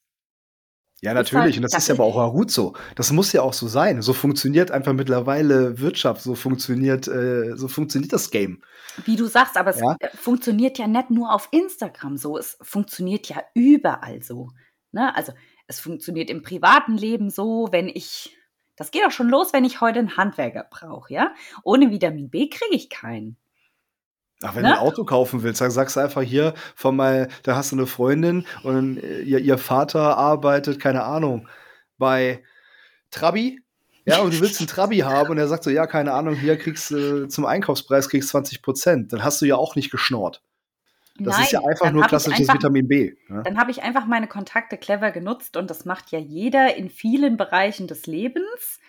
ja, 1.01 1.15
natürlich. 1.15 1.45
Halt, 1.45 1.57
und 1.57 1.63
das, 1.63 1.73
das 1.73 1.83
ist 1.83 1.89
ja 1.89 1.95
aber 1.95 2.05
auch 2.05 2.33
gut 2.33 2.51
so. 2.51 2.75
Das 2.95 3.11
muss 3.11 3.33
ja 3.33 3.41
auch 3.41 3.55
so 3.55 3.69
sein. 3.69 4.03
So 4.03 4.13
funktioniert 4.13 4.71
einfach 4.71 4.93
mittlerweile 4.93 5.79
Wirtschaft. 5.79 6.23
So 6.23 6.35
funktioniert, 6.35 7.09
äh, 7.09 7.57
so 7.57 7.69
funktioniert 7.69 8.13
das 8.13 8.31
Game. 8.31 8.63
Wie 9.05 9.17
du 9.17 9.27
sagst, 9.27 9.57
aber 9.57 9.77
ja? 9.77 9.97
es 10.01 10.19
funktioniert 10.19 10.79
ja 10.79 10.87
nicht 10.87 11.11
nur 11.11 11.33
auf 11.33 11.49
Instagram 11.53 12.19
so. 12.19 12.39
Es 12.39 12.59
funktioniert 12.61 13.29
ja 13.29 13.43
überall 13.55 14.23
so. 14.23 14.51
Ne? 14.93 15.15
Also 15.15 15.33
es 15.67 15.81
funktioniert 15.81 16.29
im 16.29 16.43
privaten 16.43 16.97
Leben 16.97 17.31
so, 17.31 17.69
wenn 17.71 17.89
ich, 17.89 18.37
das 18.77 18.91
geht 18.91 19.07
auch 19.07 19.11
schon 19.11 19.29
los, 19.29 19.55
wenn 19.55 19.65
ich 19.65 19.81
heute 19.81 20.01
einen 20.01 20.19
Handwerker 20.19 20.67
brauche, 20.71 21.13
ja. 21.13 21.35
Ohne 21.65 21.91
Vitamin 21.91 22.29
B 22.29 22.49
kriege 22.49 22.75
ich 22.75 22.91
keinen. 22.91 23.39
Ach, 24.45 24.55
wenn 24.55 24.63
ne? 24.63 24.69
du 24.69 24.75
ein 24.75 24.81
Auto 24.81 25.05
kaufen 25.05 25.43
willst, 25.43 25.61
dann 25.61 25.71
sagst 25.71 25.97
du 25.97 26.01
einfach 26.01 26.23
hier 26.23 26.55
von 26.75 26.95
mal, 26.97 27.29
da 27.43 27.57
hast 27.57 27.73
du 27.73 27.77
eine 27.77 27.87
Freundin 27.87 28.47
und 28.63 28.97
ihr, 28.97 29.39
ihr 29.39 29.59
Vater 29.59 30.17
arbeitet, 30.19 30.81
keine 30.81 31.05
Ahnung, 31.05 31.49
bei 31.99 32.43
Trabi. 33.11 33.61
Ja, 34.07 34.21
und 34.21 34.35
du 34.35 34.41
willst 34.41 34.61
einen 34.61 34.69
Trabi 34.69 34.99
haben 34.99 35.31
und 35.31 35.39
er 35.39 35.49
sagt 35.49 35.65
so, 35.65 35.71
ja, 35.71 35.87
keine 35.87 36.13
Ahnung, 36.13 36.35
hier 36.35 36.59
kriegst 36.59 36.91
du 36.91 37.25
äh, 37.25 37.29
zum 37.29 37.47
Einkaufspreis 37.47 38.11
kriegst 38.11 38.29
20 38.31 38.61
Prozent. 38.61 39.13
Dann 39.13 39.25
hast 39.25 39.41
du 39.41 39.47
ja 39.47 39.57
auch 39.57 39.77
nicht 39.77 39.91
geschnort. 39.91 40.43
Das 41.17 41.37
Nein, 41.37 41.45
ist 41.45 41.53
ja 41.53 41.61
einfach 41.65 41.93
nur 41.93 42.05
klassisches 42.05 42.41
einfach, 42.41 42.55
Vitamin 42.55 42.89
B. 42.89 43.15
Ja? 43.31 43.43
Dann 43.43 43.57
habe 43.57 43.71
ich 43.71 43.83
einfach 43.83 44.05
meine 44.05 44.27
Kontakte 44.27 44.77
clever 44.77 45.13
genutzt 45.13 45.57
und 45.57 45.71
das 45.71 45.85
macht 45.85 46.11
ja 46.11 46.19
jeder 46.19 46.77
in 46.77 46.91
vielen 46.91 47.37
Bereichen 47.37 47.87
des 47.87 48.07
Lebens. 48.07 48.81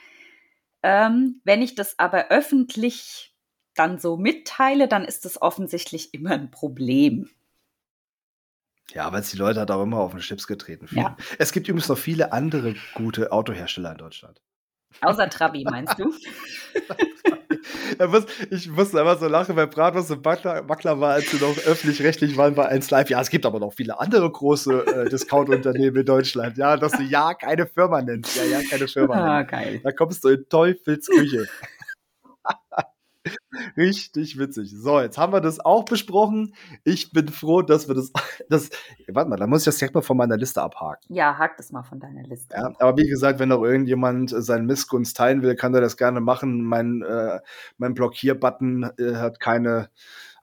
Ähm, 0.82 1.40
wenn 1.44 1.62
ich 1.62 1.76
das 1.76 2.00
aber 2.00 2.30
öffentlich 2.30 3.35
dann 3.76 4.00
so 4.00 4.18
mitteile, 4.18 4.88
dann 4.88 5.06
ist 5.06 5.26
es 5.26 5.42
offensichtlich 5.42 6.14
immer 6.14 6.32
ein 6.32 6.52
Problem. 6.52 7.30
Ja, 8.92 9.12
weil 9.12 9.22
es 9.22 9.32
die 9.32 9.38
Leute 9.38 9.60
halt 9.60 9.72
auch 9.72 9.82
immer 9.82 10.00
auf 10.00 10.12
den 10.12 10.22
Chips 10.22 10.48
getreten 10.48 10.88
fühlen. 10.88 11.02
Ja. 11.02 11.18
Es 11.40 11.52
gibt 11.52 11.68
übrigens 11.68 11.90
noch 11.90 11.98
viele 11.98 12.32
andere 12.32 12.76
gute 12.94 13.32
Autohersteller 13.32 13.92
in 13.92 13.98
Deutschland. 13.98 14.42
Außer 15.02 15.30
Trabi, 15.30 15.64
meinst 15.64 15.98
du? 16.00 16.14
ich 18.50 18.70
musste 18.70 19.00
einfach 19.00 19.20
so 19.20 19.28
lachen, 19.28 19.56
weil 19.56 19.68
Bratwurst 19.68 20.12
und 20.12 20.22
Backler 20.22 21.00
war, 21.00 21.14
als 21.14 21.30
sie 21.32 21.38
noch 21.38 21.58
öffentlich-rechtlich 21.58 22.38
waren 22.38 22.56
bei 22.56 22.68
1 22.68 22.90
Live. 22.90 23.10
Ja, 23.10 23.22
es 23.22 23.30
gibt 23.30 23.46
aber 23.46 23.60
noch 23.60 23.74
viele 23.74 24.00
andere 24.00 24.30
große 24.30 24.86
äh, 24.86 25.10
Discount-Unternehmen 25.10 25.98
in 25.98 26.06
Deutschland. 26.06 26.58
Ja, 26.58 26.78
dass 26.78 26.94
du 26.94 27.04
ja 27.04 27.34
keine 27.34 27.68
Firma 27.68 28.02
nennst. 28.02 28.36
Ja, 28.36 28.44
ja, 28.44 28.60
keine 28.70 28.88
Firma. 28.88 29.40
Ah, 29.40 29.44
geil. 29.44 29.82
Da 29.84 29.92
kommst 29.92 30.24
du 30.24 30.30
in 30.30 30.48
Teufels 30.50 31.08
Küche. 31.08 31.48
Richtig 33.78 34.38
witzig. 34.38 34.72
So, 34.76 35.00
jetzt 35.00 35.18
haben 35.18 35.34
wir 35.34 35.42
das 35.42 35.60
auch 35.60 35.86
besprochen. 35.86 36.54
Ich 36.84 37.12
bin 37.12 37.28
froh, 37.30 37.62
dass 37.62 37.88
wir 37.88 37.96
das, 37.96 38.12
das 38.50 38.70
warte 39.08 39.30
mal, 39.30 39.38
da 39.38 39.48
muss 39.48 39.62
ich 39.62 39.66
das 39.66 39.78
direkt 39.78 39.96
mal 39.96 40.02
von 40.02 40.18
meiner 40.18 40.38
Liste 40.38 40.62
abhaken. 40.62 41.14
Ja, 41.14 41.38
hak 41.38 41.58
das 41.58 41.72
mal 41.72 41.84
von 41.84 42.00
deiner 42.00 42.24
Liste. 42.24 42.56
Ja, 42.56 42.74
aber 42.80 42.98
wie 42.98 43.08
gesagt, 43.08 43.40
wenn 43.40 43.50
noch 43.50 43.64
irgendjemand 43.64 44.30
seinen 44.30 44.66
Missgunst 44.66 45.18
teilen 45.18 45.42
will, 45.42 45.56
kann 45.56 45.74
er 45.74 45.82
das 45.82 45.98
gerne 45.98 46.22
machen. 46.22 46.64
Mein, 46.64 47.02
äh, 47.02 47.40
mein 47.78 47.94
Blockierbutton 47.94 48.92
äh, 48.98 49.16
hat 49.16 49.40
keine 49.40 49.90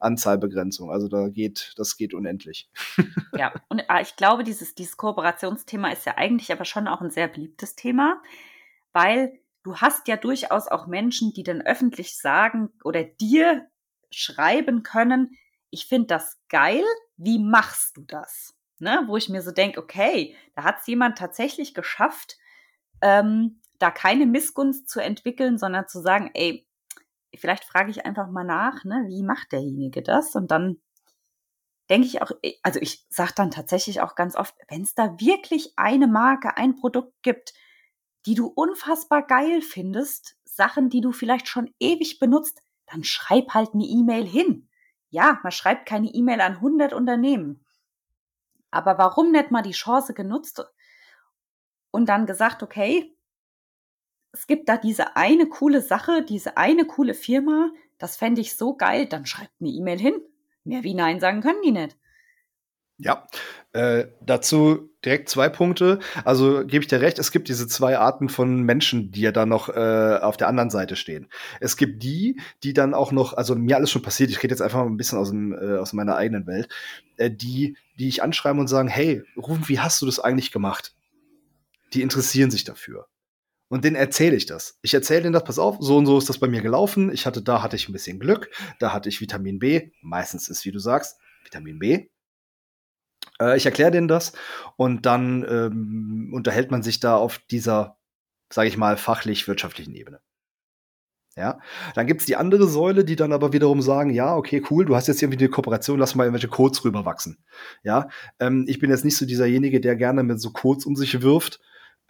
Anzahlbegrenzung. 0.03 0.91
Also 0.91 1.09
da 1.09 1.29
geht, 1.29 1.75
das 1.77 1.97
geht 1.97 2.15
unendlich. 2.15 2.69
Ja, 3.35 3.51
und 3.69 3.79
äh, 3.79 4.03
ich 4.03 4.17
glaube, 4.17 4.45
dieses, 4.45 4.75
dieses 4.75 4.99
Kooperationsthema 4.99 5.91
ist 5.91 6.05
ja 6.05 6.19
eigentlich 6.19 6.53
aber 6.53 6.67
schon 6.67 6.87
auch 6.87 7.01
ein 7.01 7.11
sehr 7.11 7.29
beliebtes 7.29 7.75
Thema, 7.77 8.21
weil 8.93 9.39
du 9.63 9.77
hast 9.77 10.09
ja 10.09 10.17
durchaus 10.17 10.69
auch 10.69 10.87
Menschen, 10.87 11.33
die 11.33 11.43
dann 11.43 11.63
öffentlich 11.63 12.19
sagen 12.19 12.71
oder 12.85 13.05
dir 13.05 13.67
schreiben 14.11 14.83
können, 14.83 15.37
ich 15.71 15.87
finde 15.87 16.09
das 16.09 16.39
geil, 16.49 16.85
wie 17.17 17.39
machst 17.39 17.97
du 17.97 18.03
das? 18.03 18.55
Ne? 18.79 19.05
Wo 19.07 19.17
ich 19.17 19.29
mir 19.29 19.43
so 19.43 19.53
denke, 19.53 19.81
okay, 19.81 20.37
da 20.55 20.65
hat 20.65 20.81
es 20.81 20.87
jemand 20.87 21.17
tatsächlich 21.17 21.73
geschafft, 21.73 22.37
ähm, 23.01 23.61
da 23.79 23.91
keine 23.91 24.27
Missgunst 24.27 24.89
zu 24.89 25.01
entwickeln, 25.01 25.59
sondern 25.59 25.89
zu 25.89 26.01
sagen, 26.01 26.31
ey, 26.35 26.69
vielleicht 27.35 27.65
frage 27.65 27.91
ich 27.91 28.05
einfach 28.05 28.29
mal 28.31 28.45
nach, 28.45 28.85
ne, 28.85 29.05
wie 29.09 29.23
macht 29.23 29.53
derjenige 29.53 30.03
das? 30.03 30.35
Und 30.35 30.51
dann 30.51 30.81
denke 31.91 32.07
ich 32.07 32.23
auch, 32.23 32.31
also 32.63 32.81
ich 32.81 33.07
sage 33.09 33.33
dann 33.35 33.51
tatsächlich 33.51 34.01
auch 34.01 34.15
ganz 34.15 34.37
oft, 34.37 34.55
wenn 34.69 34.83
es 34.83 34.95
da 34.95 35.19
wirklich 35.19 35.73
eine 35.77 36.07
Marke, 36.07 36.57
ein 36.57 36.77
Produkt 36.77 37.15
gibt, 37.23 37.55
die 38.27 38.35
du 38.35 38.47
unfassbar 38.47 39.27
geil 39.27 39.63
findest, 39.63 40.37
Sachen, 40.45 40.91
die 40.91 41.01
du 41.01 41.13
vielleicht 41.13 41.49
schon 41.49 41.73
ewig 41.81 42.19
benutzt, 42.19 42.63
dann 42.87 43.05
schreib 43.05 43.55
halt 43.55 43.75
eine 43.75 43.85
E-Mail 43.85 44.27
hin. 44.27 44.69
Ja, 45.11 45.41
man 45.43 45.53
schreibt 45.53 45.87
keine 45.87 46.09
E-Mail 46.09 46.41
an 46.41 46.55
100 46.55 46.93
Unternehmen. 46.93 47.65
Aber 48.71 48.99
warum 48.99 49.33
nicht 49.33 49.51
mal 49.51 49.63
die 49.63 49.73
Chance 49.73 50.15
genutzt 50.15 50.65
und 51.91 52.09
dann 52.09 52.27
gesagt, 52.27 52.63
okay, 52.63 53.17
es 54.33 54.47
gibt 54.47 54.69
da 54.69 54.79
diese 54.79 55.17
eine 55.17 55.47
coole 55.47 55.83
Sache, 55.83 56.23
diese 56.23 56.57
eine 56.57 56.87
coole 56.87 57.15
Firma, 57.15 57.71
das 57.99 58.17
fände 58.17 58.41
ich 58.41 58.57
so 58.57 58.75
geil, 58.75 59.07
dann 59.07 59.27
schreibt 59.27 59.53
eine 59.61 59.69
E-Mail 59.71 59.99
hin. 59.99 60.21
Mehr 60.65 60.83
wie 60.83 60.95
Nein 60.95 61.21
sagen 61.21 61.43
können 61.43 61.61
die 61.63 61.73
nicht. 61.73 61.99
Ja, 62.99 63.27
äh, 63.73 64.07
dazu 64.21 64.91
direkt 65.05 65.29
zwei 65.29 65.49
Punkte. 65.49 65.99
Also 66.25 66.65
gebe 66.65 66.83
ich 66.85 66.89
dir 66.89 67.01
recht, 67.01 67.19
es 67.19 67.33
gibt 67.33 67.49
diese 67.49 67.67
zwei 67.67 67.99
Arten 67.99 68.29
von 68.29 68.63
Menschen, 68.63 69.11
die 69.11 69.23
ja 69.23 69.33
da 69.33 69.47
noch 69.47 69.69
äh, 69.71 70.19
auf 70.21 70.37
der 70.37 70.49
anderen 70.49 70.71
Seite 70.71 70.95
stehen. 70.95 71.29
Es 71.59 71.77
gibt 71.77 72.03
die, 72.03 72.39
die 72.63 72.75
dann 72.75 72.95
auch 72.95 73.11
noch, 73.11 73.33
also 73.33 73.55
mir 73.57 73.77
alles 73.77 73.91
schon 73.91 74.03
passiert, 74.03 74.31
ich 74.31 74.43
rede 74.43 74.53
jetzt 74.53 74.61
einfach 74.61 74.81
mal 74.81 74.87
ein 74.87 74.97
bisschen 74.97 75.19
aus, 75.19 75.31
dem, 75.31 75.53
äh, 75.53 75.79
aus 75.79 75.93
meiner 75.95 76.17
eigenen 76.17 76.47
Welt, 76.47 76.69
äh, 77.17 77.31
die, 77.31 77.77
die 77.99 78.09
ich 78.09 78.23
anschreiben 78.23 78.61
und 78.61 78.69
sagen, 78.69 78.89
hey, 78.89 79.23
Rufen, 79.37 79.69
wie 79.69 79.81
hast 79.81 80.01
du 80.03 80.07
das 80.07 80.21
eigentlich 80.21 80.53
gemacht? 80.53 80.95
Die 81.95 82.03
interessieren 82.03 82.51
sich 82.51 82.65
dafür. 82.65 83.07
Und 83.69 83.85
denen 83.85 83.97
erzähle 83.97 84.37
ich 84.37 84.45
das. 84.45 84.79
Ich 84.83 84.93
erzähle 84.93 85.23
denen 85.23 85.33
das, 85.33 85.45
pass 85.45 85.59
auf, 85.59 85.79
so 85.81 85.97
und 85.97 86.05
so 86.05 86.19
ist 86.19 86.29
das 86.29 86.39
bei 86.39 86.47
mir 86.47 86.61
gelaufen. 86.61 87.11
Ich 87.11 87.25
hatte, 87.25 87.43
da 87.43 87.63
hatte 87.63 87.75
ich 87.75 87.89
ein 87.89 87.93
bisschen 87.93 88.21
Glück, 88.21 88.51
da 88.79 88.93
hatte 88.93 89.09
ich 89.09 89.23
Vitamin 89.23 89.59
B. 89.59 89.91
Meistens 90.03 90.49
ist, 90.49 90.67
wie 90.67 90.73
du 90.73 90.79
sagst, 90.79 91.19
Vitamin 91.43 91.79
B 91.79 92.09
äh, 93.43 93.57
ich 93.57 93.67
erkläre 93.67 93.91
denen 93.91 94.09
das 94.09 94.33
und 94.77 95.07
dann 95.07 95.45
ähm, 95.49 96.31
unterhält 96.33 96.71
man 96.71 96.83
sich 96.83 97.01
da 97.01 97.17
auf 97.17 97.39
dieser, 97.51 97.97
sage 98.51 98.69
ich 98.69 98.77
mal, 98.77 98.97
fachlich-wirtschaftlichen 98.97 99.95
Ebene. 99.95 100.21
Ja, 101.35 101.61
dann 101.95 102.07
gibt's 102.07 102.27
die 102.27 102.37
andere 102.37 102.69
Säule, 102.69 103.07
die 103.07 103.17
dann 103.17 103.33
aber 103.33 103.55
wiederum 103.55 103.81
sagen, 103.81 104.11
ja, 104.11 104.37
okay, 104.37 104.63
cool, 104.71 104.85
du 104.85 104.95
hast 104.95 105.09
jetzt 105.09 105.23
irgendwie 105.23 105.39
eine 105.39 105.49
Kooperation, 105.49 105.99
lass 105.99 106.15
mal 106.15 106.25
irgendwelche 106.25 106.49
Codes 106.49 106.85
rüberwachsen. 106.85 107.39
Ja, 107.83 108.09
ähm, 108.39 108.67
ich 108.69 108.79
bin 108.79 108.91
jetzt 108.91 109.05
nicht 109.05 109.17
so 109.17 109.25
dieserjenige, 109.25 109.81
der 109.81 109.97
gerne 109.97 110.25
mit 110.25 110.41
so 110.43 110.51
Codes 110.51 110.85
um 110.85 110.95
sich 110.95 111.23
wirft. 111.23 111.61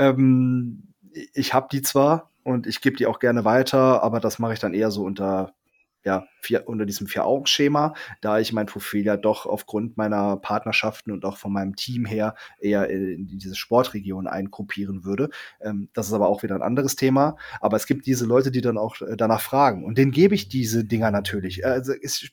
Ähm, 0.01 0.95
ich 1.35 1.55
habe 1.55 1.69
die 1.71 1.83
zwar 1.83 2.31
und 2.43 2.67
ich 2.67 2.81
gebe 2.81 2.97
die 2.97 3.07
auch 3.07 3.21
gerne 3.21 3.45
weiter, 3.45 4.03
aber 4.03 4.19
das 4.19 4.41
mache 4.41 4.55
ich 4.55 4.59
dann 4.59 4.75
eher 4.75 4.91
so 4.91 5.05
unter 5.05 5.55
ja, 6.05 6.27
vier, 6.41 6.69
unter 6.69 6.87
diesem 6.87 7.07
Vier-Augen-Schema, 7.07 7.95
da 8.21 8.39
ich 8.39 8.53
mein 8.53 8.67
Profil 8.67 9.05
ja 9.05 9.17
doch 9.17 9.47
aufgrund 9.47 9.97
meiner 9.97 10.37
Partnerschaften 10.37 11.13
und 11.13 11.25
auch 11.25 11.37
von 11.37 11.53
meinem 11.53 11.77
Team 11.77 12.05
her 12.05 12.35
eher 12.59 12.89
in 12.91 13.39
diese 13.39 13.55
Sportregion 13.55 14.27
eingruppieren 14.27 15.05
würde. 15.05 15.31
Ähm, 15.61 15.89
das 15.93 16.09
ist 16.09 16.13
aber 16.13 16.29
auch 16.29 16.43
wieder 16.43 16.55
ein 16.55 16.63
anderes 16.63 16.97
Thema. 16.97 17.37
Aber 17.61 17.77
es 17.77 17.87
gibt 17.87 18.07
diese 18.07 18.27
Leute, 18.27 18.51
die 18.51 18.61
dann 18.61 18.79
auch 18.79 19.01
äh, 19.01 19.17
danach 19.17 19.41
fragen. 19.41 19.85
Und 19.85 19.99
denen 19.99 20.11
gebe 20.11 20.35
ich 20.35 20.49
diese 20.49 20.85
Dinger 20.85 21.11
natürlich. 21.11 21.65
Also 21.65 21.93
ist 21.93 22.31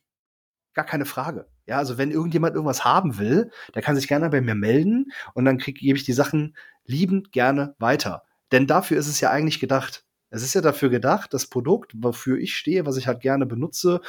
gar 0.74 0.86
keine 0.86 1.06
Frage. 1.06 1.48
Ja, 1.68 1.78
also 1.78 1.98
wenn 1.98 2.12
irgendjemand 2.12 2.56
irgendwas 2.56 2.86
haben 2.86 3.18
will, 3.18 3.52
der 3.76 3.82
kann 3.82 3.96
sich 3.96 4.08
gerne 4.08 4.30
bei 4.30 4.42
mir 4.42 4.56
melden 4.56 5.12
und 5.34 5.46
dann 5.46 5.58
krieg, 5.58 5.78
gebe 5.78 5.98
ich 5.98 6.04
die 6.04 6.14
Sachen 6.14 6.56
liebend 6.86 7.32
gerne 7.32 7.76
weiter. 7.80 8.24
Denn 8.52 8.66
dafür 8.66 8.98
ist 8.98 9.08
es 9.08 9.20
ja 9.22 9.30
eigentlich 9.30 9.60
gedacht. 9.60 10.06
Es 10.30 10.44
ist 10.44 10.54
ja 10.54 10.62
dafür 10.62 10.90
gedacht, 10.90 11.34
das 11.34 11.48
Produkt, 11.48 11.94
wofür 11.96 12.38
ich 12.38 12.56
stehe, 12.56 12.86
was 12.86 12.98
ich 12.98 13.08
halt 13.08 13.22
gerne 13.22 13.46
benutze, 13.46 14.02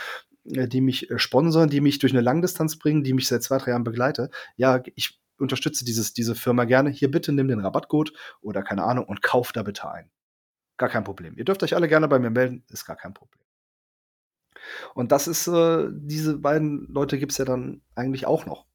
äh, 0.45 0.69
die 0.69 0.81
mich 0.81 1.11
äh, 1.11 1.19
sponsern, 1.19 1.71
die 1.71 1.81
mich 1.81 1.99
durch 1.99 2.13
eine 2.13 2.21
Langdistanz 2.21 2.77
bringen, 2.79 3.05
die 3.05 3.15
mich 3.15 3.29
seit 3.29 3.43
zwei, 3.43 3.59
drei 3.59 3.71
Jahren 3.73 3.85
begleite. 3.85 4.31
Ja, 4.57 4.83
ich 4.95 5.21
unterstütze 5.39 5.85
dieses, 5.85 6.13
diese 6.13 6.35
Firma 6.35 6.65
gerne. 6.65 6.91
Hier 6.91 7.11
bitte 7.11 7.33
nimm 7.33 7.49
den 7.49 7.61
Rabattcode 7.61 8.13
oder 8.43 8.63
keine 8.63 8.85
Ahnung 8.85 9.07
und 9.07 9.23
kauf 9.23 9.53
da 9.53 9.63
bitte 9.63 9.91
ein. 9.91 10.11
Gar 10.77 10.91
kein 10.91 11.05
Problem. 11.05 11.37
Ihr 11.37 11.45
dürft 11.45 11.63
euch 11.63 11.75
alle 11.75 11.89
gerne 11.89 12.09
bei 12.09 12.19
mir 12.19 12.31
melden, 12.31 12.65
ist 12.69 12.87
gar 12.87 12.97
kein 12.97 13.15
Problem. 13.15 13.45
Und 14.95 15.13
das 15.13 15.27
ist, 15.29 15.47
äh, 15.47 15.89
diese 15.91 16.39
beiden 16.39 16.87
Leute 16.89 17.19
gibt 17.19 17.33
es 17.33 17.39
ja 17.39 17.45
dann 17.45 17.83
eigentlich 17.95 18.27
auch 18.27 18.47
noch 18.47 18.67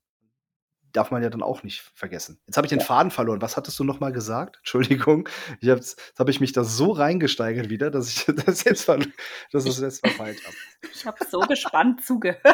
darf 0.95 1.11
man 1.11 1.22
ja 1.22 1.30
dann 1.30 1.43
auch 1.43 1.63
nicht 1.63 1.81
vergessen. 1.93 2.39
Jetzt 2.47 2.57
habe 2.57 2.67
ich 2.67 2.69
den 2.69 2.80
ja. 2.80 2.85
Faden 2.85 3.11
verloren. 3.11 3.41
Was 3.41 3.57
hattest 3.57 3.77
du 3.80 3.84
noch 3.84 3.99
mal 3.99 4.11
gesagt? 4.11 4.57
Entschuldigung. 4.57 5.27
Ich 5.59 5.67
jetzt 5.67 6.13
habe 6.17 6.31
ich 6.31 6.39
mich 6.39 6.53
da 6.53 6.63
so 6.63 6.91
reingesteigert 6.91 7.69
wieder, 7.69 7.91
dass 7.91 8.09
ich 8.09 8.26
das 8.45 8.63
jetzt, 8.63 8.88
dass 8.88 9.65
ich 9.65 9.77
jetzt 9.80 10.05
verfeilt 10.05 10.43
habe. 10.45 10.55
Ich 10.93 11.05
habe 11.05 11.17
so 11.27 11.39
gespannt 11.39 12.05
zugehört. 12.05 12.45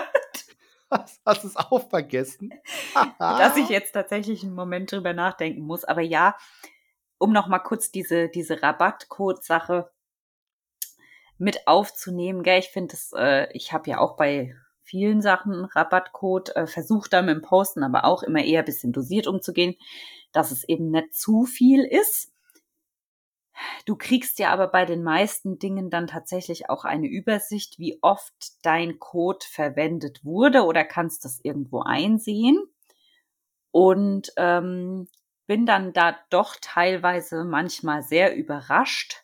Hast, 0.89 1.22
hast 1.26 1.43
du 1.43 1.47
es 1.47 1.57
auch 1.57 1.89
vergessen? 1.89 2.53
dass 3.19 3.57
ich 3.57 3.69
jetzt 3.69 3.91
tatsächlich 3.91 4.43
einen 4.43 4.55
Moment 4.55 4.91
drüber 4.91 5.13
nachdenken 5.13 5.61
muss. 5.61 5.84
Aber 5.84 6.01
ja, 6.01 6.38
um 7.18 7.34
noch 7.34 7.47
mal 7.47 7.59
kurz 7.59 7.91
diese, 7.91 8.30
diese 8.30 8.63
Rabattcode-Sache 8.63 9.91
mit 11.38 11.68
aufzunehmen. 11.68 12.43
Gell? 12.43 12.59
Ich 12.59 12.69
finde 12.69 12.93
es, 12.93 13.11
äh, 13.13 13.51
ich 13.53 13.73
habe 13.73 13.89
ja 13.89 13.99
auch 13.99 14.15
bei 14.15 14.55
vielen 14.91 15.22
Sachen 15.22 15.63
Rabattcode, 15.63 16.53
äh, 16.57 16.68
versucht 16.68 17.13
da 17.13 17.22
mit 17.22 17.35
dem 17.35 17.41
Posten 17.41 17.81
aber 17.81 18.03
auch 18.03 18.23
immer 18.23 18.43
eher 18.43 18.59
ein 18.59 18.65
bisschen 18.65 18.91
dosiert 18.91 19.26
umzugehen, 19.26 19.76
dass 20.34 20.51
es 20.51 20.68
eben 20.68 20.91
nicht 20.91 21.15
zu 21.15 21.45
viel 21.45 21.85
ist. 21.85 22.34
Du 23.85 23.95
kriegst 23.95 24.38
ja 24.39 24.49
aber 24.51 24.68
bei 24.68 24.84
den 24.85 25.01
meisten 25.01 25.59
Dingen 25.59 25.89
dann 25.89 26.07
tatsächlich 26.07 26.69
auch 26.69 26.84
eine 26.84 27.07
Übersicht, 27.07 27.80
wie 27.80 27.99
oft 28.01 28.34
dein 28.63 28.99
Code 28.99 29.45
verwendet 29.49 30.26
wurde 30.26 30.63
oder 30.63 30.84
kannst 30.84 31.23
das 31.23 31.39
irgendwo 31.41 31.81
einsehen. 31.81 32.61
Und 33.72 34.34
ähm, 34.35 35.07
bin 35.47 35.65
dann 35.65 35.93
da 35.93 36.18
doch 36.30 36.57
teilweise 36.59 37.45
manchmal 37.45 38.03
sehr 38.03 38.35
überrascht, 38.35 39.23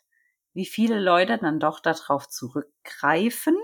wie 0.54 0.66
viele 0.66 0.98
Leute 0.98 1.36
dann 1.36 1.60
doch 1.60 1.80
darauf 1.80 2.26
zurückgreifen. 2.26 3.56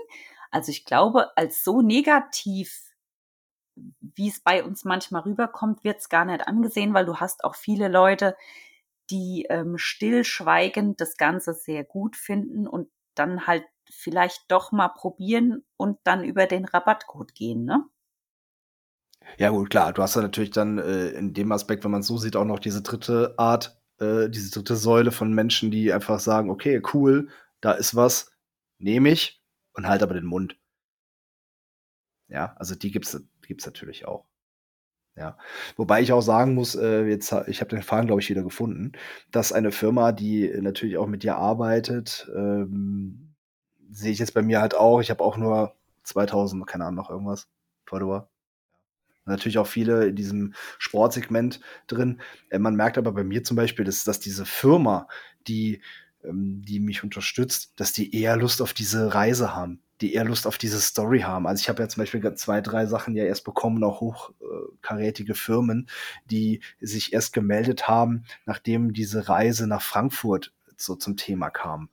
Also 0.55 0.71
ich 0.71 0.85
glaube, 0.85 1.35
als 1.35 1.65
so 1.65 1.81
negativ, 1.81 2.81
wie 3.99 4.29
es 4.29 4.39
bei 4.39 4.63
uns 4.63 4.85
manchmal 4.85 5.23
rüberkommt, 5.23 5.83
wird 5.83 5.99
es 5.99 6.07
gar 6.07 6.23
nicht 6.23 6.47
angesehen, 6.47 6.93
weil 6.93 7.05
du 7.05 7.17
hast 7.17 7.43
auch 7.43 7.55
viele 7.55 7.89
Leute, 7.89 8.37
die 9.09 9.47
ähm, 9.49 9.77
stillschweigend 9.77 11.01
das 11.01 11.17
Ganze 11.17 11.53
sehr 11.53 11.83
gut 11.83 12.15
finden 12.15 12.69
und 12.69 12.89
dann 13.15 13.47
halt 13.47 13.65
vielleicht 13.91 14.49
doch 14.49 14.71
mal 14.71 14.87
probieren 14.87 15.65
und 15.75 15.99
dann 16.05 16.23
über 16.23 16.45
den 16.45 16.63
Rabattcode 16.63 17.35
gehen, 17.35 17.65
ne? 17.65 17.83
Ja 19.37 19.49
gut, 19.49 19.69
klar. 19.69 19.91
Du 19.91 20.01
hast 20.01 20.15
ja 20.15 20.21
natürlich 20.21 20.51
dann 20.51 20.77
äh, 20.77 21.09
in 21.09 21.33
dem 21.33 21.51
Aspekt, 21.51 21.83
wenn 21.83 21.91
man 21.91 21.99
es 21.99 22.07
so 22.07 22.17
sieht, 22.17 22.37
auch 22.37 22.45
noch 22.45 22.59
diese 22.59 22.81
dritte 22.81 23.33
Art, 23.37 23.77
äh, 23.99 24.29
diese 24.29 24.51
dritte 24.51 24.77
Säule 24.77 25.11
von 25.11 25.33
Menschen, 25.33 25.69
die 25.69 25.91
einfach 25.91 26.21
sagen, 26.21 26.49
okay, 26.49 26.81
cool, 26.93 27.27
da 27.59 27.73
ist 27.73 27.97
was, 27.97 28.31
nehme 28.79 29.09
ich 29.09 29.44
und 29.75 29.87
halt 29.87 30.03
aber 30.03 30.13
den 30.13 30.25
Mund. 30.25 30.57
Ja, 32.27 32.55
also 32.57 32.75
die 32.75 32.91
gibt's, 32.91 33.19
gibt's 33.41 33.65
natürlich 33.65 34.05
auch. 34.05 34.25
Ja, 35.17 35.37
wobei 35.77 36.01
ich 36.01 36.11
auch 36.11 36.21
sagen 36.21 36.55
muss, 36.55 36.75
äh, 36.75 37.05
jetzt, 37.05 37.33
ich 37.47 37.61
habe 37.61 37.69
den 37.69 37.83
Faden, 37.83 38.07
glaube 38.07 38.21
ich, 38.21 38.29
wieder 38.29 38.43
gefunden, 38.43 38.91
dass 39.31 39.53
eine 39.53 39.71
Firma, 39.71 40.11
die 40.11 40.49
natürlich 40.59 40.97
auch 40.97 41.07
mit 41.07 41.23
dir 41.23 41.37
arbeitet, 41.37 42.29
ähm, 42.35 43.33
sehe 43.89 44.11
ich 44.11 44.19
jetzt 44.19 44.33
bei 44.33 44.41
mir 44.41 44.59
halt 44.59 44.75
auch. 44.75 44.99
Ich 44.99 45.09
habe 45.09 45.23
auch 45.23 45.37
nur 45.37 45.73
2000, 46.03 46.67
keine 46.67 46.83
Ahnung, 46.85 46.95
noch 46.95 47.09
irgendwas, 47.09 47.47
Follower. 47.85 48.29
Natürlich 49.25 49.57
auch 49.57 49.67
viele 49.67 50.05
in 50.07 50.15
diesem 50.15 50.53
Sportsegment 50.77 51.61
drin. 51.87 52.21
Äh, 52.49 52.59
man 52.59 52.75
merkt 52.75 52.97
aber 52.97 53.13
bei 53.13 53.23
mir 53.23 53.43
zum 53.43 53.55
Beispiel, 53.55 53.85
dass, 53.85 54.03
dass 54.03 54.19
diese 54.19 54.45
Firma, 54.45 55.07
die, 55.47 55.81
die 56.31 56.79
mich 56.79 57.03
unterstützt, 57.03 57.73
dass 57.75 57.93
die 57.93 58.15
eher 58.15 58.37
Lust 58.37 58.61
auf 58.61 58.73
diese 58.73 59.13
Reise 59.13 59.55
haben, 59.55 59.81
die 60.01 60.13
eher 60.13 60.25
Lust 60.25 60.47
auf 60.47 60.57
diese 60.57 60.79
Story 60.79 61.21
haben. 61.21 61.47
Also 61.47 61.61
ich 61.61 61.69
habe 61.69 61.81
ja 61.81 61.89
zum 61.89 62.01
Beispiel 62.01 62.33
zwei, 62.35 62.61
drei 62.61 62.85
Sachen 62.85 63.15
ja 63.15 63.23
erst 63.23 63.43
bekommen, 63.43 63.83
auch 63.83 64.01
hochkarätige 64.01 65.35
Firmen, 65.35 65.87
die 66.25 66.61
sich 66.79 67.13
erst 67.13 67.33
gemeldet 67.33 67.87
haben, 67.87 68.25
nachdem 68.45 68.93
diese 68.93 69.29
Reise 69.29 69.67
nach 69.67 69.81
Frankfurt 69.81 70.53
so 70.77 70.95
zum 70.95 71.17
Thema 71.17 71.49
kam. 71.49 71.89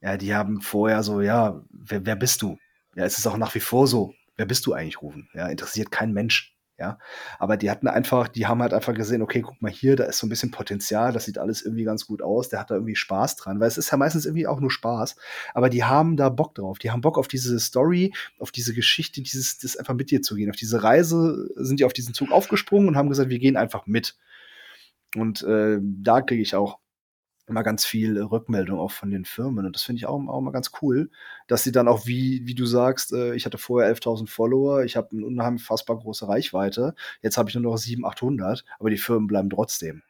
Ja, 0.00 0.16
die 0.16 0.34
haben 0.34 0.60
vorher 0.60 1.02
so, 1.02 1.20
ja, 1.20 1.62
wer, 1.70 2.04
wer 2.04 2.16
bist 2.16 2.42
du? 2.42 2.58
Ja, 2.94 3.04
es 3.04 3.18
ist 3.18 3.26
auch 3.26 3.36
nach 3.36 3.54
wie 3.54 3.60
vor 3.60 3.86
so 3.86 4.14
wer 4.36 4.46
bist 4.46 4.66
du 4.66 4.72
eigentlich 4.72 5.02
rufen? 5.02 5.28
Ja, 5.34 5.48
interessiert 5.48 5.90
kein 5.90 6.12
Mensch. 6.12 6.55
Ja, 6.78 6.98
aber 7.38 7.56
die 7.56 7.70
hatten 7.70 7.88
einfach, 7.88 8.28
die 8.28 8.46
haben 8.46 8.60
halt 8.60 8.74
einfach 8.74 8.92
gesehen, 8.92 9.22
okay, 9.22 9.40
guck 9.40 9.62
mal 9.62 9.70
hier, 9.70 9.96
da 9.96 10.04
ist 10.04 10.18
so 10.18 10.26
ein 10.26 10.28
bisschen 10.28 10.50
Potenzial, 10.50 11.10
das 11.10 11.24
sieht 11.24 11.38
alles 11.38 11.62
irgendwie 11.62 11.84
ganz 11.84 12.06
gut 12.06 12.20
aus, 12.20 12.50
der 12.50 12.60
hat 12.60 12.70
da 12.70 12.74
irgendwie 12.74 12.96
Spaß 12.96 13.36
dran, 13.36 13.60
weil 13.60 13.68
es 13.68 13.78
ist 13.78 13.90
ja 13.90 13.96
meistens 13.96 14.26
irgendwie 14.26 14.46
auch 14.46 14.60
nur 14.60 14.70
Spaß, 14.70 15.16
aber 15.54 15.70
die 15.70 15.84
haben 15.84 16.18
da 16.18 16.28
Bock 16.28 16.54
drauf, 16.54 16.78
die 16.78 16.90
haben 16.90 17.00
Bock 17.00 17.16
auf 17.16 17.28
diese 17.28 17.58
Story, 17.60 18.12
auf 18.38 18.50
diese 18.50 18.74
Geschichte, 18.74 19.22
dieses, 19.22 19.56
das 19.56 19.78
einfach 19.78 19.94
mit 19.94 20.10
dir 20.10 20.20
zu 20.20 20.34
gehen, 20.34 20.50
auf 20.50 20.56
diese 20.56 20.82
Reise 20.82 21.48
sind 21.54 21.80
die 21.80 21.86
auf 21.86 21.94
diesen 21.94 22.12
Zug 22.12 22.30
aufgesprungen 22.30 22.88
und 22.88 22.96
haben 22.96 23.08
gesagt, 23.08 23.30
wir 23.30 23.38
gehen 23.38 23.56
einfach 23.56 23.86
mit. 23.86 24.14
Und 25.14 25.42
äh, 25.44 25.78
da 25.80 26.20
kriege 26.20 26.42
ich 26.42 26.54
auch 26.54 26.78
immer 27.46 27.62
ganz 27.62 27.84
viel 27.84 28.20
Rückmeldung 28.20 28.78
auch 28.78 28.90
von 28.90 29.10
den 29.10 29.24
Firmen. 29.24 29.66
Und 29.66 29.74
das 29.74 29.82
finde 29.82 29.98
ich 29.98 30.06
auch, 30.06 30.20
auch 30.26 30.40
mal 30.40 30.50
ganz 30.50 30.72
cool, 30.82 31.10
dass 31.46 31.62
sie 31.62 31.72
dann 31.72 31.88
auch, 31.88 32.06
wie, 32.06 32.46
wie 32.46 32.54
du 32.54 32.66
sagst, 32.66 33.12
äh, 33.12 33.34
ich 33.34 33.46
hatte 33.46 33.58
vorher 33.58 33.94
11.000 33.94 34.28
Follower, 34.28 34.84
ich 34.84 34.96
habe 34.96 35.10
eine 35.12 35.26
unheimlich 35.26 35.62
fassbar 35.62 35.98
große 35.98 36.28
Reichweite, 36.28 36.94
jetzt 37.22 37.38
habe 37.38 37.48
ich 37.48 37.54
nur 37.54 37.62
noch 37.62 37.76
700, 37.76 38.16
800, 38.16 38.64
aber 38.78 38.90
die 38.90 38.98
Firmen 38.98 39.28
bleiben 39.28 39.50
trotzdem. 39.50 40.02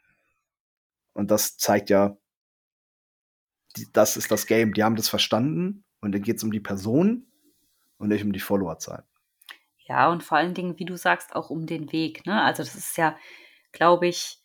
Und 1.12 1.30
das 1.30 1.56
zeigt 1.56 1.90
ja, 1.90 2.16
die, 3.76 3.90
das 3.92 4.16
ist 4.16 4.30
das 4.30 4.46
Game. 4.46 4.74
Die 4.74 4.82
haben 4.82 4.96
das 4.96 5.08
verstanden 5.08 5.84
und 6.00 6.12
dann 6.12 6.22
geht 6.22 6.36
es 6.36 6.44
um 6.44 6.52
die 6.52 6.60
Person 6.60 7.26
und 7.98 8.08
nicht 8.08 8.24
um 8.24 8.32
die 8.32 8.40
Followerzahl. 8.40 9.04
Ja, 9.86 10.10
und 10.10 10.22
vor 10.22 10.38
allen 10.38 10.54
Dingen, 10.54 10.78
wie 10.78 10.84
du 10.84 10.96
sagst, 10.96 11.34
auch 11.36 11.50
um 11.50 11.66
den 11.66 11.92
Weg. 11.92 12.26
Ne? 12.26 12.42
Also 12.42 12.62
das 12.62 12.74
ist 12.74 12.96
ja, 12.96 13.16
glaube 13.72 14.08
ich, 14.08 14.38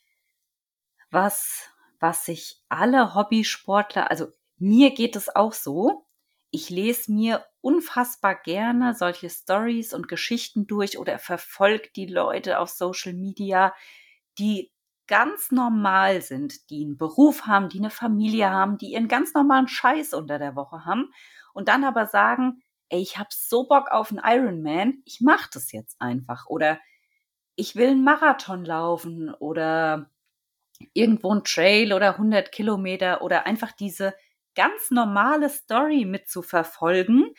was 1.09 1.70
was 2.01 2.25
sich 2.25 2.61
alle 2.69 3.15
Hobbysportler, 3.15 4.11
also 4.11 4.27
mir 4.57 4.91
geht 4.93 5.15
es 5.15 5.35
auch 5.35 5.53
so. 5.53 6.05
Ich 6.51 6.69
lese 6.69 7.11
mir 7.13 7.45
unfassbar 7.61 8.35
gerne 8.35 8.93
solche 8.95 9.29
Stories 9.29 9.93
und 9.93 10.07
Geschichten 10.09 10.67
durch 10.67 10.97
oder 10.99 11.19
verfolge 11.19 11.89
die 11.95 12.07
Leute 12.07 12.59
auf 12.59 12.69
Social 12.69 13.13
Media, 13.13 13.73
die 14.39 14.71
ganz 15.07 15.51
normal 15.51 16.21
sind, 16.21 16.69
die 16.69 16.83
einen 16.85 16.97
Beruf 16.97 17.45
haben, 17.47 17.69
die 17.69 17.79
eine 17.79 17.89
Familie 17.89 18.49
haben, 18.49 18.77
die 18.77 18.93
ihren 18.93 19.07
ganz 19.07 19.33
normalen 19.33 19.67
Scheiß 19.67 20.13
unter 20.13 20.39
der 20.39 20.55
Woche 20.55 20.85
haben 20.85 21.11
und 21.53 21.67
dann 21.67 21.83
aber 21.83 22.07
sagen, 22.07 22.63
ey, 22.89 23.01
ich 23.01 23.17
habe 23.17 23.29
so 23.31 23.67
Bock 23.67 23.89
auf 23.91 24.11
einen 24.11 24.21
Ironman, 24.23 25.01
ich 25.05 25.21
mache 25.21 25.49
das 25.53 25.71
jetzt 25.71 26.01
einfach 26.01 26.45
oder 26.47 26.79
ich 27.55 27.75
will 27.77 27.89
einen 27.89 28.03
Marathon 28.05 28.65
laufen 28.65 29.33
oder 29.33 30.10
irgendwo 30.93 31.33
ein 31.33 31.43
Trail 31.43 31.93
oder 31.93 32.17
100 32.17 32.51
Kilometer 32.51 33.21
oder 33.21 33.45
einfach 33.45 33.71
diese 33.71 34.13
ganz 34.55 34.91
normale 34.91 35.49
Story 35.49 36.05
mitzuverfolgen, 36.05 37.33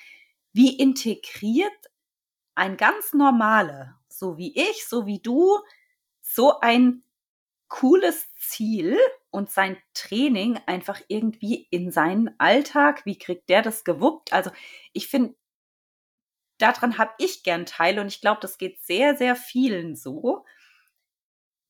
wie 0.53 0.77
integriert 0.79 1.73
ein 2.55 2.77
ganz 2.77 3.13
normale, 3.13 3.95
so 4.09 4.37
wie 4.37 4.55
ich, 4.55 4.87
so 4.87 5.07
wie 5.07 5.21
du, 5.21 5.59
so 6.21 6.61
ein 6.61 7.05
cooles 7.69 8.29
Ziel 8.37 8.99
und 9.31 9.51
sein 9.51 9.79
Training 9.95 10.61
einfach 10.67 11.01
irgendwie 11.09 11.67
in 11.71 11.91
seinen 11.91 12.39
Alltag, 12.39 13.07
wie 13.07 13.19
kriegt 13.19 13.49
der 13.49 13.63
das 13.63 13.85
gewuppt? 13.85 14.33
Also 14.33 14.51
ich 14.93 15.09
finde, 15.09 15.35
daran 16.59 16.99
habe 16.99 17.13
ich 17.19 17.43
gern 17.43 17.67
Teil 17.67 17.99
und 17.99 18.07
ich 18.09 18.21
glaube, 18.21 18.41
das 18.41 18.59
geht 18.59 18.81
sehr, 18.83 19.17
sehr 19.17 19.37
vielen 19.37 19.97
so 19.97 20.45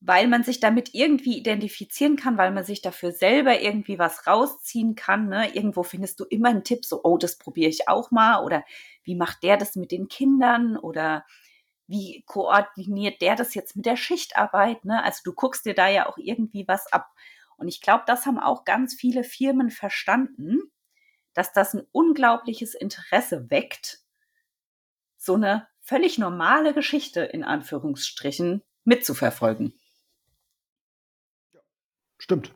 weil 0.04 0.26
man 0.26 0.42
sich 0.42 0.58
damit 0.58 0.94
irgendwie 0.94 1.38
identifizieren 1.38 2.16
kann, 2.16 2.36
weil 2.36 2.50
man 2.50 2.64
sich 2.64 2.82
dafür 2.82 3.12
selber 3.12 3.60
irgendwie 3.60 4.00
was 4.00 4.26
rausziehen 4.26 4.96
kann. 4.96 5.28
Ne? 5.28 5.54
Irgendwo 5.54 5.84
findest 5.84 6.18
du 6.18 6.24
immer 6.24 6.48
einen 6.48 6.64
Tipp, 6.64 6.84
so, 6.84 7.00
oh, 7.04 7.18
das 7.18 7.38
probiere 7.38 7.70
ich 7.70 7.88
auch 7.88 8.10
mal. 8.10 8.42
Oder 8.42 8.64
wie 9.04 9.14
macht 9.14 9.44
der 9.44 9.56
das 9.56 9.76
mit 9.76 9.92
den 9.92 10.08
Kindern? 10.08 10.76
Oder 10.76 11.24
wie 11.86 12.24
koordiniert 12.26 13.22
der 13.22 13.36
das 13.36 13.54
jetzt 13.54 13.76
mit 13.76 13.86
der 13.86 13.96
Schichtarbeit? 13.96 14.84
Ne? 14.84 15.04
Also 15.04 15.20
du 15.24 15.32
guckst 15.34 15.64
dir 15.66 15.74
da 15.74 15.88
ja 15.88 16.08
auch 16.08 16.18
irgendwie 16.18 16.66
was 16.66 16.92
ab. 16.92 17.08
Und 17.56 17.68
ich 17.68 17.80
glaube, 17.80 18.02
das 18.04 18.26
haben 18.26 18.40
auch 18.40 18.64
ganz 18.64 18.94
viele 18.94 19.22
Firmen 19.22 19.70
verstanden, 19.70 20.58
dass 21.32 21.52
das 21.52 21.74
ein 21.74 21.86
unglaubliches 21.92 22.74
Interesse 22.74 23.50
weckt, 23.50 24.00
so 25.16 25.34
eine 25.34 25.68
völlig 25.80 26.18
normale 26.18 26.74
Geschichte 26.74 27.20
in 27.20 27.44
Anführungsstrichen 27.44 28.62
mitzuverfolgen. 28.84 29.78
Stimmt. 32.22 32.54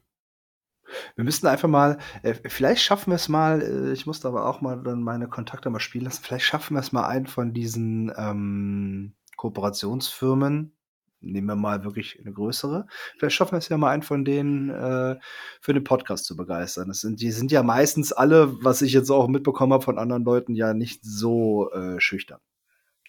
Wir 1.16 1.24
müssten 1.24 1.48
einfach 1.48 1.68
mal, 1.68 1.98
äh, 2.22 2.34
vielleicht 2.48 2.84
schaffen 2.84 3.10
wir 3.10 3.16
es 3.16 3.28
mal, 3.28 3.62
äh, 3.62 3.92
ich 3.92 4.06
musste 4.06 4.28
aber 4.28 4.46
auch 4.46 4.60
mal 4.60 4.80
dann 4.80 5.02
meine 5.02 5.26
Kontakte 5.26 5.70
mal 5.70 5.80
spielen 5.80 6.04
lassen, 6.04 6.22
vielleicht 6.22 6.44
schaffen 6.44 6.74
wir 6.74 6.80
es 6.80 6.92
mal 6.92 7.04
einen 7.08 7.26
von 7.26 7.52
diesen 7.52 8.12
ähm, 8.16 9.16
Kooperationsfirmen, 9.36 10.72
nehmen 11.18 11.46
wir 11.48 11.56
mal 11.56 11.82
wirklich 11.82 12.20
eine 12.20 12.32
größere, 12.32 12.86
vielleicht 13.18 13.34
schaffen 13.34 13.54
wir 13.54 13.58
es 13.58 13.68
ja 13.68 13.76
mal 13.76 13.90
einen 13.90 14.04
von 14.04 14.24
denen 14.24 14.70
äh, 14.70 15.16
für 15.60 15.74
den 15.74 15.82
Podcast 15.82 16.26
zu 16.26 16.36
begeistern. 16.36 16.86
Das 16.86 17.00
sind, 17.00 17.20
die 17.20 17.32
sind 17.32 17.50
ja 17.50 17.64
meistens 17.64 18.12
alle, 18.12 18.62
was 18.62 18.82
ich 18.82 18.92
jetzt 18.92 19.10
auch 19.10 19.26
mitbekommen 19.26 19.72
habe 19.72 19.82
von 19.82 19.98
anderen 19.98 20.22
Leuten, 20.22 20.54
ja 20.54 20.74
nicht 20.74 21.00
so 21.02 21.72
äh, 21.72 21.98
schüchtern. 21.98 22.38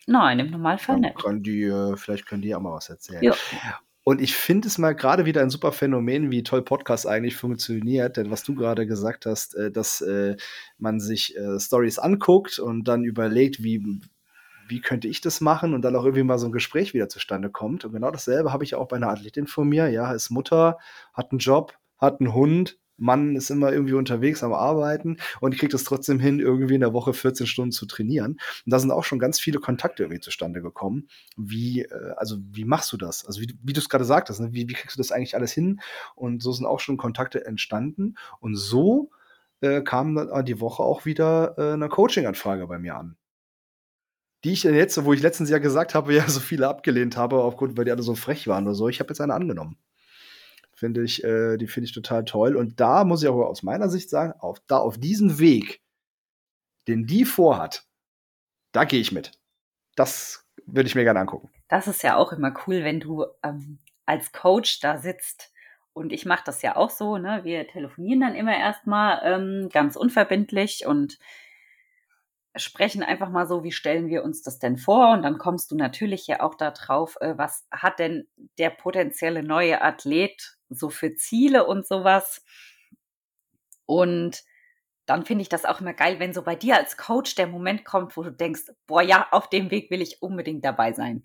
Nein, 0.08 0.40
im 0.40 0.50
Normalfall 0.50 1.02
nicht. 1.02 1.22
Können 1.22 1.44
die, 1.44 1.66
äh, 1.66 1.96
vielleicht 1.98 2.26
können 2.26 2.42
die 2.42 2.56
auch 2.56 2.62
mal 2.62 2.74
was 2.74 2.90
erzählen. 2.90 3.22
Ja. 3.22 3.36
Und 4.08 4.22
ich 4.22 4.38
finde 4.38 4.70
es 4.70 4.78
mal 4.78 4.96
gerade 4.96 5.26
wieder 5.26 5.42
ein 5.42 5.50
super 5.50 5.74
Phänomen, 5.74 6.32
wie 6.32 6.42
toll 6.42 6.62
Podcast 6.62 7.06
eigentlich 7.06 7.36
funktioniert. 7.36 8.16
Denn 8.16 8.32
was 8.32 8.42
du 8.42 8.56
gerade 8.56 8.88
gesagt 8.88 9.26
hast, 9.26 9.54
äh, 9.56 9.70
dass 9.70 10.00
äh, 10.00 10.38
man 10.78 11.02
sich 11.02 11.36
äh, 11.36 11.60
Stories 11.60 12.00
anguckt 12.00 12.58
und 12.58 12.86
dann 12.86 13.04
überlegt, 13.04 13.62
wie, 13.64 14.00
wie 14.70 14.80
könnte 14.80 15.10
ich 15.10 15.20
das 15.20 15.42
machen 15.42 15.74
und 15.74 15.82
dann 15.82 15.94
auch 15.98 16.06
irgendwie 16.06 16.24
mal 16.24 16.40
so 16.40 16.46
ein 16.46 16.54
Gespräch 16.54 16.94
wieder 16.94 17.10
zustande 17.10 17.50
kommt. 17.50 17.84
Und 17.84 17.92
genau 17.92 18.10
dasselbe 18.10 18.54
habe 18.54 18.64
ich 18.64 18.76
auch 18.76 18.88
bei 18.88 18.96
einer 18.96 19.10
Athletin 19.10 19.46
von 19.46 19.68
mir. 19.68 19.90
Ja, 19.90 20.14
ist 20.14 20.30
Mutter, 20.30 20.78
hat 21.14 21.32
einen 21.32 21.40
Job, 21.40 21.78
hat 21.98 22.22
einen 22.22 22.34
Hund, 22.34 22.80
Mann 22.98 23.36
ist 23.36 23.50
immer 23.50 23.72
irgendwie 23.72 23.94
unterwegs 23.94 24.44
am 24.44 24.54
Arbeiten 24.54 25.18
und 25.40 25.58
kriegt 25.58 25.74
es 25.74 25.84
trotzdem 25.84 26.20
hin, 26.20 26.40
irgendwie 26.40 26.76
in 26.76 26.82
der 26.82 26.94
Woche 26.94 27.14
14 27.14 27.48
Stunden 27.48 27.72
zu 27.72 27.86
trainieren. 27.86 28.34
Und 28.34 28.72
da 28.72 28.80
sind 28.80 28.92
auch 28.92 29.04
schon 29.04 29.20
ganz 29.20 29.40
viele 29.40 29.60
Kontakte 29.60 30.04
irgendwie 30.04 30.20
zustande 30.20 30.62
gekommen. 30.62 31.08
Wie, 31.36 31.84
äh, 31.84 32.14
also 32.18 32.38
wie 32.52 32.66
machst 32.66 32.92
du 32.92 32.98
das? 32.98 33.26
Also 33.26 33.42
wie, 33.42 33.56
wie 33.64 33.74
du 33.74 33.80
es 33.80 33.90
gerade 33.90 34.06
sagtest, 34.06 34.40
ne? 34.40 34.54
wie, 34.54 34.68
wie 34.68 34.74
kriegst 34.74 34.98
du 34.98 35.00
das 35.00 35.12
eigentlich 35.12 35.36
alles 35.36 35.54
hin? 35.54 35.80
Und 36.16 36.42
so 36.42 36.52
sind 36.52 36.66
auch 36.66 36.80
schon 36.80 36.98
Kontakte 36.98 37.46
entstanden. 37.46 38.16
Und 38.40 38.56
so 38.56 39.12
äh, 39.62 39.82
kam 39.82 40.16
dann 40.16 40.46
die 40.46 40.60
Woche 40.60 40.84
auch 40.84 41.06
wieder 41.06 41.56
äh, 41.58 41.74
eine 41.74 41.90
Coaching-Anfrage 41.90 42.68
bei 42.68 42.80
mir 42.80 42.96
an. 42.96 43.18
Die 44.44 44.54
ich 44.54 44.64
jetzt, 44.64 45.04
wo 45.04 45.14
ich 45.14 45.22
letztens 45.22 45.50
ja 45.50 45.58
gesagt 45.58 45.96
habe, 45.96 46.14
ja, 46.16 46.28
so 46.28 46.40
viele 46.40 46.68
abgelehnt 46.68 47.18
habe, 47.18 47.38
aufgrund, 47.42 47.78
weil 47.78 47.86
die 47.86 47.92
alle 47.92 48.04
so 48.04 48.16
frech 48.16 48.48
waren 48.48 48.66
oder 48.66 48.76
so. 48.76 48.88
Ich 48.88 49.00
habe 49.00 49.10
jetzt 49.10 49.22
eine 49.22 49.34
angenommen. 49.34 49.78
Finde 50.78 51.04
ich, 51.04 51.24
äh, 51.24 51.58
die 51.58 51.66
finde 51.66 51.86
ich 51.86 51.94
total 51.94 52.24
toll. 52.24 52.56
Und 52.56 52.80
da 52.80 53.04
muss 53.04 53.24
ich 53.24 53.30
auch 53.30 53.48
aus 53.48 53.64
meiner 53.64 53.90
Sicht 53.90 54.12
sagen, 54.12 54.34
auf, 54.40 54.60
da 54.68 54.78
auf 54.78 55.00
diesen 55.00 55.40
Weg, 55.40 55.82
den 56.88 57.08
die 57.08 57.26
vorhat, 57.26 57.88
da 58.74 58.84
gehe 58.84 59.00
ich 59.00 59.12
mit. 59.12 59.32
Das 59.96 60.46
würde 60.68 60.88
ich 60.88 60.94
mir 60.94 61.04
gerne 61.04 61.20
angucken. 61.20 61.50
Das 61.68 61.88
ist 61.88 62.04
ja 62.04 62.16
auch 62.16 62.32
immer 62.32 62.54
cool, 62.68 62.84
wenn 62.84 63.00
du 63.00 63.26
ähm, 63.42 63.80
als 64.06 64.32
Coach 64.32 64.80
da 64.80 65.00
sitzt. 65.00 65.52
Und 65.94 66.14
ich 66.14 66.28
mache 66.28 66.44
das 66.46 66.62
ja 66.62 66.76
auch 66.76 66.92
so, 66.92 67.18
ne? 67.18 67.40
Wir 67.44 67.68
telefonieren 67.68 68.22
dann 68.22 68.36
immer 68.36 68.56
erstmal 68.56 69.20
ähm, 69.24 69.70
ganz 69.70 69.96
unverbindlich 69.96 70.86
und 70.86 71.18
sprechen 72.58 73.04
einfach 73.04 73.30
mal 73.30 73.48
so, 73.48 73.64
wie 73.64 73.72
stellen 73.72 74.08
wir 74.08 74.24
uns 74.24 74.42
das 74.42 74.60
denn 74.60 74.78
vor? 74.78 75.14
Und 75.14 75.24
dann 75.24 75.38
kommst 75.38 75.72
du 75.72 75.76
natürlich 75.76 76.28
ja 76.28 76.42
auch 76.42 76.56
darauf, 76.56 77.18
äh, 77.22 77.38
was 77.38 77.66
hat 77.72 78.00
denn 78.00 78.28
der 78.58 78.70
potenzielle 78.70 79.44
neue 79.44 79.82
Athlet 79.82 80.58
so 80.70 80.90
für 80.90 81.16
Ziele 81.16 81.66
und 81.66 81.88
sowas. 81.88 82.44
Und 83.86 84.44
dann 85.06 85.26
finde 85.26 85.42
ich 85.42 85.50
das 85.50 85.66
auch 85.66 85.80
immer 85.80 85.94
geil, 85.94 86.20
wenn 86.20 86.34
so 86.34 86.42
bei 86.42 86.56
dir 86.56 86.76
als 86.76 86.98
Coach 86.98 87.36
der 87.36 87.48
Moment 87.48 87.86
kommt, 87.86 88.18
wo 88.18 88.24
du 88.24 88.32
denkst, 88.32 88.64
boah, 88.86 89.02
ja, 89.02 89.28
auf 89.32 89.50
dem 89.50 89.72
Weg 89.72 89.90
will 89.90 90.02
ich 90.02 90.22
unbedingt 90.22 90.66
dabei 90.66 90.94
sein. 90.94 91.24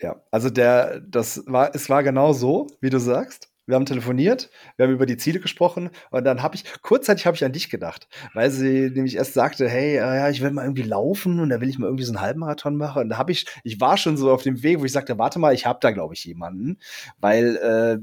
Ja, 0.00 0.22
also 0.30 0.50
der, 0.50 1.00
das 1.00 1.44
war, 1.46 1.74
es 1.74 1.88
war 1.88 2.02
genau 2.02 2.32
so, 2.32 2.66
wie 2.80 2.90
du 2.90 2.98
sagst. 2.98 3.53
Wir 3.66 3.76
haben 3.76 3.86
telefoniert, 3.86 4.50
wir 4.76 4.86
haben 4.86 4.92
über 4.92 5.06
die 5.06 5.16
Ziele 5.16 5.40
gesprochen 5.40 5.90
und 6.10 6.24
dann 6.24 6.42
habe 6.42 6.56
ich, 6.56 6.64
kurzzeitig 6.82 7.24
habe 7.26 7.36
ich 7.36 7.44
an 7.44 7.52
dich 7.52 7.70
gedacht, 7.70 8.08
weil 8.34 8.50
sie 8.50 8.90
nämlich 8.90 9.16
erst 9.16 9.34
sagte, 9.34 9.68
hey, 9.68 9.96
äh, 9.96 10.16
ja, 10.16 10.28
ich 10.28 10.42
will 10.42 10.50
mal 10.50 10.64
irgendwie 10.64 10.82
laufen 10.82 11.40
und 11.40 11.48
da 11.48 11.60
will 11.60 11.68
ich 11.70 11.78
mal 11.78 11.86
irgendwie 11.86 12.04
so 12.04 12.12
einen 12.12 12.20
Halbmarathon 12.20 12.76
machen. 12.76 13.02
Und 13.02 13.08
da 13.08 13.18
habe 13.18 13.32
ich, 13.32 13.46
ich 13.64 13.80
war 13.80 13.96
schon 13.96 14.16
so 14.18 14.30
auf 14.30 14.42
dem 14.42 14.62
Weg, 14.62 14.80
wo 14.80 14.84
ich 14.84 14.92
sagte, 14.92 15.18
warte 15.18 15.38
mal, 15.38 15.54
ich 15.54 15.64
habe 15.66 15.78
da, 15.80 15.92
glaube 15.92 16.14
ich, 16.14 16.24
jemanden, 16.24 16.78
weil 17.18 17.56
äh, 17.56 17.98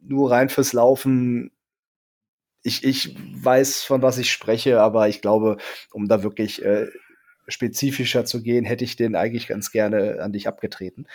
nur 0.00 0.30
rein 0.30 0.48
fürs 0.48 0.72
Laufen, 0.72 1.52
ich, 2.62 2.84
ich 2.84 3.16
weiß, 3.34 3.82
von 3.82 4.02
was 4.02 4.18
ich 4.18 4.32
spreche, 4.32 4.80
aber 4.80 5.08
ich 5.08 5.20
glaube, 5.20 5.58
um 5.92 6.08
da 6.08 6.22
wirklich 6.22 6.64
äh, 6.64 6.86
spezifischer 7.48 8.24
zu 8.24 8.42
gehen, 8.42 8.64
hätte 8.64 8.84
ich 8.84 8.96
den 8.96 9.16
eigentlich 9.16 9.48
ganz 9.48 9.72
gerne 9.72 10.20
an 10.20 10.32
dich 10.32 10.48
abgetreten. 10.48 11.06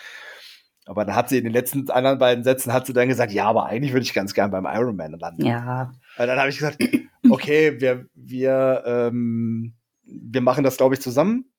Aber 0.87 1.03
dann 1.03 1.15
hat 1.15 1.29
sie 1.29 1.37
in 1.37 1.43
den 1.43 1.53
letzten 1.53 1.89
anderen 1.89 2.17
beiden 2.17 2.43
Sätzen 2.43 2.71
hat 2.71 2.87
sie 2.87 2.93
dann 2.93 3.09
gesagt, 3.09 3.33
ja, 3.33 3.45
aber 3.45 3.65
eigentlich 3.65 3.91
würde 3.93 4.03
ich 4.03 4.13
ganz 4.13 4.33
gern 4.33 4.51
beim 4.51 4.65
Ironman 4.65 5.19
landen. 5.19 5.45
Ja. 5.45 5.91
Und 6.17 6.27
dann 6.27 6.39
habe 6.39 6.49
ich 6.49 6.57
gesagt, 6.57 6.77
okay, 7.29 7.79
wir, 7.81 8.05
wir, 8.15 8.83
ähm, 8.85 9.73
wir 10.03 10.41
machen 10.41 10.63
das, 10.63 10.77
glaube 10.77 10.95
ich, 10.95 11.01
zusammen. 11.01 11.51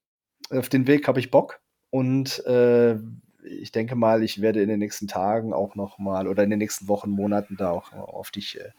Auf 0.51 0.71
den 0.71 0.87
Weg 0.87 1.07
habe 1.07 1.21
ich 1.21 1.31
Bock. 1.31 1.61
Und 1.91 2.45
äh, 2.47 2.97
ich 3.45 3.73
denke 3.73 3.97
mal, 3.97 4.23
ich 4.23 4.41
werde 4.41 4.63
in 4.63 4.69
den 4.69 4.79
nächsten 4.79 5.09
Tagen 5.09 5.53
auch 5.53 5.75
noch 5.75 5.99
mal 5.99 6.27
oder 6.27 6.43
in 6.43 6.51
den 6.51 6.59
nächsten 6.59 6.89
Wochen, 6.89 7.11
Monaten 7.11 7.57
da 7.57 7.71
auch 7.71 7.93
auf 7.93 8.31
dich 8.31 8.59
äh, 8.59 8.71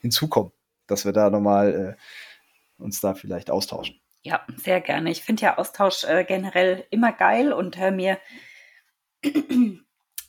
hinzukommen, 0.00 0.52
dass 0.86 1.04
wir 1.04 1.12
da 1.12 1.30
noch 1.30 1.40
mal 1.40 1.96
äh, 1.98 2.82
uns 2.82 3.00
da 3.00 3.14
vielleicht 3.14 3.50
austauschen. 3.50 4.00
Ja, 4.22 4.44
sehr 4.56 4.80
gerne. 4.80 5.10
Ich 5.10 5.22
finde 5.22 5.42
ja 5.42 5.58
Austausch 5.58 6.04
äh, 6.04 6.24
generell 6.24 6.84
immer 6.90 7.12
geil 7.12 7.52
und 7.52 7.78
höre 7.78 7.92
mir 7.92 8.18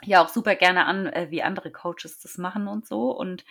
ja 0.03 0.23
auch 0.23 0.29
super 0.29 0.55
gerne 0.55 0.85
an, 0.85 1.07
äh, 1.07 1.27
wie 1.29 1.43
andere 1.43 1.71
Coaches 1.71 2.19
das 2.19 2.37
machen 2.37 2.67
und 2.67 2.87
so. 2.87 3.11
Und 3.11 3.45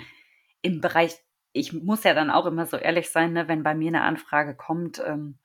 im 0.62 0.80
Bereich, 0.80 1.16
ich 1.52 1.72
muss 1.72 2.04
ja 2.04 2.14
dann 2.14 2.30
auch 2.30 2.46
immer 2.46 2.66
so 2.66 2.76
ehrlich 2.76 3.10
sein, 3.10 3.32
ne, 3.32 3.48
wenn 3.48 3.62
bei 3.62 3.74
mir 3.74 3.88
eine 3.88 4.02
Anfrage 4.02 4.54
kommt, 4.54 5.02
ähm, 5.04 5.38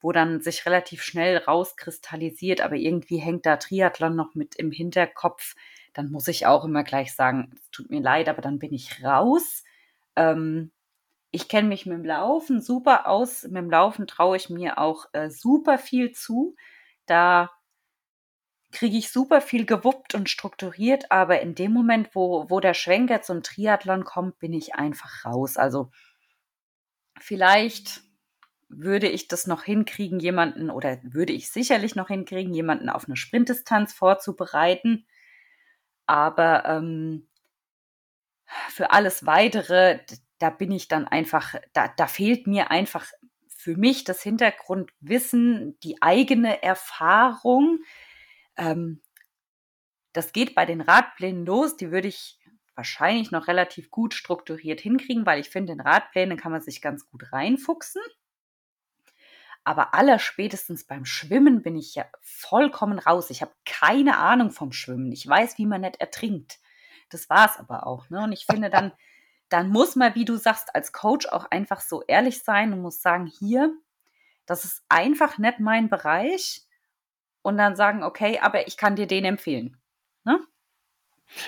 wo 0.00 0.12
dann 0.12 0.40
sich 0.40 0.64
relativ 0.64 1.02
schnell 1.02 1.38
rauskristallisiert, 1.38 2.60
aber 2.60 2.76
irgendwie 2.76 3.18
hängt 3.18 3.46
da 3.46 3.56
Triathlon 3.56 4.14
noch 4.14 4.34
mit 4.34 4.54
im 4.54 4.70
Hinterkopf, 4.70 5.54
dann 5.92 6.10
muss 6.10 6.28
ich 6.28 6.46
auch 6.46 6.64
immer 6.64 6.84
gleich 6.84 7.14
sagen, 7.14 7.50
es 7.56 7.70
tut 7.70 7.90
mir 7.90 8.00
leid, 8.00 8.28
aber 8.28 8.42
dann 8.42 8.58
bin 8.60 8.72
ich 8.72 9.02
raus. 9.02 9.64
Ähm, 10.14 10.70
ich 11.30 11.48
kenne 11.48 11.68
mich 11.68 11.86
mit 11.86 11.98
dem 11.98 12.04
Laufen 12.04 12.60
super 12.60 13.08
aus. 13.08 13.42
Mit 13.42 13.56
dem 13.56 13.70
Laufen 13.70 14.06
traue 14.06 14.36
ich 14.36 14.48
mir 14.48 14.78
auch 14.78 15.06
äh, 15.12 15.30
super 15.30 15.76
viel 15.78 16.12
zu. 16.12 16.54
Da 17.06 17.50
kriege 18.70 18.98
ich 18.98 19.10
super 19.10 19.40
viel 19.40 19.64
gewuppt 19.64 20.14
und 20.14 20.28
strukturiert, 20.28 21.10
aber 21.10 21.40
in 21.40 21.54
dem 21.54 21.72
Moment, 21.72 22.14
wo, 22.14 22.50
wo 22.50 22.60
der 22.60 22.74
Schwenker 22.74 23.22
zum 23.22 23.42
Triathlon 23.42 24.04
kommt, 24.04 24.38
bin 24.38 24.52
ich 24.52 24.74
einfach 24.74 25.24
raus. 25.24 25.56
Also 25.56 25.90
vielleicht 27.18 28.02
würde 28.68 29.08
ich 29.08 29.28
das 29.28 29.46
noch 29.46 29.62
hinkriegen, 29.62 30.20
jemanden 30.20 30.70
oder 30.70 30.98
würde 31.02 31.32
ich 31.32 31.50
sicherlich 31.50 31.94
noch 31.94 32.08
hinkriegen, 32.08 32.52
jemanden 32.52 32.90
auf 32.90 33.06
eine 33.06 33.16
Sprintdistanz 33.16 33.94
vorzubereiten. 33.94 35.06
Aber 36.06 36.64
ähm, 36.66 37.28
für 38.68 38.90
alles 38.90 39.24
weitere, 39.24 40.00
da 40.38 40.50
bin 40.50 40.70
ich 40.72 40.88
dann 40.88 41.08
einfach, 41.08 41.54
da, 41.72 41.88
da 41.88 42.06
fehlt 42.06 42.46
mir 42.46 42.70
einfach 42.70 43.06
für 43.48 43.76
mich 43.76 44.04
das 44.04 44.22
Hintergrundwissen, 44.22 45.78
die 45.80 46.00
eigene 46.02 46.62
Erfahrung, 46.62 47.80
ähm, 48.58 49.00
das 50.12 50.32
geht 50.32 50.54
bei 50.54 50.66
den 50.66 50.80
Radplänen 50.80 51.46
los. 51.46 51.76
Die 51.76 51.90
würde 51.90 52.08
ich 52.08 52.38
wahrscheinlich 52.74 53.30
noch 53.30 53.48
relativ 53.48 53.90
gut 53.90 54.14
strukturiert 54.14 54.80
hinkriegen, 54.80 55.26
weil 55.26 55.40
ich 55.40 55.50
finde, 55.50 55.72
in 55.72 55.80
Radpläne 55.80 56.36
kann 56.36 56.52
man 56.52 56.60
sich 56.60 56.82
ganz 56.82 57.08
gut 57.08 57.32
reinfuchsen. 57.32 58.02
Aber 59.64 59.94
allerspätestens 59.94 60.84
beim 60.84 61.04
Schwimmen 61.04 61.62
bin 61.62 61.76
ich 61.76 61.94
ja 61.94 62.06
vollkommen 62.20 62.98
raus. 62.98 63.30
Ich 63.30 63.42
habe 63.42 63.52
keine 63.64 64.16
Ahnung 64.16 64.50
vom 64.50 64.72
Schwimmen. 64.72 65.12
Ich 65.12 65.26
weiß, 65.26 65.58
wie 65.58 65.66
man 65.66 65.82
nicht 65.82 66.00
ertrinkt. 66.00 66.58
Das 67.10 67.28
war 67.28 67.50
es 67.50 67.58
aber 67.58 67.86
auch. 67.86 68.08
Ne? 68.10 68.22
Und 68.22 68.32
ich 68.32 68.46
finde, 68.46 68.70
dann, 68.70 68.92
dann 69.48 69.68
muss 69.68 69.96
man, 69.96 70.14
wie 70.14 70.24
du 70.24 70.36
sagst, 70.36 70.74
als 70.74 70.92
Coach 70.92 71.26
auch 71.26 71.50
einfach 71.50 71.80
so 71.80 72.02
ehrlich 72.06 72.42
sein 72.42 72.72
und 72.72 72.80
muss 72.80 73.02
sagen, 73.02 73.26
hier, 73.26 73.74
das 74.46 74.64
ist 74.64 74.84
einfach 74.88 75.36
nicht 75.36 75.60
mein 75.60 75.90
Bereich 75.90 76.67
und 77.48 77.58
dann 77.58 77.76
sagen, 77.76 78.02
okay, 78.02 78.38
aber 78.40 78.66
ich 78.68 78.76
kann 78.76 78.96
dir 78.96 79.06
den 79.06 79.24
empfehlen. 79.24 79.76
Ne? 80.24 80.38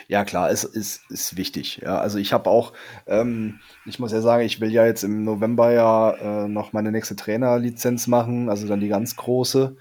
Ja, 0.09 0.24
klar, 0.24 0.51
es 0.51 0.64
ist, 0.64 1.10
ist 1.10 1.36
wichtig. 1.36 1.78
Ja, 1.82 1.98
also 1.98 2.18
ich 2.18 2.32
habe 2.32 2.51
auch, 2.51 2.72
ähm, 3.06 3.60
ich 3.86 3.98
muss 3.98 4.12
ja 4.12 4.20
sagen, 4.20 4.44
ich 4.44 4.60
will 4.60 4.70
ja 4.70 4.85
jetzt 4.85 5.05
im 5.05 5.24
November 5.24 5.72
ja 5.72 6.44
äh, 6.44 6.48
noch 6.48 6.72
meine 6.72 6.93
nächste 6.93 7.16
Trainerlizenz 7.16 8.06
machen, 8.06 8.51
also 8.51 8.66
dann 8.66 8.81
die 8.81 8.89
ganz 8.89 9.16
große. 9.16 9.77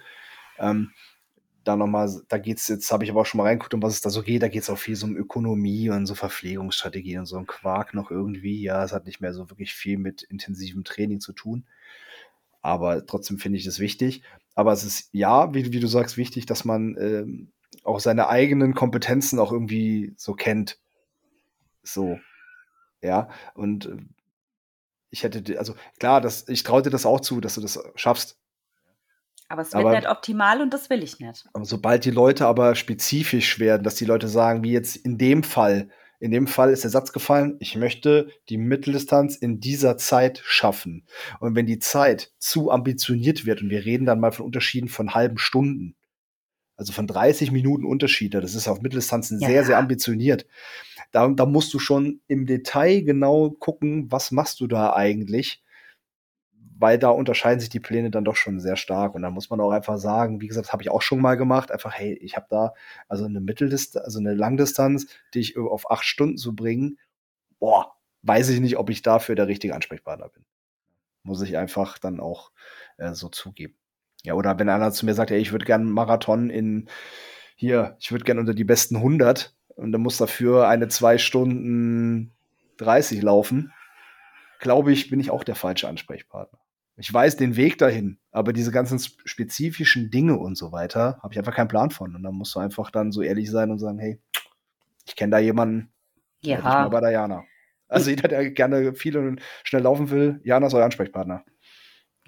Ähm, 0.59 0.91
da 1.63 1.75
nochmal, 1.75 2.09
da 2.29 2.37
geht 2.37 2.57
es 2.57 2.67
jetzt, 2.67 2.91
habe 2.91 3.03
ich 3.03 3.11
aber 3.11 3.21
auch 3.21 3.25
schon 3.25 3.37
mal 3.37 3.45
reingeguckt, 3.45 3.73
um 3.73 3.83
was 3.83 3.93
es 3.93 4.01
da 4.01 4.09
so 4.09 4.23
geht. 4.23 4.41
Da 4.41 4.47
geht 4.47 4.63
es 4.63 4.69
auch 4.69 4.77
viel 4.77 4.95
so 4.95 5.05
um 5.05 5.15
Ökonomie 5.15 5.89
und 5.89 6.05
so 6.05 6.15
Verpflegungsstrategien 6.15 7.19
und 7.19 7.25
so 7.25 7.37
ein 7.37 7.47
Quark 7.47 7.93
noch 7.93 8.11
irgendwie. 8.11 8.61
Ja, 8.61 8.83
es 8.83 8.93
hat 8.93 9.05
nicht 9.05 9.21
mehr 9.21 9.33
so 9.33 9.49
wirklich 9.49 9.73
viel 9.73 9.97
mit 9.97 10.23
intensivem 10.23 10.83
Training 10.83 11.19
zu 11.19 11.33
tun. 11.33 11.65
Aber 12.61 13.05
trotzdem 13.05 13.37
finde 13.39 13.57
ich 13.57 13.65
es 13.65 13.79
wichtig. 13.79 14.23
Aber 14.55 14.73
es 14.73 14.83
ist 14.83 15.09
ja, 15.11 15.53
wie, 15.53 15.71
wie 15.71 15.79
du 15.79 15.87
sagst, 15.87 16.17
wichtig, 16.17 16.45
dass 16.45 16.65
man 16.65 16.97
ähm, 16.99 17.51
auch 17.83 17.99
seine 17.99 18.27
eigenen 18.27 18.73
Kompetenzen 18.73 19.39
auch 19.39 19.51
irgendwie 19.51 20.13
so 20.17 20.33
kennt. 20.33 20.79
So. 21.83 22.19
Ja. 23.01 23.29
Und 23.53 23.85
äh, 23.85 23.97
ich 25.11 25.23
hätte, 25.23 25.57
also 25.57 25.75
klar, 25.99 26.21
das, 26.21 26.47
ich 26.47 26.63
traue 26.63 26.81
dir 26.81 26.89
das 26.89 27.05
auch 27.05 27.19
zu, 27.19 27.41
dass 27.41 27.55
du 27.55 27.61
das 27.61 27.79
schaffst. 27.95 28.37
Aber 29.47 29.63
es 29.63 29.73
wird 29.73 29.83
aber, 29.83 29.95
nicht 29.95 30.07
optimal 30.07 30.61
und 30.61 30.73
das 30.73 30.91
will 30.91 31.01
ich 31.01 31.19
nicht. 31.19 31.47
Aber 31.53 31.65
sobald 31.65 32.05
die 32.05 32.11
Leute 32.11 32.45
aber 32.45 32.75
spezifisch 32.75 33.57
werden, 33.59 33.83
dass 33.83 33.95
die 33.95 34.05
Leute 34.05 34.27
sagen, 34.27 34.63
wie 34.63 34.71
jetzt 34.71 34.95
in 34.95 35.17
dem 35.17 35.41
Fall, 35.41 35.89
In 36.19 36.31
dem 36.31 36.47
Fall 36.47 36.71
ist 36.71 36.83
der 36.83 36.91
Satz 36.91 37.13
gefallen, 37.13 37.55
ich 37.59 37.75
möchte 37.75 38.29
die 38.49 38.57
Mitteldistanz 38.57 39.37
in 39.37 39.59
dieser 39.59 39.97
Zeit 39.97 40.41
schaffen. 40.43 41.05
Und 41.39 41.55
wenn 41.55 41.65
die 41.65 41.79
Zeit 41.79 42.33
zu 42.37 42.71
ambitioniert 42.71 43.45
wird, 43.45 43.61
und 43.61 43.69
wir 43.69 43.85
reden 43.85 44.05
dann 44.05 44.19
mal 44.19 44.31
von 44.31 44.45
Unterschieden 44.45 44.89
von 44.89 45.13
halben 45.13 45.37
Stunden, 45.37 45.95
also 46.75 46.91
von 46.91 47.07
30 47.07 47.51
Minuten 47.51 47.85
Unterschiede, 47.85 48.41
das 48.41 48.53
ist 48.53 48.67
auf 48.67 48.81
Mitteldistanzen 48.81 49.39
ja. 49.39 49.47
sehr, 49.47 49.65
sehr 49.65 49.77
ambitioniert. 49.77 50.45
Da, 51.11 51.27
da 51.27 51.45
musst 51.45 51.73
du 51.73 51.79
schon 51.79 52.21
im 52.27 52.45
Detail 52.45 53.01
genau 53.01 53.51
gucken, 53.51 54.11
was 54.11 54.31
machst 54.31 54.59
du 54.59 54.67
da 54.67 54.93
eigentlich 54.93 55.63
weil 56.79 56.97
da 56.97 57.09
unterscheiden 57.09 57.59
sich 57.59 57.69
die 57.69 57.81
Pläne 57.81 58.09
dann 58.09 58.23
doch 58.23 58.37
schon 58.37 58.61
sehr 58.61 58.77
stark. 58.77 59.13
Und 59.13 59.21
da 59.21 59.29
muss 59.29 59.49
man 59.49 59.59
auch 59.59 59.71
einfach 59.71 59.97
sagen, 59.97 60.39
wie 60.39 60.47
gesagt, 60.47 60.71
habe 60.71 60.81
ich 60.81 60.89
auch 60.89 61.01
schon 61.01 61.19
mal 61.19 61.35
gemacht, 61.35 61.71
einfach, 61.71 61.93
hey, 61.93 62.13
ich 62.13 62.37
habe 62.37 62.47
da 62.49 62.73
also 63.09 63.25
eine 63.25 63.41
Mitteldistanz, 63.41 64.05
also 64.05 64.19
eine 64.19 64.33
Langdistanz, 64.33 65.07
die 65.33 65.41
ich 65.41 65.57
auf 65.57 65.91
acht 65.91 66.05
Stunden 66.05 66.37
zu 66.37 66.55
bringen, 66.55 66.97
boah, 67.59 67.95
weiß 68.21 68.47
ich 68.49 68.61
nicht, 68.61 68.77
ob 68.77 68.89
ich 68.89 69.01
dafür 69.01 69.35
der 69.35 69.47
richtige 69.47 69.75
Ansprechpartner 69.75 70.29
bin. 70.29 70.45
Muss 71.23 71.41
ich 71.41 71.57
einfach 71.57 71.97
dann 71.97 72.21
auch 72.21 72.51
äh, 72.97 73.13
so 73.13 73.27
zugeben. 73.27 73.75
Ja, 74.23 74.35
oder 74.35 74.57
wenn 74.57 74.69
einer 74.69 74.91
zu 74.91 75.05
mir 75.05 75.13
sagt, 75.13 75.31
ey, 75.31 75.39
ich 75.39 75.51
würde 75.51 75.65
gerne 75.65 75.83
einen 75.83 75.93
Marathon 75.93 76.49
in 76.49 76.89
hier, 77.55 77.97
ich 77.99 78.11
würde 78.11 78.23
gerne 78.23 78.39
unter 78.39 78.53
die 78.53 78.63
besten 78.63 78.95
100 78.95 79.53
und 79.75 79.91
dann 79.91 80.01
muss 80.01 80.15
dafür 80.15 80.69
eine 80.69 80.87
zwei 80.87 81.17
Stunden 81.17 82.31
30 82.77 83.21
laufen, 83.21 83.73
glaube 84.59 84.93
ich, 84.93 85.09
bin 85.09 85.19
ich 85.19 85.29
auch 85.29 85.43
der 85.43 85.55
falsche 85.55 85.89
Ansprechpartner. 85.89 86.59
Ich 86.99 87.13
weiß 87.13 87.37
den 87.37 87.55
Weg 87.55 87.77
dahin, 87.77 88.17
aber 88.31 88.51
diese 88.51 88.71
ganzen 88.71 88.99
spezifischen 88.99 90.11
Dinge 90.11 90.37
und 90.37 90.57
so 90.57 90.73
weiter 90.73 91.17
habe 91.23 91.33
ich 91.33 91.39
einfach 91.39 91.55
keinen 91.55 91.69
Plan 91.69 91.91
von. 91.91 92.13
Und 92.13 92.23
dann 92.23 92.35
musst 92.35 92.53
du 92.55 92.59
einfach 92.59 92.91
dann 92.91 93.13
so 93.13 93.21
ehrlich 93.21 93.49
sein 93.49 93.71
und 93.71 93.79
sagen, 93.79 93.99
hey, 93.99 94.19
ich 95.05 95.15
kenne 95.15 95.31
da 95.31 95.39
jemanden, 95.39 95.93
ja. 96.41 96.57
ich 96.57 96.63
mal 96.63 96.89
bei 96.89 96.99
der 96.99 97.11
Jana. 97.11 97.45
Also 97.87 98.09
jeder, 98.09 98.27
der 98.27 98.51
gerne 98.51 98.93
viel 98.93 99.17
und 99.17 99.41
schnell 99.63 99.81
laufen 99.81 100.09
will, 100.09 100.41
Jana 100.43 100.67
ist 100.67 100.73
euer 100.73 100.83
Ansprechpartner. 100.83 101.43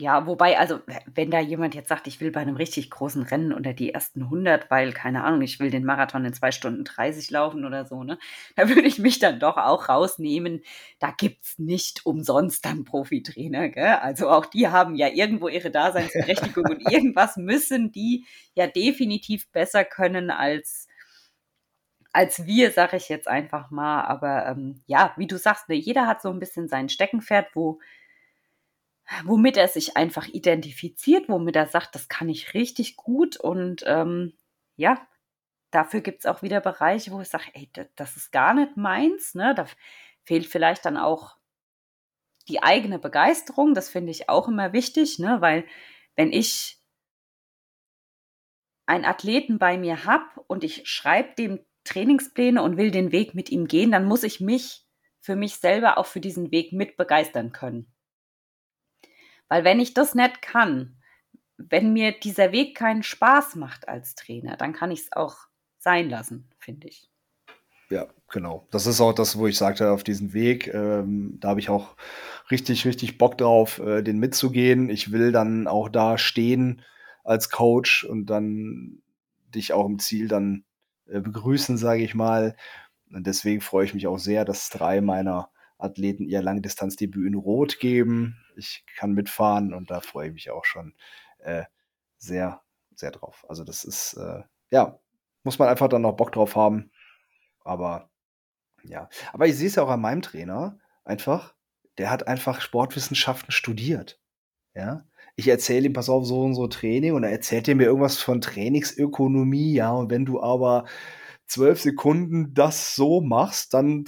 Ja, 0.02 0.26
wobei, 0.26 0.58
also, 0.58 0.80
wenn 1.14 1.30
da 1.30 1.40
jemand 1.40 1.76
jetzt 1.76 1.90
sagt, 1.90 2.08
ich 2.08 2.20
will 2.22 2.32
bei 2.32 2.40
einem 2.40 2.56
richtig 2.56 2.90
großen 2.90 3.22
Rennen 3.22 3.54
unter 3.54 3.72
die 3.72 3.94
ersten 3.94 4.24
100, 4.24 4.72
weil, 4.72 4.94
keine 4.94 5.24
Ahnung, 5.24 5.44
ich 5.44 5.60
will 5.60 5.70
den 5.70 5.86
Marathon 5.86 6.26
in 6.26 6.34
zwei 6.34 6.52
Stunden 6.52 6.84
30 6.84 7.30
laufen 7.30 7.66
oder 7.66 7.86
so, 7.86 8.04
ne, 8.04 8.18
da 8.56 8.68
würde 8.68 8.82
ich 8.88 8.98
mich 8.98 9.20
dann 9.20 9.40
doch 9.40 9.58
auch 9.58 9.90
rausnehmen. 9.90 10.64
Da 10.98 11.12
gibt's 11.16 11.60
nicht 11.60 12.04
umsonst 12.04 12.66
dann 12.66 12.84
Profitrainer, 12.84 13.70
gell? 13.70 13.94
Also 14.02 14.28
auch 14.32 14.48
die 14.48 14.70
haben 14.70 14.96
ja 14.96 15.08
irgendwo 15.08 15.50
ihre 15.50 15.70
Daseinsberechtigung 15.70 16.66
und 16.66 16.82
irgendwas 16.92 17.38
müssen 17.38 17.92
die 17.92 18.26
ja 18.56 18.66
definitiv 18.66 19.52
besser 19.52 19.86
können 19.86 20.32
als, 20.32 20.88
als 22.12 22.46
wir, 22.46 22.72
sage 22.72 22.98
ich 22.98 23.08
jetzt 23.10 23.28
einfach 23.28 23.70
mal. 23.70 24.02
Aber 24.06 24.48
ähm, 24.48 24.82
ja, 24.88 25.14
wie 25.18 25.28
du 25.28 25.38
sagst, 25.38 25.70
ne, 25.70 25.76
jeder 25.76 26.08
hat 26.08 26.24
so 26.24 26.30
ein 26.30 26.40
bisschen 26.40 26.68
sein 26.68 26.90
Steckenpferd, 26.90 27.50
wo 27.54 27.80
womit 29.26 29.58
er 29.58 29.68
sich 29.68 29.98
einfach 29.98 30.28
identifiziert, 30.28 31.30
womit 31.30 31.56
er 31.56 31.68
sagt, 31.68 31.96
das 31.96 32.08
kann 32.10 32.30
ich 32.30 32.54
richtig 32.54 32.96
gut 32.96 33.38
und 33.38 33.84
ähm, 33.86 34.34
ja, 34.76 35.06
dafür 35.72 36.02
gibt 36.02 36.20
es 36.20 36.26
auch 36.26 36.42
wieder 36.42 36.62
Bereiche, 36.62 37.12
wo 37.12 37.22
ich 37.22 37.30
sage, 37.30 37.46
ey, 37.54 37.70
das 37.96 38.18
ist 38.18 38.32
gar 38.32 38.54
nicht 38.54 38.78
meins, 38.78 39.36
ne? 39.36 39.54
Da 39.56 39.66
fehlt 40.24 40.46
vielleicht 40.46 40.86
dann 40.86 40.98
auch 40.98 41.38
die 42.48 42.64
eigene 42.64 43.00
Begeisterung, 43.00 43.74
das 43.74 43.90
finde 43.90 44.12
ich 44.12 44.30
auch 44.30 44.48
immer 44.48 44.74
wichtig, 44.74 45.20
ne? 45.20 45.42
Weil 45.42 45.66
wenn 46.16 46.32
ich 46.32 46.78
einen 48.86 49.06
Athleten 49.06 49.58
bei 49.58 49.78
mir 49.78 50.06
habe 50.06 50.26
und 50.48 50.64
ich 50.64 50.88
schreibe 50.88 51.36
dem 51.36 51.66
Trainingspläne 51.84 52.62
und 52.62 52.78
will 52.78 52.92
den 52.92 53.12
Weg 53.12 53.34
mit 53.34 53.50
ihm 53.50 53.68
gehen, 53.68 53.92
dann 53.92 54.06
muss 54.06 54.24
ich 54.24 54.40
mich 54.40 54.86
für 55.20 55.36
mich 55.36 55.56
selber 55.56 55.98
auch 55.98 56.06
für 56.06 56.20
diesen 56.20 56.52
Weg 56.52 56.74
mit 56.74 56.98
begeistern 56.98 57.52
können. 57.52 57.91
Weil 59.52 59.66
wenn 59.66 59.82
ich 59.82 59.94
das 59.94 60.16
nicht 60.16 60.42
kann, 60.42 60.96
wenn 61.58 61.92
mir 61.92 62.14
dieser 62.18 62.54
Weg 62.54 62.74
keinen 62.74 63.04
Spaß 63.04 63.56
macht 63.58 63.90
als 63.90 64.16
Trainer, 64.16 64.56
dann 64.56 64.72
kann 64.72 64.92
ich 64.92 65.02
es 65.02 65.12
auch 65.12 65.36
sein 65.78 66.10
lassen, 66.10 66.50
finde 66.58 66.88
ich. 66.88 67.10
Ja, 67.90 68.08
genau. 68.30 68.66
Das 68.72 68.88
ist 68.88 69.02
auch 69.02 69.12
das, 69.12 69.38
wo 69.38 69.48
ich 69.48 69.58
sagte, 69.58 69.92
auf 69.92 70.06
diesen 70.06 70.32
Weg, 70.32 70.74
ähm, 70.74 71.36
da 71.42 71.50
habe 71.50 71.60
ich 71.60 71.70
auch 71.70 71.98
richtig, 72.50 72.86
richtig 72.86 73.18
Bock 73.18 73.38
drauf, 73.38 73.80
äh, 73.80 74.02
den 74.02 74.20
mitzugehen. 74.20 74.90
Ich 74.90 75.12
will 75.12 75.34
dann 75.34 75.68
auch 75.68 75.90
da 75.90 76.18
stehen 76.18 76.82
als 77.26 77.50
Coach 77.50 78.06
und 78.06 78.28
dann 78.28 79.02
dich 79.54 79.74
auch 79.74 79.86
im 79.86 80.00
Ziel 80.00 80.30
dann 80.30 80.64
äh, 81.08 81.20
begrüßen, 81.20 81.78
sage 81.78 82.04
ich 82.04 82.16
mal. 82.16 82.56
Und 83.12 83.28
deswegen 83.28 83.60
freue 83.60 83.84
ich 83.84 83.94
mich 83.94 84.08
auch 84.08 84.18
sehr, 84.18 84.46
dass 84.46 84.70
drei 84.70 85.02
meiner 85.02 85.52
Athleten 85.82 86.24
ihr 86.24 86.42
Langdistanzdebüt 86.42 87.28
in 87.28 87.36
Rot 87.36 87.80
geben. 87.80 88.38
Ich 88.56 88.86
kann 88.96 89.14
mitfahren 89.14 89.74
und 89.74 89.92
da 89.92 90.02
freue 90.02 90.28
ich 90.28 90.34
mich 90.34 90.52
auch 90.52 90.66
schon 90.66 90.94
äh, 91.40 91.64
sehr, 92.18 92.62
sehr 92.96 93.12
drauf. 93.12 93.46
Also 93.50 93.64
das 93.64 93.84
ist, 93.84 94.14
äh, 94.14 94.44
ja, 94.70 95.00
muss 95.44 95.60
man 95.60 95.70
einfach 95.70 95.88
dann 95.88 96.04
noch 96.04 96.16
Bock 96.16 96.32
drauf 96.32 96.56
haben. 96.56 96.92
Aber 97.64 98.10
ja, 98.84 99.10
aber 99.34 99.48
ich 99.48 99.56
sehe 99.56 99.68
es 99.68 99.76
ja 99.76 99.84
auch 99.84 99.90
an 99.90 100.02
meinem 100.02 100.22
Trainer 100.22 100.80
einfach, 101.04 101.56
der 101.98 102.10
hat 102.10 102.28
einfach 102.28 102.62
Sportwissenschaften 102.62 103.52
studiert. 103.52 104.20
Ja, 104.74 105.06
ich 105.36 105.48
erzähle 105.48 105.88
ihm, 105.88 105.94
pass 105.94 106.10
auf, 106.10 106.26
so 106.26 106.42
und 106.44 106.56
so 106.56 106.68
Training 106.68 107.14
und 107.14 107.24
er 107.24 107.32
erzählt 107.32 107.68
mir 107.68 107.84
irgendwas 107.84 108.18
von 108.18 108.42
Trainingsökonomie, 108.42 109.74
ja, 109.74 109.92
und 109.92 110.10
wenn 110.10 110.26
du 110.26 110.42
aber 110.42 110.86
zwölf 111.46 111.82
Sekunden 111.82 112.54
das 112.54 112.96
so 112.96 113.22
machst, 113.22 113.74
dann 113.74 114.06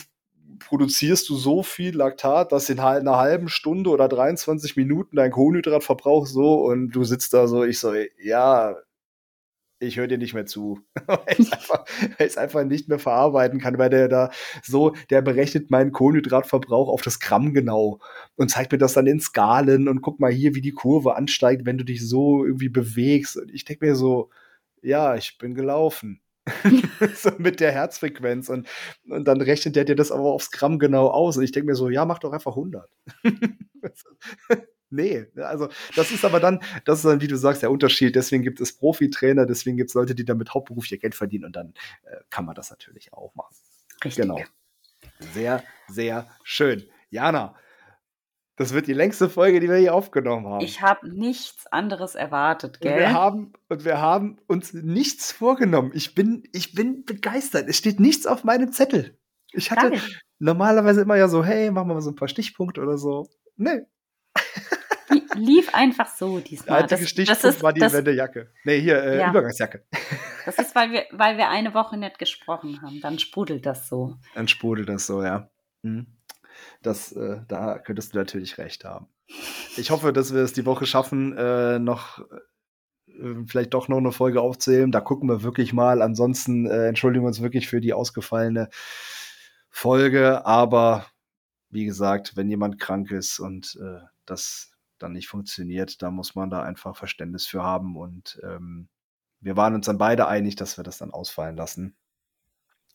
produzierst 0.68 1.30
du 1.30 1.36
so 1.36 1.64
viel 1.64 1.96
Laktat, 1.96 2.52
dass 2.52 2.70
in 2.70 2.80
einer 2.80 3.18
halben 3.18 3.50
Stunde 3.50 3.90
oder 3.90 4.08
23 4.08 4.76
Minuten 4.78 5.16
dein 5.16 5.32
Kohlenhydratverbrauch 5.32 6.26
so 6.26 6.66
und 6.66 6.92
du 6.92 7.04
sitzt 7.04 7.34
da 7.34 7.48
so, 7.48 7.64
ich 7.64 7.80
so, 7.80 7.94
ja, 8.22 8.76
ich 9.84 9.98
höre 9.98 10.08
dir 10.08 10.18
nicht 10.18 10.34
mehr 10.34 10.46
zu. 10.46 10.80
weil 11.08 11.36
ich 11.38 11.52
es 12.18 12.38
einfach 12.38 12.64
nicht 12.64 12.88
mehr 12.88 13.00
verarbeiten 13.00 13.60
kann, 13.60 13.78
weil 13.78 13.90
der 13.90 14.08
da 14.08 14.32
so, 14.64 14.96
der 15.10 15.22
berechnet 15.22 15.72
meinen 15.72 15.92
Kohlenhydratverbrauch 15.92 16.90
auf 16.90 17.02
das 17.02 17.20
Gramm 17.20 17.54
genau 17.54 18.00
und 18.36 18.50
zeigt 18.50 18.72
mir 18.72 18.78
das 18.78 18.94
dann 18.94 19.08
in 19.08 19.20
Skalen 19.20 19.88
und 19.88 20.02
guck 20.02 20.20
mal 20.20 20.32
hier, 20.32 20.56
wie 20.56 20.62
die 20.62 20.72
Kurve 20.72 21.16
ansteigt, 21.16 21.66
wenn 21.66 21.78
du 21.78 21.86
dich 21.86 22.08
so 22.08 22.46
irgendwie 22.46 22.70
bewegst. 22.70 23.38
Und 23.38 23.52
ich 23.54 23.66
denke 23.66 23.86
mir 23.86 23.96
so, 23.96 24.30
ja, 24.82 25.16
ich 25.16 25.38
bin 25.38 25.56
gelaufen. 25.56 26.23
so 27.16 27.32
mit 27.38 27.60
der 27.60 27.72
Herzfrequenz 27.72 28.50
und, 28.50 28.68
und 29.08 29.26
dann 29.26 29.42
rechnet 29.42 29.76
der 29.76 29.86
dir 29.86 29.96
das 29.96 30.12
aber 30.12 30.32
aufs 30.32 30.52
Gramm 30.52 30.78
genau 30.80 31.08
aus. 31.08 31.38
Und 31.38 31.44
ich 31.44 31.52
denke 31.52 31.68
mir 31.68 31.76
so, 31.76 31.90
ja, 31.90 32.06
mach 32.06 32.20
doch 32.20 32.34
einfach 32.34 32.58
100. 32.58 32.90
nee, 34.90 35.26
also 35.38 35.70
das 35.96 36.12
ist 36.12 36.26
aber 36.26 36.40
dann, 36.40 36.62
das 36.86 37.00
ist 37.00 37.06
dann, 37.06 37.22
wie 37.22 37.28
du 37.28 37.38
sagst, 37.38 37.62
der 37.62 37.72
Unterschied. 37.72 38.16
Deswegen 38.16 38.44
gibt 38.44 38.60
es 38.60 38.74
Profitrainer, 38.74 39.46
deswegen 39.46 39.78
gibt 39.78 39.90
es 39.90 39.94
Leute, 39.94 40.16
die 40.16 40.26
damit 40.26 40.54
hauptberuflich 40.54 41.00
Geld 41.00 41.16
verdienen 41.16 41.46
und 41.46 41.56
dann 41.56 41.74
äh, 42.04 42.18
kann 42.30 42.46
man 42.46 42.56
das 42.56 42.70
natürlich 42.70 43.14
auch 43.14 43.34
machen. 43.36 43.56
Richtig. 44.04 44.24
Genau. 44.24 44.40
Sehr, 45.34 45.64
sehr 45.88 46.28
schön. 46.44 46.84
Jana, 47.10 47.56
das 48.64 48.74
wird 48.74 48.88
die 48.88 48.94
längste 48.94 49.30
Folge, 49.30 49.60
die 49.60 49.70
wir 49.70 49.76
hier 49.76 49.94
aufgenommen 49.94 50.48
haben. 50.48 50.64
Ich 50.64 50.82
habe 50.82 51.10
nichts 51.10 51.68
anderes 51.68 52.16
erwartet, 52.16 52.80
gell? 52.80 52.94
Und 52.94 53.00
wir 53.00 53.14
haben, 53.14 53.54
und 53.68 53.84
wir 53.84 54.00
haben 54.00 54.38
uns 54.48 54.74
nichts 54.74 55.34
vorgenommen. 55.34 55.92
Ich 55.94 56.16
bin, 56.16 56.44
ich 56.54 56.74
bin 56.74 57.04
begeistert. 57.04 57.68
Es 57.68 57.78
steht 57.78 58.00
nichts 58.00 58.26
auf 58.26 58.46
meinem 58.46 58.72
Zettel. 58.72 59.18
Ich 59.52 59.70
hatte 59.70 59.90
Geil. 59.90 60.02
normalerweise 60.40 61.02
immer 61.02 61.18
ja 61.18 61.28
so, 61.28 61.44
hey, 61.44 61.72
machen 61.72 61.90
wir 61.90 61.96
mal 61.96 62.02
so 62.02 62.12
ein 62.12 62.16
paar 62.16 62.30
Stichpunkte 62.30 62.80
oder 62.80 62.98
so. 62.98 63.28
Nee. 63.58 63.82
Lief 65.36 65.74
einfach 65.74 66.08
so 66.08 66.40
diesmal. 66.40 66.78
Der 66.78 66.84
einzige 66.84 67.02
das, 67.02 67.10
Stichpunkt 67.10 67.44
das 67.44 67.56
ist, 67.56 67.64
war 67.64 67.74
die 67.74 67.82
das, 67.82 67.92
Wendejacke. 67.92 68.50
Nee, 68.64 68.80
hier, 68.80 69.04
äh, 69.04 69.20
ja. 69.20 69.30
Übergangsjacke. 69.30 69.86
Das 70.46 70.58
ist, 70.58 70.74
weil 70.74 70.92
wir, 70.92 71.06
weil 71.12 71.38
wir 71.38 71.50
eine 71.50 71.74
Woche 71.74 71.98
nicht 71.98 72.18
gesprochen 72.18 72.82
haben. 72.82 73.02
Dann 73.02 73.20
sprudelt 73.20 73.66
das 73.66 73.90
so. 73.90 74.16
Dann 74.36 74.48
sprudelt 74.48 74.88
das 74.88 75.06
so, 75.06 75.22
ja. 75.22 75.50
Hm. 75.84 76.08
Das, 76.82 77.12
äh, 77.14 77.42
da 77.48 77.80
könntest 77.80 78.14
du 78.14 78.18
natürlich 78.18 78.58
recht 78.58 78.86
haben. 78.86 79.08
Ich 79.78 79.92
hoffe, 79.92 80.14
dass 80.14 80.34
wir 80.34 80.42
es 80.42 80.54
die 80.54 80.66
Woche 80.66 80.86
schaffen, 80.86 81.36
äh, 81.38 81.80
noch 81.80 82.20
äh, 83.08 83.46
vielleicht 83.46 83.74
doch 83.74 83.88
noch 83.88 83.98
eine 83.98 84.12
Folge 84.12 84.42
aufzählen. 84.42 84.92
Da 84.92 85.02
gucken 85.02 85.30
wir 85.30 85.44
wirklich 85.44 85.74
mal. 85.74 86.02
Ansonsten 86.02 86.66
äh, 86.66 86.88
entschuldigen 86.88 87.24
wir 87.24 87.30
uns 87.30 87.42
wirklich 87.42 87.68
für 87.68 87.82
die 87.82 87.94
ausgefallene 87.94 88.70
Folge. 89.70 90.46
Aber 90.46 91.08
wie 91.70 91.86
gesagt, 91.86 92.36
wenn 92.36 92.50
jemand 92.50 92.80
krank 92.80 93.12
ist 93.12 93.40
und 93.40 93.78
äh, 93.82 94.00
das 94.26 94.72
dann 95.00 95.14
nicht 95.14 95.28
funktioniert, 95.28 96.02
da 96.02 96.12
muss 96.12 96.36
man 96.36 96.50
da 96.50 96.62
einfach 96.62 96.96
Verständnis 96.96 97.46
für 97.46 97.64
haben. 97.64 97.98
Und 97.98 98.40
ähm, 98.44 98.90
wir 99.40 99.58
waren 99.58 99.76
uns 99.76 99.86
dann 99.86 99.98
beide 99.98 100.28
einig, 100.28 100.56
dass 100.56 100.78
wir 100.78 100.84
das 100.84 100.98
dann 100.98 101.12
ausfallen 101.12 101.58
lassen. 101.58 101.96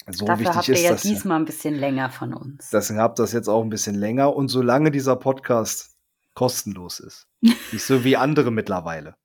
So 0.06 0.24
Dafür 0.24 0.46
wichtig 0.46 0.56
habt 0.56 0.68
ihr 0.68 0.74
ist 0.74 0.82
ja 0.82 0.90
das, 0.92 1.02
diesmal 1.02 1.38
ein 1.38 1.44
bisschen 1.44 1.74
länger 1.74 2.10
von 2.10 2.32
uns. 2.32 2.70
Deswegen 2.70 2.98
habt 2.98 3.18
ihr 3.18 3.24
das 3.24 3.32
jetzt 3.32 3.48
auch 3.48 3.62
ein 3.62 3.68
bisschen 3.68 3.94
länger. 3.94 4.34
Und 4.34 4.48
solange 4.48 4.90
dieser 4.90 5.16
Podcast 5.16 5.96
kostenlos 6.34 7.00
ist, 7.00 7.26
nicht 7.42 7.82
so 7.82 8.04
wie 8.04 8.16
andere 8.16 8.50
mittlerweile, 8.50 9.16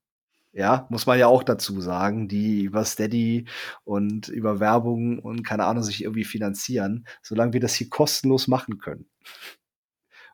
ja, 0.51 0.85
muss 0.89 1.07
man 1.07 1.17
ja 1.17 1.27
auch 1.27 1.43
dazu 1.43 1.81
sagen, 1.81 2.27
die 2.27 2.61
über 2.61 2.85
Steady 2.85 3.47
und 3.85 4.27
über 4.27 4.59
Werbung 4.59 5.19
und 5.19 5.43
keine 5.43 5.65
Ahnung 5.65 5.83
sich 5.83 6.03
irgendwie 6.03 6.25
finanzieren, 6.25 7.07
solange 7.23 7.53
wir 7.53 7.59
das 7.59 7.73
hier 7.73 7.89
kostenlos 7.89 8.47
machen 8.47 8.77
können, 8.77 9.09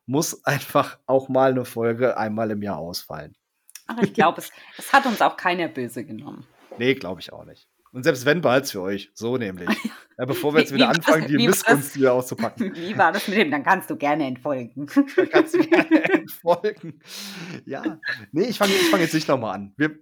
muss 0.05 0.43
einfach 0.43 0.99
auch 1.05 1.29
mal 1.29 1.51
eine 1.51 1.63
Folge 1.63 2.17
einmal 2.17 2.51
im 2.51 2.61
Jahr 2.61 2.79
ausfallen. 2.79 3.35
Aber 3.87 4.03
ich 4.03 4.13
glaube, 4.13 4.41
es, 4.41 4.51
es 4.77 4.91
hat 4.91 5.05
uns 5.05 5.21
auch 5.21 5.37
keiner 5.37 5.69
böse 5.69 6.03
genommen. 6.03 6.45
Nee, 6.77 6.95
glaube 6.95 7.21
ich 7.21 7.31
auch 7.31 7.45
nicht. 7.45 7.68
Und 7.91 8.03
selbst 8.03 8.25
wenn, 8.25 8.41
behalt's 8.41 8.71
für 8.71 8.81
euch. 8.81 9.11
So 9.13 9.37
nämlich. 9.37 9.69
Ja, 10.19 10.25
bevor 10.25 10.53
wir 10.53 10.59
jetzt 10.59 10.73
wieder 10.73 10.89
anfangen, 10.89 11.27
die 11.27 11.37
Missgunst 11.37 11.95
wieder 11.95 12.11
auszupacken. 12.11 12.75
Wie 12.75 12.97
war 12.97 13.13
das 13.13 13.25
mit 13.29 13.37
dem? 13.37 13.51
Dann 13.51 13.63
kannst 13.63 13.89
du 13.89 13.95
gerne 13.95 14.25
entfolgen. 14.27 14.85
Dann 15.15 15.29
kannst 15.29 15.53
du 15.53 15.59
gerne 15.65 16.13
entfolgen. 16.13 16.99
Ja. 17.65 18.01
Nee, 18.33 18.49
ich 18.49 18.57
fange 18.57 18.73
ich 18.73 18.89
fang 18.89 18.99
jetzt 18.99 19.13
nicht 19.13 19.29
nochmal 19.29 19.55
an. 19.55 19.73
Wir 19.77 19.97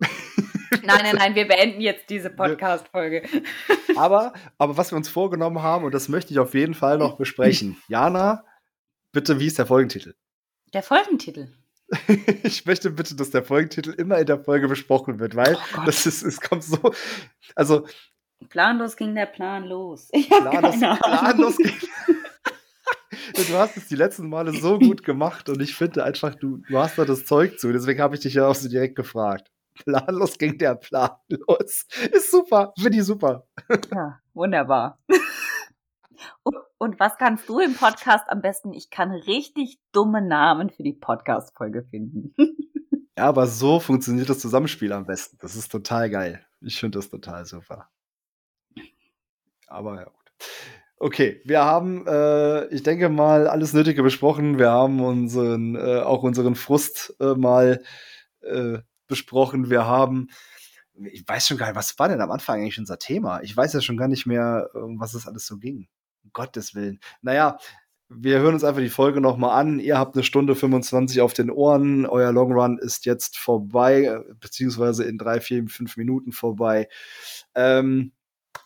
nein, 0.81 1.01
nein, 1.03 1.15
nein, 1.17 1.35
wir 1.35 1.47
beenden 1.47 1.81
jetzt 1.81 2.09
diese 2.09 2.31
Podcast-Folge. 2.31 3.29
Aber, 3.95 4.33
aber 4.57 4.75
was 4.75 4.91
wir 4.91 4.95
uns 4.95 5.07
vorgenommen 5.07 5.61
haben, 5.61 5.85
und 5.85 5.93
das 5.93 6.09
möchte 6.09 6.33
ich 6.33 6.39
auf 6.39 6.55
jeden 6.55 6.73
Fall 6.73 6.97
noch 6.97 7.17
besprechen. 7.17 7.77
Jana, 7.87 8.43
bitte, 9.11 9.39
wie 9.39 9.45
ist 9.45 9.59
der 9.59 9.67
Folgentitel? 9.67 10.15
Der 10.73 10.81
Folgentitel? 10.81 11.53
ich 12.43 12.65
möchte 12.65 12.91
bitte, 12.91 13.15
dass 13.15 13.29
der 13.29 13.43
Folgentitel 13.43 13.91
immer 13.91 14.17
in 14.17 14.25
der 14.25 14.39
Folge 14.39 14.67
besprochen 14.67 15.19
wird, 15.19 15.35
weil 15.35 15.55
oh 15.55 15.81
das 15.85 16.05
ist, 16.05 16.23
es 16.23 16.41
kommt 16.41 16.63
so, 16.63 16.93
also. 17.55 17.87
Planlos 18.49 18.95
ging 18.95 19.15
der 19.15 19.25
Plan 19.25 19.63
los. 19.63 20.09
Planlos, 20.27 20.99
planlos 20.99 21.57
ging. 21.57 21.73
du 23.33 23.53
hast 23.57 23.77
es 23.77 23.87
die 23.87 23.95
letzten 23.95 24.29
Male 24.29 24.53
so 24.53 24.77
gut 24.77 25.03
gemacht 25.03 25.49
und 25.49 25.61
ich 25.61 25.75
finde 25.75 26.03
einfach, 26.03 26.35
du, 26.35 26.57
du 26.69 26.77
hast 26.77 26.97
da 26.97 27.05
das 27.05 27.25
Zeug 27.25 27.59
zu. 27.59 27.71
Deswegen 27.71 28.01
habe 28.01 28.15
ich 28.15 28.21
dich 28.21 28.35
ja 28.35 28.47
auch 28.47 28.55
so 28.55 28.69
direkt 28.69 28.95
gefragt. 28.95 29.49
Planlos 29.73 30.37
ging 30.37 30.57
der 30.57 30.75
Plan 30.75 31.11
los. 31.29 31.85
Ist 32.11 32.31
super, 32.31 32.73
finde 32.77 32.97
ich 32.97 33.05
super. 33.05 33.47
Ja, 33.91 34.19
wunderbar. 34.33 34.99
Und 36.43 36.55
was 36.79 37.17
kannst 37.17 37.49
du 37.49 37.59
im 37.59 37.75
Podcast 37.75 38.29
am 38.29 38.41
besten? 38.41 38.73
Ich 38.73 38.89
kann 38.89 39.11
richtig 39.11 39.79
dumme 39.91 40.21
Namen 40.21 40.69
für 40.69 40.83
die 40.83 40.93
Podcast-Folge 40.93 41.83
finden. 41.89 42.33
Ja, 43.17 43.23
aber 43.23 43.47
so 43.47 43.79
funktioniert 43.79 44.29
das 44.29 44.37
Zusammenspiel 44.37 44.93
am 44.93 45.07
besten. 45.07 45.39
Das 45.41 45.55
ist 45.55 45.71
total 45.71 46.11
geil. 46.11 46.45
Ich 46.61 46.79
finde 46.79 46.99
das 46.99 47.09
total 47.09 47.45
super. 47.45 47.89
Aber 49.65 49.95
ja 49.95 50.03
gut. 50.03 50.31
Okay, 50.99 51.41
wir 51.43 51.65
haben, 51.65 52.05
äh, 52.05 52.67
ich 52.67 52.83
denke 52.83 53.09
mal, 53.09 53.47
alles 53.47 53.73
Nötige 53.73 54.03
besprochen. 54.03 54.59
Wir 54.59 54.69
haben 54.69 55.01
unseren, 55.03 55.75
äh, 55.75 56.01
auch 56.01 56.21
unseren 56.21 56.53
Frust 56.53 57.15
äh, 57.19 57.33
mal 57.33 57.81
äh, 58.41 58.79
besprochen. 59.07 59.71
Wir 59.71 59.87
haben, 59.87 60.29
ich 60.93 61.27
weiß 61.27 61.47
schon 61.47 61.57
gar 61.57 61.67
nicht, 61.67 61.75
was 61.75 61.97
war 61.97 62.09
denn 62.09 62.21
am 62.21 62.29
Anfang 62.29 62.61
eigentlich 62.61 62.77
unser 62.77 62.99
Thema? 62.99 63.41
Ich 63.41 63.57
weiß 63.57 63.73
ja 63.73 63.81
schon 63.81 63.97
gar 63.97 64.07
nicht 64.07 64.27
mehr, 64.27 64.69
um 64.75 64.99
was 64.99 65.15
es 65.15 65.27
alles 65.27 65.47
so 65.47 65.57
ging. 65.57 65.87
Um 66.27 66.31
Gottes 66.33 66.75
Willen. 66.75 66.99
Naja, 67.21 67.57
wir 68.09 68.39
hören 68.39 68.53
uns 68.53 68.63
einfach 68.63 68.81
die 68.81 68.89
Folge 68.89 69.21
nochmal 69.21 69.59
an. 69.59 69.79
Ihr 69.79 69.97
habt 69.97 70.15
eine 70.15 70.23
Stunde 70.23 70.55
25 70.55 71.21
auf 71.21 71.33
den 71.33 71.49
Ohren. 71.49 72.05
Euer 72.05 72.31
Long 72.31 72.53
Run 72.53 72.77
ist 72.77 73.05
jetzt 73.05 73.37
vorbei, 73.37 74.21
beziehungsweise 74.39 75.03
in 75.03 75.17
drei, 75.17 75.41
vier, 75.41 75.67
fünf 75.67 75.97
Minuten 75.97 76.31
vorbei. 76.31 76.87
Ähm, 77.55 78.13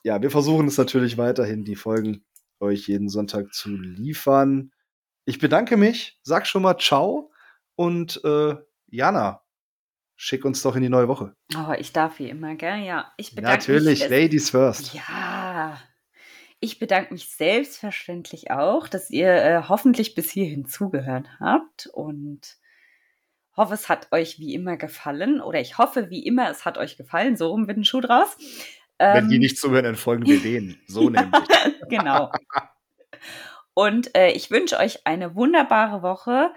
ja, 0.03 0.21
wir 0.21 0.31
versuchen 0.31 0.67
es 0.67 0.77
natürlich 0.77 1.17
weiterhin, 1.17 1.63
die 1.63 1.75
Folgen 1.75 2.23
euch 2.59 2.87
jeden 2.87 3.09
Sonntag 3.09 3.53
zu 3.53 3.69
liefern. 3.69 4.71
Ich 5.25 5.39
bedanke 5.39 5.77
mich, 5.77 6.19
sag 6.21 6.47
schon 6.47 6.61
mal 6.61 6.77
Ciao 6.77 7.31
und 7.75 8.23
äh, 8.23 8.55
Jana, 8.87 9.41
schick 10.15 10.45
uns 10.45 10.61
doch 10.61 10.75
in 10.75 10.83
die 10.83 10.89
neue 10.89 11.07
Woche. 11.07 11.35
Oh, 11.55 11.73
ich 11.77 11.93
darf 11.93 12.19
wie 12.19 12.29
immer, 12.29 12.55
gell? 12.55 12.83
Ja, 12.83 13.11
ich 13.17 13.33
bedanke 13.33 13.57
Natürlich, 13.57 13.85
mich. 13.85 13.99
Natürlich, 14.01 14.23
Ladies 14.23 14.49
first. 14.51 14.93
Ja, 14.93 15.79
ich 16.61 16.77
bedanke 16.79 17.13
mich 17.13 17.27
selbstverständlich 17.29 18.51
auch, 18.51 18.87
dass 18.87 19.09
ihr 19.09 19.33
äh, 19.33 19.63
hoffentlich 19.67 20.15
bis 20.15 20.29
hierhin 20.29 20.65
zugehört 20.65 21.27
habt 21.39 21.87
und 21.87 22.55
hoffe, 23.57 23.73
es 23.73 23.89
hat 23.89 24.11
euch 24.11 24.39
wie 24.39 24.53
immer 24.53 24.77
gefallen 24.77 25.41
oder 25.41 25.59
ich 25.59 25.79
hoffe, 25.79 26.09
wie 26.11 26.25
immer, 26.25 26.49
es 26.49 26.63
hat 26.63 26.77
euch 26.77 26.97
gefallen. 26.97 27.35
So 27.35 27.49
rum 27.49 27.67
wird 27.67 27.77
ein 27.77 27.83
Schuh 27.83 27.99
draus. 27.99 28.37
Wenn 28.99 29.27
die 29.27 29.35
ähm, 29.35 29.41
nicht 29.41 29.57
zuhören, 29.57 29.83
dann 29.83 29.95
folgen 29.95 30.25
wir 30.27 30.39
denen. 30.39 30.79
So 30.87 31.09
nämlich. 31.09 31.41
genau. 31.89 32.31
Und 33.73 34.15
äh, 34.15 34.31
ich 34.31 34.51
wünsche 34.51 34.77
euch 34.77 35.07
eine 35.07 35.33
wunderbare 35.35 36.03
Woche. 36.03 36.51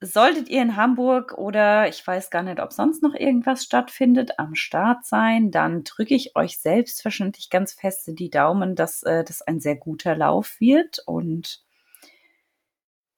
Solltet 0.00 0.48
ihr 0.48 0.62
in 0.62 0.76
Hamburg 0.76 1.36
oder 1.36 1.88
ich 1.88 2.06
weiß 2.06 2.30
gar 2.30 2.44
nicht, 2.44 2.60
ob 2.60 2.72
sonst 2.72 3.02
noch 3.02 3.14
irgendwas 3.14 3.64
stattfindet, 3.64 4.38
am 4.38 4.54
Start 4.54 5.04
sein, 5.04 5.50
dann 5.50 5.82
drücke 5.82 6.14
ich 6.14 6.36
euch 6.36 6.58
selbstverständlich 6.58 7.50
ganz 7.50 7.72
feste 7.72 8.14
die 8.14 8.30
Daumen, 8.30 8.76
dass 8.76 9.02
äh, 9.02 9.24
das 9.24 9.42
ein 9.42 9.58
sehr 9.58 9.74
guter 9.74 10.14
Lauf 10.14 10.60
wird. 10.60 11.00
Und 11.04 11.64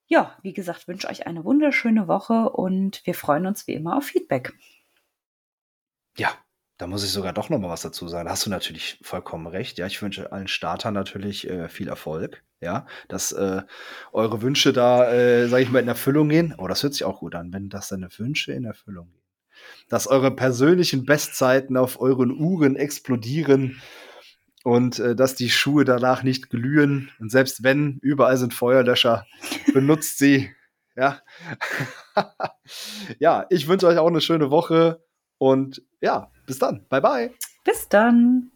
ja, 0.07 0.39
wie 0.43 0.55
gesagt, 0.55 0.89
wünsche 0.89 1.09
euch 1.09 1.27
eine 1.27 1.45
wunderschöne 1.45 2.09
Woche 2.09 2.49
und 2.49 3.05
wir 3.05 3.15
freuen 3.15 3.47
uns 3.47 3.67
wie 3.67 3.75
immer 3.75 3.99
auf 3.99 4.05
Feedback. 4.05 4.55
Ja, 6.17 6.33
da 6.81 6.87
muss 6.87 7.05
ich 7.05 7.11
sogar 7.11 7.35
doch 7.35 7.51
noch 7.51 7.59
mal 7.59 7.69
was 7.69 7.83
dazu 7.83 8.09
sagen. 8.09 8.25
Da 8.25 8.33
hast 8.33 8.47
du 8.47 8.51
natürlich 8.51 8.99
vollkommen 9.03 9.47
recht. 9.47 9.77
Ja, 9.77 9.87
ich 9.87 10.01
wünsche 10.01 10.33
allen 10.33 10.49
Startern 10.49 10.95
natürlich 10.95 11.49
äh, 11.49 11.69
viel 11.69 11.89
Erfolg. 11.89 12.43
Ja, 12.63 12.87
dass 13.09 13.33
äh, 13.33 13.63
eure 14.13 14.41
Wünsche 14.41 14.73
da, 14.73 15.13
äh, 15.13 15.47
sage 15.49 15.63
ich 15.63 15.71
mal, 15.71 15.81
in 15.81 15.89
Erfüllung 15.89 16.31
gehen. 16.31 16.55
Oh, 16.57 16.69
das 16.69 16.83
hört 16.83 16.95
sich 16.95 17.05
auch 17.05 17.21
gut 17.21 17.35
an, 17.35 17.53
wenn 17.53 17.69
das 17.69 17.89
deine 17.89 18.09
Wünsche 18.17 18.53
in 18.53 18.65
Erfüllung 18.65 19.11
gehen. 19.11 19.23
Dass 19.91 20.07
eure 20.07 20.31
persönlichen 20.31 21.05
Bestzeiten 21.05 21.77
auf 21.77 22.01
euren 22.01 22.31
Uhren 22.31 22.77
explodieren 22.77 23.83
und 24.65 24.99
äh, 25.01 25.15
dass 25.15 25.35
die 25.35 25.51
Schuhe 25.51 25.85
danach 25.85 26.23
nicht 26.23 26.49
glühen. 26.49 27.11
Und 27.19 27.31
selbst 27.31 27.63
wenn, 27.63 27.99
überall 28.01 28.39
sind 28.39 28.55
Feuerlöscher, 28.55 29.27
benutzt 29.75 30.17
sie. 30.17 30.51
Ja. 30.97 31.21
ja, 33.19 33.45
ich 33.51 33.69
wünsche 33.69 33.87
euch 33.87 33.99
auch 33.99 34.09
eine 34.09 34.23
schöne 34.23 34.51
Woche 34.51 35.03
und 35.41 35.83
ja, 36.03 36.31
bis 36.47 36.59
dann. 36.59 36.87
Bye 36.89 37.01
bye. 37.01 37.31
Bis 37.65 37.89
dann. 37.89 38.53